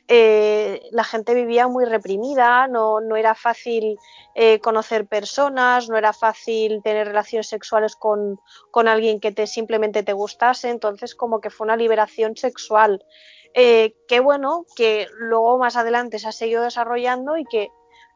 eh, 0.08 0.80
la 0.90 1.04
gente 1.04 1.34
vivía 1.34 1.68
muy 1.68 1.84
reprimida, 1.84 2.66
no, 2.66 3.00
no 3.00 3.14
era 3.14 3.36
fácil 3.36 3.96
eh, 4.34 4.58
conocer 4.58 5.06
personas, 5.06 5.88
no 5.88 5.96
era 5.96 6.12
fácil 6.12 6.82
tener 6.82 7.06
relaciones 7.06 7.46
sexuales 7.46 7.94
con, 7.94 8.40
con, 8.72 8.88
alguien 8.88 9.20
que 9.20 9.30
te 9.30 9.46
simplemente 9.46 10.02
te 10.02 10.12
gustase, 10.12 10.70
entonces 10.70 11.14
como 11.14 11.40
que 11.40 11.50
fue 11.50 11.64
una 11.64 11.76
liberación 11.76 12.36
sexual. 12.36 13.04
Eh, 13.54 13.94
qué 14.08 14.18
bueno 14.18 14.66
que 14.74 15.06
luego 15.16 15.58
más 15.58 15.76
adelante 15.76 16.18
se 16.18 16.26
ha 16.26 16.32
seguido 16.32 16.62
desarrollando 16.64 17.36
y 17.36 17.44
que 17.44 17.70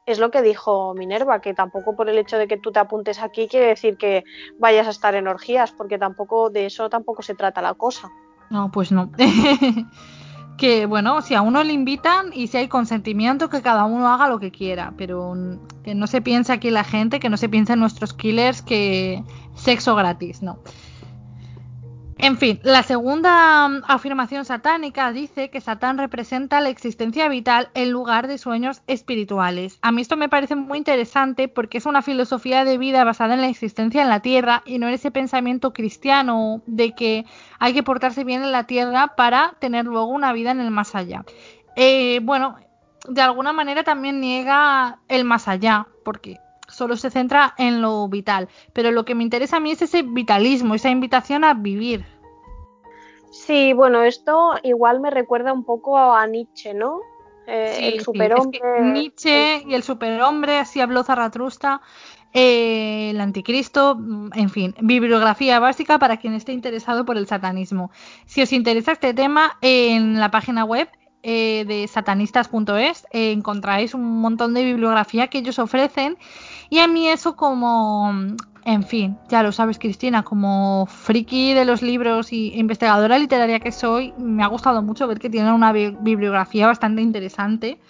es 0.06 0.18
lo 0.18 0.30
que 0.30 0.42
dijo 0.42 0.94
Minerva, 0.94 1.40
que 1.40 1.54
tampoco 1.54 1.94
por 1.94 2.08
el 2.08 2.18
hecho 2.18 2.36
de 2.36 2.48
que 2.48 2.56
tú 2.56 2.72
te 2.72 2.80
apuntes 2.80 3.20
aquí 3.20 3.46
quiere 3.48 3.66
decir 3.68 3.96
que 3.96 4.24
vayas 4.58 4.86
a 4.86 4.90
estar 4.90 5.14
en 5.14 5.28
orgías, 5.28 5.72
porque 5.72 5.98
tampoco 5.98 6.50
de 6.50 6.66
eso 6.66 6.90
tampoco 6.90 7.22
se 7.22 7.34
trata 7.34 7.62
la 7.62 7.74
cosa. 7.74 8.10
No, 8.50 8.70
pues 8.70 8.92
no. 8.92 9.10
que 10.58 10.86
bueno, 10.86 11.22
si 11.22 11.34
a 11.34 11.42
uno 11.42 11.62
le 11.62 11.72
invitan 11.72 12.30
y 12.32 12.48
si 12.48 12.58
hay 12.58 12.68
consentimiento, 12.68 13.48
que 13.48 13.62
cada 13.62 13.84
uno 13.84 14.08
haga 14.08 14.28
lo 14.28 14.38
que 14.38 14.50
quiera, 14.50 14.92
pero 14.96 15.34
que 15.84 15.94
no 15.94 16.06
se 16.06 16.20
piense 16.20 16.52
aquí 16.52 16.70
la 16.70 16.84
gente, 16.84 17.20
que 17.20 17.30
no 17.30 17.36
se 17.36 17.48
piense 17.48 17.72
en 17.74 17.80
nuestros 17.80 18.12
killers 18.12 18.62
que 18.62 19.22
sexo 19.54 19.94
gratis, 19.94 20.42
no. 20.42 20.58
En 22.22 22.38
fin, 22.38 22.60
la 22.62 22.84
segunda 22.84 23.66
mm, 23.66 23.82
afirmación 23.88 24.44
satánica 24.44 25.10
dice 25.10 25.50
que 25.50 25.60
Satán 25.60 25.98
representa 25.98 26.60
la 26.60 26.68
existencia 26.68 27.28
vital 27.28 27.70
en 27.74 27.90
lugar 27.90 28.28
de 28.28 28.38
sueños 28.38 28.80
espirituales. 28.86 29.80
A 29.82 29.90
mí 29.90 30.02
esto 30.02 30.16
me 30.16 30.28
parece 30.28 30.54
muy 30.54 30.78
interesante 30.78 31.48
porque 31.48 31.78
es 31.78 31.84
una 31.84 32.00
filosofía 32.00 32.64
de 32.64 32.78
vida 32.78 33.02
basada 33.02 33.34
en 33.34 33.40
la 33.40 33.48
existencia 33.48 34.02
en 34.02 34.08
la 34.08 34.20
tierra 34.20 34.62
y 34.64 34.78
no 34.78 34.86
en 34.86 34.94
ese 34.94 35.10
pensamiento 35.10 35.72
cristiano 35.72 36.62
de 36.66 36.94
que 36.94 37.24
hay 37.58 37.74
que 37.74 37.82
portarse 37.82 38.22
bien 38.22 38.44
en 38.44 38.52
la 38.52 38.68
tierra 38.68 39.16
para 39.16 39.56
tener 39.58 39.86
luego 39.86 40.06
una 40.06 40.32
vida 40.32 40.52
en 40.52 40.60
el 40.60 40.70
más 40.70 40.94
allá. 40.94 41.24
Eh, 41.74 42.20
bueno, 42.22 42.54
de 43.08 43.20
alguna 43.20 43.52
manera 43.52 43.82
también 43.82 44.20
niega 44.20 45.00
el 45.08 45.24
más 45.24 45.48
allá, 45.48 45.88
porque 46.04 46.38
solo 46.82 46.96
se 46.96 47.10
centra 47.10 47.54
en 47.58 47.80
lo 47.80 48.08
vital. 48.08 48.48
Pero 48.72 48.90
lo 48.90 49.04
que 49.04 49.14
me 49.14 49.22
interesa 49.22 49.58
a 49.58 49.60
mí 49.60 49.70
es 49.70 49.82
ese 49.82 50.02
vitalismo, 50.02 50.74
esa 50.74 50.90
invitación 50.90 51.44
a 51.44 51.54
vivir. 51.54 52.04
Sí, 53.30 53.72
bueno, 53.72 54.02
esto 54.02 54.54
igual 54.64 54.98
me 54.98 55.10
recuerda 55.10 55.52
un 55.52 55.62
poco 55.62 55.96
a 55.96 56.26
Nietzsche, 56.26 56.74
¿no? 56.74 56.98
Eh, 57.46 57.92
el 57.94 58.00
superhombre. 58.00 58.60
Nietzsche 58.80 59.62
y 59.64 59.74
el 59.74 59.84
superhombre, 59.84 60.58
así 60.58 60.80
habló 60.80 61.04
Zaratrusta. 61.04 61.82
Eh, 62.32 63.10
el 63.10 63.20
anticristo, 63.20 63.94
mm, 63.94 64.30
en 64.34 64.50
fin, 64.50 64.74
bibliografía 64.80 65.60
básica 65.60 66.00
para 66.00 66.16
quien 66.16 66.34
esté 66.34 66.52
interesado 66.52 67.04
por 67.04 67.16
el 67.16 67.28
satanismo. 67.28 67.92
Si 68.26 68.42
os 68.42 68.52
interesa 68.52 68.90
este 68.90 69.14
tema, 69.14 69.56
en 69.60 70.18
la 70.18 70.32
página 70.32 70.64
web 70.64 70.88
eh, 71.22 71.64
de 71.66 71.86
satanistas.es 71.88 73.06
encontráis 73.10 73.94
un 73.94 74.20
montón 74.20 74.54
de 74.54 74.64
bibliografía 74.64 75.28
que 75.28 75.38
ellos 75.38 75.58
ofrecen 75.58 76.18
y 76.70 76.78
a 76.78 76.88
mí 76.88 77.08
eso 77.08 77.36
como 77.36 78.12
en 78.64 78.84
fin, 78.84 79.18
ya 79.28 79.42
lo 79.42 79.50
sabes, 79.50 79.78
Cristina, 79.78 80.22
como 80.22 80.86
friki 80.86 81.52
de 81.52 81.64
los 81.64 81.82
libros 81.82 82.32
y 82.32 82.56
investigadora 82.58 83.18
literaria 83.18 83.58
que 83.58 83.72
soy, 83.72 84.14
me 84.18 84.44
ha 84.44 84.46
gustado 84.46 84.82
mucho 84.82 85.08
ver 85.08 85.18
que 85.18 85.30
tiene 85.30 85.52
una 85.52 85.72
bibliografía 85.72 86.68
bastante 86.68 87.02
interesante, 87.02 87.80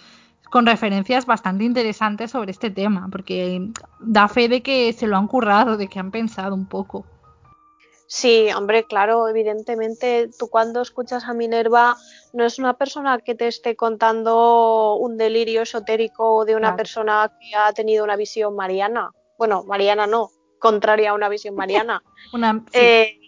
con 0.49 0.65
referencias 0.65 1.25
bastante 1.25 1.63
interesantes 1.63 2.31
sobre 2.31 2.51
este 2.51 2.71
tema, 2.71 3.07
porque 3.11 3.69
da 3.99 4.27
fe 4.27 4.49
de 4.49 4.61
que 4.61 4.93
se 4.93 5.07
lo 5.07 5.17
han 5.17 5.27
currado, 5.27 5.77
de 5.77 5.87
que 5.87 5.99
han 5.99 6.11
pensado 6.11 6.55
un 6.55 6.65
poco. 6.65 7.05
Sí, 8.15 8.47
hombre, 8.55 8.83
claro, 8.83 9.27
evidentemente 9.27 10.29
tú 10.37 10.47
cuando 10.47 10.83
escuchas 10.83 11.23
a 11.23 11.33
Minerva 11.33 11.97
no 12.31 12.45
es 12.45 12.59
una 12.59 12.77
persona 12.77 13.17
que 13.17 13.33
te 13.33 13.47
esté 13.47 13.75
contando 13.75 14.97
un 14.97 15.17
delirio 15.17 15.63
esotérico 15.63 16.45
de 16.45 16.55
una 16.55 16.75
persona 16.75 17.35
que 17.41 17.55
ha 17.55 17.73
tenido 17.73 18.03
una 18.03 18.15
visión 18.15 18.55
mariana. 18.55 19.09
Bueno, 19.35 19.63
mariana 19.63 20.05
no, 20.05 20.29
contraria 20.59 21.09
a 21.09 21.15
una 21.15 21.27
visión 21.27 21.55
mariana. 21.55 22.03
Eh, 22.73 23.19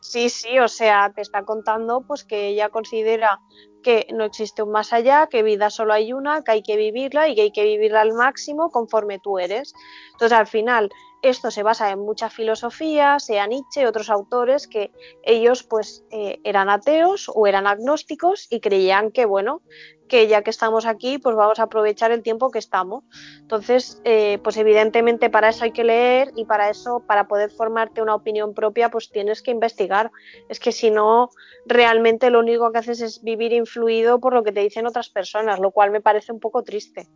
sí. 0.00 0.28
sí, 0.28 0.58
o 0.58 0.68
sea, 0.68 1.10
te 1.14 1.22
está 1.22 1.44
contando 1.44 2.02
pues 2.02 2.22
que 2.22 2.48
ella 2.48 2.68
considera 2.68 3.40
que 3.84 4.08
no 4.12 4.24
existe 4.24 4.64
un 4.64 4.72
más 4.72 4.92
allá, 4.92 5.28
que 5.28 5.44
vida 5.44 5.70
solo 5.70 5.92
hay 5.92 6.12
una, 6.12 6.42
que 6.42 6.50
hay 6.50 6.62
que 6.62 6.76
vivirla 6.76 7.28
y 7.28 7.36
que 7.36 7.42
hay 7.42 7.52
que 7.52 7.62
vivirla 7.62 8.00
al 8.00 8.14
máximo 8.14 8.70
conforme 8.70 9.20
tú 9.20 9.38
eres. 9.38 9.74
Entonces, 10.12 10.36
al 10.36 10.48
final, 10.48 10.90
esto 11.24 11.50
se 11.50 11.62
basa 11.62 11.90
en 11.90 12.00
mucha 12.00 12.28
filosofía, 12.28 13.18
sea 13.18 13.46
Nietzsche, 13.46 13.86
otros 13.86 14.10
autores 14.10 14.66
que 14.66 14.92
ellos 15.22 15.62
pues 15.62 16.04
eh, 16.10 16.40
eran 16.44 16.68
ateos 16.68 17.30
o 17.34 17.46
eran 17.46 17.66
agnósticos 17.66 18.46
y 18.50 18.60
creían 18.60 19.10
que 19.10 19.24
bueno, 19.24 19.62
que 20.08 20.28
ya 20.28 20.42
que 20.42 20.50
estamos 20.50 20.86
aquí 20.86 21.18
pues 21.18 21.34
vamos 21.36 21.58
a 21.58 21.64
aprovechar 21.64 22.10
el 22.12 22.22
tiempo 22.22 22.50
que 22.50 22.58
estamos. 22.58 23.04
Entonces, 23.40 24.00
eh, 24.04 24.38
pues 24.42 24.56
evidentemente 24.56 25.30
para 25.30 25.48
eso 25.48 25.64
hay 25.64 25.72
que 25.72 25.84
leer 25.84 26.32
y 26.36 26.44
para 26.44 26.70
eso, 26.70 27.02
para 27.06 27.26
poder 27.26 27.50
formarte 27.50 28.02
una 28.02 28.14
opinión 28.14 28.54
propia, 28.54 28.90
pues 28.90 29.10
tienes 29.10 29.42
que 29.42 29.50
investigar. 29.50 30.10
Es 30.48 30.60
que 30.60 30.72
si 30.72 30.90
no, 30.90 31.30
realmente 31.66 32.30
lo 32.30 32.40
único 32.40 32.70
que 32.72 32.78
haces 32.78 33.00
es 33.00 33.22
vivir 33.22 33.52
influido 33.52 34.20
por 34.20 34.34
lo 34.34 34.42
que 34.42 34.52
te 34.52 34.60
dicen 34.60 34.86
otras 34.86 35.08
personas, 35.08 35.58
lo 35.58 35.70
cual 35.70 35.90
me 35.90 36.00
parece 36.00 36.32
un 36.32 36.40
poco 36.40 36.62
triste. 36.62 37.08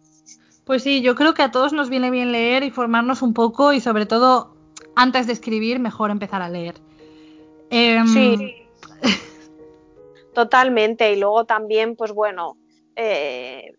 Pues 0.64 0.82
sí, 0.82 1.00
yo 1.00 1.14
creo 1.14 1.34
que 1.34 1.42
a 1.42 1.50
todos 1.50 1.72
nos 1.72 1.88
viene 1.88 2.10
bien 2.10 2.32
leer 2.32 2.62
y 2.62 2.70
formarnos 2.70 3.22
un 3.22 3.32
poco 3.32 3.72
y 3.72 3.80
sobre 3.80 4.06
todo 4.06 4.54
antes 4.94 5.26
de 5.26 5.32
escribir 5.32 5.78
mejor 5.78 6.10
empezar 6.10 6.42
a 6.42 6.48
leer. 6.48 6.74
Em, 7.70 8.06
Sí. 8.06 8.54
Totalmente. 10.34 11.12
Y 11.12 11.16
luego 11.16 11.46
también, 11.46 11.96
pues 11.96 12.12
bueno, 12.12 12.56
eh, 12.98 13.72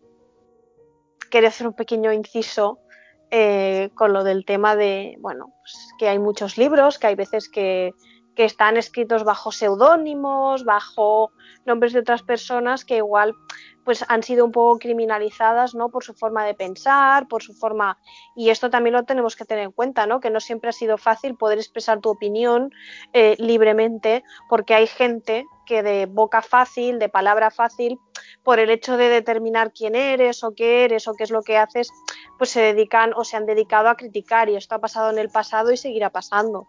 quería 1.30 1.50
hacer 1.50 1.66
un 1.66 1.74
pequeño 1.74 2.10
inciso 2.12 2.80
eh, 3.30 3.90
con 3.94 4.12
lo 4.12 4.24
del 4.24 4.44
tema 4.44 4.74
de, 4.74 5.16
bueno, 5.20 5.52
pues 5.60 5.76
que 5.98 6.08
hay 6.08 6.18
muchos 6.18 6.56
libros, 6.56 6.98
que 6.98 7.08
hay 7.08 7.14
veces 7.14 7.48
que, 7.48 7.92
que 8.34 8.44
están 8.44 8.78
escritos 8.78 9.22
bajo 9.22 9.52
seudónimos, 9.52 10.64
bajo 10.64 11.32
nombres 11.66 11.92
de 11.92 12.00
otras 12.00 12.22
personas 12.22 12.86
que 12.86 12.96
igual 12.96 13.34
pues 13.84 14.04
han 14.08 14.22
sido 14.22 14.44
un 14.44 14.52
poco 14.52 14.78
criminalizadas, 14.78 15.74
¿no? 15.74 15.88
Por 15.88 16.04
su 16.04 16.14
forma 16.14 16.44
de 16.44 16.54
pensar, 16.54 17.28
por 17.28 17.42
su 17.42 17.54
forma 17.54 17.98
y 18.36 18.50
esto 18.50 18.70
también 18.70 18.94
lo 18.94 19.04
tenemos 19.04 19.36
que 19.36 19.44
tener 19.44 19.64
en 19.64 19.72
cuenta, 19.72 20.06
¿no? 20.06 20.20
Que 20.20 20.30
no 20.30 20.40
siempre 20.40 20.70
ha 20.70 20.72
sido 20.72 20.98
fácil 20.98 21.36
poder 21.36 21.58
expresar 21.58 22.00
tu 22.00 22.10
opinión 22.10 22.70
eh, 23.12 23.36
libremente, 23.38 24.22
porque 24.48 24.74
hay 24.74 24.86
gente 24.86 25.46
que 25.66 25.82
de 25.82 26.06
boca 26.06 26.42
fácil, 26.42 26.98
de 26.98 27.08
palabra 27.08 27.50
fácil, 27.50 27.98
por 28.42 28.58
el 28.58 28.70
hecho 28.70 28.96
de 28.96 29.08
determinar 29.08 29.72
quién 29.72 29.94
eres 29.94 30.42
o 30.44 30.52
qué 30.54 30.84
eres 30.84 31.08
o 31.08 31.14
qué 31.14 31.24
es 31.24 31.30
lo 31.30 31.42
que 31.42 31.58
haces, 31.58 31.90
pues 32.38 32.50
se 32.50 32.60
dedican 32.60 33.12
o 33.14 33.24
se 33.24 33.36
han 33.36 33.46
dedicado 33.46 33.88
a 33.88 33.96
criticar 33.96 34.48
y 34.48 34.56
esto 34.56 34.74
ha 34.74 34.80
pasado 34.80 35.10
en 35.10 35.18
el 35.18 35.30
pasado 35.30 35.72
y 35.72 35.76
seguirá 35.76 36.10
pasando. 36.10 36.68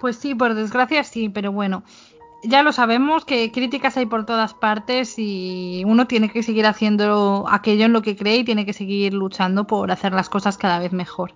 Pues 0.00 0.16
sí, 0.16 0.34
por 0.34 0.54
desgracia 0.54 1.04
sí, 1.04 1.28
pero 1.28 1.52
bueno, 1.52 1.84
ya 2.42 2.62
lo 2.62 2.72
sabemos 2.72 3.24
que 3.24 3.52
críticas 3.52 3.96
hay 3.96 4.06
por 4.06 4.26
todas 4.26 4.54
partes 4.54 5.14
y 5.16 5.82
uno 5.86 6.06
tiene 6.06 6.28
que 6.28 6.42
seguir 6.42 6.66
haciendo 6.66 7.46
aquello 7.48 7.84
en 7.84 7.92
lo 7.92 8.02
que 8.02 8.16
cree 8.16 8.38
y 8.38 8.44
tiene 8.44 8.66
que 8.66 8.72
seguir 8.72 9.14
luchando 9.14 9.66
por 9.66 9.90
hacer 9.92 10.12
las 10.12 10.28
cosas 10.28 10.58
cada 10.58 10.78
vez 10.78 10.92
mejor. 10.92 11.34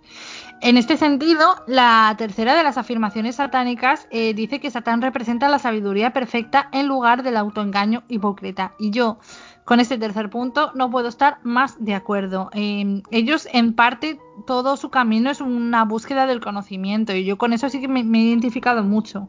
En 0.63 0.77
este 0.77 0.97
sentido, 0.97 1.55
la 1.67 2.15
tercera 2.19 2.55
de 2.55 2.63
las 2.63 2.79
afirmaciones 2.79 3.37
satánicas 3.37 4.09
eh, 4.11 4.35
dice 4.35 4.59
que 4.59 4.71
Satán 4.71 5.03
representa 5.03 5.49
la 5.49 5.59
sabiduría 5.59 6.13
perfecta 6.13 6.69
en 6.73 6.87
lugar 6.87 7.23
del 7.23 7.37
autoengaño 7.37 8.03
hipócrita. 8.09 8.73
Y 8.79 8.91
yo, 8.91 9.19
con 9.65 9.81
este 9.81 9.99
tercer 9.99 10.31
punto, 10.31 10.73
no 10.75 10.91
puedo 10.91 11.09
estar 11.09 11.39
más 11.43 11.77
de 11.79 11.95
acuerdo. 11.95 12.51
Eh, 12.55 13.03
ellos, 13.11 13.47
en 13.53 13.75
parte, 13.75 14.19
todo 14.47 14.77
su 14.77 14.91
camino 14.91 15.31
es 15.31 15.41
una 15.41 15.85
búsqueda 15.85 16.27
del 16.27 16.41
conocimiento 16.41 17.15
y 17.15 17.25
yo 17.25 17.37
con 17.37 17.53
eso 17.53 17.69
sí 17.69 17.81
que 17.81 17.89
me 17.89 18.01
he 18.01 18.23
identificado 18.23 18.83
mucho. 18.83 19.29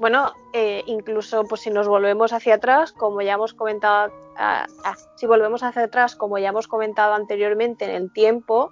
Bueno, 0.00 0.32
eh, 0.54 0.82
incluso 0.86 1.44
pues 1.44 1.60
si 1.60 1.68
nos 1.68 1.86
volvemos 1.86 2.32
hacia 2.32 2.54
atrás, 2.54 2.90
como 2.90 3.20
ya 3.20 3.34
hemos 3.34 3.52
comentado, 3.52 4.10
ah, 4.34 4.66
ah, 4.82 4.96
si 5.16 5.26
volvemos 5.26 5.62
hacia 5.62 5.82
atrás, 5.82 6.16
como 6.16 6.38
ya 6.38 6.48
hemos 6.48 6.68
comentado 6.68 7.12
anteriormente 7.12 7.84
en 7.84 7.90
el 7.90 8.10
tiempo, 8.10 8.70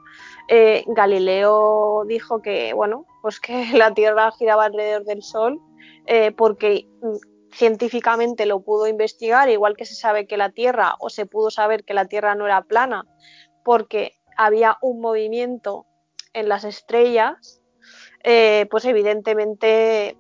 eh, 0.48 0.84
Galileo 0.86 2.04
dijo 2.06 2.40
que 2.40 2.72
bueno, 2.72 3.04
pues 3.20 3.40
que 3.40 3.52
la 3.74 3.92
Tierra 3.92 4.32
giraba 4.32 4.64
alrededor 4.64 5.04
del 5.04 5.22
Sol, 5.22 5.60
eh, 6.06 6.32
porque 6.32 6.88
mm, 7.02 7.16
científicamente 7.52 8.46
lo 8.46 8.60
pudo 8.60 8.86
investigar, 8.86 9.50
igual 9.50 9.76
que 9.76 9.84
se 9.84 9.96
sabe 9.96 10.26
que 10.26 10.38
la 10.38 10.48
Tierra, 10.48 10.94
o 10.98 11.10
se 11.10 11.26
pudo 11.26 11.50
saber 11.50 11.84
que 11.84 11.92
la 11.92 12.06
Tierra 12.06 12.36
no 12.36 12.46
era 12.46 12.62
plana, 12.62 13.04
porque 13.64 14.12
había 14.38 14.78
un 14.80 15.02
movimiento 15.02 15.84
en 16.32 16.48
las 16.48 16.64
estrellas, 16.64 17.60
pues 18.70 18.84
evidentemente 18.84 20.16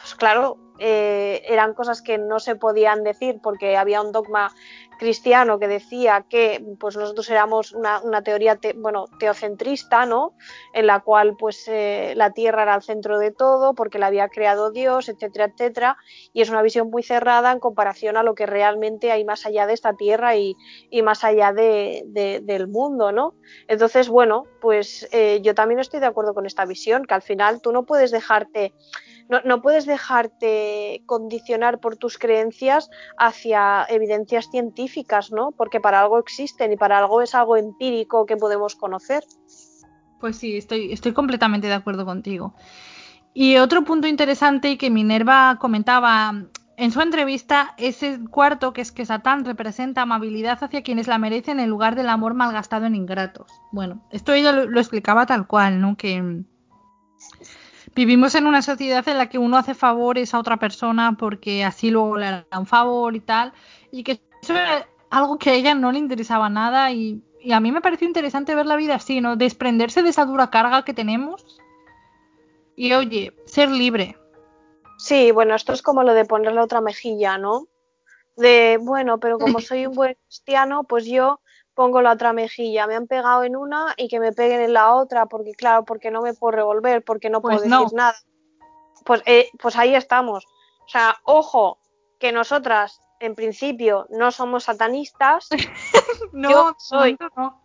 pues 0.00 0.14
claro, 0.14 0.56
eh, 0.82 1.42
eran 1.46 1.74
cosas 1.74 2.00
que 2.00 2.16
no 2.16 2.40
se 2.40 2.56
podían 2.56 3.04
decir 3.04 3.38
porque 3.42 3.76
había 3.76 4.00
un 4.00 4.12
dogma 4.12 4.50
cristiano 4.98 5.58
que 5.58 5.68
decía 5.68 6.24
que 6.28 6.64
pues 6.78 6.96
nosotros 6.96 7.28
éramos 7.28 7.72
una, 7.72 8.22
teoría 8.22 8.56
te, 8.56 8.72
bueno, 8.72 9.04
teocentrista, 9.18 10.06
¿no? 10.06 10.34
En 10.72 10.86
la 10.86 11.00
cual 11.00 11.36
pues 11.38 11.68
eh, 11.68 12.14
la 12.16 12.32
Tierra 12.32 12.62
era 12.62 12.74
el 12.74 12.82
centro 12.82 13.18
de 13.18 13.30
todo 13.30 13.74
porque 13.74 13.98
la 13.98 14.06
había 14.06 14.28
creado 14.28 14.70
Dios, 14.70 15.10
etcétera, 15.10 15.46
etcétera, 15.46 15.98
y 16.32 16.40
es 16.40 16.48
una 16.48 16.62
visión 16.62 16.90
muy 16.90 17.02
cerrada 17.02 17.52
en 17.52 17.60
comparación 17.60 18.16
a 18.16 18.22
lo 18.22 18.34
que 18.34 18.46
realmente 18.46 19.12
hay 19.12 19.24
más 19.24 19.44
allá 19.44 19.66
de 19.66 19.74
esta 19.74 19.94
Tierra 19.96 20.36
y, 20.36 20.56
más 21.02 21.24
allá 21.24 21.52
de, 21.52 22.04
del 22.42 22.68
mundo, 22.68 23.12
¿no? 23.12 23.34
Entonces, 23.68 24.08
bueno, 24.08 24.44
pues 24.62 25.08
eh, 25.12 25.40
yo 25.42 25.54
también 25.54 25.80
estoy 25.80 26.00
de 26.00 26.06
acuerdo 26.06 26.32
con 26.32 26.46
esta 26.46 26.64
visión, 26.64 27.04
que 27.04 27.14
al 27.14 27.22
final 27.22 27.60
tú 27.60 27.72
no 27.72 27.84
puedes 27.84 28.10
dejarte 28.10 28.74
no, 29.30 29.40
no, 29.44 29.62
puedes 29.62 29.86
dejarte 29.86 31.02
condicionar 31.06 31.78
por 31.78 31.96
tus 31.96 32.18
creencias 32.18 32.90
hacia 33.16 33.86
evidencias 33.88 34.50
científicas, 34.50 35.30
¿no? 35.30 35.52
Porque 35.52 35.80
para 35.80 36.00
algo 36.00 36.18
existen 36.18 36.72
y 36.72 36.76
para 36.76 36.98
algo 36.98 37.22
es 37.22 37.34
algo 37.34 37.56
empírico 37.56 38.26
que 38.26 38.36
podemos 38.36 38.74
conocer. 38.74 39.24
Pues 40.18 40.36
sí, 40.36 40.56
estoy, 40.56 40.92
estoy 40.92 41.12
completamente 41.12 41.68
de 41.68 41.74
acuerdo 41.74 42.04
contigo. 42.04 42.54
Y 43.32 43.56
otro 43.56 43.84
punto 43.84 44.08
interesante 44.08 44.70
y 44.70 44.76
que 44.76 44.90
Minerva 44.90 45.56
comentaba 45.60 46.34
en 46.76 46.90
su 46.90 47.00
entrevista 47.00 47.74
es 47.78 48.02
el 48.02 48.28
cuarto, 48.28 48.72
que 48.72 48.80
es 48.80 48.90
que 48.90 49.06
Satán 49.06 49.44
representa 49.44 50.02
amabilidad 50.02 50.58
hacia 50.62 50.82
quienes 50.82 51.06
la 51.06 51.18
merecen 51.18 51.60
en 51.60 51.70
lugar 51.70 51.94
del 51.94 52.08
amor 52.08 52.34
malgastado 52.34 52.86
en 52.86 52.96
ingratos. 52.96 53.52
Bueno, 53.70 54.02
esto 54.10 54.32
ella 54.32 54.50
lo, 54.50 54.66
lo 54.66 54.80
explicaba 54.80 55.26
tal 55.26 55.46
cual, 55.46 55.80
¿no? 55.80 55.96
Que 55.96 56.42
vivimos 57.94 58.34
en 58.34 58.46
una 58.46 58.62
sociedad 58.62 59.06
en 59.08 59.18
la 59.18 59.28
que 59.28 59.38
uno 59.38 59.56
hace 59.56 59.74
favores 59.74 60.34
a 60.34 60.38
otra 60.38 60.58
persona 60.58 61.16
porque 61.18 61.64
así 61.64 61.90
luego 61.90 62.16
le 62.16 62.26
hará 62.26 62.58
un 62.58 62.66
favor 62.66 63.14
y 63.16 63.20
tal, 63.20 63.52
y 63.90 64.04
que 64.04 64.20
eso 64.42 64.54
era 64.54 64.88
algo 65.10 65.38
que 65.38 65.50
a 65.50 65.54
ella 65.54 65.74
no 65.74 65.92
le 65.92 65.98
interesaba 65.98 66.48
nada 66.48 66.92
y, 66.92 67.22
y, 67.42 67.52
a 67.52 67.60
mí 67.60 67.72
me 67.72 67.80
pareció 67.80 68.06
interesante 68.06 68.54
ver 68.54 68.66
la 68.66 68.76
vida 68.76 68.94
así, 68.94 69.20
¿no? 69.20 69.36
Desprenderse 69.36 70.02
de 70.02 70.10
esa 70.10 70.24
dura 70.24 70.50
carga 70.50 70.84
que 70.84 70.94
tenemos 70.94 71.44
y 72.76 72.92
oye, 72.94 73.34
ser 73.44 73.70
libre. 73.70 74.16
Sí, 74.96 75.32
bueno, 75.32 75.54
esto 75.54 75.72
es 75.72 75.82
como 75.82 76.02
lo 76.02 76.14
de 76.14 76.24
ponerle 76.24 76.60
otra 76.60 76.80
mejilla, 76.80 77.38
¿no? 77.38 77.66
De, 78.36 78.78
bueno, 78.80 79.18
pero 79.18 79.38
como 79.38 79.60
soy 79.60 79.86
un 79.86 79.94
buen 79.94 80.16
cristiano, 80.26 80.84
pues 80.84 81.04
yo 81.04 81.40
pongo 81.80 82.02
la 82.02 82.12
otra 82.12 82.34
mejilla, 82.34 82.86
me 82.86 82.94
han 82.94 83.06
pegado 83.06 83.42
en 83.42 83.56
una 83.56 83.94
y 83.96 84.08
que 84.08 84.20
me 84.20 84.32
peguen 84.34 84.60
en 84.60 84.74
la 84.74 84.94
otra, 84.94 85.24
porque 85.24 85.52
claro, 85.54 85.86
porque 85.86 86.10
no 86.10 86.20
me 86.20 86.34
puedo 86.34 86.50
revolver, 86.50 87.02
porque 87.02 87.30
no 87.30 87.40
Pues 87.40 87.54
puedo 87.62 87.70
no. 87.70 87.80
decir 87.84 87.96
nada. 87.96 88.14
Pues, 89.06 89.22
eh, 89.24 89.48
pues 89.58 89.76
ahí 89.76 89.94
estamos. 89.94 90.44
O 90.84 90.88
sea, 90.88 91.16
ojo, 91.24 91.78
que 92.18 92.32
nosotras 92.32 93.00
en 93.18 93.34
principio 93.34 94.06
no 94.10 94.30
somos 94.30 94.64
satanistas, 94.64 95.48
No, 96.32 96.50
Yo 96.50 96.74
soy- 96.76 97.16
no. 97.34 97.62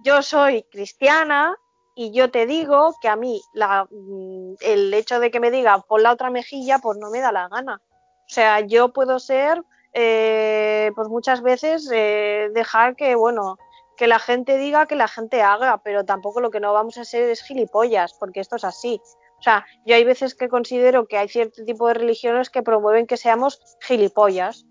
yo 0.00 0.22
soy 0.22 0.64
cristiana 0.64 1.54
y 1.94 2.10
yo 2.12 2.32
te 2.32 2.46
digo 2.46 2.96
que 3.00 3.08
a 3.08 3.14
mí 3.14 3.40
la, 3.52 3.86
mm, 3.88 4.54
el 4.60 4.92
hecho 4.92 5.20
de 5.20 5.30
que 5.30 5.38
me 5.38 5.52
digan 5.52 5.82
pon 5.82 6.02
la 6.02 6.10
otra 6.10 6.30
mejilla, 6.30 6.80
pues 6.80 6.98
no 6.98 7.10
me 7.10 7.20
da 7.20 7.30
la 7.30 7.46
gana. 7.48 7.80
O 7.80 8.28
sea, 8.34 8.58
yo 8.58 8.92
puedo 8.92 9.20
ser, 9.20 9.62
eh, 9.92 10.90
pues 10.94 11.08
muchas 11.08 11.42
veces 11.42 11.90
eh, 11.92 12.50
dejar 12.54 12.96
que, 12.96 13.14
bueno, 13.14 13.56
que 13.96 14.06
la 14.06 14.18
gente 14.18 14.58
diga, 14.58 14.86
que 14.86 14.96
la 14.96 15.08
gente 15.08 15.42
haga, 15.42 15.82
pero 15.84 16.04
tampoco 16.04 16.40
lo 16.40 16.50
que 16.50 16.60
no 16.60 16.72
vamos 16.72 16.98
a 16.98 17.02
hacer 17.02 17.28
es 17.28 17.42
gilipollas, 17.42 18.14
porque 18.18 18.40
esto 18.40 18.56
es 18.56 18.64
así. 18.64 19.00
O 19.38 19.42
sea, 19.42 19.66
yo 19.84 19.94
hay 19.96 20.04
veces 20.04 20.34
que 20.34 20.48
considero 20.48 21.06
que 21.06 21.18
hay 21.18 21.28
cierto 21.28 21.64
tipo 21.64 21.88
de 21.88 21.94
religiones 21.94 22.48
que 22.48 22.62
promueven 22.62 23.06
que 23.06 23.16
seamos 23.16 23.60
gilipollas 23.80 24.66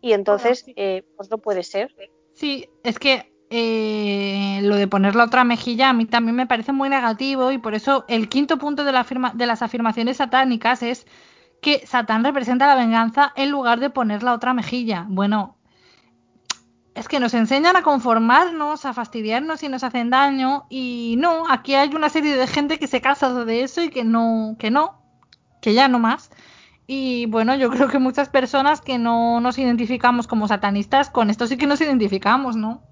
y 0.00 0.12
entonces, 0.12 0.64
eh, 0.76 1.04
pues 1.16 1.30
no 1.30 1.38
puede 1.38 1.62
ser. 1.62 1.94
Sí, 2.34 2.68
es 2.82 2.98
que 2.98 3.32
eh, 3.50 4.58
lo 4.62 4.76
de 4.76 4.88
poner 4.88 5.14
la 5.14 5.24
otra 5.24 5.44
mejilla 5.44 5.90
a 5.90 5.92
mí 5.92 6.04
también 6.04 6.34
me 6.36 6.46
parece 6.46 6.72
muy 6.72 6.88
negativo 6.88 7.52
y 7.52 7.58
por 7.58 7.74
eso 7.74 8.04
el 8.08 8.28
quinto 8.28 8.58
punto 8.58 8.84
de, 8.84 8.92
la 8.92 9.04
afirma- 9.04 9.32
de 9.32 9.46
las 9.46 9.62
afirmaciones 9.62 10.16
satánicas 10.16 10.82
es 10.82 11.06
que 11.66 11.84
Satán 11.84 12.22
representa 12.22 12.68
la 12.68 12.76
venganza 12.76 13.32
en 13.34 13.50
lugar 13.50 13.80
de 13.80 13.90
poner 13.90 14.22
la 14.22 14.34
otra 14.34 14.54
mejilla. 14.54 15.04
Bueno, 15.08 15.56
es 16.94 17.08
que 17.08 17.18
nos 17.18 17.34
enseñan 17.34 17.74
a 17.74 17.82
conformarnos, 17.82 18.84
a 18.84 18.94
fastidiarnos 18.94 19.64
y 19.64 19.68
nos 19.68 19.82
hacen 19.82 20.08
daño 20.08 20.66
y 20.70 21.16
no, 21.18 21.42
aquí 21.50 21.74
hay 21.74 21.92
una 21.92 22.08
serie 22.08 22.36
de 22.36 22.46
gente 22.46 22.78
que 22.78 22.86
se 22.86 23.00
cansa 23.00 23.44
de 23.44 23.64
eso 23.64 23.82
y 23.82 23.90
que 23.90 24.04
no, 24.04 24.54
que 24.60 24.70
no, 24.70 25.02
que 25.60 25.74
ya 25.74 25.88
no 25.88 25.98
más. 25.98 26.30
Y 26.86 27.26
bueno, 27.26 27.56
yo 27.56 27.68
creo 27.68 27.88
que 27.88 27.98
muchas 27.98 28.28
personas 28.28 28.80
que 28.80 28.98
no 28.98 29.40
nos 29.40 29.58
identificamos 29.58 30.28
como 30.28 30.46
satanistas, 30.46 31.10
con 31.10 31.30
esto 31.30 31.48
sí 31.48 31.58
que 31.58 31.66
nos 31.66 31.80
identificamos, 31.80 32.54
¿no? 32.54 32.84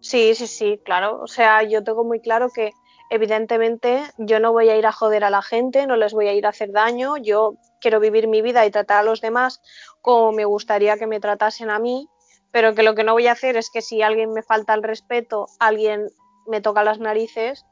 Sí, 0.00 0.36
sí, 0.36 0.46
sí, 0.46 0.80
claro. 0.84 1.18
O 1.20 1.26
sea, 1.26 1.64
yo 1.64 1.82
tengo 1.82 2.04
muy 2.04 2.20
claro 2.20 2.50
que 2.54 2.70
evidentemente 3.10 4.04
yo 4.16 4.38
no 4.38 4.52
voy 4.52 4.68
a 4.68 4.76
ir 4.76 4.86
a 4.86 4.92
joder 4.92 5.24
a 5.24 5.30
la 5.30 5.42
gente, 5.42 5.88
no 5.88 5.96
les 5.96 6.12
voy 6.12 6.28
a 6.28 6.34
ir 6.34 6.46
a 6.46 6.50
hacer 6.50 6.70
daño, 6.70 7.16
yo 7.16 7.56
quiero 7.80 8.00
vivir 8.00 8.28
mi 8.28 8.42
vida 8.42 8.64
y 8.66 8.70
tratar 8.70 8.98
a 8.98 9.02
los 9.02 9.20
demás 9.20 9.60
como 10.00 10.32
me 10.32 10.44
gustaría 10.44 10.96
que 10.96 11.06
me 11.06 11.20
tratasen 11.20 11.70
a 11.70 11.78
mí, 11.78 12.08
pero 12.52 12.74
que 12.74 12.82
lo 12.82 12.94
que 12.94 13.04
no 13.04 13.12
voy 13.12 13.26
a 13.26 13.32
hacer 13.32 13.56
es 13.56 13.70
que 13.70 13.82
si 13.82 14.02
alguien 14.02 14.32
me 14.32 14.42
falta 14.42 14.74
el 14.74 14.82
respeto, 14.82 15.46
alguien 15.58 16.08
me 16.46 16.60
toca 16.60 16.84
las 16.84 16.98
narices, 17.00 17.64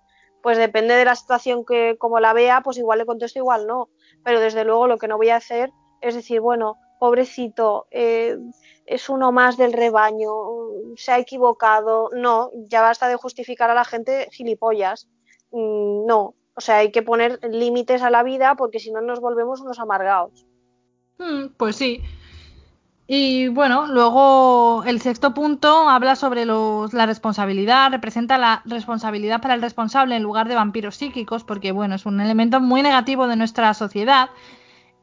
pues 0.42 0.58
depende 0.58 0.94
de 0.94 1.04
la 1.04 1.16
situación 1.16 1.64
que 1.64 1.96
como 1.98 2.20
la 2.20 2.32
vea, 2.32 2.60
pues 2.62 2.76
igual 2.76 2.98
le 2.98 3.06
contesto, 3.06 3.38
igual 3.38 3.66
no, 3.66 3.88
pero 4.24 4.40
desde 4.40 4.64
luego 4.64 4.86
lo 4.86 4.98
que 4.98 5.08
no 5.08 5.16
voy 5.16 5.30
a 5.30 5.36
hacer 5.36 5.70
es 6.00 6.14
decir, 6.14 6.40
bueno, 6.40 6.76
pobrecito, 6.98 7.86
eh, 7.90 8.36
es 8.86 9.08
uno 9.08 9.32
más 9.32 9.56
del 9.56 9.72
rebaño, 9.72 10.30
se 10.96 11.12
ha 11.12 11.18
equivocado. 11.18 12.10
No, 12.12 12.50
ya 12.68 12.82
basta 12.82 13.08
de 13.08 13.16
justificar 13.16 13.70
a 13.70 13.74
la 13.74 13.84
gente 13.84 14.28
gilipollas. 14.32 15.08
Mm, 15.50 16.04
No, 16.06 16.34
O 16.56 16.60
sea, 16.60 16.78
hay 16.78 16.92
que 16.92 17.02
poner 17.02 17.40
límites 17.42 18.02
a 18.02 18.10
la 18.10 18.22
vida 18.22 18.54
porque 18.54 18.78
si 18.78 18.92
no 18.92 19.00
nos 19.00 19.20
volvemos 19.20 19.60
unos 19.60 19.78
amargados. 19.78 20.46
Mm, 21.18 21.48
pues 21.56 21.76
sí. 21.76 22.02
Y 23.06 23.48
bueno, 23.48 23.86
luego 23.86 24.82
el 24.86 25.00
sexto 25.00 25.34
punto 25.34 25.90
habla 25.90 26.16
sobre 26.16 26.46
los, 26.46 26.94
la 26.94 27.04
responsabilidad, 27.04 27.90
representa 27.90 28.38
la 28.38 28.62
responsabilidad 28.64 29.42
para 29.42 29.54
el 29.54 29.60
responsable 29.60 30.16
en 30.16 30.22
lugar 30.22 30.48
de 30.48 30.54
vampiros 30.54 30.96
psíquicos, 30.96 31.44
porque 31.44 31.72
bueno, 31.72 31.96
es 31.96 32.06
un 32.06 32.20
elemento 32.20 32.60
muy 32.60 32.82
negativo 32.82 33.26
de 33.26 33.36
nuestra 33.36 33.74
sociedad. 33.74 34.30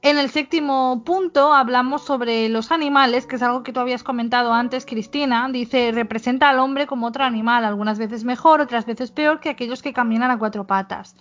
En 0.03 0.17
el 0.17 0.31
séptimo 0.31 1.03
punto 1.05 1.53
hablamos 1.53 2.03
sobre 2.03 2.49
los 2.49 2.71
animales, 2.71 3.27
que 3.27 3.35
es 3.35 3.43
algo 3.43 3.61
que 3.61 3.71
tú 3.71 3.79
habías 3.79 4.01
comentado 4.01 4.51
antes, 4.51 4.87
Cristina. 4.87 5.47
Dice, 5.51 5.91
representa 5.91 6.49
al 6.49 6.57
hombre 6.57 6.87
como 6.87 7.05
otro 7.05 7.23
animal, 7.23 7.65
algunas 7.65 7.99
veces 7.99 8.23
mejor, 8.23 8.61
otras 8.61 8.87
veces 8.87 9.11
peor 9.11 9.39
que 9.39 9.49
aquellos 9.49 9.83
que 9.83 9.93
caminan 9.93 10.31
a 10.31 10.39
cuatro 10.39 10.65
patas. 10.65 11.15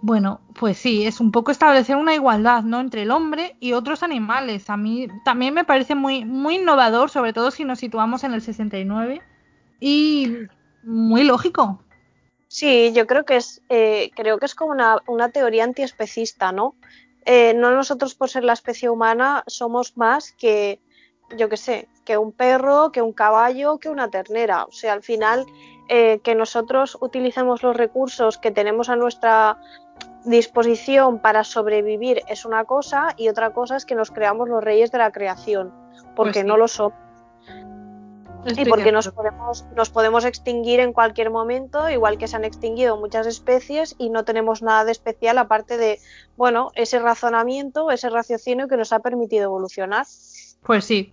Bueno, 0.00 0.40
pues 0.58 0.78
sí, 0.78 1.06
es 1.06 1.20
un 1.20 1.30
poco 1.30 1.52
establecer 1.52 1.94
una 1.94 2.12
igualdad, 2.12 2.64
¿no? 2.64 2.80
Entre 2.80 3.02
el 3.02 3.12
hombre 3.12 3.54
y 3.60 3.72
otros 3.72 4.02
animales. 4.02 4.68
A 4.68 4.76
mí 4.76 5.06
también 5.24 5.54
me 5.54 5.64
parece 5.64 5.94
muy, 5.94 6.24
muy 6.24 6.56
innovador, 6.56 7.08
sobre 7.08 7.32
todo 7.32 7.52
si 7.52 7.64
nos 7.64 7.78
situamos 7.78 8.24
en 8.24 8.34
el 8.34 8.42
69 8.42 9.22
y 9.78 10.38
muy 10.82 11.22
lógico. 11.22 11.80
Sí, 12.48 12.92
yo 12.92 13.06
creo 13.06 13.24
que 13.24 13.36
es, 13.36 13.62
eh, 13.68 14.10
creo 14.16 14.38
que 14.38 14.46
es 14.46 14.56
como 14.56 14.72
una, 14.72 14.98
una 15.06 15.28
teoría 15.28 15.62
antiespecista, 15.62 16.50
¿no? 16.50 16.74
Eh, 17.24 17.54
no 17.54 17.70
nosotros 17.70 18.14
por 18.14 18.28
ser 18.28 18.44
la 18.44 18.52
especie 18.52 18.90
humana 18.90 19.44
somos 19.46 19.96
más 19.96 20.32
que, 20.32 20.80
yo 21.36 21.48
qué 21.48 21.56
sé, 21.56 21.88
que 22.04 22.18
un 22.18 22.32
perro, 22.32 22.90
que 22.90 23.02
un 23.02 23.12
caballo, 23.12 23.78
que 23.78 23.88
una 23.88 24.10
ternera. 24.10 24.64
O 24.64 24.72
sea, 24.72 24.92
al 24.92 25.02
final 25.02 25.46
eh, 25.88 26.20
que 26.22 26.34
nosotros 26.34 26.98
utilicemos 27.00 27.62
los 27.62 27.76
recursos 27.76 28.38
que 28.38 28.50
tenemos 28.50 28.88
a 28.88 28.96
nuestra 28.96 29.58
disposición 30.24 31.18
para 31.18 31.44
sobrevivir 31.44 32.22
es 32.28 32.44
una 32.44 32.64
cosa 32.64 33.14
y 33.16 33.28
otra 33.28 33.52
cosa 33.52 33.76
es 33.76 33.84
que 33.84 33.94
nos 33.94 34.10
creamos 34.10 34.48
los 34.48 34.62
reyes 34.62 34.92
de 34.92 34.98
la 34.98 35.10
creación, 35.10 35.72
porque 36.14 36.40
pues 36.40 36.44
no 36.46 36.56
lo 36.56 36.68
somos. 36.68 36.98
Y 38.44 38.64
porque 38.64 38.92
nos 38.92 39.08
podemos, 39.08 39.64
nos 39.76 39.90
podemos 39.90 40.24
extinguir 40.24 40.80
en 40.80 40.92
cualquier 40.92 41.30
momento, 41.30 41.88
igual 41.88 42.18
que 42.18 42.28
se 42.28 42.36
han 42.36 42.44
extinguido 42.44 42.96
muchas 42.96 43.26
especies 43.26 43.94
y 43.98 44.10
no 44.10 44.24
tenemos 44.24 44.62
nada 44.62 44.84
de 44.84 44.92
especial 44.92 45.38
aparte 45.38 45.76
de, 45.76 46.00
bueno, 46.36 46.72
ese 46.74 46.98
razonamiento, 46.98 47.90
ese 47.90 48.10
raciocinio 48.10 48.68
que 48.68 48.76
nos 48.76 48.92
ha 48.92 49.00
permitido 49.00 49.44
evolucionar. 49.44 50.06
Pues 50.62 50.84
sí. 50.84 51.12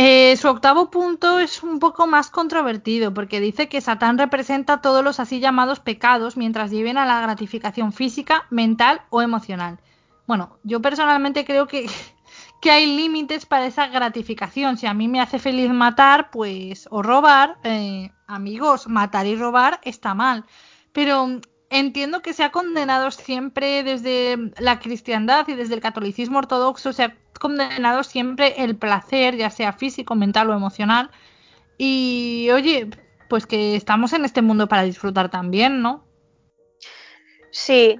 Eh, 0.00 0.36
su 0.36 0.46
octavo 0.46 0.90
punto 0.90 1.40
es 1.40 1.62
un 1.64 1.80
poco 1.80 2.06
más 2.06 2.30
controvertido 2.30 3.12
porque 3.12 3.40
dice 3.40 3.68
que 3.68 3.80
Satán 3.80 4.16
representa 4.16 4.80
todos 4.80 5.02
los 5.02 5.18
así 5.18 5.40
llamados 5.40 5.80
pecados 5.80 6.36
mientras 6.36 6.70
lleven 6.70 6.98
a 6.98 7.06
la 7.06 7.20
gratificación 7.20 7.92
física, 7.92 8.46
mental 8.50 9.02
o 9.10 9.22
emocional. 9.22 9.80
Bueno, 10.28 10.58
yo 10.62 10.80
personalmente 10.80 11.44
creo 11.44 11.66
que, 11.66 11.88
que 12.60 12.70
hay 12.70 12.86
límites 12.86 13.46
para 13.46 13.66
esa 13.66 13.86
gratificación. 13.88 14.76
Si 14.76 14.86
a 14.86 14.94
mí 14.94 15.08
me 15.08 15.20
hace 15.20 15.38
feliz 15.38 15.70
matar, 15.70 16.30
pues, 16.30 16.88
o 16.90 17.02
robar, 17.02 17.58
eh, 17.64 18.10
amigos, 18.26 18.88
matar 18.88 19.26
y 19.26 19.36
robar 19.36 19.80
está 19.84 20.14
mal. 20.14 20.44
Pero 20.92 21.40
entiendo 21.70 22.22
que 22.22 22.32
se 22.32 22.42
ha 22.44 22.50
condenado 22.50 23.10
siempre 23.10 23.82
desde 23.82 24.52
la 24.58 24.80
cristiandad 24.80 25.46
y 25.48 25.54
desde 25.54 25.74
el 25.74 25.80
catolicismo 25.80 26.38
ortodoxo, 26.38 26.92
se 26.92 27.04
ha 27.04 27.16
condenado 27.38 28.02
siempre 28.02 28.62
el 28.62 28.76
placer, 28.76 29.36
ya 29.36 29.50
sea 29.50 29.72
físico, 29.72 30.14
mental 30.14 30.50
o 30.50 30.54
emocional. 30.54 31.10
Y 31.76 32.48
oye, 32.52 32.88
pues 33.28 33.46
que 33.46 33.76
estamos 33.76 34.12
en 34.12 34.24
este 34.24 34.42
mundo 34.42 34.68
para 34.68 34.82
disfrutar 34.82 35.30
también, 35.30 35.82
¿no? 35.82 36.04
Sí, 37.50 37.98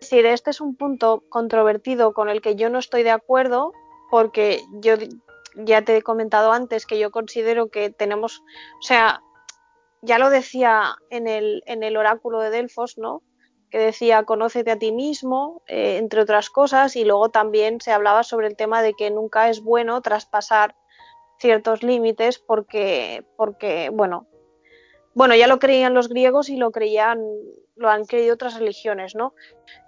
sí, 0.00 0.18
este 0.18 0.50
es 0.50 0.60
un 0.60 0.76
punto 0.76 1.24
controvertido 1.28 2.12
con 2.12 2.28
el 2.28 2.40
que 2.40 2.56
yo 2.56 2.68
no 2.68 2.78
estoy 2.78 3.02
de 3.02 3.10
acuerdo, 3.10 3.72
porque 4.10 4.62
yo 4.80 4.94
ya 5.56 5.82
te 5.82 5.96
he 5.96 6.02
comentado 6.02 6.52
antes 6.52 6.86
que 6.86 6.98
yo 6.98 7.10
considero 7.10 7.68
que 7.68 7.90
tenemos, 7.90 8.42
o 8.78 8.82
sea, 8.82 9.22
ya 10.02 10.18
lo 10.18 10.30
decía 10.30 10.96
en 11.10 11.26
el, 11.26 11.62
en 11.66 11.82
el 11.82 11.96
oráculo 11.96 12.40
de 12.40 12.50
Delfos, 12.50 12.98
¿no? 12.98 13.22
Que 13.70 13.78
decía, 13.78 14.22
conócete 14.24 14.70
a 14.70 14.78
ti 14.78 14.92
mismo, 14.92 15.62
eh, 15.66 15.96
entre 15.96 16.20
otras 16.20 16.50
cosas, 16.50 16.94
y 16.96 17.04
luego 17.04 17.30
también 17.30 17.80
se 17.80 17.92
hablaba 17.92 18.22
sobre 18.22 18.46
el 18.46 18.56
tema 18.56 18.82
de 18.82 18.94
que 18.94 19.10
nunca 19.10 19.48
es 19.48 19.60
bueno 19.60 20.00
traspasar 20.02 20.76
ciertos 21.38 21.82
límites 21.82 22.38
porque, 22.38 23.24
porque 23.36 23.90
bueno, 23.92 24.26
bueno, 25.14 25.34
ya 25.34 25.46
lo 25.46 25.58
creían 25.58 25.94
los 25.94 26.08
griegos 26.08 26.48
y 26.48 26.56
lo 26.56 26.70
creían, 26.70 27.20
lo 27.76 27.90
han 27.90 28.04
creído 28.04 28.34
otras 28.34 28.58
religiones, 28.58 29.14
¿no? 29.14 29.34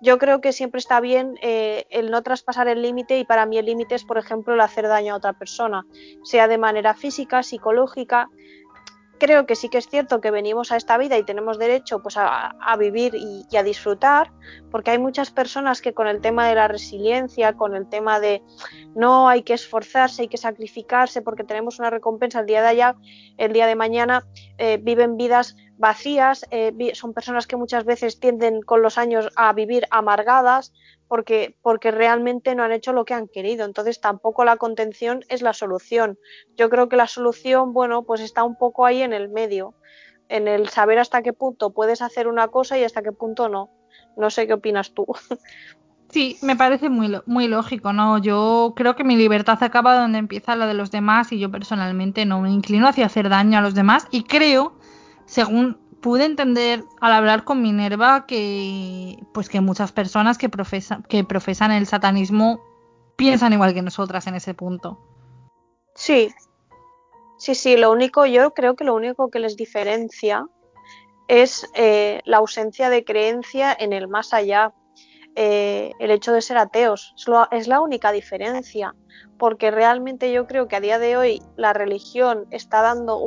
Yo 0.00 0.18
creo 0.18 0.40
que 0.40 0.52
siempre 0.52 0.78
está 0.78 1.00
bien 1.00 1.38
eh, 1.42 1.86
el 1.90 2.10
no 2.10 2.22
traspasar 2.22 2.68
el 2.68 2.82
límite 2.82 3.18
y 3.18 3.24
para 3.24 3.46
mí 3.46 3.58
el 3.58 3.66
límite 3.66 3.94
es, 3.94 4.04
por 4.04 4.18
ejemplo, 4.18 4.54
el 4.54 4.60
hacer 4.60 4.86
daño 4.86 5.14
a 5.14 5.16
otra 5.16 5.32
persona, 5.32 5.86
sea 6.22 6.48
de 6.48 6.58
manera 6.58 6.94
física, 6.94 7.42
psicológica, 7.42 8.28
creo 9.18 9.46
que 9.46 9.56
sí 9.56 9.68
que 9.68 9.78
es 9.78 9.88
cierto 9.88 10.20
que 10.20 10.30
venimos 10.30 10.72
a 10.72 10.76
esta 10.76 10.96
vida 10.98 11.18
y 11.18 11.22
tenemos 11.22 11.58
derecho 11.58 12.00
pues 12.02 12.16
a, 12.16 12.76
vivir 12.78 13.14
y, 13.14 13.56
a 13.56 13.62
disfrutar, 13.62 14.32
porque 14.70 14.92
hay 14.92 14.98
muchas 14.98 15.30
personas 15.30 15.80
que 15.80 15.94
con 15.94 16.06
el 16.06 16.20
tema 16.20 16.48
de 16.48 16.54
la 16.54 16.68
resiliencia, 16.68 17.54
con 17.54 17.74
el 17.74 17.88
tema 17.88 18.20
de 18.20 18.42
no 18.94 19.28
hay 19.28 19.42
que 19.42 19.54
esforzarse, 19.54 20.22
hay 20.22 20.28
que 20.28 20.36
sacrificarse 20.36 21.22
porque 21.22 21.44
tenemos 21.44 21.78
una 21.78 21.90
recompensa 21.90 22.40
el 22.40 22.46
día 22.46 22.62
de 22.62 22.68
allá, 22.68 22.96
el 23.36 23.52
día 23.52 23.66
de 23.66 23.76
mañana, 23.76 24.26
eh, 24.58 24.78
viven 24.80 25.16
vidas 25.16 25.56
vacías, 25.78 26.44
eh, 26.50 26.72
son 26.94 27.14
personas 27.14 27.46
que 27.46 27.56
muchas 27.56 27.84
veces 27.84 28.18
tienden 28.18 28.62
con 28.62 28.82
los 28.82 28.98
años 28.98 29.30
a 29.36 29.52
vivir 29.52 29.86
amargadas, 29.90 30.72
porque, 31.08 31.56
porque 31.62 31.90
realmente 31.90 32.54
no 32.54 32.62
han 32.62 32.72
hecho 32.72 32.92
lo 32.92 33.04
que 33.04 33.14
han 33.14 33.28
querido. 33.28 33.64
Entonces 33.64 34.00
tampoco 34.00 34.44
la 34.44 34.56
contención 34.56 35.24
es 35.28 35.42
la 35.42 35.52
solución. 35.52 36.18
Yo 36.56 36.70
creo 36.70 36.88
que 36.88 36.96
la 36.96 37.06
solución, 37.06 37.72
bueno, 37.72 38.04
pues 38.04 38.20
está 38.20 38.44
un 38.44 38.56
poco 38.56 38.86
ahí 38.86 39.02
en 39.02 39.12
el 39.12 39.28
medio, 39.28 39.74
en 40.28 40.46
el 40.46 40.68
saber 40.68 40.98
hasta 40.98 41.22
qué 41.22 41.32
punto 41.32 41.70
puedes 41.70 42.02
hacer 42.02 42.28
una 42.28 42.48
cosa 42.48 42.78
y 42.78 42.84
hasta 42.84 43.02
qué 43.02 43.12
punto 43.12 43.48
no. 43.48 43.70
No 44.16 44.30
sé 44.30 44.46
qué 44.46 44.54
opinas 44.54 44.92
tú. 44.92 45.06
Sí, 46.10 46.38
me 46.40 46.56
parece 46.56 46.88
muy, 46.88 47.14
muy 47.26 47.48
lógico, 47.48 47.92
¿no? 47.92 48.16
Yo 48.16 48.72
creo 48.74 48.96
que 48.96 49.04
mi 49.04 49.14
libertad 49.14 49.62
acaba 49.62 49.94
donde 49.94 50.16
empieza 50.16 50.56
la 50.56 50.66
de 50.66 50.72
los 50.72 50.90
demás 50.90 51.32
y 51.32 51.38
yo 51.38 51.50
personalmente 51.50 52.24
no 52.24 52.40
me 52.40 52.50
inclino 52.50 52.88
hacia 52.88 53.04
hacer 53.04 53.28
daño 53.28 53.58
a 53.58 53.60
los 53.60 53.74
demás 53.74 54.08
y 54.10 54.22
creo, 54.22 54.78
según 55.26 55.78
pude 56.00 56.24
entender 56.24 56.84
al 57.00 57.12
hablar 57.12 57.44
con 57.44 57.62
Minerva 57.62 58.26
que 58.26 59.18
pues 59.32 59.48
que 59.48 59.60
muchas 59.60 59.92
personas 59.92 60.38
que 60.38 60.48
profesan 60.48 61.02
que 61.04 61.24
profesan 61.24 61.72
el 61.72 61.86
satanismo 61.86 62.60
piensan 63.16 63.52
igual 63.52 63.74
que 63.74 63.82
nosotras 63.82 64.26
en 64.26 64.36
ese 64.36 64.54
punto. 64.54 64.98
Sí. 65.94 66.32
Sí, 67.36 67.54
sí, 67.54 67.76
lo 67.76 67.92
único, 67.92 68.26
yo 68.26 68.52
creo 68.52 68.74
que 68.74 68.84
lo 68.84 68.94
único 68.94 69.30
que 69.30 69.38
les 69.38 69.56
diferencia 69.56 70.46
es 71.28 71.68
eh, 71.74 72.20
la 72.24 72.38
ausencia 72.38 72.90
de 72.90 73.04
creencia 73.04 73.76
en 73.78 73.92
el 73.92 74.08
más 74.08 74.32
allá, 74.32 74.72
eh, 75.40 75.92
el 76.00 76.10
hecho 76.10 76.32
de 76.32 76.42
ser 76.42 76.58
ateos. 76.58 77.14
Es, 77.52 77.68
la 77.68 77.80
única 77.80 78.10
diferencia, 78.10 78.96
porque 79.38 79.70
realmente 79.70 80.32
yo 80.32 80.48
creo 80.48 80.66
que 80.66 80.74
a 80.74 80.80
día 80.80 80.98
de 80.98 81.16
hoy 81.16 81.40
la 81.54 81.72
religión 81.72 82.48
está 82.50 82.82
dando 82.82 83.20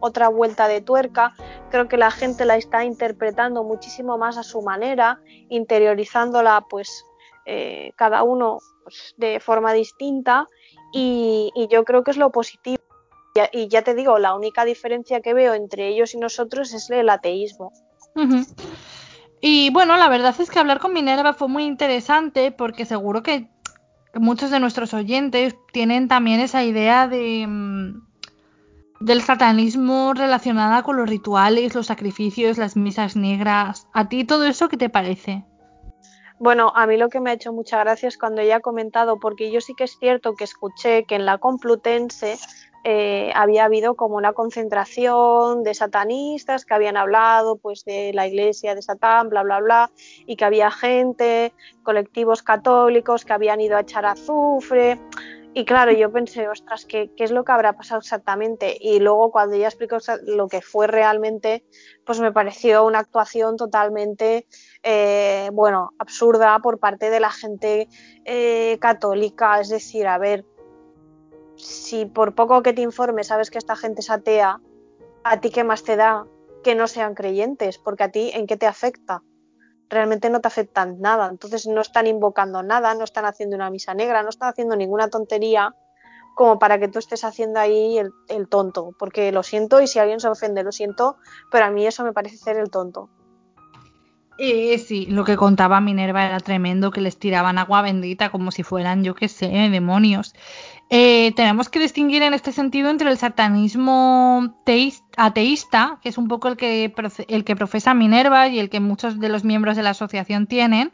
otra 0.00 0.30
vuelta 0.30 0.68
de 0.68 0.80
tuerca. 0.80 1.34
Creo 1.70 1.86
que 1.86 1.98
la 1.98 2.10
gente 2.10 2.46
la 2.46 2.56
está 2.56 2.86
interpretando 2.86 3.62
muchísimo 3.62 4.16
más 4.16 4.38
a 4.38 4.42
su 4.42 4.62
manera, 4.62 5.20
interiorizándola 5.50 6.64
pues 6.70 7.04
eh, 7.44 7.92
cada 7.94 8.22
uno 8.22 8.60
pues, 8.82 9.14
de 9.18 9.38
forma 9.38 9.74
distinta 9.74 10.46
y, 10.94 11.52
yo 11.70 11.84
creo 11.84 12.04
que 12.04 12.12
es 12.12 12.16
lo 12.16 12.30
positivo. 12.30 12.82
Y 13.52 13.68
ya 13.68 13.82
te 13.82 13.94
digo, 13.94 14.18
la 14.18 14.34
única 14.34 14.64
diferencia 14.64 15.20
que 15.20 15.34
veo 15.34 15.52
entre 15.52 15.88
ellos 15.88 16.14
y 16.14 16.18
nosotros 16.18 16.72
es 16.72 16.88
el 16.88 17.10
ateísmo. 17.10 17.70
Y 19.40 19.70
bueno, 19.70 19.96
la 19.96 20.08
verdad 20.08 20.34
es 20.38 20.50
que 20.50 20.58
hablar 20.58 20.80
con 20.80 20.92
Minerva 20.92 21.32
fue 21.32 21.48
muy 21.48 21.64
interesante 21.64 22.52
porque 22.52 22.84
seguro 22.84 23.22
que 23.22 23.48
muchos 24.14 24.50
de 24.50 24.60
nuestros 24.60 24.92
oyentes 24.92 25.56
tienen 25.72 26.08
también 26.08 26.40
esa 26.40 26.62
idea 26.64 27.08
de 27.08 27.46
mm, 27.46 28.10
del 29.00 29.22
satanismo 29.22 30.12
relacionada 30.14 30.82
con 30.82 30.96
los 30.98 31.08
rituales, 31.08 31.74
los 31.74 31.86
sacrificios, 31.86 32.58
las 32.58 32.76
misas 32.76 33.16
negras. 33.16 33.88
¿A 33.94 34.08
ti 34.08 34.24
todo 34.24 34.44
eso 34.44 34.68
qué 34.68 34.76
te 34.76 34.90
parece? 34.90 35.44
Bueno, 36.38 36.72
a 36.74 36.86
mí 36.86 36.96
lo 36.96 37.08
que 37.08 37.20
me 37.20 37.30
ha 37.30 37.34
hecho 37.34 37.52
mucha 37.52 37.78
gracia 37.80 38.08
es 38.08 38.16
cuando 38.16 38.40
ella 38.40 38.56
ha 38.56 38.60
comentado, 38.60 39.18
porque 39.18 39.50
yo 39.50 39.60
sí 39.60 39.74
que 39.74 39.84
es 39.84 39.98
cierto 39.98 40.34
que 40.34 40.44
escuché 40.44 41.04
que 41.04 41.16
en 41.16 41.26
la 41.26 41.38
Complutense 41.38 42.38
eh, 42.84 43.30
había 43.34 43.64
habido 43.64 43.94
como 43.94 44.16
una 44.16 44.32
concentración 44.32 45.62
de 45.62 45.74
satanistas 45.74 46.64
que 46.64 46.74
habían 46.74 46.96
hablado 46.96 47.56
pues 47.56 47.84
de 47.84 48.12
la 48.14 48.26
iglesia 48.26 48.74
de 48.74 48.82
Satán, 48.82 49.28
bla 49.28 49.42
bla 49.42 49.60
bla, 49.60 49.90
y 50.26 50.36
que 50.36 50.44
había 50.44 50.70
gente, 50.70 51.52
colectivos 51.82 52.42
católicos 52.42 53.24
que 53.24 53.32
habían 53.32 53.60
ido 53.60 53.76
a 53.76 53.80
echar 53.80 54.06
azufre. 54.06 54.98
Y 55.52 55.64
claro, 55.64 55.90
yo 55.90 56.12
pensé, 56.12 56.46
ostras, 56.48 56.86
¿qué, 56.86 57.10
¿qué, 57.16 57.24
es 57.24 57.32
lo 57.32 57.42
que 57.42 57.50
habrá 57.50 57.72
pasado 57.72 57.98
exactamente? 57.98 58.76
Y 58.80 59.00
luego 59.00 59.32
cuando 59.32 59.56
ella 59.56 59.66
explicó 59.66 59.96
lo 60.24 60.46
que 60.46 60.62
fue 60.62 60.86
realmente, 60.86 61.64
pues 62.06 62.20
me 62.20 62.30
pareció 62.30 62.86
una 62.86 63.00
actuación 63.00 63.56
totalmente 63.56 64.46
eh, 64.84 65.50
bueno, 65.52 65.90
absurda 65.98 66.58
por 66.60 66.78
parte 66.78 67.10
de 67.10 67.20
la 67.20 67.30
gente 67.30 67.88
eh, 68.24 68.78
católica. 68.80 69.60
Es 69.60 69.68
decir, 69.68 70.06
a 70.06 70.18
ver, 70.18 70.44
si 71.62 72.06
por 72.06 72.34
poco 72.34 72.62
que 72.62 72.72
te 72.72 72.82
informes 72.82 73.28
sabes 73.28 73.50
que 73.50 73.58
esta 73.58 73.76
gente 73.76 74.00
es 74.00 74.10
atea, 74.10 74.60
¿a 75.24 75.40
ti 75.40 75.50
qué 75.50 75.64
más 75.64 75.82
te 75.82 75.96
da 75.96 76.26
que 76.62 76.74
no 76.74 76.86
sean 76.86 77.14
creyentes? 77.14 77.78
Porque 77.78 78.04
a 78.04 78.10
ti, 78.10 78.30
¿en 78.34 78.46
qué 78.46 78.56
te 78.56 78.66
afecta? 78.66 79.22
Realmente 79.88 80.30
no 80.30 80.40
te 80.40 80.48
afectan 80.48 81.00
nada. 81.00 81.28
Entonces 81.28 81.66
no 81.66 81.80
están 81.80 82.06
invocando 82.06 82.62
nada, 82.62 82.94
no 82.94 83.04
están 83.04 83.24
haciendo 83.24 83.56
una 83.56 83.70
misa 83.70 83.94
negra, 83.94 84.22
no 84.22 84.28
están 84.28 84.50
haciendo 84.50 84.76
ninguna 84.76 85.08
tontería 85.08 85.74
como 86.34 86.58
para 86.58 86.78
que 86.78 86.88
tú 86.88 86.98
estés 86.98 87.24
haciendo 87.24 87.60
ahí 87.60 87.98
el, 87.98 88.48
tonto, 88.48 88.94
porque 88.98 89.30
lo 89.32 89.42
siento 89.42 89.82
y 89.82 89.86
si 89.86 89.98
alguien 89.98 90.20
se 90.20 90.28
ofende, 90.28 90.62
lo 90.62 90.72
siento, 90.72 91.16
pero 91.50 91.66
a 91.66 91.70
mí 91.70 91.86
eso 91.86 92.04
me 92.04 92.12
parece 92.12 92.36
ser 92.38 92.56
el 92.56 92.70
tonto. 92.70 93.10
Eh, 94.38 94.78
sí, 94.78 95.04
lo 95.04 95.24
que 95.24 95.36
contaba 95.36 95.82
Minerva 95.82 96.24
era 96.24 96.40
tremendo, 96.40 96.92
que 96.92 97.02
les 97.02 97.18
tiraban 97.18 97.58
agua 97.58 97.82
bendita 97.82 98.30
como 98.30 98.52
si 98.52 98.62
fueran, 98.62 99.04
yo 99.04 99.14
qué 99.14 99.28
sé, 99.28 99.48
demonios. 99.48 100.34
Eh, 100.92 101.32
tenemos 101.36 101.68
que 101.68 101.78
distinguir 101.78 102.24
en 102.24 102.34
este 102.34 102.50
sentido 102.50 102.90
entre 102.90 103.10
el 103.10 103.16
satanismo 103.16 104.56
ateísta, 105.16 106.00
que 106.02 106.08
es 106.08 106.18
un 106.18 106.26
poco 106.26 106.48
el 106.48 106.56
que, 106.56 106.92
el 107.28 107.44
que 107.44 107.54
profesa 107.54 107.94
Minerva 107.94 108.48
y 108.48 108.58
el 108.58 108.70
que 108.70 108.80
muchos 108.80 109.20
de 109.20 109.28
los 109.28 109.44
miembros 109.44 109.76
de 109.76 109.84
la 109.84 109.90
asociación 109.90 110.48
tienen, 110.48 110.92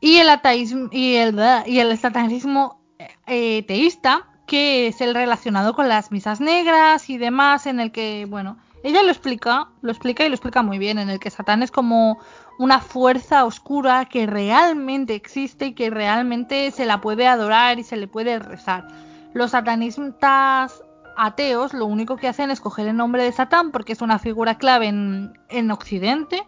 y 0.00 0.16
el 0.16 0.28
ateísmo 0.28 0.90
y 0.92 1.14
el, 1.14 1.98
satanismo 1.98 2.82
eh, 3.26 3.62
teísta, 3.66 4.26
que 4.46 4.88
es 4.88 5.00
el 5.00 5.14
relacionado 5.14 5.74
con 5.74 5.88
las 5.88 6.12
misas 6.12 6.42
negras 6.42 7.08
y 7.08 7.16
demás, 7.16 7.64
en 7.64 7.80
el 7.80 7.92
que, 7.92 8.26
bueno, 8.28 8.58
ella 8.82 9.02
lo 9.02 9.08
explica, 9.08 9.68
lo 9.80 9.92
explica 9.92 10.26
y 10.26 10.28
lo 10.28 10.34
explica 10.34 10.62
muy 10.62 10.76
bien, 10.78 10.98
en 10.98 11.08
el 11.08 11.20
que 11.20 11.30
Satán 11.30 11.62
es 11.62 11.70
como 11.70 12.18
una 12.58 12.80
fuerza 12.80 13.46
oscura 13.46 14.04
que 14.04 14.26
realmente 14.26 15.14
existe 15.14 15.68
y 15.68 15.72
que 15.72 15.88
realmente 15.88 16.70
se 16.70 16.84
la 16.84 17.00
puede 17.00 17.26
adorar 17.26 17.78
y 17.78 17.82
se 17.82 17.96
le 17.96 18.08
puede 18.08 18.38
rezar. 18.38 19.05
Los 19.36 19.50
satanistas 19.50 20.82
ateos 21.14 21.74
lo 21.74 21.84
único 21.84 22.16
que 22.16 22.26
hacen 22.26 22.50
es 22.50 22.58
coger 22.58 22.88
el 22.88 22.96
nombre 22.96 23.22
de 23.22 23.32
Satán 23.32 23.70
porque 23.70 23.92
es 23.92 24.00
una 24.00 24.18
figura 24.18 24.56
clave 24.56 24.86
en, 24.86 25.38
en 25.50 25.70
Occidente 25.70 26.42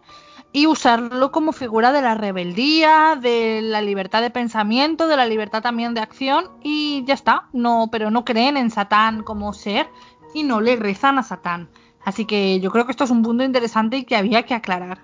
y 0.52 0.66
usarlo 0.66 1.30
como 1.30 1.52
figura 1.52 1.92
de 1.92 2.00
la 2.00 2.14
rebeldía, 2.14 3.18
de 3.20 3.60
la 3.60 3.82
libertad 3.82 4.22
de 4.22 4.30
pensamiento, 4.30 5.06
de 5.06 5.18
la 5.18 5.26
libertad 5.26 5.60
también 5.60 5.92
de 5.92 6.00
acción 6.00 6.46
y 6.62 7.04
ya 7.04 7.12
está. 7.12 7.50
No, 7.52 7.90
pero 7.92 8.10
no 8.10 8.24
creen 8.24 8.56
en 8.56 8.70
Satán 8.70 9.22
como 9.22 9.52
ser 9.52 9.86
y 10.32 10.44
no 10.44 10.62
le 10.62 10.76
rezan 10.76 11.18
a 11.18 11.22
Satán. 11.24 11.68
Así 12.06 12.24
que 12.24 12.58
yo 12.58 12.70
creo 12.70 12.86
que 12.86 12.92
esto 12.92 13.04
es 13.04 13.10
un 13.10 13.22
punto 13.22 13.44
interesante 13.44 13.98
y 13.98 14.04
que 14.06 14.16
había 14.16 14.44
que 14.44 14.54
aclarar. 14.54 15.02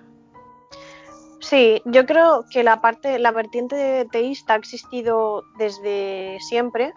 Sí, 1.40 1.82
yo 1.84 2.06
creo 2.06 2.46
que 2.50 2.64
la 2.64 2.80
parte, 2.80 3.18
la 3.18 3.30
vertiente 3.30 4.08
teísta 4.10 4.54
ha 4.54 4.56
existido 4.56 5.42
desde 5.58 6.38
siempre. 6.40 6.94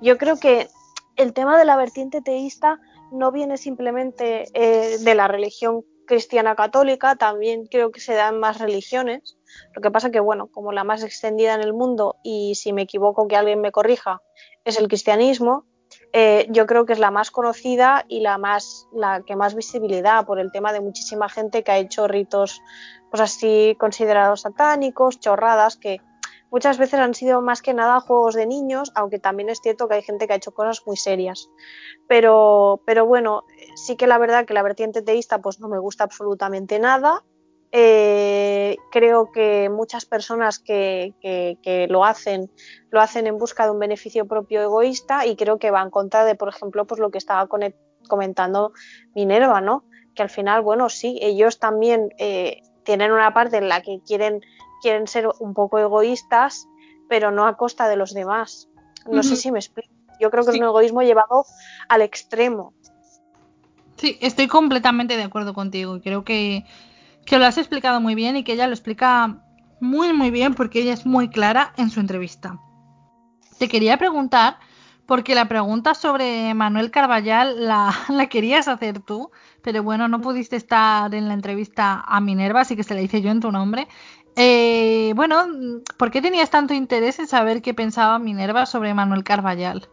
Yo 0.00 0.18
creo 0.18 0.36
que 0.36 0.68
el 1.16 1.32
tema 1.32 1.58
de 1.58 1.64
la 1.64 1.76
vertiente 1.76 2.20
teísta 2.20 2.80
no 3.12 3.30
viene 3.32 3.56
simplemente 3.56 4.46
eh, 4.54 4.98
de 4.98 5.14
la 5.14 5.28
religión 5.28 5.84
cristiana 6.06 6.54
católica, 6.54 7.16
también 7.16 7.66
creo 7.66 7.90
que 7.90 8.00
se 8.00 8.14
da 8.14 8.28
en 8.28 8.38
más 8.38 8.58
religiones. 8.58 9.38
Lo 9.74 9.80
que 9.80 9.90
pasa 9.90 10.10
que, 10.10 10.20
bueno, 10.20 10.48
como 10.48 10.72
la 10.72 10.84
más 10.84 11.02
extendida 11.02 11.54
en 11.54 11.62
el 11.62 11.72
mundo, 11.72 12.16
y 12.22 12.54
si 12.56 12.72
me 12.72 12.82
equivoco 12.82 13.26
que 13.28 13.36
alguien 13.36 13.60
me 13.60 13.72
corrija, 13.72 14.20
es 14.64 14.78
el 14.78 14.88
cristianismo, 14.88 15.64
eh, 16.12 16.46
yo 16.50 16.66
creo 16.66 16.86
que 16.86 16.92
es 16.92 16.98
la 16.98 17.10
más 17.10 17.30
conocida 17.30 18.04
y 18.08 18.20
la 18.20 18.38
más 18.38 18.88
la 18.92 19.22
que 19.22 19.36
más 19.36 19.54
visibilidad 19.54 20.24
por 20.26 20.38
el 20.38 20.52
tema 20.52 20.72
de 20.72 20.80
muchísima 20.80 21.28
gente 21.28 21.62
que 21.62 21.72
ha 21.72 21.78
hecho 21.78 22.08
ritos 22.08 22.60
pues 23.10 23.20
así 23.20 23.76
considerados 23.78 24.42
satánicos, 24.42 25.20
chorradas 25.20 25.76
que 25.76 26.00
muchas 26.50 26.78
veces 26.78 27.00
han 27.00 27.14
sido 27.14 27.40
más 27.40 27.62
que 27.62 27.74
nada 27.74 28.00
juegos 28.00 28.34
de 28.34 28.46
niños, 28.46 28.92
aunque 28.94 29.18
también 29.18 29.48
es 29.48 29.60
cierto 29.60 29.88
que 29.88 29.96
hay 29.96 30.02
gente 30.02 30.26
que 30.26 30.32
ha 30.32 30.36
hecho 30.36 30.52
cosas 30.52 30.82
muy 30.86 30.96
serias. 30.96 31.48
Pero, 32.08 32.80
pero 32.86 33.06
bueno, 33.06 33.44
sí 33.74 33.96
que 33.96 34.06
la 34.06 34.18
verdad 34.18 34.46
que 34.46 34.54
la 34.54 34.62
vertiente 34.62 35.02
teísta 35.02 35.40
pues 35.40 35.60
no 35.60 35.68
me 35.68 35.78
gusta 35.78 36.04
absolutamente 36.04 36.78
nada. 36.78 37.24
Eh, 37.76 38.76
creo 38.92 39.32
que 39.32 39.68
muchas 39.68 40.04
personas 40.04 40.60
que, 40.60 41.12
lo 41.90 42.04
hacen 42.04 42.48
lo 42.90 43.00
hacen 43.00 43.26
en 43.26 43.36
busca 43.36 43.64
de 43.64 43.72
un 43.72 43.80
beneficio 43.80 44.28
propio 44.28 44.62
egoísta 44.62 45.26
y 45.26 45.34
creo 45.34 45.58
que 45.58 45.72
va 45.72 45.82
en 45.82 45.90
contra 45.90 46.24
de, 46.24 46.36
por 46.36 46.48
ejemplo, 46.48 46.86
pues 46.86 47.00
lo 47.00 47.10
que 47.10 47.18
estaba 47.18 47.48
comentando 48.08 48.72
Minerva, 49.16 49.60
¿no? 49.60 49.82
Que 50.14 50.22
al 50.22 50.30
final, 50.30 50.62
bueno, 50.62 50.88
sí, 50.88 51.18
ellos 51.20 51.58
también 51.58 52.10
eh, 52.18 52.62
tienen 52.84 53.10
una 53.10 53.34
parte 53.34 53.56
en 53.56 53.68
la 53.68 53.80
que 53.80 53.98
quieren 54.06 54.40
quieren 54.84 55.08
ser 55.08 55.30
un 55.40 55.54
poco 55.54 55.78
egoístas, 55.78 56.68
pero 57.08 57.30
no 57.30 57.46
a 57.46 57.56
costa 57.56 57.88
de 57.88 57.96
los 57.96 58.12
demás. 58.12 58.68
No 59.10 59.22
sé 59.22 59.34
si 59.34 59.50
me 59.50 59.58
explico. 59.58 59.88
Yo 60.20 60.30
creo 60.30 60.44
que 60.44 60.50
es 60.50 60.58
un 60.58 60.64
egoísmo 60.64 61.00
llevado 61.00 61.46
al 61.88 62.02
extremo. 62.02 62.74
Sí, 63.96 64.18
estoy 64.20 64.46
completamente 64.46 65.16
de 65.16 65.22
acuerdo 65.22 65.54
contigo. 65.54 66.00
Creo 66.02 66.22
que, 66.22 66.66
que 67.24 67.38
lo 67.38 67.46
has 67.46 67.56
explicado 67.56 67.98
muy 67.98 68.14
bien 68.14 68.36
y 68.36 68.44
que 68.44 68.52
ella 68.52 68.66
lo 68.66 68.74
explica 68.74 69.42
muy, 69.80 70.12
muy 70.12 70.30
bien 70.30 70.54
porque 70.54 70.82
ella 70.82 70.92
es 70.92 71.06
muy 71.06 71.30
clara 71.30 71.72
en 71.78 71.88
su 71.88 72.00
entrevista. 72.00 72.60
Te 73.58 73.68
quería 73.68 73.96
preguntar, 73.96 74.58
porque 75.06 75.34
la 75.34 75.48
pregunta 75.48 75.94
sobre 75.94 76.54
Manuel 76.54 76.90
Carballal 76.90 77.66
la, 77.66 77.94
la, 78.08 78.26
querías 78.26 78.68
hacer 78.68 79.00
tú, 79.00 79.30
pero 79.62 79.82
bueno, 79.82 80.08
no 80.08 80.20
pudiste 80.20 80.56
estar 80.56 81.14
en 81.14 81.28
la 81.28 81.34
entrevista 81.34 82.04
a 82.06 82.20
Minerva, 82.20 82.60
así 82.60 82.76
que 82.76 82.84
se 82.84 82.94
la 82.94 83.02
hice 83.02 83.22
yo 83.22 83.30
en 83.30 83.40
tu 83.40 83.50
nombre. 83.50 83.88
Eh, 84.36 85.12
bueno, 85.14 85.46
¿por 85.96 86.10
qué 86.10 86.20
tenías 86.20 86.50
tanto 86.50 86.74
interés 86.74 87.18
en 87.18 87.28
saber 87.28 87.62
qué 87.62 87.72
pensaba 87.72 88.18
Minerva 88.18 88.66
sobre 88.66 88.94
Manuel 88.94 89.22
Carballal? 89.22 89.88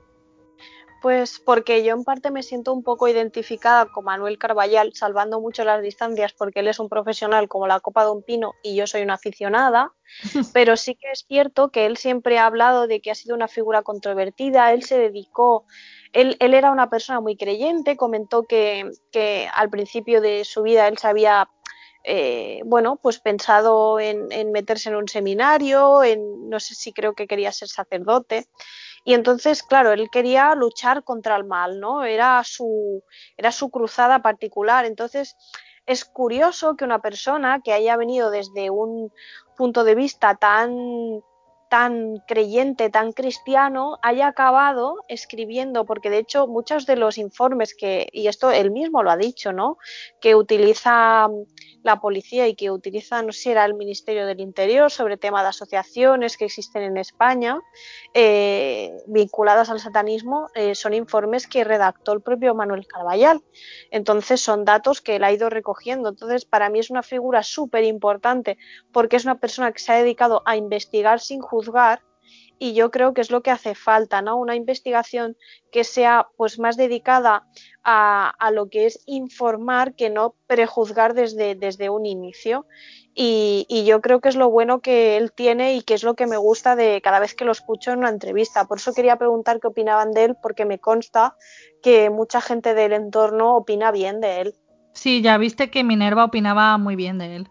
Pues 1.01 1.39
porque 1.39 1.83
yo 1.83 1.95
en 1.95 2.03
parte 2.03 2.29
me 2.29 2.43
siento 2.43 2.71
un 2.71 2.83
poco 2.83 3.07
identificada 3.07 3.87
con 3.87 4.05
Manuel 4.05 4.37
Carballal, 4.37 4.93
salvando 4.93 5.41
mucho 5.41 5.63
las 5.63 5.81
distancias 5.81 6.31
porque 6.31 6.59
él 6.59 6.67
es 6.67 6.79
un 6.79 6.89
profesional 6.89 7.47
como 7.47 7.65
la 7.65 7.79
copa 7.79 8.05
de 8.05 8.11
un 8.11 8.21
pino 8.21 8.53
y 8.61 8.75
yo 8.75 8.85
soy 8.85 9.01
una 9.01 9.15
aficionada, 9.15 9.93
pero 10.53 10.77
sí 10.77 10.93
que 10.93 11.09
es 11.11 11.25
cierto 11.27 11.69
que 11.69 11.87
él 11.87 11.97
siempre 11.97 12.37
ha 12.37 12.45
hablado 12.45 12.85
de 12.85 13.01
que 13.01 13.09
ha 13.09 13.15
sido 13.15 13.35
una 13.35 13.47
figura 13.47 13.81
controvertida, 13.81 14.73
él 14.73 14.83
se 14.83 14.99
dedicó, 14.99 15.65
él, 16.13 16.37
él 16.39 16.53
era 16.53 16.69
una 16.69 16.91
persona 16.91 17.19
muy 17.19 17.35
creyente, 17.35 17.97
comentó 17.97 18.43
que, 18.43 18.91
que 19.11 19.49
al 19.55 19.71
principio 19.71 20.21
de 20.21 20.45
su 20.45 20.61
vida 20.61 20.87
él 20.87 20.99
se 20.99 21.07
había 21.07 21.49
eh, 22.03 22.61
bueno, 22.65 22.97
pues 23.01 23.19
pensado 23.19 23.99
en, 23.99 24.51
meterse 24.51 24.89
en 24.89 24.95
un 24.95 25.07
seminario, 25.07 26.03
en 26.03 26.49
no 26.49 26.59
sé 26.59 26.75
si 26.75 26.93
creo 26.93 27.13
que 27.13 27.27
quería 27.27 27.51
ser 27.51 27.67
sacerdote. 27.67 28.47
Y 29.03 29.13
entonces, 29.13 29.63
claro, 29.63 29.91
él 29.91 30.09
quería 30.11 30.53
luchar 30.55 31.03
contra 31.03 31.35
el 31.35 31.43
mal, 31.43 31.79
¿no? 31.79 32.03
Era 32.03 32.43
su, 32.43 33.03
era 33.37 33.51
su 33.51 33.69
cruzada 33.69 34.21
particular. 34.21 34.85
Entonces, 34.85 35.35
es 35.85 36.05
curioso 36.05 36.75
que 36.75 36.85
una 36.85 37.01
persona 37.01 37.61
que 37.63 37.73
haya 37.73 37.97
venido 37.97 38.29
desde 38.29 38.69
un 38.69 39.11
punto 39.57 39.83
de 39.83 39.95
vista 39.95 40.35
tan 40.35 41.21
tan 41.71 42.17
creyente, 42.27 42.89
tan 42.89 43.13
cristiano, 43.13 43.97
haya 44.01 44.27
acabado 44.27 45.05
escribiendo, 45.07 45.85
porque 45.85 46.09
de 46.09 46.17
hecho 46.17 46.45
muchos 46.45 46.85
de 46.85 46.97
los 46.97 47.17
informes 47.17 47.73
que, 47.73 48.09
y 48.11 48.27
esto 48.27 48.51
él 48.51 48.71
mismo 48.71 49.03
lo 49.03 49.09
ha 49.09 49.15
dicho, 49.15 49.53
¿no? 49.53 49.77
Que 50.19 50.35
utiliza 50.35 51.29
la 51.81 52.01
policía 52.01 52.49
y 52.49 52.55
que 52.55 52.71
utiliza, 52.71 53.23
no 53.23 53.31
sé 53.31 53.39
si 53.39 53.51
era 53.51 53.63
el 53.63 53.73
Ministerio 53.73 54.25
del 54.25 54.41
Interior, 54.41 54.91
sobre 54.91 55.15
tema 55.15 55.43
de 55.43 55.47
asociaciones 55.47 56.35
que 56.35 56.43
existen 56.43 56.83
en 56.83 56.97
España 56.97 57.57
eh, 58.13 58.91
vinculadas 59.07 59.69
al 59.69 59.79
satanismo, 59.79 60.49
eh, 60.55 60.75
son 60.75 60.93
informes 60.93 61.47
que 61.47 61.63
redactó 61.63 62.11
el 62.11 62.21
propio 62.21 62.53
Manuel 62.53 62.85
Carballal. 62.85 63.41
Entonces 63.91 64.41
son 64.41 64.65
datos 64.65 64.99
que 64.99 65.15
él 65.15 65.23
ha 65.23 65.31
ido 65.31 65.49
recogiendo. 65.49 66.09
Entonces 66.09 66.43
para 66.43 66.69
mí 66.69 66.79
es 66.79 66.89
una 66.89 67.01
figura 67.01 67.43
súper 67.43 67.85
importante 67.85 68.57
porque 68.91 69.15
es 69.15 69.23
una 69.23 69.39
persona 69.39 69.71
que 69.71 69.79
se 69.79 69.93
ha 69.93 69.95
dedicado 69.95 70.43
a 70.45 70.57
investigar 70.57 71.21
sin 71.21 71.39
juzgar 71.39 71.60
y 72.63 72.73
yo 72.73 72.91
creo 72.91 73.15
que 73.15 73.21
es 73.21 73.31
lo 73.31 73.41
que 73.41 73.49
hace 73.49 73.73
falta, 73.73 74.21
¿no? 74.21 74.37
Una 74.37 74.55
investigación 74.55 75.35
que 75.71 75.83
sea 75.83 76.27
pues 76.37 76.59
más 76.59 76.77
dedicada 76.77 77.47
a, 77.83 78.51
lo 78.53 78.69
que 78.69 78.85
es 78.85 79.01
informar 79.07 79.95
que 79.95 80.11
no 80.11 80.35
prejuzgar 80.45 81.15
desde, 81.15 81.55
desde 81.55 81.89
un 81.89 82.05
inicio. 82.05 82.67
Y, 83.15 83.83
yo 83.87 83.99
creo 83.99 84.21
que 84.21 84.29
es 84.29 84.35
lo 84.35 84.51
bueno 84.51 84.79
que 84.79 85.17
él 85.17 85.31
tiene 85.33 85.73
y 85.73 85.81
que 85.81 85.95
es 85.95 86.03
lo 86.03 86.13
que 86.13 86.27
me 86.27 86.37
gusta 86.37 86.75
de 86.75 87.01
cada 87.01 87.19
vez 87.19 87.33
que 87.33 87.45
lo 87.45 87.51
escucho 87.51 87.93
en 87.93 87.99
una 87.99 88.09
entrevista. 88.09 88.65
Por 88.65 88.77
eso 88.77 88.93
quería 88.93 89.17
preguntar 89.17 89.59
qué 89.59 89.65
opinaban 89.65 90.11
de 90.11 90.25
él, 90.25 90.35
porque 90.39 90.65
me 90.65 90.77
consta 90.77 91.35
que 91.81 92.11
mucha 92.11 92.41
gente 92.41 92.75
del 92.75 92.93
entorno 92.93 93.55
opina 93.55 93.91
bien 93.91 94.21
de 94.21 94.41
él. 94.41 94.55
Sí, 94.93 95.23
ya 95.23 95.39
viste 95.39 95.71
que 95.71 95.83
Minerva 95.83 96.25
opinaba 96.25 96.77
muy 96.77 96.95
bien 96.95 97.17
de 97.17 97.37
él. 97.37 97.49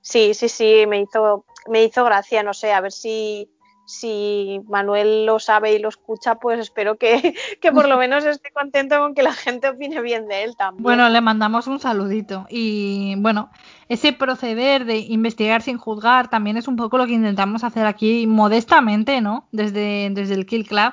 Sí, 0.00 0.32
sí, 0.32 0.48
sí, 0.48 0.86
me 0.86 1.02
hizo, 1.02 1.44
me 1.68 1.84
hizo 1.84 2.04
gracia, 2.04 2.42
no 2.42 2.54
sé, 2.54 2.72
a 2.72 2.80
ver 2.80 2.92
si, 2.92 3.48
si 3.88 4.60
Manuel 4.68 5.24
lo 5.24 5.38
sabe 5.38 5.72
y 5.72 5.78
lo 5.78 5.88
escucha, 5.88 6.34
pues 6.34 6.60
espero 6.60 6.98
que, 6.98 7.34
que, 7.62 7.72
por 7.72 7.88
lo 7.88 7.96
menos 7.96 8.22
esté 8.26 8.50
contento 8.50 8.98
con 8.98 9.14
que 9.14 9.22
la 9.22 9.32
gente 9.32 9.66
opine 9.66 10.02
bien 10.02 10.28
de 10.28 10.44
él 10.44 10.56
también. 10.56 10.82
Bueno, 10.82 11.08
le 11.08 11.22
mandamos 11.22 11.66
un 11.66 11.80
saludito. 11.80 12.46
Y 12.50 13.14
bueno, 13.16 13.50
ese 13.88 14.12
proceder 14.12 14.84
de 14.84 14.98
investigar 14.98 15.62
sin 15.62 15.78
juzgar 15.78 16.28
también 16.28 16.58
es 16.58 16.68
un 16.68 16.76
poco 16.76 16.98
lo 16.98 17.06
que 17.06 17.14
intentamos 17.14 17.64
hacer 17.64 17.86
aquí 17.86 18.26
modestamente, 18.26 19.22
¿no? 19.22 19.48
Desde, 19.52 20.10
desde 20.10 20.34
el 20.34 20.44
Kill 20.44 20.68
Club. 20.68 20.92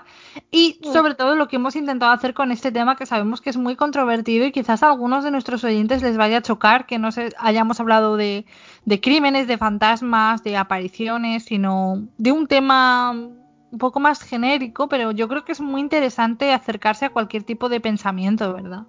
Y 0.49 0.79
sobre 0.93 1.15
todo 1.15 1.35
lo 1.35 1.49
que 1.49 1.57
hemos 1.57 1.75
intentado 1.75 2.13
hacer 2.13 2.33
con 2.33 2.53
este 2.53 2.71
tema 2.71 2.95
que 2.95 3.05
sabemos 3.05 3.41
que 3.41 3.49
es 3.49 3.57
muy 3.57 3.75
controvertido 3.75 4.45
y 4.45 4.53
quizás 4.53 4.83
a 4.83 4.89
algunos 4.89 5.25
de 5.25 5.31
nuestros 5.31 5.65
oyentes 5.65 6.01
les 6.01 6.15
vaya 6.15 6.37
a 6.37 6.41
chocar 6.41 6.85
que 6.85 6.97
no 6.97 7.11
se, 7.11 7.33
hayamos 7.39 7.81
hablado 7.81 8.15
de, 8.15 8.45
de 8.85 9.01
crímenes, 9.01 9.47
de 9.47 9.57
fantasmas, 9.57 10.43
de 10.43 10.57
apariciones, 10.57 11.45
sino 11.45 12.07
de 12.17 12.31
un 12.31 12.47
tema 12.47 13.11
un 13.11 13.79
poco 13.79 13.99
más 13.99 14.21
genérico, 14.21 14.87
pero 14.87 15.11
yo 15.11 15.27
creo 15.27 15.43
que 15.43 15.51
es 15.51 15.59
muy 15.59 15.81
interesante 15.81 16.53
acercarse 16.53 17.05
a 17.05 17.09
cualquier 17.09 17.43
tipo 17.43 17.67
de 17.67 17.81
pensamiento, 17.81 18.53
¿verdad? 18.53 18.83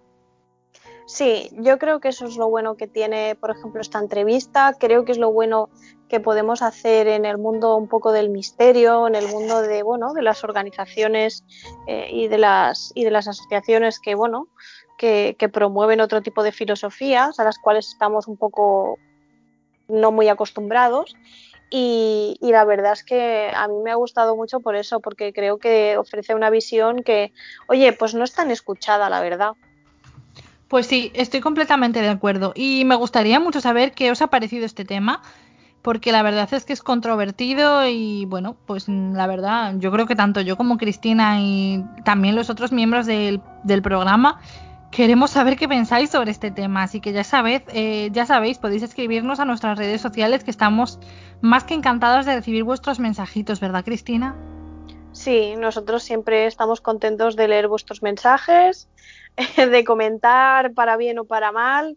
Sí, 1.06 1.50
yo 1.52 1.78
creo 1.78 2.00
que 2.00 2.08
eso 2.08 2.26
es 2.26 2.36
lo 2.36 2.50
bueno 2.50 2.76
que 2.76 2.88
tiene, 2.88 3.36
por 3.36 3.50
ejemplo, 3.50 3.80
esta 3.80 4.00
entrevista. 4.00 4.74
Creo 4.78 5.04
que 5.04 5.12
es 5.12 5.18
lo 5.18 5.32
bueno 5.32 5.70
que 6.08 6.18
podemos 6.18 6.62
hacer 6.62 7.06
en 7.06 7.24
el 7.24 7.38
mundo 7.38 7.76
un 7.76 7.88
poco 7.88 8.10
del 8.10 8.28
misterio, 8.28 9.06
en 9.06 9.14
el 9.14 9.28
mundo 9.28 9.62
de, 9.62 9.84
bueno, 9.84 10.12
de 10.14 10.22
las 10.22 10.42
organizaciones 10.42 11.44
eh, 11.86 12.08
y 12.10 12.26
de 12.26 12.38
las 12.38 12.90
y 12.96 13.04
de 13.04 13.12
las 13.12 13.28
asociaciones 13.28 14.00
que, 14.00 14.16
bueno, 14.16 14.48
que, 14.98 15.36
que, 15.38 15.48
promueven 15.48 16.00
otro 16.00 16.22
tipo 16.22 16.42
de 16.42 16.50
filosofías 16.50 17.38
a 17.38 17.44
las 17.44 17.58
cuales 17.58 17.86
estamos 17.88 18.26
un 18.26 18.36
poco 18.36 18.98
no 19.88 20.12
muy 20.12 20.28
acostumbrados. 20.28 21.16
Y, 21.68 22.38
la 22.40 22.64
verdad 22.64 22.92
es 22.92 23.02
que 23.02 23.50
a 23.54 23.66
mí 23.66 23.74
me 23.84 23.90
ha 23.90 23.96
gustado 23.96 24.36
mucho 24.36 24.60
por 24.60 24.76
eso, 24.76 25.00
porque 25.00 25.32
creo 25.32 25.58
que 25.58 25.96
ofrece 25.96 26.34
una 26.34 26.48
visión 26.48 27.02
que, 27.02 27.32
oye, 27.68 27.92
pues 27.92 28.14
no 28.14 28.24
es 28.24 28.32
tan 28.32 28.50
escuchada, 28.50 29.10
la 29.10 29.20
verdad. 29.20 29.52
Pues 30.68 30.86
sí, 30.86 31.10
estoy 31.14 31.40
completamente 31.40 32.00
de 32.00 32.08
acuerdo. 32.08 32.52
Y 32.54 32.84
me 32.84 32.94
gustaría 32.94 33.40
mucho 33.40 33.60
saber 33.60 33.92
qué 33.92 34.10
os 34.10 34.22
ha 34.22 34.28
parecido 34.28 34.64
este 34.64 34.84
tema, 34.84 35.22
porque 35.82 36.12
la 36.12 36.22
verdad 36.22 36.52
es 36.52 36.64
que 36.64 36.72
es 36.72 36.82
controvertido 36.82 37.86
y 37.86 38.26
bueno, 38.26 38.56
pues 38.66 38.88
la 38.88 39.26
verdad, 39.26 39.74
yo 39.78 39.90
creo 39.92 40.06
que 40.06 40.16
tanto 40.16 40.40
yo 40.40 40.56
como 40.56 40.78
Cristina 40.78 41.40
y 41.40 41.84
también 42.04 42.36
los 42.36 42.50
otros 42.50 42.72
miembros 42.72 43.06
del 43.06 43.40
programa 43.82 44.40
queremos 44.90 45.30
saber 45.30 45.56
qué 45.56 45.68
pensáis 45.68 46.10
sobre 46.10 46.30
este 46.30 46.50
tema. 46.50 46.82
Así 46.82 47.00
que 47.00 47.12
ya 47.12 47.22
eh, 47.44 48.08
ya 48.12 48.26
sabéis, 48.26 48.58
podéis 48.58 48.82
escribirnos 48.82 49.40
a 49.40 49.44
nuestras 49.44 49.78
redes 49.78 50.00
sociales 50.00 50.44
que 50.44 50.50
estamos 50.50 50.98
más 51.40 51.64
que 51.64 51.74
encantados 51.74 52.26
de 52.26 52.34
recibir 52.36 52.64
vuestros 52.64 52.98
mensajitos, 52.98 53.60
¿verdad, 53.60 53.84
Cristina? 53.84 54.36
Sí, 55.12 55.54
nosotros 55.56 56.02
siempre 56.02 56.46
estamos 56.46 56.80
contentos 56.80 57.36
de 57.36 57.48
leer 57.48 57.68
vuestros 57.68 58.02
mensajes 58.02 58.88
de 59.56 59.84
comentar 59.84 60.74
para 60.74 60.96
bien 60.96 61.18
o 61.18 61.24
para 61.24 61.52
mal. 61.52 61.96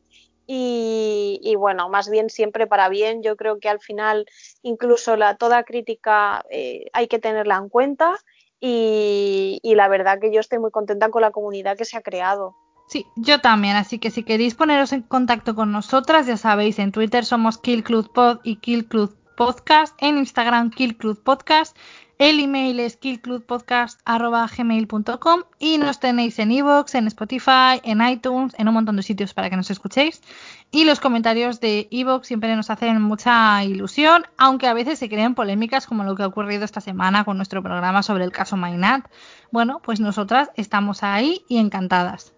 Y, 0.51 1.39
y, 1.43 1.53
bueno, 1.55 1.89
más 1.89 2.09
bien 2.09 2.31
siempre 2.31 2.65
para 2.65 2.89
bien. 2.89 3.21
Yo 3.21 3.35
creo 3.35 3.59
que 3.59 3.69
al 3.69 3.79
final 3.79 4.25
incluso 4.63 5.15
la, 5.15 5.35
toda 5.35 5.63
crítica 5.63 6.43
eh, 6.49 6.85
hay 6.91 7.07
que 7.07 7.19
tenerla 7.19 7.57
en 7.57 7.69
cuenta 7.69 8.15
y, 8.59 9.59
y, 9.61 9.75
la 9.75 9.87
verdad 9.87 10.19
que 10.19 10.33
yo 10.33 10.39
estoy 10.39 10.57
muy 10.57 10.71
contenta 10.71 11.09
con 11.09 11.21
la 11.21 11.31
comunidad 11.31 11.77
que 11.77 11.85
se 11.85 11.97
ha 11.97 12.01
creado. 12.01 12.55
Sí, 12.89 13.05
yo 13.15 13.39
también, 13.39 13.75
así 13.75 13.99
que 13.99 14.11
si 14.11 14.23
queréis 14.23 14.55
poneros 14.55 14.93
en 14.93 15.03
contacto 15.03 15.55
con 15.55 15.71
nosotras, 15.71 16.27
ya 16.27 16.37
sabéis, 16.37 16.79
en 16.79 16.91
Twitter 16.91 17.23
somos 17.23 17.57
Kill 17.57 17.83
Club 17.83 18.11
Pod 18.11 18.39
y 18.43 18.57
Kill 18.57 18.87
Club 18.87 19.15
Podcast, 19.37 19.95
en 19.99 20.17
Instagram 20.17 20.71
Kill 20.71 20.97
Club 20.97 21.21
Podcast 21.23 21.77
el 22.19 22.39
email 22.41 22.79
es 22.81 22.97
killclubpodcast.gmail.com 22.97 25.43
y 25.57 25.77
nos 25.77 26.01
tenéis 26.01 26.37
en 26.39 26.51
iVoox, 26.51 26.93
en 26.95 27.07
Spotify, 27.07 27.79
en 27.81 28.05
iTunes, 28.05 28.53
en 28.57 28.67
un 28.67 28.73
montón 28.73 28.97
de 28.97 29.03
sitios 29.03 29.33
para 29.33 29.49
que 29.49 29.55
nos 29.55 29.71
escuchéis. 29.71 30.21
Y 30.69 30.83
los 30.83 30.99
comentarios 30.99 31.61
de 31.61 31.87
iVoox 31.89 32.27
siempre 32.27 32.53
nos 32.57 32.69
hacen 32.69 33.01
mucha 33.01 33.63
ilusión, 33.63 34.25
aunque 34.37 34.67
a 34.67 34.73
veces 34.73 34.99
se 34.99 35.07
creen 35.07 35.33
polémicas 35.33 35.87
como 35.87 36.03
lo 36.03 36.17
que 36.17 36.23
ha 36.23 36.27
ocurrido 36.27 36.65
esta 36.65 36.81
semana 36.81 37.23
con 37.23 37.37
nuestro 37.37 37.63
programa 37.63 38.03
sobre 38.03 38.25
el 38.25 38.33
caso 38.33 38.57
Mainat. 38.57 39.09
Bueno, 39.49 39.79
pues 39.81 40.01
nosotras 40.01 40.49
estamos 40.57 41.03
ahí 41.03 41.45
y 41.47 41.57
encantadas. 41.57 42.33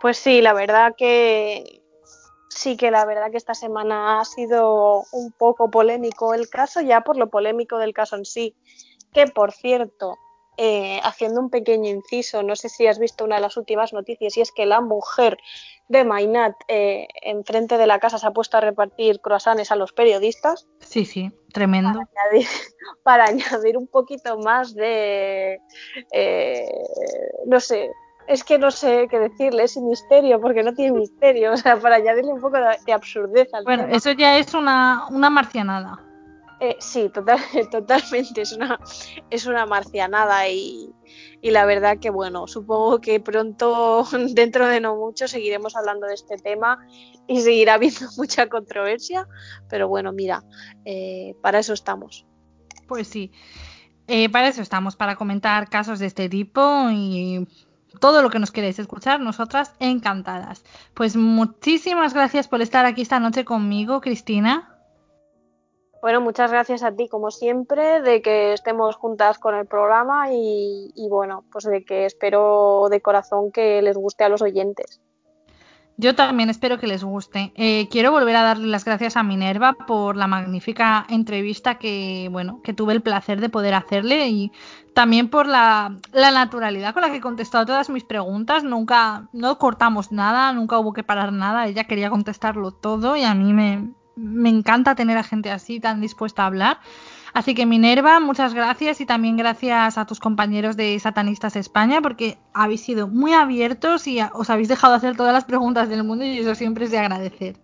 Pues 0.00 0.18
sí, 0.18 0.40
la 0.42 0.52
verdad 0.52 0.94
que 0.96 1.82
sí 2.48 2.76
que 2.76 2.90
la 2.90 3.04
verdad 3.04 3.30
que 3.30 3.36
esta 3.36 3.54
semana 3.54 4.20
ha 4.20 4.24
sido 4.24 5.04
un 5.12 5.32
poco 5.32 5.70
polémico 5.70 6.34
el 6.34 6.48
caso, 6.48 6.80
ya 6.80 7.02
por 7.02 7.16
lo 7.16 7.28
polémico 7.28 7.78
del 7.78 7.92
caso 7.92 8.16
en 8.16 8.24
sí, 8.24 8.56
que 9.12 9.26
por 9.26 9.52
cierto, 9.52 10.16
eh, 10.56 11.00
haciendo 11.04 11.40
un 11.40 11.50
pequeño 11.50 11.90
inciso, 11.90 12.42
no 12.42 12.56
sé 12.56 12.70
si 12.70 12.86
has 12.86 12.98
visto 12.98 13.24
una 13.24 13.36
de 13.36 13.42
las 13.42 13.58
últimas 13.58 13.92
noticias, 13.92 14.36
y 14.36 14.40
es 14.40 14.52
que 14.52 14.64
la 14.64 14.80
mujer 14.80 15.36
de 15.88 16.04
Mainat 16.04 16.54
eh, 16.68 17.06
enfrente 17.22 17.76
de 17.76 17.86
la 17.86 17.98
casa 17.98 18.18
se 18.18 18.26
ha 18.26 18.30
puesto 18.30 18.56
a 18.56 18.62
repartir 18.62 19.20
croissants 19.20 19.70
a 19.70 19.76
los 19.76 19.92
periodistas. 19.92 20.66
Sí, 20.80 21.04
sí, 21.04 21.30
tremendo. 21.52 21.92
Para 21.92 22.08
añadir, 22.24 22.48
para 23.02 23.24
añadir 23.26 23.76
un 23.76 23.86
poquito 23.86 24.38
más 24.38 24.74
de, 24.74 25.60
eh, 26.12 26.66
no 27.44 27.60
sé, 27.60 27.90
es 28.28 28.44
que 28.44 28.58
no 28.58 28.70
sé 28.70 29.08
qué 29.10 29.18
decirle, 29.18 29.64
es 29.64 29.76
misterio, 29.76 30.40
porque 30.40 30.62
no 30.62 30.74
tiene 30.74 30.98
misterio, 30.98 31.52
o 31.54 31.56
sea, 31.56 31.76
para 31.78 31.96
añadirle 31.96 32.32
un 32.32 32.40
poco 32.40 32.56
de, 32.58 32.76
de 32.84 32.92
absurdez 32.92 33.52
al 33.54 33.64
Bueno, 33.64 33.84
tema. 33.84 33.96
eso 33.96 34.12
ya 34.12 34.38
es 34.38 34.54
una, 34.54 35.06
una 35.10 35.30
marcianada. 35.30 36.02
Eh, 36.58 36.76
sí, 36.80 37.10
total, 37.12 37.38
totalmente, 37.70 38.40
es 38.40 38.52
una, 38.52 38.78
es 39.30 39.46
una 39.46 39.66
marcianada 39.66 40.48
y, 40.48 40.90
y, 41.42 41.50
la 41.50 41.66
verdad 41.66 41.98
que 41.98 42.08
bueno, 42.08 42.46
supongo 42.46 42.98
que 43.00 43.20
pronto, 43.20 44.06
dentro 44.32 44.66
de 44.66 44.80
no 44.80 44.96
mucho, 44.96 45.28
seguiremos 45.28 45.76
hablando 45.76 46.06
de 46.06 46.14
este 46.14 46.36
tema 46.38 46.78
y 47.26 47.42
seguirá 47.42 47.74
habiendo 47.74 48.06
mucha 48.16 48.48
controversia, 48.48 49.28
pero 49.68 49.88
bueno, 49.88 50.12
mira, 50.12 50.42
eh, 50.86 51.34
para 51.42 51.58
eso 51.58 51.74
estamos. 51.74 52.24
Pues 52.88 53.08
sí, 53.08 53.32
eh, 54.06 54.30
para 54.30 54.48
eso 54.48 54.62
estamos, 54.62 54.96
para 54.96 55.16
comentar 55.16 55.68
casos 55.68 55.98
de 55.98 56.06
este 56.06 56.28
tipo 56.28 56.88
y 56.90 57.46
todo 58.00 58.22
lo 58.22 58.30
que 58.30 58.38
nos 58.38 58.50
queréis 58.50 58.78
escuchar, 58.78 59.20
nosotras 59.20 59.72
encantadas. 59.80 60.64
Pues 60.94 61.16
muchísimas 61.16 62.14
gracias 62.14 62.48
por 62.48 62.62
estar 62.62 62.86
aquí 62.86 63.02
esta 63.02 63.20
noche 63.20 63.44
conmigo, 63.44 64.00
Cristina. 64.00 64.72
Bueno, 66.02 66.20
muchas 66.20 66.52
gracias 66.52 66.82
a 66.82 66.92
ti, 66.92 67.08
como 67.08 67.30
siempre, 67.30 68.00
de 68.02 68.22
que 68.22 68.52
estemos 68.52 68.96
juntas 68.96 69.38
con 69.38 69.54
el 69.56 69.66
programa 69.66 70.32
y, 70.32 70.92
y 70.94 71.08
bueno, 71.08 71.44
pues 71.50 71.64
de 71.64 71.84
que 71.84 72.06
espero 72.06 72.86
de 72.90 73.00
corazón 73.00 73.50
que 73.50 73.82
les 73.82 73.96
guste 73.96 74.22
a 74.22 74.28
los 74.28 74.42
oyentes. 74.42 75.00
Yo 75.98 76.14
también 76.14 76.50
espero 76.50 76.78
que 76.78 76.86
les 76.86 77.02
guste. 77.02 77.52
Eh, 77.56 77.88
quiero 77.90 78.12
volver 78.12 78.36
a 78.36 78.42
darle 78.42 78.66
las 78.66 78.84
gracias 78.84 79.16
a 79.16 79.22
Minerva 79.22 79.72
por 79.72 80.16
la 80.16 80.26
magnífica 80.26 81.06
entrevista 81.08 81.78
que, 81.78 82.28
bueno, 82.30 82.60
que 82.62 82.74
tuve 82.74 82.92
el 82.92 83.00
placer 83.00 83.40
de 83.40 83.48
poder 83.48 83.72
hacerle 83.72 84.28
y 84.28 84.52
también 84.92 85.30
por 85.30 85.46
la, 85.46 85.96
la, 86.12 86.30
naturalidad 86.32 86.92
con 86.92 87.00
la 87.00 87.10
que 87.10 87.22
contestó 87.22 87.58
a 87.58 87.66
todas 87.66 87.88
mis 87.88 88.04
preguntas. 88.04 88.62
Nunca, 88.62 89.28
no 89.32 89.58
cortamos 89.58 90.12
nada, 90.12 90.52
nunca 90.52 90.78
hubo 90.78 90.92
que 90.92 91.02
parar 91.02 91.32
nada. 91.32 91.66
Ella 91.66 91.84
quería 91.84 92.10
contestarlo 92.10 92.72
todo 92.72 93.16
y 93.16 93.24
a 93.24 93.34
mí 93.34 93.54
me, 93.54 93.88
me 94.16 94.50
encanta 94.50 94.94
tener 94.96 95.16
a 95.16 95.22
gente 95.22 95.50
así 95.50 95.80
tan 95.80 96.02
dispuesta 96.02 96.42
a 96.42 96.46
hablar. 96.46 96.78
Así 97.36 97.54
que 97.54 97.66
Minerva, 97.66 98.18
muchas 98.18 98.54
gracias 98.54 99.02
y 99.02 99.04
también 99.04 99.36
gracias 99.36 99.98
a 99.98 100.06
tus 100.06 100.20
compañeros 100.20 100.74
de 100.74 100.98
Satanistas 100.98 101.54
España 101.54 102.00
porque 102.00 102.38
habéis 102.54 102.80
sido 102.80 103.08
muy 103.08 103.34
abiertos 103.34 104.06
y 104.06 104.20
os 104.32 104.48
habéis 104.48 104.68
dejado 104.68 104.94
hacer 104.94 105.18
todas 105.18 105.34
las 105.34 105.44
preguntas 105.44 105.90
del 105.90 106.02
mundo 106.02 106.24
y 106.24 106.38
eso 106.38 106.54
siempre 106.54 106.86
es 106.86 106.90
de 106.90 106.98
agradecer. 106.98 107.56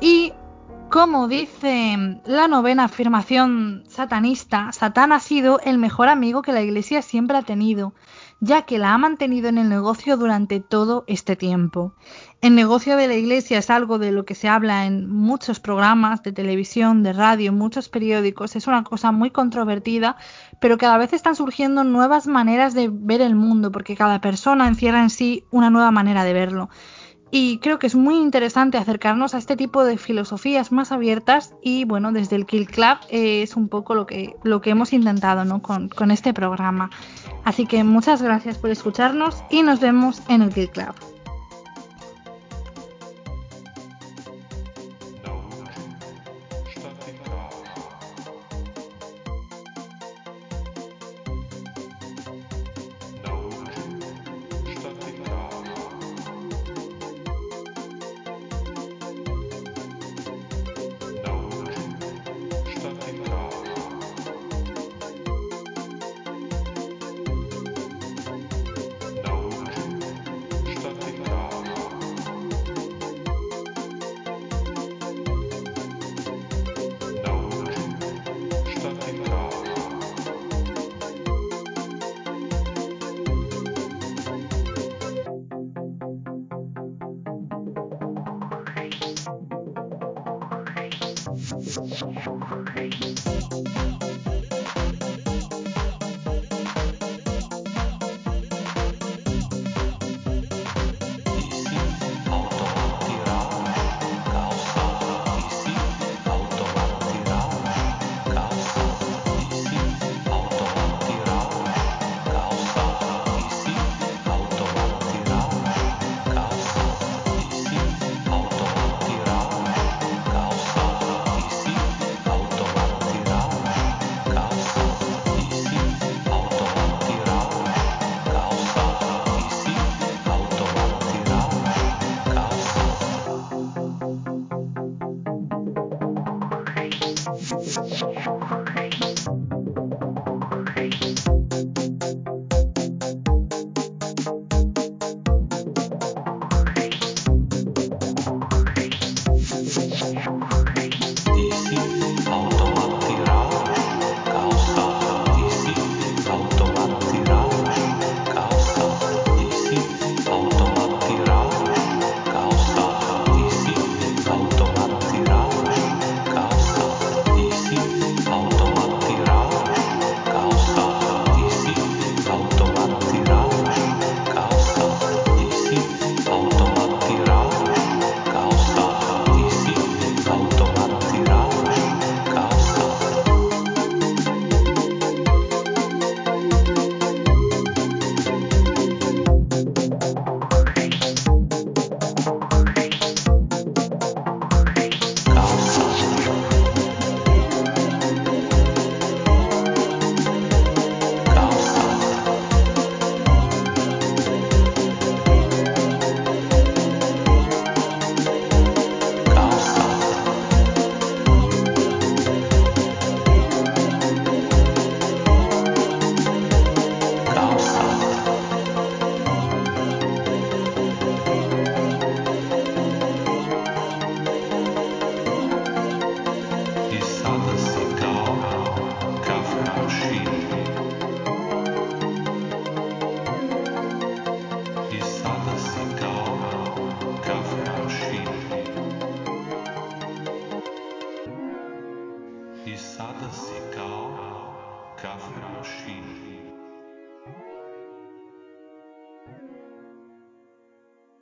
Y 0.00 0.32
como 0.90 1.28
dice 1.28 2.20
la 2.24 2.48
novena 2.48 2.86
afirmación 2.86 3.84
satanista, 3.86 4.72
Satán 4.72 5.12
ha 5.12 5.20
sido 5.20 5.60
el 5.60 5.78
mejor 5.78 6.08
amigo 6.08 6.42
que 6.42 6.52
la 6.52 6.62
Iglesia 6.62 7.00
siempre 7.00 7.36
ha 7.36 7.42
tenido, 7.42 7.94
ya 8.42 8.62
que 8.62 8.78
la 8.78 8.92
ha 8.92 8.98
mantenido 8.98 9.48
en 9.48 9.56
el 9.56 9.68
negocio 9.68 10.16
durante 10.16 10.58
todo 10.58 11.04
este 11.06 11.36
tiempo. 11.36 11.94
El 12.40 12.56
negocio 12.56 12.96
de 12.96 13.06
la 13.06 13.14
Iglesia 13.14 13.58
es 13.58 13.70
algo 13.70 14.00
de 14.00 14.10
lo 14.10 14.24
que 14.24 14.34
se 14.34 14.48
habla 14.48 14.84
en 14.84 15.08
muchos 15.08 15.60
programas 15.60 16.24
de 16.24 16.32
televisión, 16.32 17.04
de 17.04 17.12
radio, 17.12 17.52
muchos 17.52 17.88
periódicos. 17.88 18.56
Es 18.56 18.66
una 18.66 18.82
cosa 18.82 19.12
muy 19.12 19.30
controvertida, 19.30 20.16
pero 20.60 20.76
cada 20.76 20.98
vez 20.98 21.12
están 21.12 21.36
surgiendo 21.36 21.84
nuevas 21.84 22.26
maneras 22.26 22.74
de 22.74 22.90
ver 22.92 23.20
el 23.20 23.36
mundo, 23.36 23.70
porque 23.70 23.94
cada 23.94 24.20
persona 24.20 24.66
encierra 24.66 25.04
en 25.04 25.10
sí 25.10 25.44
una 25.52 25.70
nueva 25.70 25.92
manera 25.92 26.24
de 26.24 26.32
verlo. 26.32 26.68
Y 27.30 27.58
creo 27.58 27.78
que 27.78 27.86
es 27.86 27.94
muy 27.94 28.16
interesante 28.16 28.76
acercarnos 28.76 29.34
a 29.34 29.38
este 29.38 29.56
tipo 29.56 29.84
de 29.84 29.98
filosofías 29.98 30.72
más 30.72 30.90
abiertas 30.90 31.54
y 31.62 31.84
bueno, 31.84 32.10
desde 32.10 32.36
el 32.36 32.44
Kill 32.44 32.66
Club 32.66 32.98
eh, 33.08 33.42
es 33.42 33.56
un 33.56 33.68
poco 33.68 33.94
lo 33.94 34.04
que, 34.04 34.34
lo 34.42 34.60
que 34.60 34.70
hemos 34.70 34.92
intentado 34.92 35.44
¿no? 35.44 35.62
con, 35.62 35.88
con 35.88 36.10
este 36.10 36.34
programa. 36.34 36.90
Así 37.44 37.66
que 37.66 37.84
muchas 37.84 38.22
gracias 38.22 38.58
por 38.58 38.70
escucharnos 38.70 39.42
y 39.50 39.62
nos 39.62 39.80
vemos 39.80 40.22
en 40.28 40.42
el 40.42 40.52
Kill 40.52 40.70
Club. 40.70 41.11